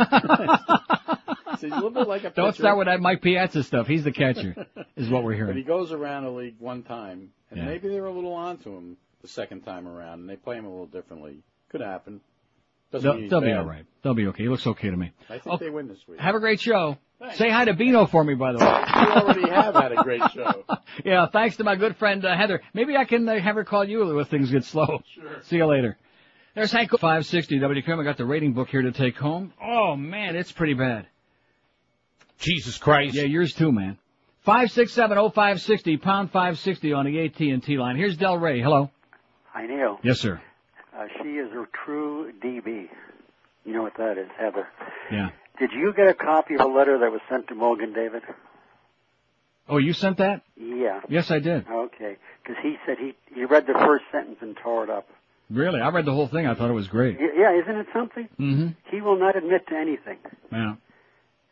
[1.61, 2.43] He's a little bit like a pitcher.
[2.43, 3.87] don't start with that Mike Piazza stuff.
[3.87, 5.53] He's the catcher, is what we're hearing.
[5.53, 7.65] But he goes around a league one time, and Yeah.
[7.65, 10.69] maybe they're a little onto him the second time around, and they play him a
[10.69, 11.39] little differently.
[11.70, 12.20] Could happen.
[12.93, 13.85] Doesn't they'll, he's they'll be all right.
[14.03, 14.45] They'll be okay.
[14.45, 15.12] He looks okay to me.
[15.28, 16.20] I think Oh, they win this week.
[16.20, 16.97] Have a great show.
[17.19, 17.39] Thanks.
[17.39, 18.65] Say hi to Bino for me, by the way.
[18.97, 20.65] We already have had a great show.
[21.05, 22.61] yeah, thanks to my good friend uh, Heather.
[22.75, 25.03] Maybe I can uh, have her call you if things get slow.
[25.15, 25.43] Sure.
[25.45, 25.97] See you later.
[26.55, 28.01] There's Hank 560 WQAM.
[28.01, 29.53] I got the rating book here to take home.
[29.62, 31.07] Oh man, it's pretty bad.
[32.39, 33.15] Jesus Christ.
[33.15, 33.99] Yeah, yours too, man.
[34.43, 37.97] Five six seven oh five sixty pound five sixty on the AT and T line.
[37.97, 38.61] Here's Del Rey.
[38.61, 38.91] Hello.
[39.53, 39.99] Hi, Neil.
[40.03, 40.41] Yes, sir.
[40.97, 42.89] Uh, she is a true DB.
[43.65, 44.66] You know what that is, Heather.
[45.10, 45.31] Yeah.
[45.58, 48.23] Did you get a copy of a letter that was sent to Morgan David?
[49.68, 50.42] Oh, you sent that?
[50.57, 51.00] Yeah.
[51.08, 51.66] Yes, I did.
[51.68, 52.16] Okay.
[52.42, 55.08] Because he said he he read the first sentence and tore it up.
[55.50, 55.81] Really?
[55.81, 56.47] I read the whole thing.
[56.47, 57.18] I thought it was great.
[57.20, 58.28] Yeah, isn't it something?
[58.39, 58.68] Mm-hmm.
[58.91, 60.18] He will not admit to anything.
[60.52, 60.75] Yeah.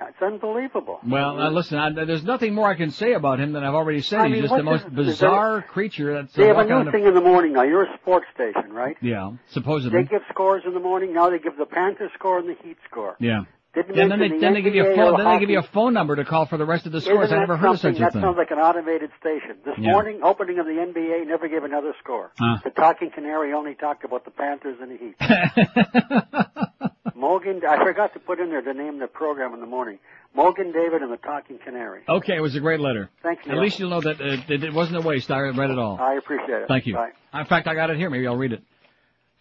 [0.00, 0.98] It's unbelievable.
[1.06, 4.00] Well, uh, listen, I, there's nothing more I can say about him than I've already
[4.00, 4.20] said.
[4.20, 6.64] I He's just the most his- is there- bizarre creature that's uh, They have a
[6.64, 7.62] new thing in the morning now.
[7.62, 8.96] You're a sports station, right?
[9.00, 10.02] Yeah, supposedly.
[10.02, 11.14] They give scores in the morning.
[11.14, 13.16] Now they give the Panthers score and the Heat score.
[13.20, 13.42] Yeah.
[13.74, 15.58] Didn't And then they the then they give you a phone then they give you
[15.58, 17.32] a phone number to call for the rest of the scores.
[17.32, 18.22] I never heard of such a That thing.
[18.22, 19.56] sounds like an automated station.
[19.64, 19.90] This Yeah.
[19.92, 22.30] morning, opening of the NBA, never gave another score.
[22.38, 22.58] Huh.
[22.62, 25.16] The Talking Canary only talked about the Panthers and the Heat.
[27.16, 29.98] Morgan, I forgot to put in there the name of the program in the morning.
[30.34, 32.02] Morgan David and the Talking Canary.
[32.08, 33.08] Okay, it was a great letter.
[33.22, 35.30] Thanks, At least you'll know that uh, that it wasn't a waste.
[35.30, 35.98] I read it all.
[36.00, 36.68] I appreciate it.
[36.68, 36.94] Thank you.
[36.94, 37.10] Bye.
[37.32, 38.10] In fact, I got it here.
[38.10, 38.62] Maybe I'll read it.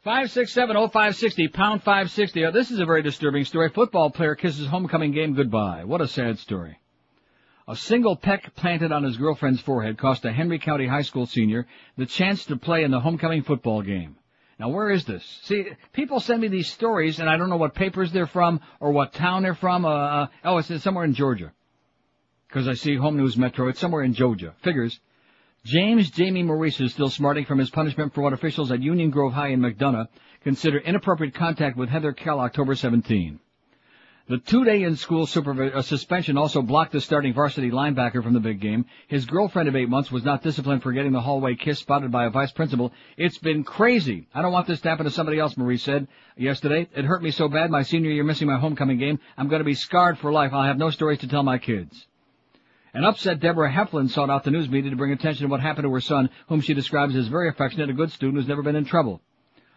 [0.04, 2.44] Five six seven oh five sixty pound five sixty.
[2.44, 3.70] Uh, this is a very disturbing story.
[3.70, 5.86] Football player kisses homecoming game goodbye.
[5.86, 6.78] What a sad story.
[7.70, 11.68] A single peck planted on his girlfriend's forehead cost a Henry County High School senior
[11.96, 14.18] the chance to play in the homecoming football game.
[14.60, 15.24] Now where is this?
[15.44, 18.92] See, people send me these stories and I don't know what papers they're from or
[18.92, 19.86] what town they're from.
[19.86, 21.54] Uh, uh oh, it's somewhere in Georgia.
[22.50, 23.70] Because I see Home News Metro.
[23.70, 24.54] It's somewhere in Georgia.
[24.64, 25.00] Figures.
[25.66, 29.32] James Jamie Maurice is still smarting from his punishment for what officials at Union Grove
[29.32, 30.10] High in McDonough
[30.44, 33.40] consider inappropriate contact with Heather Kell October 17.
[34.28, 38.60] The two-day in-school supervi- uh, suspension also blocked the starting varsity linebacker from the big
[38.60, 38.86] game.
[39.08, 42.26] His girlfriend of eight months was not disciplined for getting the hallway kiss spotted by
[42.26, 42.92] a vice principal.
[43.16, 44.28] It's been crazy.
[44.34, 46.90] I don't want this to happen to somebody else, Maurice said yesterday.
[46.94, 49.18] It hurt me so bad my senior year missing my homecoming game.
[49.38, 50.52] I'm going to be scarred for life.
[50.52, 52.06] I'll have no stories to tell my kids.
[52.96, 55.86] An upset Deborah Heflin sought out the news media to bring attention to what happened
[55.86, 58.76] to her son, whom she describes as very affectionate, a good student who's never been
[58.76, 59.20] in trouble.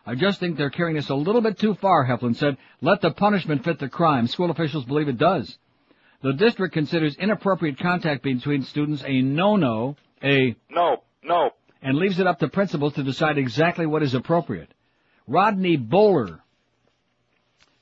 [0.04, 2.58] I just think they're carrying this a little bit too far, Heflin said.
[2.82, 4.26] Let the punishment fit the crime.
[4.26, 5.58] School officials believe it does.
[6.22, 11.50] The district considers inappropriate contact between students a no-no, a No, no.
[11.82, 14.72] and leaves it up to principals to decide exactly what is appropriate.
[15.26, 16.40] Rodney Bowler,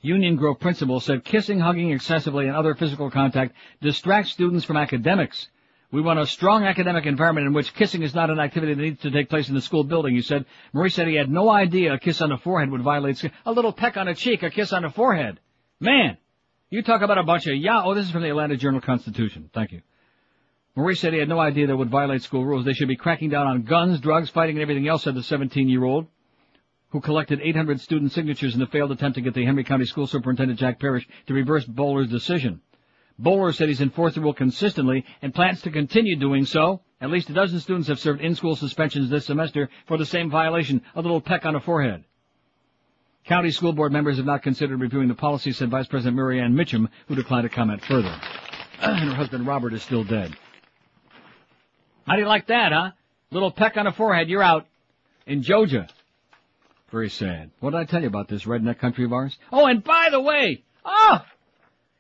[0.05, 5.49] Union Grove principal, said kissing, hugging excessively, and other physical contact distracts students from academics.
[5.91, 9.01] We want a strong academic environment in which kissing is not an activity that needs
[9.01, 10.45] to take place in the school building, he said.
[10.75, 13.73] Maurice said he had no idea a kiss on the forehead would violate a little
[13.73, 15.41] peck on the cheek, a kiss on the forehead.
[15.81, 16.19] Man,
[16.69, 17.83] you talk about a bunch of yeah.
[17.83, 19.49] Oh, this is from the Atlanta Journal Constitution.
[19.55, 19.81] Thank you.
[20.77, 22.67] Maurice said he had no idea that would violate school rules.
[22.67, 26.09] They should be cracking down on guns, drugs, fighting, and everything else, said the 17-year-old,
[26.95, 30.07] who collected 800 student signatures in a failed attempt to get the Henry County School
[30.07, 32.61] Superintendent Jack Parrish to reverse Bowler's decision.
[33.19, 36.83] Bowler said he's enforced the rule consistently and plans to continue doing so.
[37.01, 40.83] At least a dozen students have served in-school suspensions this semester for the same violation,
[40.95, 42.05] a little peck on the forehead.
[43.25, 46.55] County school board members have not considered reviewing the policy, said Vice President Marianne Ann
[46.55, 48.17] Mitchum, who declined to comment further.
[48.81, 50.33] and her husband Robert is still dead.
[52.07, 52.93] How do you like that, huh?
[53.33, 54.69] Little peck on the forehead, you're out.
[55.27, 55.89] In Georgia.
[56.91, 57.51] Very sad.
[57.61, 59.37] What did I tell you about this redneck country of ours?
[59.53, 61.21] Oh, and by the way, oh,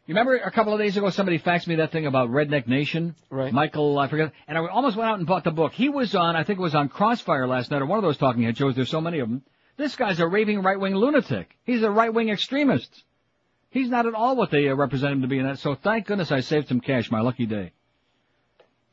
[0.06, 3.14] you remember a couple of days ago somebody faxed me that thing about Redneck Nation?
[3.30, 3.52] Right.
[3.52, 5.72] Michael, I forget, and I almost went out and bought the book.
[5.72, 8.18] He was on, I think it was on Crossfire last night, or one of those
[8.18, 8.74] talking head shows.
[8.74, 9.42] There's so many of them.
[9.78, 11.56] This guy's a raving right-wing lunatic.
[11.64, 13.02] He's a right-wing extremist.
[13.70, 15.58] He's not at all what they uh, represent him to be in that.
[15.58, 17.10] So thank goodness I saved some cash.
[17.10, 17.72] My lucky day.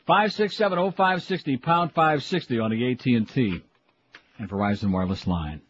[0.07, 3.61] Five six seven oh five sixty pound five sixty on the AT and T
[4.39, 5.61] and Verizon wireless line.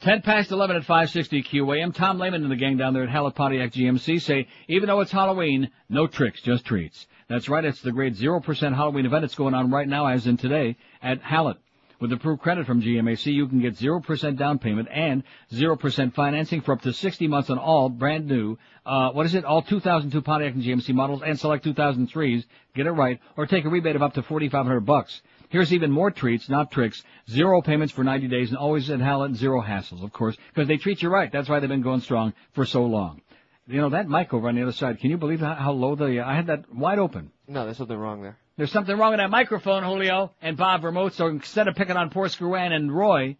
[0.00, 1.94] Ten past eleven at five sixty QAM.
[1.94, 5.12] Tom Lehman and the gang down there at Hallett Pontiac GMC say even though it's
[5.12, 7.06] Halloween, no tricks, just treats.
[7.28, 7.62] That's right.
[7.62, 9.26] It's the great zero percent Halloween event.
[9.26, 11.58] It's going on right now, as in today, at Hallett.
[12.00, 15.22] With approved credit from GMAC, you can get 0% down payment and
[15.52, 18.56] 0% financing for up to 60 months on all brand new,
[18.86, 22.46] uh, what is it, all 2002 Pontiac and GMC models and select 2003s.
[22.74, 23.20] Get it right.
[23.36, 25.20] Or take a rebate of up to 4500 bucks.
[25.50, 27.02] Here's even more treats, not tricks.
[27.28, 30.76] Zero payments for 90 days and always at Hallett, zero hassles, of course, because they
[30.76, 31.30] treat you right.
[31.30, 33.20] That's why they've been going strong for so long.
[33.66, 35.96] You know, that mic over on the other side, can you believe how, how low
[35.96, 37.32] the, I had that wide open.
[37.48, 38.38] No, there's something wrong there.
[38.56, 42.10] There's something wrong with that microphone, Julio and Bob Vermouth, so instead of picking on
[42.10, 43.36] poor Screwan and Roy,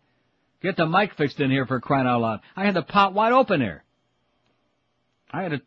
[0.62, 2.40] get the mic fixed in here for crying out loud.
[2.56, 3.84] I had the pot wide open here.
[5.30, 5.60] I had a,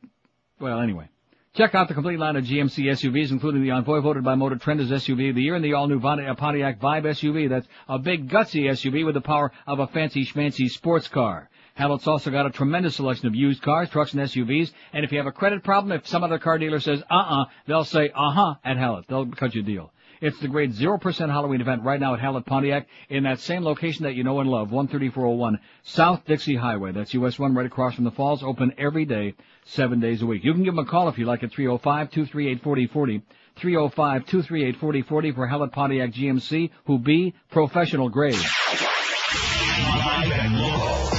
[0.60, 1.08] well anyway.
[1.56, 4.80] Check out the complete line of GMC SUVs, including the Envoy voted by Motor Trend
[4.80, 7.48] as SUV of the year and the all-new Pontiac Vibe SUV.
[7.48, 11.52] That's a big gutsy SUV with the power of a fancy schmancy sports car.
[11.76, 14.72] Hallett's also got a tremendous selection of used cars, trucks, and SUVs.
[14.94, 17.84] And if you have a credit problem, if some other car dealer says uh-uh, they'll
[17.84, 19.06] say uh-huh at Hallett.
[19.08, 19.93] They'll cut you a deal.
[20.24, 24.06] It's the great 0% Halloween event right now at Hallett Pontiac in that same location
[24.06, 26.94] that you know and love, 13401 South Dixie Highway.
[26.94, 29.36] That's US 1 right across from the falls, open every day,
[29.66, 30.46] seven days a week.
[30.46, 33.22] You can give them a call if you like at 305-238-4040.
[33.60, 38.36] 305-238-4040 for Hallett Pontiac GMC, who be professional grade.
[38.36, 41.10] Live and local.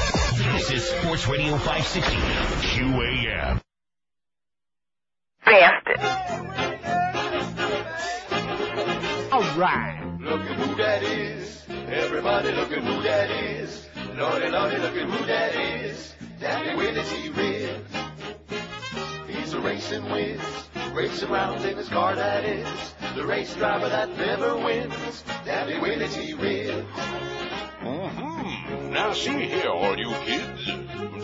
[0.55, 2.17] This is Sports Radio 560
[2.69, 3.61] QAM.
[5.47, 5.53] All
[9.57, 10.19] right.
[10.21, 11.65] Look at who that is.
[11.69, 13.87] Everybody look at who that is.
[14.17, 16.15] Lordy, lordy, look at who that is.
[16.41, 17.31] Daddy Willie T.
[17.31, 17.85] Red.
[19.29, 20.41] He's a racing whiz.
[20.93, 22.95] Racing around in his car, that is.
[23.15, 25.25] The race driver that never wins.
[25.45, 26.35] Daddy Willie T.
[26.35, 26.85] Red.
[27.81, 28.93] Mm-hmm.
[28.93, 30.67] Now see here, all you kids.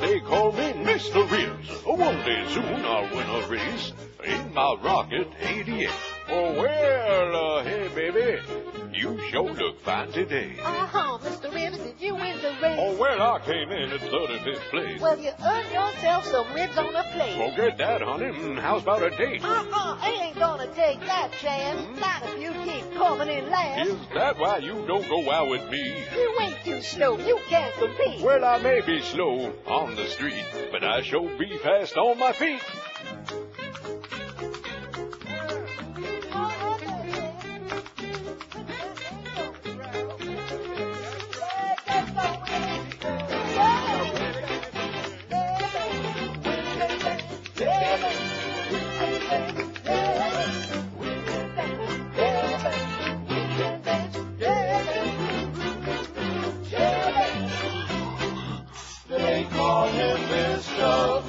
[0.00, 1.30] They call me Mr.
[1.30, 1.84] Ribs.
[1.84, 3.92] One day soon I'll win a race
[4.24, 5.90] in my Rocket 88.
[6.32, 8.40] Oh, well, uh, hey, baby.
[8.92, 10.56] You sure look fine today.
[10.62, 11.52] Uh-huh, Mr.
[11.54, 12.78] Ribs, did you win the race?
[12.78, 15.00] Oh, well, I came in at 35th place.
[15.00, 17.36] Well, you earned yourself some ribs on the plate.
[17.50, 18.26] Forget that, honey.
[18.26, 19.42] Mm, How's about a date?
[19.42, 21.98] Uh-uh, I ain't gonna take that chance.
[21.98, 23.88] Not if you keep coming in last.
[23.88, 26.04] Is that why you don't go out with me?
[26.14, 27.18] You ain't too slow.
[27.18, 28.20] You can't compete.
[28.22, 32.32] Well, I may be slow on the street, but I sure be fast on my
[32.32, 32.60] feet.
[60.80, 61.20] Mr.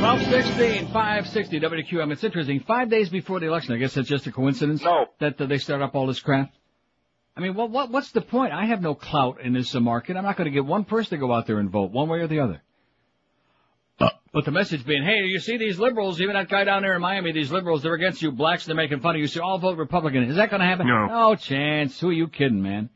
[0.00, 2.12] 1216, 560 WQAM.
[2.12, 2.60] It's interesting.
[2.60, 4.82] Five days before the election, I guess that's just a coincidence?
[4.82, 5.06] No.
[5.18, 6.52] That uh, they start up all this crap?
[7.36, 8.52] I mean, what, what, what's the point?
[8.52, 10.16] I have no clout in this uh, market.
[10.16, 12.20] I'm not going to get one person to go out there and vote, one way
[12.20, 12.62] or the other.
[14.32, 17.00] But the message being, hey, you see these liberals, even that guy down there in
[17.00, 19.76] Miami, these liberals, they're against you blacks, they're making fun of you, so all vote
[19.76, 20.22] Republican.
[20.24, 20.86] Is that going to happen?
[20.86, 21.06] No.
[21.06, 21.98] No chance.
[21.98, 22.90] Who are you kidding, man?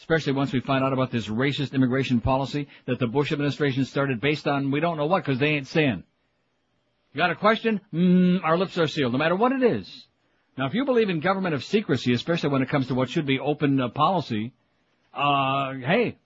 [0.00, 4.20] Especially once we find out about this racist immigration policy that the Bush administration started
[4.20, 6.02] based on we don't know what because they ain't saying.
[7.12, 7.80] You got a question?
[7.92, 10.06] Mm, our lips are sealed, no matter what it is.
[10.56, 13.26] Now, if you believe in government of secrecy, especially when it comes to what should
[13.26, 14.52] be open uh, policy,
[15.12, 16.16] uh, hey,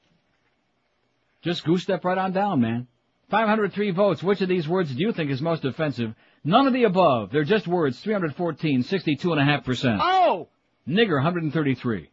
[1.42, 2.86] just goose step right on down, man.
[3.30, 4.22] 503 votes.
[4.22, 6.14] Which of these words do you think is most offensive?
[6.44, 7.32] None of the above.
[7.32, 7.98] They're just words.
[8.00, 9.98] 314, 62.5%.
[10.00, 10.48] Oh!
[10.86, 12.10] Nigger, 133.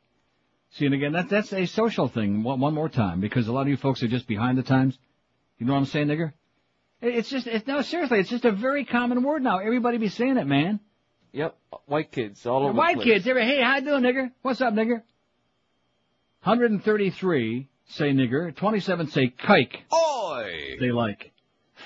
[0.71, 2.43] See, and again, that, that's a social thing.
[2.43, 4.97] One, one more time, because a lot of you folks are just behind the times.
[5.57, 6.31] You know what I'm saying, nigger?
[7.01, 9.59] It- It's just, it's, no, seriously, it's just a very common word now.
[9.59, 10.79] Everybody be saying it, man.
[11.33, 13.07] Yep, white kids all over White the place.
[13.07, 14.31] White kids, every, hey, how you doing, nigger?
[14.41, 15.01] What's up, nigger?
[16.43, 19.75] 133 say nigger, 27 say kike.
[19.93, 20.77] Oi!
[20.79, 21.31] They like.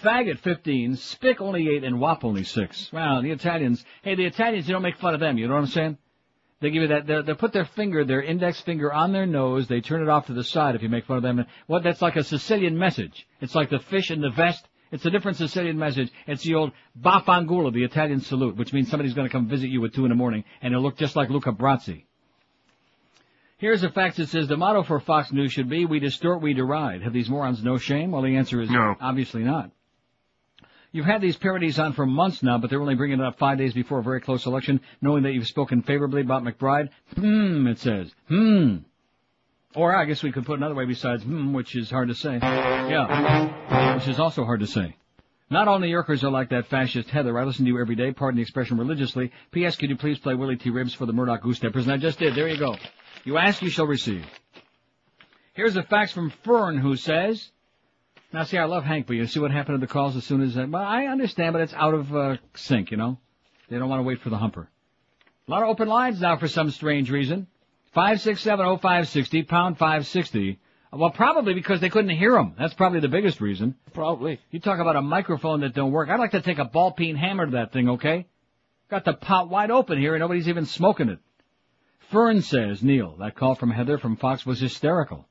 [0.03, 2.91] Faggot 15, spick only 8, and wop only 6.
[2.93, 5.61] Wow, the Italians, hey, the Italians, you don't make fun of them, you know what
[5.61, 5.97] I'm saying?
[6.65, 7.05] They give you that.
[7.05, 9.67] They, they put their finger, their index finger, on their nose.
[9.67, 11.45] They turn it off to the side if you make fun of them.
[11.67, 13.27] What that's like a Sicilian message.
[13.39, 14.67] It's like the fish in the vest.
[14.91, 16.09] It's a different Sicilian message.
[16.25, 19.85] It's the old Bafangula, the Italian salute, which means somebody's going to come visit you
[19.85, 22.05] at two in the morning, and it'll look just like Luca Brasi.
[23.57, 26.55] Here's a fact that says the motto for Fox News should be, we distort, we
[26.55, 27.03] deride.
[27.03, 28.09] Have these morons no shame?
[28.09, 28.95] Well, the answer is No.
[28.99, 29.69] obviously not.
[30.95, 33.57] You've had these parodies on for months now, but they're only bringing it up five
[33.57, 36.87] days before a very close election, knowing that you've spoken favorably about McBride.
[37.17, 38.13] Hmm, it says.
[38.29, 38.77] Hmm.
[39.75, 42.39] Or I guess we could put another way besides hmm, which is hard to say.
[42.41, 43.95] Yeah.
[43.95, 44.95] Which is also hard to say.
[45.49, 47.37] Not all New Yorkers are like that fascist Heather.
[47.37, 49.33] I listen to you every day, pardon the expression religiously.
[49.51, 49.75] P.S.
[49.75, 50.69] Could you please play Willie T.
[50.69, 51.83] Ribs for the Murdoch Goose Steppers?
[51.83, 52.35] And I just did.
[52.35, 52.73] There you go.
[53.25, 54.25] You ask, you shall receive.
[55.55, 57.51] Here's a fax from Fern who says,
[58.35, 60.41] now see, I love Hank, but you see what happened to the calls as soon
[60.41, 63.17] as, uh, well, I understand, but it's out of, uh, sync, you know?
[63.69, 64.69] They don't want to wait for the humper.
[65.47, 67.47] A lot of open lines now for some strange reason.
[67.95, 70.59] 5670560, pound 560.
[70.91, 72.53] Well, probably because they couldn't hear him.
[72.57, 73.75] That's probably the biggest reason.
[73.93, 74.39] Probably.
[74.51, 76.09] You talk about a microphone that don't work.
[76.09, 78.27] I'd like to take a ball peen hammer to that thing, okay?
[78.89, 81.19] Got the pot wide open here and nobody's even smoking it.
[82.11, 85.27] Fern says, Neil, that call from Heather from Fox was hysterical.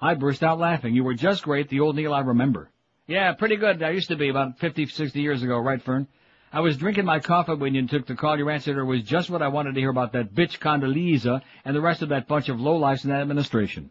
[0.00, 0.94] I burst out laughing.
[0.94, 2.70] You were just great, the old Neil I remember.
[3.06, 3.82] Yeah, pretty good.
[3.82, 6.06] I used to be about 50, 60 years ago, right, Fern?
[6.52, 8.38] I was drinking my coffee when you took the call.
[8.38, 11.80] Your answer was just what I wanted to hear about that bitch Condoleezza and the
[11.80, 13.90] rest of that bunch of lowlifes in that administration.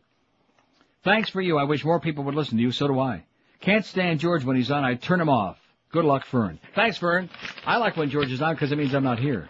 [1.04, 1.58] Thanks for you.
[1.58, 2.72] I wish more people would listen to you.
[2.72, 3.26] So do I.
[3.60, 4.84] Can't stand George when he's on.
[4.84, 5.58] I turn him off.
[5.92, 6.60] Good luck, Fern.
[6.76, 7.30] Thanks, Fern.
[7.66, 9.50] I like when George is on because it means I'm not here.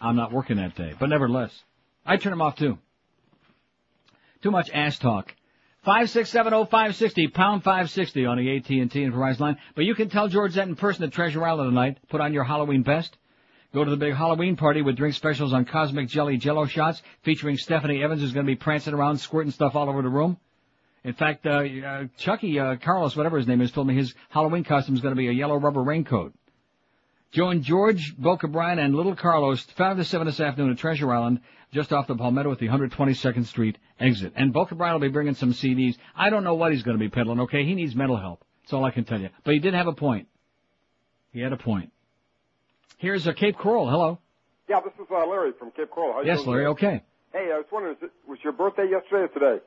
[0.00, 0.94] I'm not working that day.
[0.98, 1.52] But nevertheless,
[2.04, 2.78] I turn him off too.
[4.42, 5.34] Too much ass talk.
[5.82, 9.14] Five six seven oh five sixty pound five sixty on the AT and T and
[9.14, 9.58] Verizon line.
[9.74, 11.98] But you can tell George that in person at Treasure Island tonight.
[12.10, 13.16] Put on your Halloween best.
[13.72, 17.56] Go to the big Halloween party with drink specials on Cosmic Jelly Jello shots featuring
[17.56, 20.36] Stephanie Evans who's going to be prancing around squirting stuff all over the room.
[21.02, 24.64] In fact, uh, uh, Chucky uh, Carlos, whatever his name is, told me his Halloween
[24.64, 26.34] costume is going to be a yellow rubber raincoat.
[27.32, 31.40] Join George, Boca Brian, and Little Carlos, 5 to 7 this afternoon at Treasure Island,
[31.72, 34.32] just off the Palmetto at the 122nd Street exit.
[34.36, 35.96] And Boca Brian will be bringing some CDs.
[36.16, 37.64] I don't know what he's going to be peddling, okay?
[37.64, 38.44] He needs mental help.
[38.62, 39.30] That's all I can tell you.
[39.44, 40.28] But he did have a point.
[41.32, 41.92] He had a point.
[42.98, 43.88] Here's a Cape Coral.
[43.88, 44.18] Hello.
[44.68, 46.12] Yeah, this is uh, Larry from Cape Coral.
[46.12, 46.66] How Yes, Larry.
[46.66, 47.02] Okay.
[47.32, 47.96] Hey, I was wondering,
[48.28, 49.64] was your birthday yesterday or today?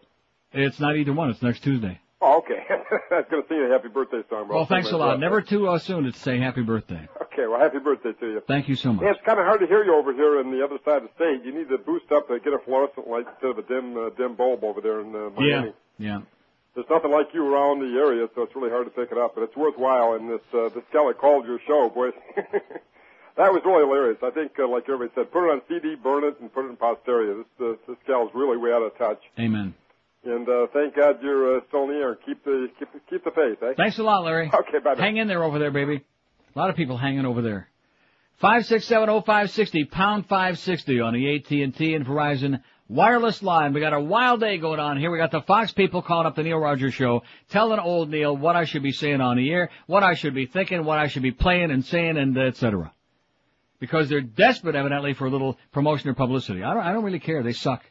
[0.52, 1.30] It's not either one.
[1.30, 2.00] It's next Tuesday.
[2.26, 2.64] Oh, okay.
[3.12, 4.48] I was going to sing a happy birthday song.
[4.48, 5.20] Well, thanks a lot.
[5.28, 7.06] Never too uh, soon to say happy birthday.
[7.22, 8.42] Okay, well, happy birthday to you.
[8.48, 9.04] Thank you so much.
[9.04, 11.10] Yeah, it's kind of hard to hear you over here on the other side of
[11.10, 11.42] the stage.
[11.44, 14.10] You need to boost up to get a fluorescent light instead of a dim, uh,
[14.12, 15.74] dim bulb over there in uh, Miami.
[15.98, 16.20] Yeah.
[16.20, 16.22] Yeah.
[16.76, 19.36] There's nothing like you around the area, so it's really hard to pick it up.
[19.36, 20.14] But it's worthwhile.
[20.14, 22.12] And this uh, this gal that called your show, boy,
[23.38, 24.18] that was really hilarious.
[24.24, 26.70] I think, uh, like everybody said, put it on CD, burn it, and put it
[26.70, 27.44] in posterity.
[27.60, 29.22] This uh, this gal's really way out of touch.
[29.38, 29.76] Amen.
[30.26, 32.18] And uh, thank God you're uh, still here.
[32.26, 33.58] Keep the keep the- keep the faith.
[33.62, 33.74] Eh?
[33.76, 34.50] Thanks a lot, Larry.
[34.54, 34.96] Okay, bye.
[34.98, 36.04] Hang in there over there, baby.
[36.56, 37.68] A lot of people hanging over there.
[38.38, 42.06] Five six seven oh five sixty pound five sixty on the AT and T and
[42.06, 43.74] Verizon wireless line.
[43.74, 45.12] We got a wild day going on here.
[45.12, 48.56] We got the Fox people calling up the Neil Rogers show, telling old Neil what
[48.56, 51.24] I should be saying on the air, what I should be thinking, what I should
[51.24, 52.94] be playing and saying, and et cetera.
[53.80, 56.64] Because they're desperate, evidently, for a little promotion or publicity.
[56.64, 56.84] I don't.
[56.84, 57.44] I don't really care.
[57.44, 57.84] They suck.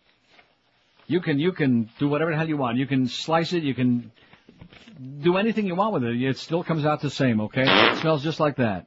[1.12, 2.78] You can you can do whatever the hell you want.
[2.78, 3.62] You can slice it.
[3.62, 4.10] You can
[5.20, 6.22] do anything you want with it.
[6.22, 7.38] It still comes out the same.
[7.42, 8.86] Okay, it smells just like that.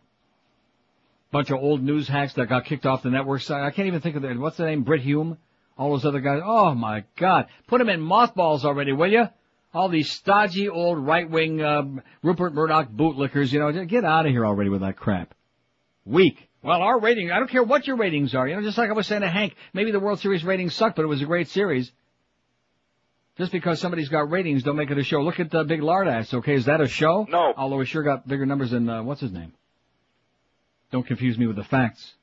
[1.32, 3.62] Bunch of old news hacks that got kicked off the network side.
[3.62, 4.82] I can't even think of the what's the name.
[4.82, 5.38] Brit Hume.
[5.78, 6.42] All those other guys.
[6.44, 7.46] Oh my God!
[7.68, 9.30] Put them in mothballs already, will you?
[9.72, 11.84] All these stodgy old right-wing uh,
[12.24, 13.52] Rupert Murdoch bootlickers.
[13.52, 15.36] You know, get out of here already with that crap.
[16.06, 16.50] Weak.
[16.64, 18.48] Well, our rating, I don't care what your ratings are.
[18.48, 20.96] You know, just like I was saying to Hank, maybe the World Series ratings suck,
[20.96, 21.92] but it was a great series.
[23.38, 25.22] Just because somebody's got ratings, don't make it a show.
[25.22, 26.54] Look at the Big Lardass, okay?
[26.54, 27.28] Is that a show?
[27.30, 27.54] No.
[27.58, 29.52] Although he sure got bigger numbers than, uh, what's his name?
[30.92, 32.14] Don't confuse me with the facts.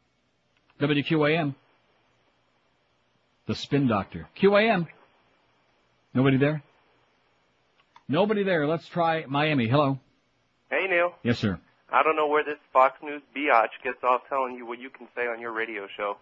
[0.81, 1.55] WQAM.
[3.47, 4.27] The Spin Doctor.
[4.41, 4.87] QAM.
[6.15, 6.63] Nobody there?
[8.09, 8.67] Nobody there.
[8.67, 9.69] Let's try Miami.
[9.69, 9.99] Hello.
[10.71, 11.13] Hey, Neil.
[11.23, 11.59] Yes, sir.
[11.91, 15.09] I don't know where this Fox News biatch gets off telling you what you can
[15.15, 16.17] say on your radio show.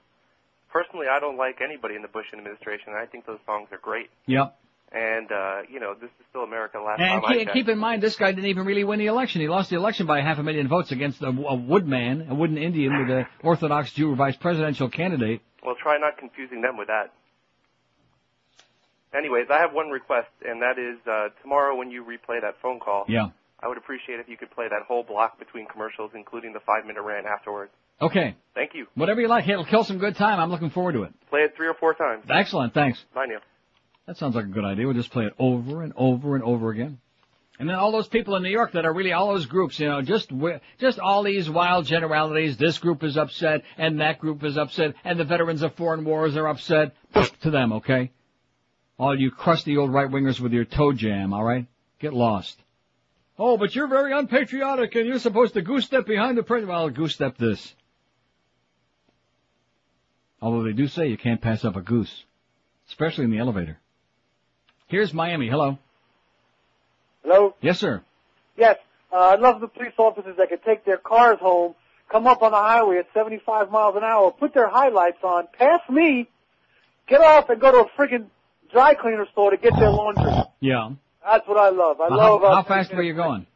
[0.73, 2.93] Personally, I don't like anybody in the Bush administration.
[2.97, 4.11] I think those songs are great.
[4.27, 4.57] Yep.
[4.93, 7.55] And, uh, you know, this is still America last And time keep, checked.
[7.55, 9.41] keep in mind, this guy didn't even really win the election.
[9.41, 12.59] He lost the election by half a million votes against a, a woodman, a wooden
[12.59, 15.43] Indian with a Orthodox Jew vice presidential candidate.
[15.65, 17.13] Well, try not confusing them with that.
[19.17, 22.81] Anyways, I have one request, and that is uh, tomorrow when you replay that phone
[22.81, 23.29] call, Yeah.
[23.63, 27.03] I would appreciate if you could play that whole block between commercials, including the five-minute
[27.03, 27.71] rant afterwards.
[28.01, 28.35] Okay.
[28.55, 28.87] Thank you.
[28.95, 29.47] Whatever you like.
[29.47, 30.41] It'll kill some good time.
[30.41, 31.13] I'm looking forward to it.
[31.29, 32.25] Play it three or four times.
[32.31, 32.73] Excellent.
[32.73, 33.05] Thanks.
[33.15, 33.41] Bye, Neil.
[34.11, 34.87] That sounds like a good idea.
[34.87, 36.99] We'll just play it over and over and over again.
[37.61, 39.87] And then all those people in New York that are really all those groups, you
[39.87, 40.33] know, just
[40.81, 42.57] just all these wild generalities.
[42.57, 46.37] This group is upset, and that group is upset, and the veterans of foreign wars
[46.37, 46.97] are upset.
[47.43, 48.11] to them, okay?
[48.99, 51.69] All you crusty old right wingers with your toe jam, all right?
[52.01, 52.61] Get lost.
[53.39, 56.73] Oh, but you're very unpatriotic, and you're supposed to goose step behind the president.
[56.73, 57.77] Well, goose step this.
[60.43, 62.25] Although they do say you can't pass up a goose,
[62.89, 63.79] especially in the elevator.
[64.91, 65.49] Here's Miami.
[65.49, 65.79] Hello.
[67.23, 67.55] Hello?
[67.61, 68.03] Yes, sir.
[68.57, 68.77] Yes.
[69.13, 71.75] Uh, I love the police officers that can take their cars home,
[72.11, 75.81] come up on the highway at 75 miles an hour, put their highlights on, pass
[75.89, 76.29] me,
[77.07, 78.27] get off and go to a friggin'
[78.73, 80.33] dry cleaner store to get their laundry.
[80.59, 80.91] Yeah.
[81.25, 82.01] That's what I love.
[82.01, 82.41] I Now, love.
[82.43, 83.47] how, uh, how fast were you going?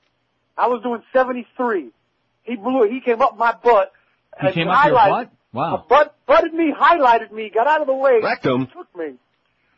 [0.56, 1.90] I was doing 73.
[2.44, 2.92] He blew it.
[2.92, 3.92] He came up my butt.
[4.40, 5.30] He and came up your highlighted- butt?
[5.52, 5.86] Wow.
[5.88, 8.20] Butt, butted me, highlighted me, got out of the way.
[8.22, 8.66] Rectum.
[8.68, 9.14] Took me.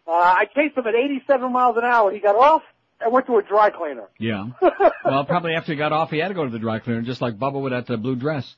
[0.06, 2.12] Uh, I chased him at 87 miles an hour.
[2.12, 2.62] He got off
[3.00, 4.08] and went to a dry cleaner.
[4.18, 4.50] Yeah.
[5.04, 7.20] well, probably after he got off, he had to go to the dry cleaner, just
[7.20, 8.54] like Bubba with that uh, blue dress.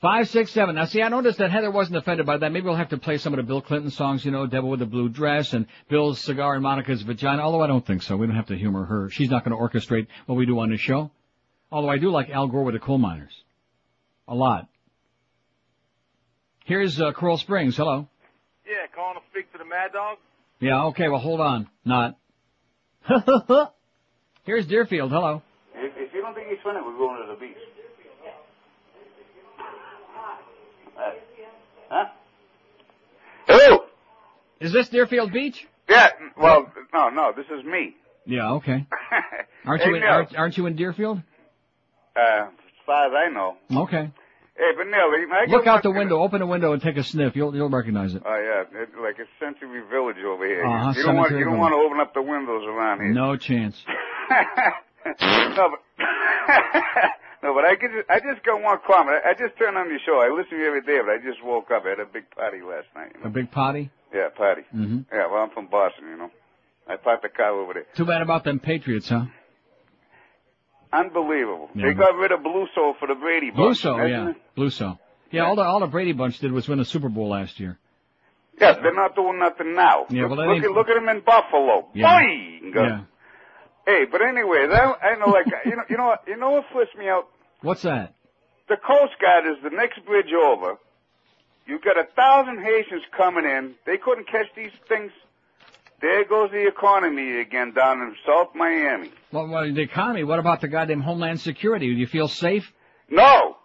[0.00, 0.76] Five, six, seven.
[0.76, 2.52] Now, see, I noticed that Heather wasn't offended by that.
[2.52, 4.80] Maybe we'll have to play some of the Bill Clinton songs, you know, Devil with
[4.80, 8.16] the Blue Dress and Bill's Cigar and Monica's Vagina, although I don't think so.
[8.16, 9.10] We don't have to humor her.
[9.10, 11.10] She's not going to orchestrate what we do on this show.
[11.70, 13.32] Although I do like Al Gore with the coal miners.
[14.26, 14.68] A lot.
[16.64, 17.76] Here's uh, Coral Springs.
[17.76, 18.08] Hello.
[18.70, 20.18] Yeah, calling to speak to the Mad Dog.
[20.60, 21.68] Yeah, okay, well, hold on.
[21.84, 22.16] Not.
[24.44, 25.10] Here's Deerfield.
[25.10, 25.42] Hello.
[25.74, 27.56] If, if you don't think he's funny, we're going to the beach.
[30.96, 31.10] Uh,
[31.88, 32.04] huh?
[33.48, 33.84] Hello.
[34.60, 35.66] Is this Deerfield Beach?
[35.88, 36.10] Yeah.
[36.40, 37.32] Well, no, no.
[37.34, 37.96] This is me.
[38.24, 38.86] Yeah, okay.
[39.66, 41.18] Aren't Hey, you in, aren't, aren't you in Deerfield?
[42.14, 42.50] Uh, as
[42.86, 43.56] far as I know.
[43.84, 44.10] Okay.
[44.60, 47.34] Hey, but Look out the window, open the window and take a sniff.
[47.34, 48.22] You'll you'll recognize it.
[48.26, 50.66] Oh yeah, it, like a Century Village over here.
[50.66, 53.08] Uh-huh, you don't want you don't want to open up the windows around here.
[53.08, 53.82] No chance.
[54.28, 55.80] no, but
[57.42, 59.16] no, but I just I just got one comment.
[59.24, 60.20] I, I just turned on your show.
[60.20, 61.84] I listen to you every day, but I just woke up.
[61.86, 63.12] I had a big party last night.
[63.14, 63.26] You know?
[63.28, 63.90] A big party?
[64.12, 64.62] Yeah, party.
[64.70, 66.30] hmm Yeah, well, I'm from Boston, you know.
[66.86, 67.86] I parked the car over there.
[67.96, 69.24] Too bad about them Patriots, huh?
[70.92, 71.70] Unbelievable.
[71.74, 71.86] Yeah.
[71.86, 73.78] They got rid of Bledsoe for the Brady Blue bunch.
[73.78, 74.30] So, Isn't yeah.
[74.30, 74.36] it?
[74.56, 74.98] Bledsoe.
[75.30, 77.78] Yeah, all the all the Brady bunch did was win a Super Bowl last year.
[78.60, 80.06] Yeah, they're not doing nothing now.
[80.10, 81.88] Yeah, look, well, look, at, look at them in Buffalo.
[81.94, 82.20] Yeah.
[82.20, 82.74] Boing!
[82.74, 83.00] Yeah.
[83.86, 86.64] Hey, but anyway, that, I know, like, you know, you know what, you know what
[86.72, 87.28] flips me out?
[87.62, 88.14] What's that?
[88.68, 90.76] The Coast Guard is the next bridge over.
[91.66, 93.74] You've got a thousand Haitians coming in.
[93.86, 95.12] They couldn't catch these things.
[96.00, 99.10] There goes the economy again down in South Miami.
[99.32, 100.24] Well, well, the economy.
[100.24, 101.92] What about the goddamn Homeland Security?
[101.92, 102.70] Do you feel safe?
[103.10, 103.56] No!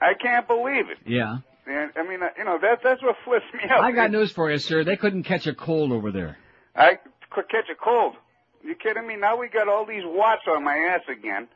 [0.00, 0.98] I can't believe it.
[1.06, 1.38] Yeah.
[1.66, 3.82] And, I mean, you know, that, that's what flips me out.
[3.82, 4.84] I got news for you, sir.
[4.84, 6.36] They couldn't catch a cold over there.
[6.76, 6.98] I
[7.30, 8.14] could catch a cold.
[8.62, 9.16] You kidding me?
[9.16, 11.48] Now we got all these watts on my ass again.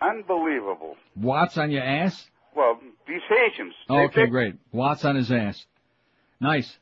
[0.00, 0.96] Unbelievable.
[1.16, 2.26] Watts on your ass?
[2.54, 2.78] Well,
[3.08, 3.74] these Haitians.
[3.88, 4.56] Oh, okay, great.
[4.72, 5.64] Watts on his ass.
[6.40, 6.78] Nice.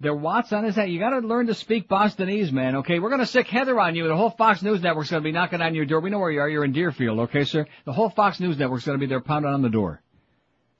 [0.00, 0.88] They're Watts on his ass.
[0.88, 3.00] You gotta learn to speak Bostonese, man, okay?
[3.00, 4.06] We're gonna sick Heather on you.
[4.06, 6.00] The whole Fox News Network's gonna be knocking on your door.
[6.00, 6.48] We know where you are.
[6.48, 7.66] You're in Deerfield, okay, sir?
[7.84, 10.00] The whole Fox News Network's gonna be there pounding on the door.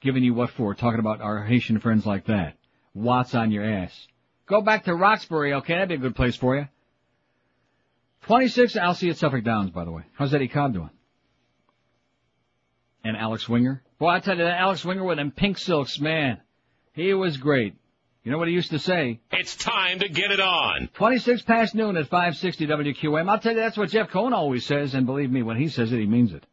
[0.01, 0.75] Giving you what for?
[0.75, 2.57] Talking about our Haitian friends like that.
[2.95, 4.07] Watts on your ass.
[4.47, 5.75] Go back to Roxbury, okay?
[5.75, 6.69] That'd be a good place for you.
[8.23, 10.03] 26, I'll see you at Suffolk Downs, by the way.
[10.15, 10.91] How's Eddie Cobb doing?
[13.05, 13.83] And Alex Winger?
[13.99, 16.41] Boy, I tell you, that Alex Winger with them pink silks, man.
[16.93, 17.75] He was great.
[18.29, 19.21] You know what he used to say?
[19.33, 20.91] It's time to get it on.
[20.93, 23.27] 26 past noon at 560 WQAM.
[23.27, 25.91] I'll tell you, that's what Jeff Cohen always says, and believe me, when he says
[25.95, 26.45] it, he means it.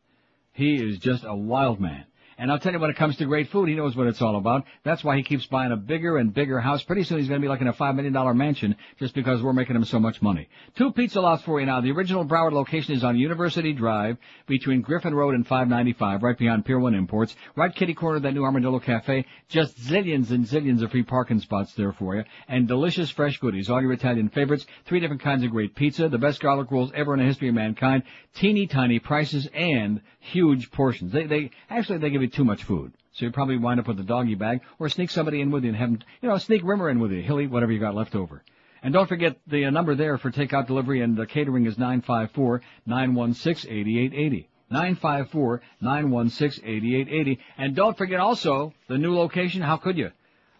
[0.54, 2.06] He is just a wild man.
[2.38, 4.36] And I'll tell you, when it comes to great food, he knows what it's all
[4.36, 4.66] about.
[4.84, 6.84] That's why he keeps buying a bigger and bigger house.
[6.84, 9.54] Pretty soon he's going to be like in a $5 million mansion just because we're
[9.54, 10.50] making him so much money.
[10.76, 11.80] Two pizza lots for you now.
[11.80, 16.66] The original Broward location is on University Drive between Griffin Road and 595, right behind
[16.66, 17.36] Pier 1 Imports.
[17.56, 19.26] Right kitty corner of that new Armadillo Cafe.
[19.48, 22.24] Just zillions and zillions of free parking spots there for you.
[22.50, 23.70] And delicious fresh goodies.
[23.70, 24.66] All your Italian favorites.
[24.86, 26.10] Three different kinds of great pizza.
[26.10, 28.04] The best garlic rolls ever in the history of mankind.
[28.34, 31.12] Teeny tiny prices and huge portions.
[31.12, 32.94] They, they, actually they give you probably too much food.
[33.14, 35.70] So you probably wind up with a doggy bag or sneak somebody in with you
[35.70, 38.44] and have, you know, sneak Rimmer in with you, Hilly, whatever you got left over.
[38.84, 44.48] And don't forget the uh, number there for takeout delivery and the catering is 954-916-8880.
[44.72, 47.38] 954-916-8880.
[47.58, 49.62] And don't forget also the new location.
[49.62, 50.12] How could you?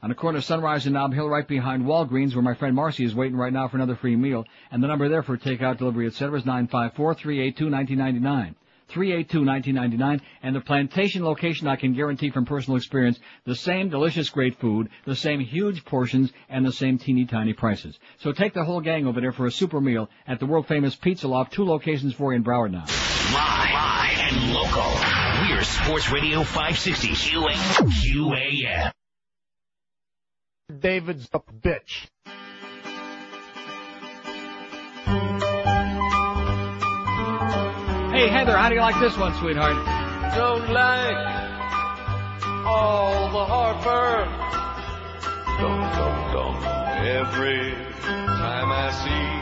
[0.02, 3.04] On the corner of Sunrise and Nob Hill, right behind Walgreens, where my friend Marcy
[3.04, 4.46] is waiting right now for another free meal.
[4.72, 6.38] And the number there for takeout, delivery, etc.
[6.38, 8.54] is 954-382-1999.
[8.90, 14.60] 382-1999, and the plantation location I can guarantee from personal experience, the same delicious great
[14.60, 17.98] food, the same huge portions, and the same teeny tiny prices.
[18.20, 20.96] So take the whole gang over there for a super meal at the world famous
[20.96, 22.86] Pizza Loft, two locations for you in Broward now.
[23.34, 25.16] Live, live and local.
[25.50, 28.92] We're Sports Radio 560 QA, QAM.
[30.80, 32.08] David's a bitch.
[38.16, 39.76] Hey Heather, how do you like this one, sweetheart?
[40.36, 41.18] Don't like
[42.66, 44.30] all the heartburn.
[45.60, 46.56] Dum dum dum.
[47.04, 49.36] Every time I see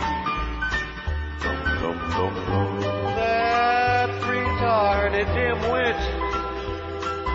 [1.43, 2.81] dum dum dum dum.
[3.13, 5.99] That retarded dimwit.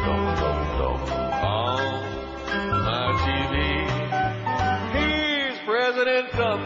[0.02, 0.98] Dum dum dum.
[1.46, 1.80] On
[2.82, 3.54] my TV.
[4.90, 6.62] He's President Dumb.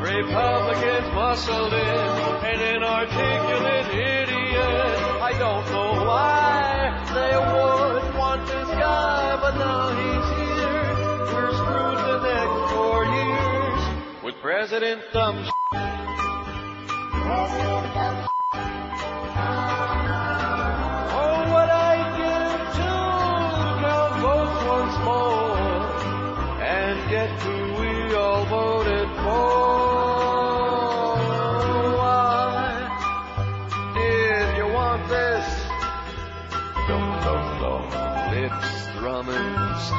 [0.00, 2.25] Republicans muscled in,
[2.56, 4.96] an inarticulate idiot.
[5.20, 10.94] I don't know why they would want this guy, but now he's here.
[11.32, 13.80] We're screwed the next four years
[14.24, 15.20] with President oh,
[24.66, 25.56] once more
[26.62, 28.85] and get who we all voted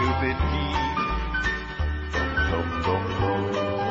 [0.07, 0.97] stupid geek.
[2.49, 3.43] Dum dum dum.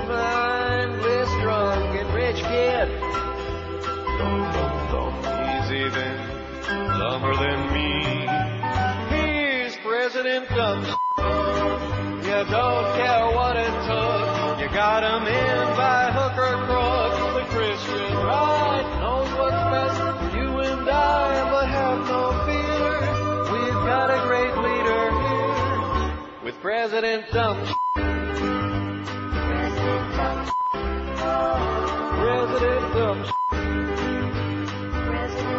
[0.09, 2.89] Mindless drunk and rich kid.
[4.19, 5.13] Dum dum dum.
[5.47, 6.13] He's even
[7.01, 7.91] dumber than me.
[9.13, 10.85] He's President Dumb.
[12.25, 14.61] You don't care what it took.
[14.61, 15.56] You got him in
[26.77, 27.57] President Dumb.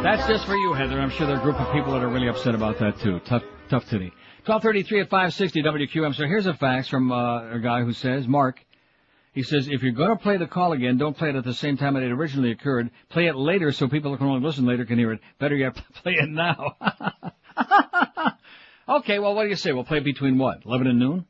[0.03, 0.99] That's just for you, Heather.
[0.99, 3.19] I'm sure there are a group of people that are really upset about that too.
[3.25, 4.13] Tough, tough titty.
[4.45, 6.13] 1233 at 560 WQAM.
[6.13, 8.63] So here's a fax from uh, a guy who says, Mark,
[9.33, 11.55] he says, if you're going to play the call again, don't play it at the
[11.55, 12.91] same time it originally occurred.
[13.09, 15.19] Play it later so people who can only listen later can hear it.
[15.39, 16.75] Better yet, play it now.
[18.87, 19.71] okay, well, what do you say?
[19.71, 20.63] We'll play between what?
[20.65, 21.25] 11 and noon?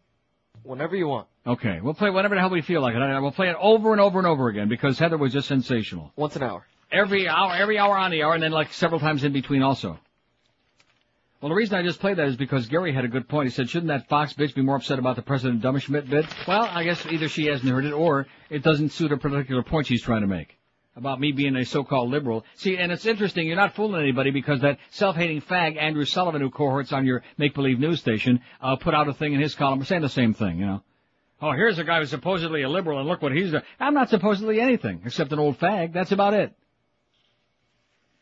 [0.63, 1.27] Whenever you want.
[1.45, 3.01] Okay, we'll play whatever the hell we feel like it.
[3.01, 6.11] I- We'll play it over and over and over again because Heather was just sensational.
[6.15, 6.65] Once an hour.
[6.91, 9.99] Every hour, every hour on the hour, and then like several times in between also.
[11.41, 13.47] Well, the reason I just played that is because Gary had a good point.
[13.47, 16.25] He said, shouldn't that Fox bitch be more upset about the President Dummerschmidt bid?
[16.47, 19.85] Well, I guess either she hasn't heard it or it doesn't suit a particular point
[19.85, 20.56] she's trying to make.
[20.97, 22.43] About me being a so-called liberal.
[22.55, 26.49] See, and it's interesting, you're not fooling anybody because that self-hating fag, Andrew Sullivan, who
[26.49, 30.01] cohorts on your make-believe news station, uh, put out a thing in his column saying
[30.01, 30.81] the same thing, you know.
[31.39, 33.61] Oh, here's a guy who's supposedly a liberal and look what he's done.
[33.79, 35.93] I'm not supposedly anything except an old fag.
[35.93, 36.51] That's about it.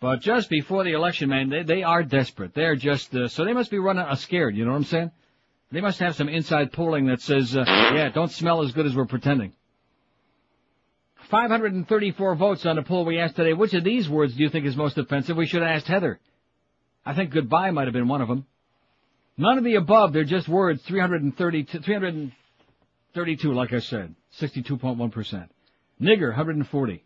[0.01, 2.53] But just before the election, man, they, they are desperate.
[2.53, 5.11] They're just, uh, so they must be running uh, scared, you know what I'm saying?
[5.71, 8.93] They must have some inside polling that says, uh, yeah, don't smell as good as
[8.93, 9.53] we're pretending.
[11.29, 13.53] 534 votes on the poll we asked today.
[13.53, 15.35] Which of these words do you think is most offensive?
[15.37, 16.19] We should have asked Heather.
[17.05, 18.45] I think goodbye might have been one of them.
[19.37, 20.13] None of the above.
[20.13, 20.81] They're just words.
[20.83, 24.15] 332, 332, like I said.
[24.39, 25.49] 62.1%.
[26.01, 27.03] Nigger, 140.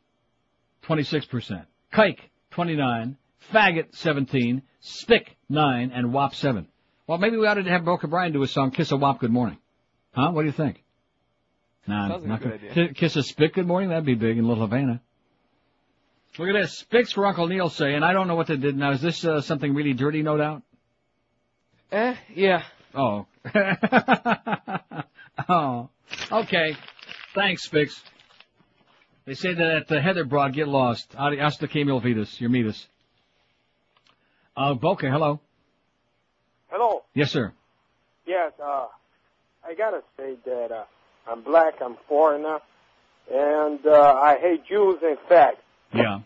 [0.83, 1.65] 26%.
[1.93, 2.19] Kike,
[2.51, 3.17] 29.
[3.53, 4.61] Faggot, 17.
[4.79, 5.91] Spick, 9.
[5.93, 6.67] And Wop, 7.
[7.07, 9.31] Well, maybe we ought to have Boca Brian do a song, Kiss a Wop Good
[9.31, 9.57] Morning.
[10.11, 10.31] Huh?
[10.31, 10.83] What do you think?
[11.89, 12.93] Nah, Sounds like a not good gonna- idea.
[12.93, 13.89] Kiss a Spick Good Morning?
[13.89, 15.01] That'd be big in Little Havana.
[16.37, 16.77] Look at this.
[16.77, 18.77] Spicks for Uncle Neil say, and I don't know what they did.
[18.77, 20.61] Now, is this uh, something really dirty, no doubt?
[21.91, 22.61] Eh, yeah.
[22.93, 23.25] Oh.
[25.49, 25.89] oh.
[26.31, 26.75] Okay.
[27.33, 27.99] Thanks, Spix.
[29.25, 31.15] They say that at the Heather Broad, get lost.
[31.17, 32.87] Adi- Hasta que mil vidas, your meetus.
[34.55, 35.39] Uh, Boca, hello.
[36.69, 37.03] Hello.
[37.15, 37.51] Yes, sir.
[38.27, 38.85] Yes, uh,
[39.67, 40.83] I gotta say that uh,
[41.29, 42.59] I'm black, I'm foreigner,
[43.31, 45.57] and uh, I hate Jews and fags.
[45.93, 46.21] Yeah.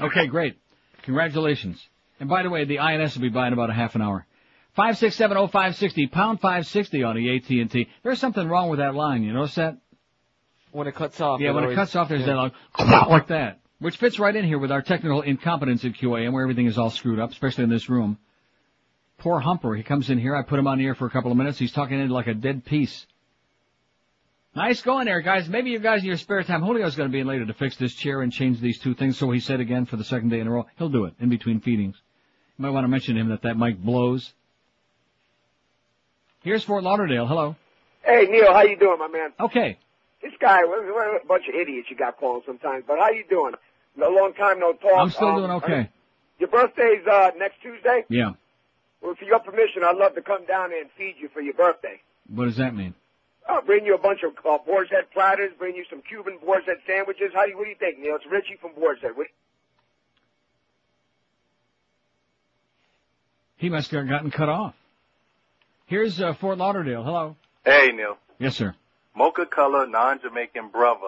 [0.00, 0.56] Okay, great.
[1.02, 1.80] Congratulations.
[2.20, 4.26] And by the way, the INS will be by in about a half an hour.
[4.74, 7.88] Five six seven oh five sixty pound five sixty on the AT and T.
[8.02, 9.22] There's something wrong with that line.
[9.22, 9.78] You notice that?
[10.72, 11.40] When it cuts off.
[11.40, 12.34] Yeah, when it cuts off, there's yeah.
[12.34, 12.36] that
[12.78, 16.42] like, like that, which fits right in here with our technical incompetence at QAM, where
[16.42, 18.18] everything is all screwed up, especially in this room.
[19.18, 19.76] Poor Humper.
[19.76, 20.34] He comes in here.
[20.34, 21.58] I put him on the air for a couple of minutes.
[21.58, 23.06] He's talking in like a dead piece.
[24.56, 25.48] Nice going there, guys.
[25.48, 26.64] Maybe you guys in your spare time.
[26.64, 29.18] Julio's going to be in later to fix this chair and change these two things.
[29.18, 30.66] So he said again for the second day in a row.
[30.78, 31.96] He'll do it in between feedings.
[32.56, 34.32] You might want to mention to him that that mic blows.
[36.42, 37.26] Here's Fort Lauderdale.
[37.26, 37.56] Hello.
[38.04, 39.30] Hey Neil, how you doing, my man?
[39.40, 39.78] Okay.
[40.22, 43.54] This guy, a bunch of idiots you got calling sometimes, but how you doing?
[43.96, 44.92] A long time no talk.
[44.96, 45.90] I'm still Um, doing okay.
[46.38, 48.04] Your birthday's uh, next Tuesday.
[48.08, 48.32] Yeah.
[49.00, 51.54] Well, for your permission, I'd love to come down there and feed you for your
[51.54, 52.00] birthday.
[52.28, 52.94] What does that mean?
[53.48, 56.64] I'll bring you a bunch of uh, boar's head platters, bring you some Cuban boar's
[56.66, 57.32] head sandwiches.
[57.34, 58.16] How do you, what do you think, Neil?
[58.16, 59.12] It's Richie from Boar's Head.
[59.16, 59.26] What,
[63.56, 64.74] He must have gotten cut off.
[65.86, 67.02] Here's uh, Fort Lauderdale.
[67.02, 67.36] Hello.
[67.64, 68.16] Hey, Neil.
[68.38, 68.74] Yes, sir.
[69.16, 71.00] Mocha Color, non-Jamaican brother.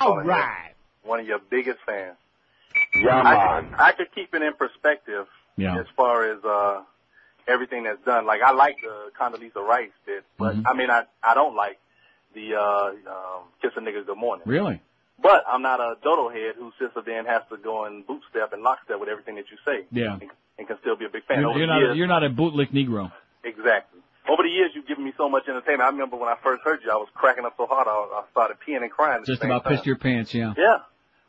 [0.00, 0.70] All Calling right.
[1.04, 1.08] you.
[1.08, 2.16] One of your biggest fans.
[3.00, 3.74] Yeah, I, man.
[3.78, 5.26] I could keep it in perspective
[5.56, 5.78] Yeah.
[5.78, 6.82] as far as uh
[7.48, 8.26] everything that's done.
[8.26, 10.64] Like I like the Condoleezza Rice bit, but Mhm.
[10.66, 11.78] I mean I I don't like
[12.34, 14.44] the uh um kiss a nigga good morning.
[14.46, 14.80] Really?
[15.22, 16.72] But I'm not a dodo head who
[17.06, 19.86] there and has to go and boot step and lockstep with everything that you say
[19.92, 20.14] Yeah.
[20.20, 21.40] and, and can still be a big fan.
[21.40, 21.78] You're, you're not.
[21.78, 23.12] years, You're not a bootlick Negro.
[23.44, 24.00] Exactly.
[24.28, 25.82] Over the years, you've given me so much entertainment.
[25.82, 28.24] I remember when I first heard you, I was cracking up so hard, I, I
[28.32, 29.22] started peeing and crying.
[29.26, 29.74] Just about time.
[29.74, 30.32] pissed your pants.
[30.34, 30.54] Yeah.
[30.56, 30.78] Yeah.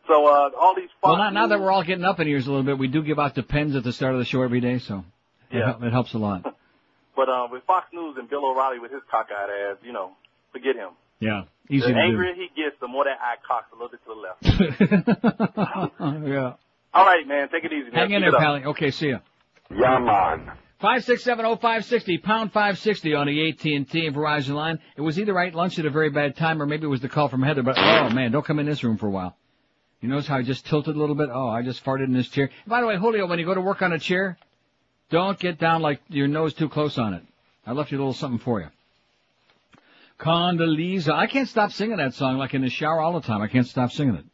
[0.07, 0.89] So uh, all these.
[1.03, 2.87] Well, Fox now, now that we're all getting up in years a little bit, we
[2.87, 5.03] do give out the pens at the start of the show every day, so
[5.57, 5.73] Yeah.
[5.77, 6.45] hel- it helps a lot.
[7.15, 10.11] But uh, with Fox News and Bill O'Reilly with his cockeyed ass, you know,
[10.51, 10.89] forget him.
[11.21, 14.01] Yeah, easy the to angrier he gets, the more that eye cocks a little bit
[14.03, 15.93] to the left.
[16.27, 16.53] yeah.
[16.93, 17.89] all right, man, take it easy.
[17.89, 17.93] man.
[17.93, 18.41] Hang in Keep there, it up.
[18.41, 18.63] Pally.
[18.65, 19.19] Okay, see ya.
[19.71, 20.51] Yeah, man.
[20.81, 24.13] Five six seven oh five sixty pound five sixty on the AT and T and
[24.15, 24.79] Verizon line.
[24.97, 27.07] It was either right lunch at a very bad time or maybe it was the
[27.09, 27.63] call from Heather.
[27.63, 29.37] But oh man, don't come in this room for a while.
[30.01, 31.29] You notice how I just tilted a little bit?
[31.31, 32.49] Oh, I just farted in this chair.
[32.67, 34.37] By the way, Julio, when you go to work on a chair,
[35.09, 37.23] don't get down like your nose too close on it.
[37.65, 38.67] I left you a little something for you.
[40.19, 41.11] Condoleezza.
[41.11, 43.41] I can't stop singing that song like in the shower all the time.
[43.41, 44.25] I can't stop singing it.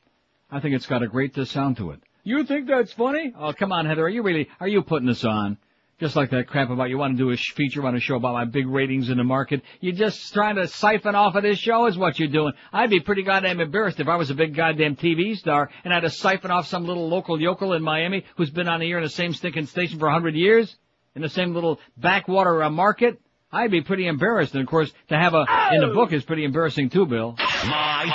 [0.52, 2.02] I think it's got a great sound to it.
[2.24, 3.34] You think that's funny?
[3.38, 4.06] Oh, come on, Heather.
[4.06, 5.58] Are you really, are you putting this on?
[6.02, 8.16] Just like that crap about you want to do a sh- feature on a show
[8.16, 9.62] about my big ratings in the market.
[9.82, 12.54] You're just trying to siphon off of this show is what you're doing.
[12.74, 15.98] I'd be pretty goddamn embarrassed if I was a big goddamn TV star and I
[15.98, 18.98] had to siphon off some little local yokel in Miami who's been on the air
[18.98, 20.76] in the same stinking station for a hundred years
[21.14, 23.22] in the same little backwater uh, market.
[23.52, 24.54] I'd be pretty embarrassed.
[24.56, 27.36] And of course, to have a in the book is pretty embarrassing too, Bill.
[27.38, 28.10] Live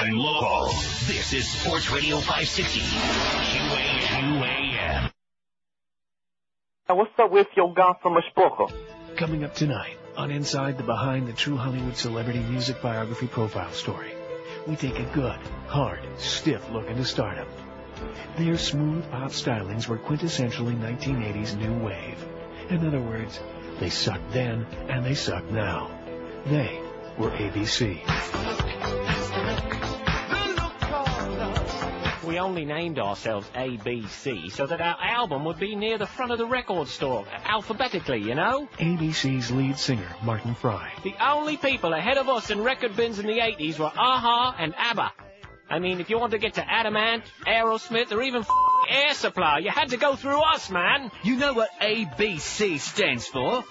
[0.00, 0.66] and local.
[1.06, 2.80] This is Sports Radio 560.
[4.10, 4.64] QAM.
[6.86, 8.66] What's up with your Gotham Spoker?
[9.16, 14.12] Coming up tonight on Inside the Behind the True Hollywood Celebrity Music Biography Profile Story,
[14.66, 17.48] we take a good, hard, stiff look into stardom.
[18.36, 22.22] Their smooth pop stylings were quintessentially 1980s new wave.
[22.68, 23.40] In other words,
[23.80, 25.90] they sucked then and they suck now.
[26.44, 26.82] They
[27.16, 28.02] were ABC.
[32.34, 36.38] We only named ourselves ABC so that our album would be near the front of
[36.38, 38.68] the record store, alphabetically, you know?
[38.78, 40.90] ABC's lead singer, Martin Fry.
[41.04, 44.74] The only people ahead of us in record bins in the 80s were a-ha and
[44.76, 45.12] ABBA.
[45.70, 48.50] I mean, if you want to get to Adam Ant, Aerosmith, or even f-
[48.88, 51.12] Air Supply, you had to go through us, man.
[51.22, 53.62] You know what ABC stands for?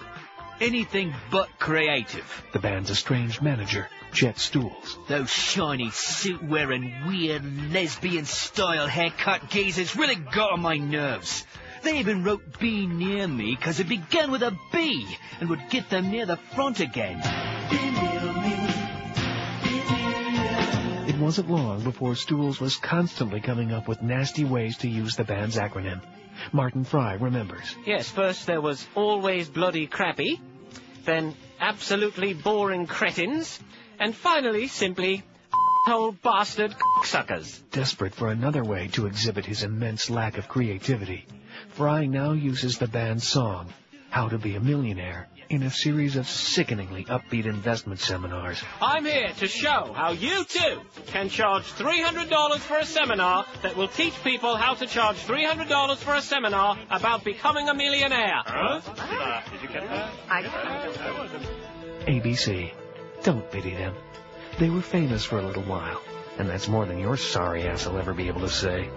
[0.58, 2.24] Anything but creative.
[2.54, 4.98] The band's estranged manager, Jet Stools.
[5.08, 11.44] Those shiny suit-wearing, weird, lesbian-style haircut geezers really got on my nerves.
[11.82, 15.04] They even wrote Be Near Me because it began with a B
[15.40, 17.20] and would get them near the front again.
[21.08, 25.24] It wasn't long before Stools was constantly coming up with nasty ways to use the
[25.24, 26.00] band's acronym.
[26.52, 27.74] Martin Fry remembers.
[27.84, 30.40] Yes, first there was Always Bloody Crappy,
[31.04, 33.58] then Absolutely Boring Cretins,
[33.98, 35.24] and finally simply
[35.88, 37.62] Old Bastard Suckers.
[37.70, 41.26] Desperate for another way to exhibit his immense lack of creativity,
[41.70, 43.72] Fry now uses the band's song,
[44.08, 48.62] How to Be a Millionaire, in a series of sickeningly upbeat investment seminars.
[48.80, 53.88] I'm here to show how you too can charge $300 for a seminar that will
[53.88, 58.42] teach people how to charge $300 for a seminar about becoming a millionaire.
[58.46, 58.80] Huh?
[59.52, 60.10] Did you get that?
[60.30, 60.42] I
[62.06, 62.72] ABC.
[63.24, 63.94] Don't pity them.
[64.58, 66.02] They were famous for a little while,
[66.38, 68.90] and that's more than your sorry ass will ever be able to say.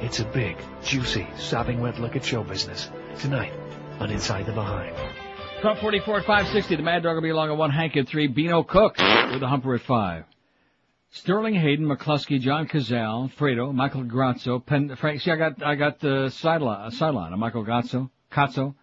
[0.00, 2.90] It's a big, juicy, sopping wet look at show business.
[3.20, 3.52] Tonight,
[4.00, 4.96] on Inside the Behind.
[5.60, 6.76] Trump 44 at 560.
[6.76, 7.70] The Mad Dog will be along at 1.
[7.70, 8.26] Hank at 3.
[8.26, 10.24] Beano Cook with the Humper at 5.
[11.12, 16.00] Sterling Hayden, McCluskey, John Cazale, Fredo, Michael Gazzo, Pen, Frank, see I got, I got,
[16.32, 18.74] sideline, uh, sideline, uh, Michael Gazzo, Cazzo,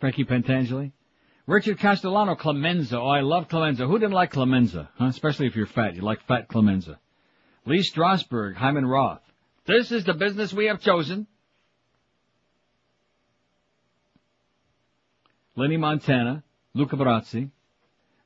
[0.00, 0.90] Frankie Pentangeli.
[1.46, 2.98] Richard Castellano, Clemenza.
[2.98, 3.86] Oh, I love Clemenza.
[3.86, 4.90] Who didn't like Clemenza?
[4.98, 5.06] Huh?
[5.06, 5.94] Especially if you're fat.
[5.94, 6.98] You like fat Clemenza.
[7.64, 9.20] Lee Strasberg, Hyman Roth.
[9.66, 11.26] This is the business we have chosen.
[15.56, 16.44] Lenny Montana,
[16.74, 17.50] Luca Brasi,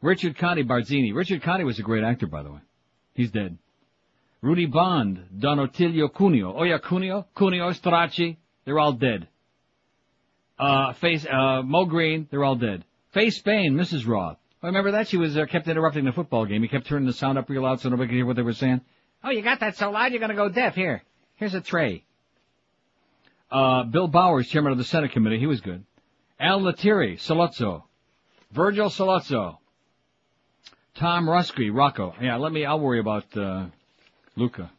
[0.02, 1.14] Richard Conte Barzini.
[1.14, 2.60] Richard Conte was a great actor, by the way.
[3.14, 3.56] He's dead.
[4.42, 6.54] Rudy Bond, Don Otilio Cuneo.
[6.56, 8.36] Oh yeah, Cuneo, Cuneo, Stracci.
[8.64, 9.28] They're all dead.
[10.58, 12.26] Uh, face, uh, Moe Greene.
[12.30, 12.84] They're all dead.
[13.12, 14.06] Fay Spain, Mrs.
[14.06, 14.38] Roth.
[14.62, 15.08] Oh, remember that?
[15.08, 16.62] She was, uh, kept interrupting the football game.
[16.62, 18.52] He kept turning the sound up real loud so nobody could hear what they were
[18.52, 18.82] saying.
[19.24, 20.74] Oh, you got that so loud you're gonna go deaf.
[20.74, 21.02] Here.
[21.36, 22.04] Here's a tray.
[23.50, 25.38] Uh, Bill Bowers, chairman of the Senate committee.
[25.38, 25.84] He was good.
[26.38, 27.82] Al Lettieri, Sollozzo.
[28.52, 29.58] Virgil Sollozzo.
[30.94, 32.14] Tom Rosqui, Rocco.
[32.20, 33.66] Yeah, let me, I'll worry about, uh,
[34.36, 34.70] Luca.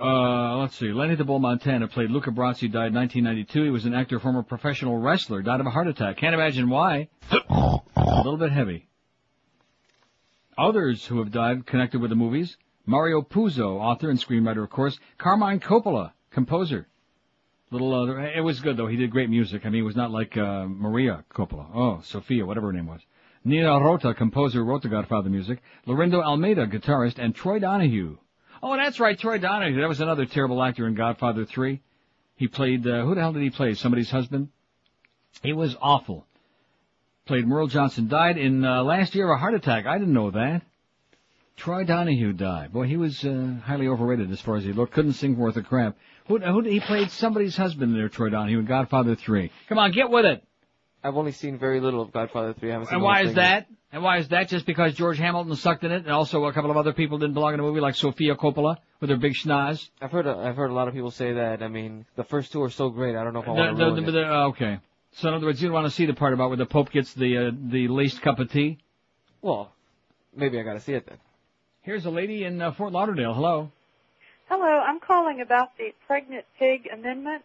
[0.00, 0.92] Uh, let's see.
[0.92, 3.64] Lenny the Bull Montana played Luca Brasi, died 1992.
[3.64, 6.16] He was an actor, former professional wrestler, died of a heart attack.
[6.16, 7.08] Can't imagine why.
[7.30, 8.88] a little bit heavy.
[10.58, 12.56] Others who have died connected with the movies.
[12.86, 14.98] Mario Puzo, author and screenwriter, of course.
[15.16, 16.88] Carmine Coppola, composer.
[17.70, 18.86] Little, uh, it was good though.
[18.86, 19.64] He did great music.
[19.64, 21.66] I mean, it was not like, uh, Maria Coppola.
[21.74, 23.00] Oh, Sofia, whatever her name was.
[23.44, 25.60] Nino Rota, composer, wrote the Godfather music.
[25.86, 28.16] Laurindo Almeida, guitarist, and Troy Donahue.
[28.66, 29.78] Oh, that's right, Troy Donahue.
[29.78, 31.82] That was another terrible actor in Godfather 3.
[32.36, 33.74] He played, uh, who the hell did he play?
[33.74, 34.48] Somebody's husband?
[35.42, 36.26] He was awful.
[37.26, 38.08] Played Merle Johnson.
[38.08, 39.84] Died in, uh, last year of a heart attack.
[39.84, 40.62] I didn't know that.
[41.58, 42.72] Troy Donahue died.
[42.72, 44.94] Boy, he was, uh, highly overrated as far as he looked.
[44.94, 45.98] Couldn't sing worth a crap.
[46.28, 49.50] Who, who, he played somebody's husband there, Troy Donahue, in Godfather 3.
[49.68, 50.42] Come on, get with it!
[51.04, 52.68] I've only seen very little of Godfather 3.
[52.70, 53.34] I haven't seen And why is thing.
[53.36, 53.66] that?
[53.92, 54.48] And why is that?
[54.48, 57.34] Just because George Hamilton sucked in it, and also a couple of other people didn't
[57.34, 59.88] belong in the movie, like Sofia Coppola with her big schnoz.
[60.00, 61.62] I've heard a, I've heard a lot of people say that.
[61.62, 63.14] I mean, the first two are so great.
[63.16, 64.12] I don't know if I The- want to the- ruin the- it.
[64.12, 64.78] the- uh, okay.
[65.12, 66.90] So in other words, you don't want to see the part about where the Pope
[66.90, 68.78] gets the uh, the laced cup of tea.
[69.42, 69.70] Well,
[70.34, 71.18] maybe I got to see it then.
[71.82, 73.34] Here's a lady in uh, Fort Lauderdale.
[73.34, 73.70] Hello.
[74.48, 77.44] Hello, I'm calling about the pregnant pig amendment.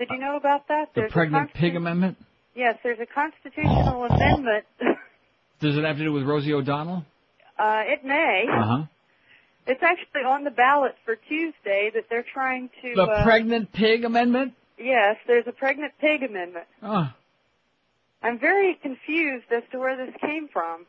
[0.00, 0.94] Did you know about that?
[0.94, 2.16] The There's pregnant pig amendment.
[2.54, 4.64] Yes, there's a constitutional amendment.
[5.60, 7.04] Does it have to do with Rosie O'Donnell?
[7.58, 8.46] Uh, it may.
[8.50, 8.82] Uh huh.
[9.66, 12.94] It's actually on the ballot for Tuesday that they're trying to.
[12.96, 14.54] The uh, pregnant pig amendment.
[14.78, 16.64] Yes, there's a pregnant pig amendment.
[16.82, 17.12] Oh.
[18.22, 20.86] I'm very confused as to where this came from.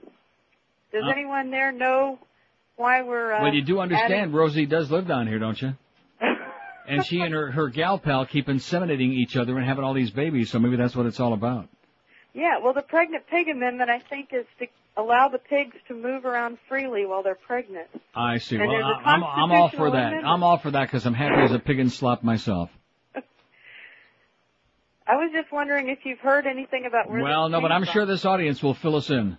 [0.94, 1.10] Does Uh.
[1.12, 2.18] anyone there know
[2.78, 3.34] why we're?
[3.34, 5.74] Uh, well, you do understand adding- Rosie does live down here, don't you?
[6.92, 10.12] and she and her her gal pal keep inseminating each other and having all these
[10.12, 11.68] babies, so maybe that's what it's all about.
[12.34, 16.26] Yeah, well, the pregnant pig amendment, I think, is to allow the pigs to move
[16.26, 17.88] around freely while they're pregnant.
[18.16, 18.56] I see.
[18.58, 19.98] And well, I- I'm I'm all for that.
[19.98, 20.26] amendment.
[20.26, 22.70] I'm all for that because I'm happy as a pig in slop myself.
[25.08, 27.92] I was just wondering if you've heard anything about where Well, no, but I'm from.
[27.94, 29.38] sure this audience will fill us in.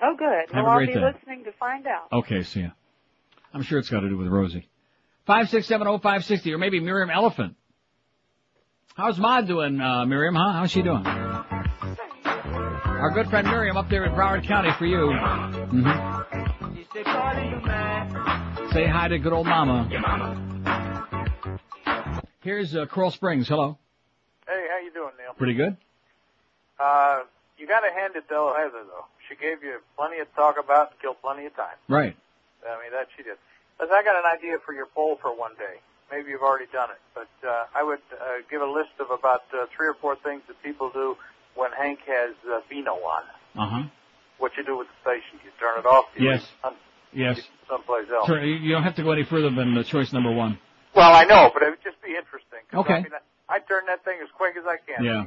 [0.00, 0.52] Oh, good.
[0.54, 1.00] Have well, a I'll be day.
[1.00, 2.12] listening to find out.
[2.12, 2.68] Okay, see ya.
[3.52, 4.68] I'm sure it's got to do with Rosie.
[5.28, 7.54] Five six seven oh five sixty, or maybe Miriam Elephant.
[8.96, 10.34] How's Ma doing, uh, Miriam?
[10.34, 10.52] Huh?
[10.54, 11.06] How's she doing?
[12.24, 15.12] Our good friend Miriam up there in Broward County for you.
[15.12, 15.82] hmm
[18.72, 19.86] Say hi to good old Mama.
[22.40, 23.48] Here's uh, Coral Springs.
[23.48, 23.76] Hello.
[24.46, 25.34] Hey, how you doing, Neil?
[25.36, 25.76] Pretty good.
[26.80, 27.20] Uh,
[27.58, 29.04] you got to hand it to Heather though.
[29.28, 31.76] She gave you plenty of talk about and killed plenty of time.
[31.86, 32.16] Right.
[32.64, 33.36] I mean, that she did.
[33.80, 35.78] Listen, I got an idea for your poll for one day.
[36.10, 39.42] Maybe you've already done it, but uh, I would uh, give a list of about
[39.52, 41.16] uh, three or four things that people do
[41.54, 43.22] when Hank has uh, Beano on.
[43.56, 43.88] Uh huh.
[44.38, 45.38] What you do with the station?
[45.44, 46.06] You turn it off.
[46.16, 46.46] You Yes.
[46.62, 46.74] some-
[47.12, 47.40] Yes.
[47.68, 48.26] someplace else.
[48.26, 50.58] Sure, you don't have to go any further than uh, choice number one.
[50.94, 52.60] Well, I know, but it would just be interesting.
[52.70, 52.94] 'cause Okay.
[52.94, 53.12] I, mean,
[53.48, 55.04] I, I turn that thing as quick as I can.
[55.04, 55.24] Yeah.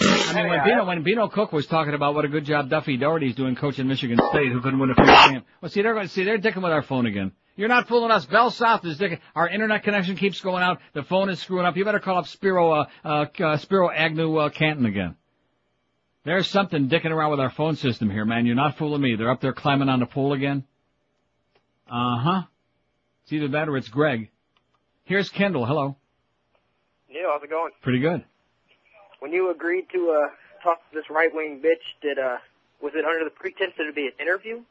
[0.00, 2.96] I mean, when Beano, when Beano Cook was talking about what a good job Duffy
[2.96, 5.42] Daugherty's doing coaching Michigan State, who couldn't win a first game.
[5.60, 7.32] Well, see, they're going to see, they're dicking with our phone again.
[7.56, 8.24] You're not fooling us.
[8.26, 9.18] Bell South is dicking.
[9.34, 10.78] Our internet connection keeps going out.
[10.94, 11.76] The phone is screwing up.
[11.76, 15.16] You better call up Spiro, uh, uh, uh Spiro Agnew, uh, Canton again.
[16.24, 18.46] There's something dicking around with our phone system here, man.
[18.46, 19.16] You're not fooling me.
[19.16, 20.64] They're up there climbing on the pole again.
[21.90, 22.42] Uh huh.
[23.24, 24.30] It's either that or it's Greg.
[25.04, 25.66] Here's Kendall.
[25.66, 25.96] Hello.
[27.10, 27.72] Neil, how's it going?
[27.82, 28.24] Pretty good.
[29.18, 32.36] When you agreed to uh talk to this right wing bitch, did uh
[32.82, 34.62] was it under the pretense that it'd be an interview?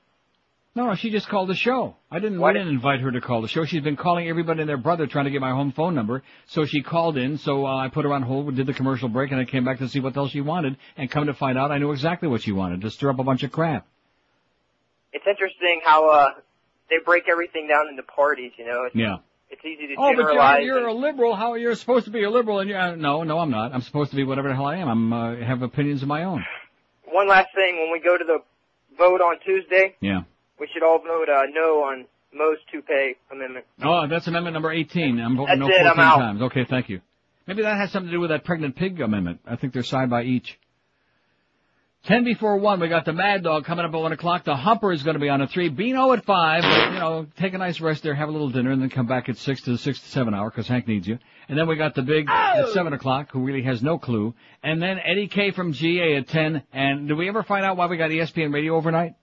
[0.80, 1.98] No, she just called the show.
[2.10, 3.66] I didn't, I didn't invite her to call the show.
[3.66, 6.24] She's been calling everybody and their brother trying to get my home phone number.
[6.48, 9.10] So she called in, so uh, I put her on hold, we did the commercial
[9.10, 11.58] break, and I came back to see what else she wanted, and come to find
[11.58, 13.88] out I knew exactly what she wanted, to stir up a bunch of crap.
[15.12, 16.30] It's interesting how uh
[16.90, 18.86] they break everything down into parties, you know.
[18.86, 19.18] It's, Yeah.
[19.50, 21.36] it's easy to Oh, but you're, you're a liberal.
[21.36, 22.60] How you're supposed to be a liberal?
[22.62, 23.74] And you're uh, no, no, I'm not.
[23.74, 24.88] I'm supposed to be whatever the hell I am.
[24.88, 26.46] I'm uh, have opinions of my own.
[27.12, 28.38] One last thing, when we go to the
[28.98, 30.22] vote on Tuesday, Yeah.
[30.60, 33.66] We should all vote uh, no on Mo's two-pay amendment.
[33.84, 35.20] Oh, that's amendment number 18.
[35.20, 36.18] I'm voting That's no it, 14 I'm out.
[36.18, 36.42] times.
[36.44, 37.02] Okay, thank you.
[37.48, 39.40] Maybe that has something to do with that pregnant pig amendment.
[39.48, 40.60] I think they're side by each.
[42.06, 44.46] Ten before one, we got the Mad Dog coming up at one o'clock.
[44.46, 45.68] The Humper is going to be on at three.
[45.68, 46.62] Beano at five.
[46.62, 49.06] But, you know, take a nice rest there, have a little dinner, and then come
[49.06, 51.20] back at six to the six to seven hour because Hank needs you.
[51.50, 54.34] And then we got the big at seven o'clock, who really has no clue.
[54.64, 56.64] And then Eddie K from GA at ten.
[56.72, 59.16] And did we ever find out why we got E ESPN Radio overnight?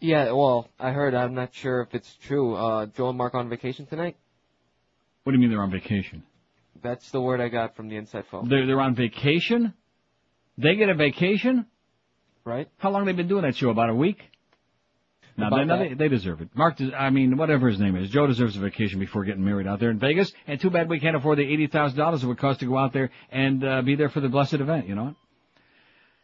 [0.00, 1.14] Yeah, well, I heard.
[1.14, 2.54] I'm not sure if it's true.
[2.54, 4.16] Uh, Joe and Mark on vacation tonight.
[5.24, 6.22] What do you mean they're on vacation?
[6.82, 8.48] That's the word I got from the inside phone.
[8.48, 9.74] They're they're on vacation.
[10.58, 11.66] They get a vacation.
[12.44, 12.68] Right.
[12.78, 13.70] How long they been doing that show?
[13.70, 14.18] About a week.
[15.38, 16.48] Now, they, they, they deserve it.
[16.54, 19.66] Mark, des- I mean, whatever his name is, Joe deserves a vacation before getting married
[19.66, 20.32] out there in Vegas.
[20.46, 22.78] And too bad we can't afford the eighty thousand dollars it would cost to go
[22.78, 24.86] out there and uh, be there for the blessed event.
[24.88, 25.14] You know.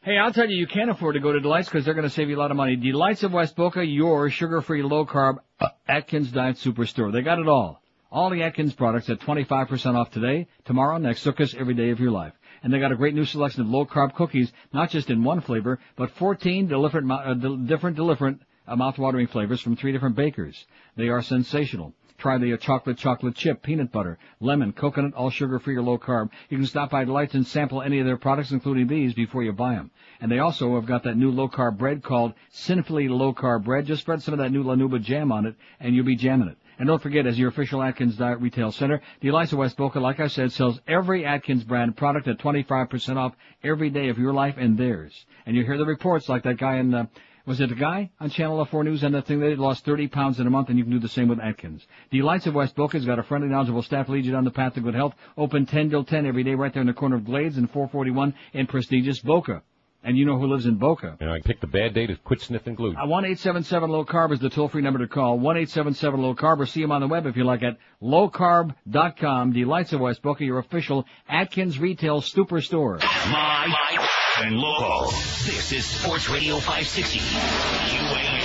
[0.05, 2.11] Hey, I'll tell you, you can't afford to go to Delights because they're going to
[2.11, 2.75] save you a lot of money.
[2.75, 7.13] Delights of West Boca, your sugar-free, low-carb uh, Atkins Diet Superstore.
[7.13, 7.81] They got it all.
[8.11, 12.11] All the Atkins products at 25% off today, tomorrow, next, Sukkot, every day of your
[12.11, 12.33] life.
[12.65, 15.79] And they got a great new selection of low-carb cookies, not just in one flavor,
[15.95, 20.67] but 14 different, uh, different, different uh, mouth-watering flavors from three different bakers.
[20.97, 21.95] They are sensational.
[22.23, 26.31] Try the uh, chocolate chocolate chip, peanut butter, lemon, coconut, all sugar-free or low carb.
[26.51, 29.51] You can stop by Delights and sample any of their products, including these, before you
[29.53, 29.91] buy them.
[30.21, 33.87] And they also have got that new low carb bread called Sinfully Low Carb Bread.
[33.87, 36.59] Just spread some of that new Lanuba jam on it, and you'll be jamming it.
[36.79, 40.21] And don't forget, as your official Atkins Diet Retail Center, the Eliza West Boca, like
[40.21, 43.35] I said, sells every Atkins brand product at 25% off
[43.65, 45.27] every day of your life and theirs.
[45.45, 47.07] And you hear the reports like that guy in, uh,
[47.47, 50.39] was it a guy on Channel 4 News and that thing they lost 30 pounds
[50.39, 51.87] in a month and you can do the same with Atkins.
[52.11, 54.75] Delights of West Boca has got a friendly, knowledgeable staff lead you down the path
[54.75, 55.15] to good health.
[55.37, 58.35] Open 10 till 10 every day right there in the corner of Glades and 441
[58.53, 59.63] in prestigious Boca.
[60.05, 61.17] And you know who lives in Boca.
[61.21, 62.95] You know, I picked a bad day to quit sniffing glue.
[62.97, 65.39] Uh, 1-877 low carb is the toll free number to call.
[65.39, 69.53] 1-877 low carb or see them on the web if you like at lowcarb.com.
[69.53, 73.01] Delights of West Boca, your official Atkins retail superstore.
[73.01, 74.09] My
[74.43, 75.07] and local.
[75.47, 77.21] This is Sports Radio 560.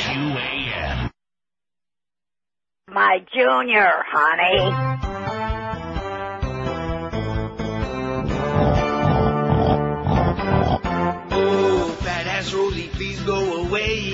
[0.05, 1.09] QAM.
[2.89, 4.59] My junior, honey.
[11.31, 14.11] Oh, fat ass Rosie, please go away.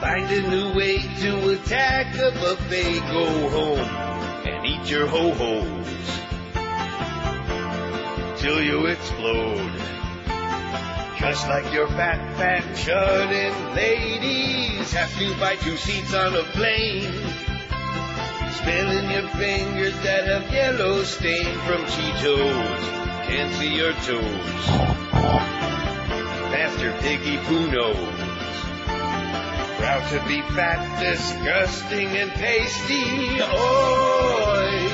[0.00, 3.00] Find a new way to attack the buffet.
[3.00, 3.88] Go home
[4.46, 5.88] and eat your ho-hos
[8.40, 9.88] till you explode.
[11.18, 17.12] Just like your fat, fat shut-in ladies have to buy two seats on a plane.
[18.52, 22.78] Spilling your fingers that have yellow stain from Cheetos.
[23.26, 24.66] Can't see your toes.
[26.54, 27.96] Master Piggy Poo knows.
[29.78, 33.42] Proud to be fat, disgusting, and pasty.
[33.42, 34.88] Oi!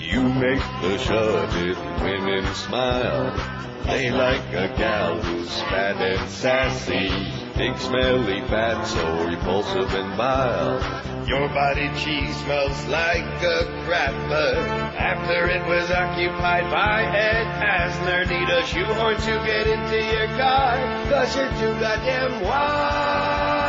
[0.00, 3.55] You make the shut-in women smile.
[3.86, 7.08] They like a gal who's fat and sassy.
[7.56, 11.26] Big smelly fat, so repulsive and vile.
[11.28, 14.56] Your body cheese smells like a crapper.
[14.98, 20.76] After it was occupied by Ed Asner, need a shoehorn to get into your car.
[21.08, 23.65] Cause you're too goddamn wide.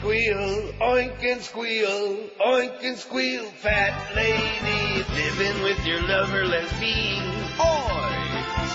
[0.00, 5.04] Squeal, oink and squeal, oink and squeal, fat lady.
[5.14, 7.22] Living with your lover, lesbian.
[7.60, 8.16] Oi!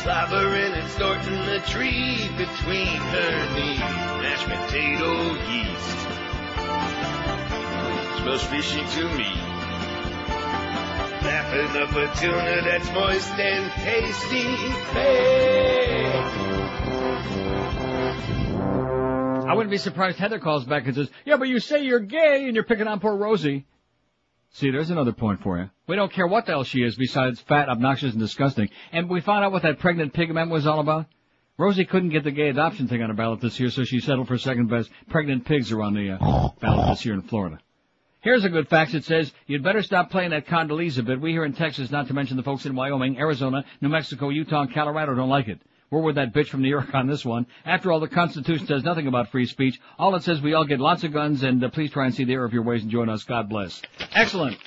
[0.03, 3.79] Slobbering and snorting the tree between her knees.
[4.21, 5.97] Mashed potato yeast.
[8.21, 9.31] Smells fishy to me.
[11.25, 14.45] Lapping up a tuna that's moist and tasty.
[19.49, 22.45] I wouldn't be surprised Heather calls back and says, yeah, but you say you're gay
[22.45, 23.65] and you're picking on poor Rosie.
[24.51, 25.69] See, there's another point for you.
[25.87, 28.69] We don't care what the hell she is besides fat, obnoxious, and disgusting.
[28.91, 31.07] And we found out what that pregnant pig amendment was all about.
[31.57, 34.27] Rosie couldn't get the gay adoption thing on the ballot this year, so she settled
[34.27, 34.89] for second best.
[35.09, 37.59] Pregnant pigs are on the uh, ballot this year in Florida.
[38.21, 38.93] Here's a good fact.
[38.93, 41.21] It says, you'd better stop playing that Condoleezza bit.
[41.21, 44.61] We here in Texas, not to mention the folks in Wyoming, Arizona, New Mexico, Utah,
[44.61, 45.59] and Colorado don't like it.
[45.89, 47.45] We're with that bitch from New York on this one.
[47.65, 49.79] After all, the Constitution says nothing about free speech.
[49.99, 52.23] All it says, we all get lots of guns, and uh, please try and see
[52.23, 53.23] the error of your ways and join us.
[53.23, 53.81] God bless.
[54.13, 54.57] Excellent.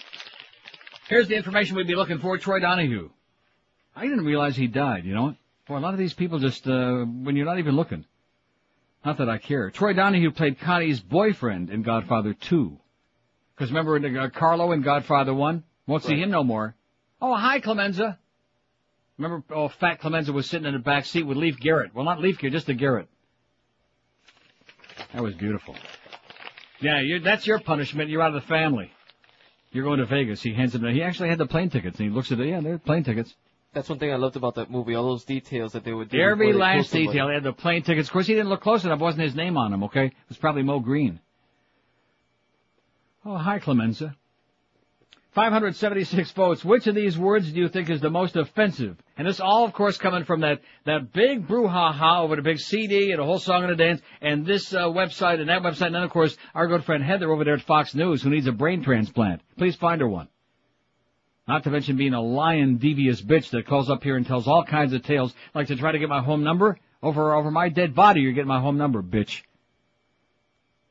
[1.08, 2.36] Here's the information we'd be looking for.
[2.38, 3.10] Troy Donahue.
[3.97, 5.34] I didn't realize he died, you know?
[5.66, 8.05] Boy, a lot of these people just, uh, when you're not even looking.
[9.05, 9.70] Not that I care.
[9.70, 12.78] Troy Donahue played Connie's boyfriend in Godfather 2.
[13.55, 15.64] Because remember in, uh, Carlo in Godfather 1?
[15.86, 16.22] Won't see Right.
[16.22, 16.74] him no more.
[17.20, 18.18] Oh, hi, Clemenza.
[19.18, 21.94] Remember, oh, fat Clemenza was sitting in the back seat with Leif Garrett.
[21.94, 23.08] Well, not Leif Garrett, just the Garrett.
[25.12, 25.74] That was beautiful.
[26.80, 28.10] Yeah, you that's your punishment.
[28.10, 28.92] You're out of the family.
[29.72, 30.40] You're going to Vegas.
[30.40, 30.84] He hands him.
[30.84, 32.48] He actually had the plane tickets, and he looks at it.
[32.48, 33.34] Yeah, they're plane tickets.
[33.74, 34.94] That's one thing I loved about that movie.
[34.94, 36.20] All those details that they would do.
[36.20, 37.28] Every last detail.
[37.28, 38.08] They had the plane tickets.
[38.08, 39.00] Of course, he didn't look close enough.
[39.00, 39.84] Wasn't his name on them?
[39.84, 41.20] Okay, it was probably Moe Greene.
[43.24, 44.16] Oh, hi, Clemenza.
[45.32, 46.65] 576 votes.
[46.65, 48.97] Which of these words do you think is the most offensive?
[49.16, 53.12] And this all, of course, coming from that, that big brouhaha over the big CD
[53.12, 55.86] and a whole song and a dance and this uh, website and that website.
[55.86, 58.47] And then, of course, our good friend Heather over there at Fox News who needs
[58.47, 59.42] a brain transplant.
[59.57, 60.28] Please find her one.
[61.47, 64.65] Not to mention being a lying, devious bitch that calls up here and tells all
[64.65, 66.78] kinds of tales, like to try to get my home number.
[67.02, 69.42] Over, over my dead body, you're getting my home number, bitch.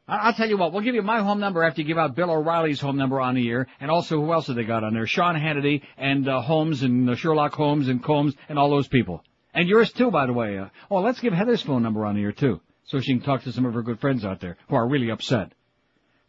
[0.08, 2.16] I- I'll tell you what, we'll give you my home number after you give out
[2.16, 4.94] Bill O'Reilly's home number on the air, and also who else have they got on
[4.94, 5.06] there?
[5.06, 9.24] Sean Hannity and uh, Holmes and uh, Sherlock Holmes and Combs and all those people.
[9.54, 10.58] And yours too, by the way.
[10.58, 13.44] Uh, oh, let's give Heather's phone number on the air too, so she can talk
[13.44, 15.52] to some of her good friends out there who are really upset.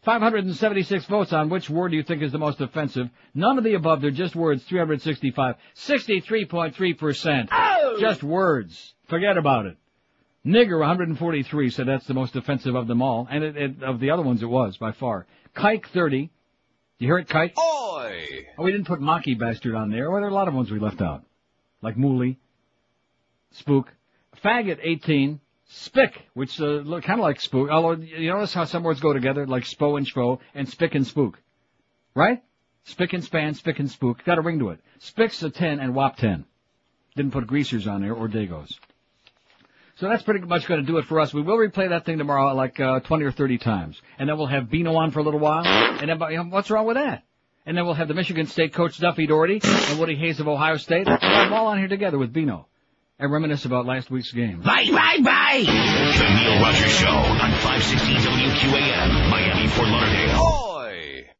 [0.03, 3.09] 576 votes on which word do you think is the most offensive?
[3.33, 5.55] None of the above, they're just words, 365.
[5.75, 7.49] 63.3%.
[7.99, 8.93] Just words.
[9.07, 9.77] Forget about it.
[10.45, 14.11] Nigger 143 said that's the most offensive of them all, and it, it, of the
[14.11, 15.27] other ones it was by far.
[15.55, 16.29] Kike 30.
[16.99, 17.57] You hear it, Kike?
[17.57, 18.45] Oi!
[18.57, 20.09] Oh, we didn't put Monkey Bastard on there.
[20.09, 21.23] Well, there are a lot of ones we left out.
[21.81, 22.37] Like Mooly,
[23.51, 23.93] Spook,
[24.43, 27.69] Faggot 18, Spick, which uh, look kind of like Spook.
[27.69, 31.05] Although you notice how some words go together, like Spo and Schvo, and Spick and
[31.05, 31.39] Spook,
[32.15, 32.41] right?
[32.85, 34.79] Spick and Span, Spick and Spook, got a ring to it.
[34.99, 36.45] Spick's a 10 and Wop 10.
[37.15, 38.77] Didn't put greasers on there or Dagos.
[39.99, 41.33] So that's pretty much going to do it for us.
[41.33, 44.01] We will replay that thing tomorrow like uh, 20 or 30 times.
[44.17, 45.65] And then we'll have Beano on for a little while.
[45.65, 47.23] And then, you know, what's wrong with that?
[47.65, 50.77] And then we'll have the Michigan State coach Duffy Daugherty and Woody Hayes of Ohio
[50.77, 51.05] State.
[51.05, 52.67] We'll all on here together with Beano.
[53.19, 54.61] And reminisce about last week's game.
[54.61, 55.63] Bye, bye, bye!
[55.65, 60.78] The Neil Rogers Show on 560 WQAM, Miami, Fort Lauderdale.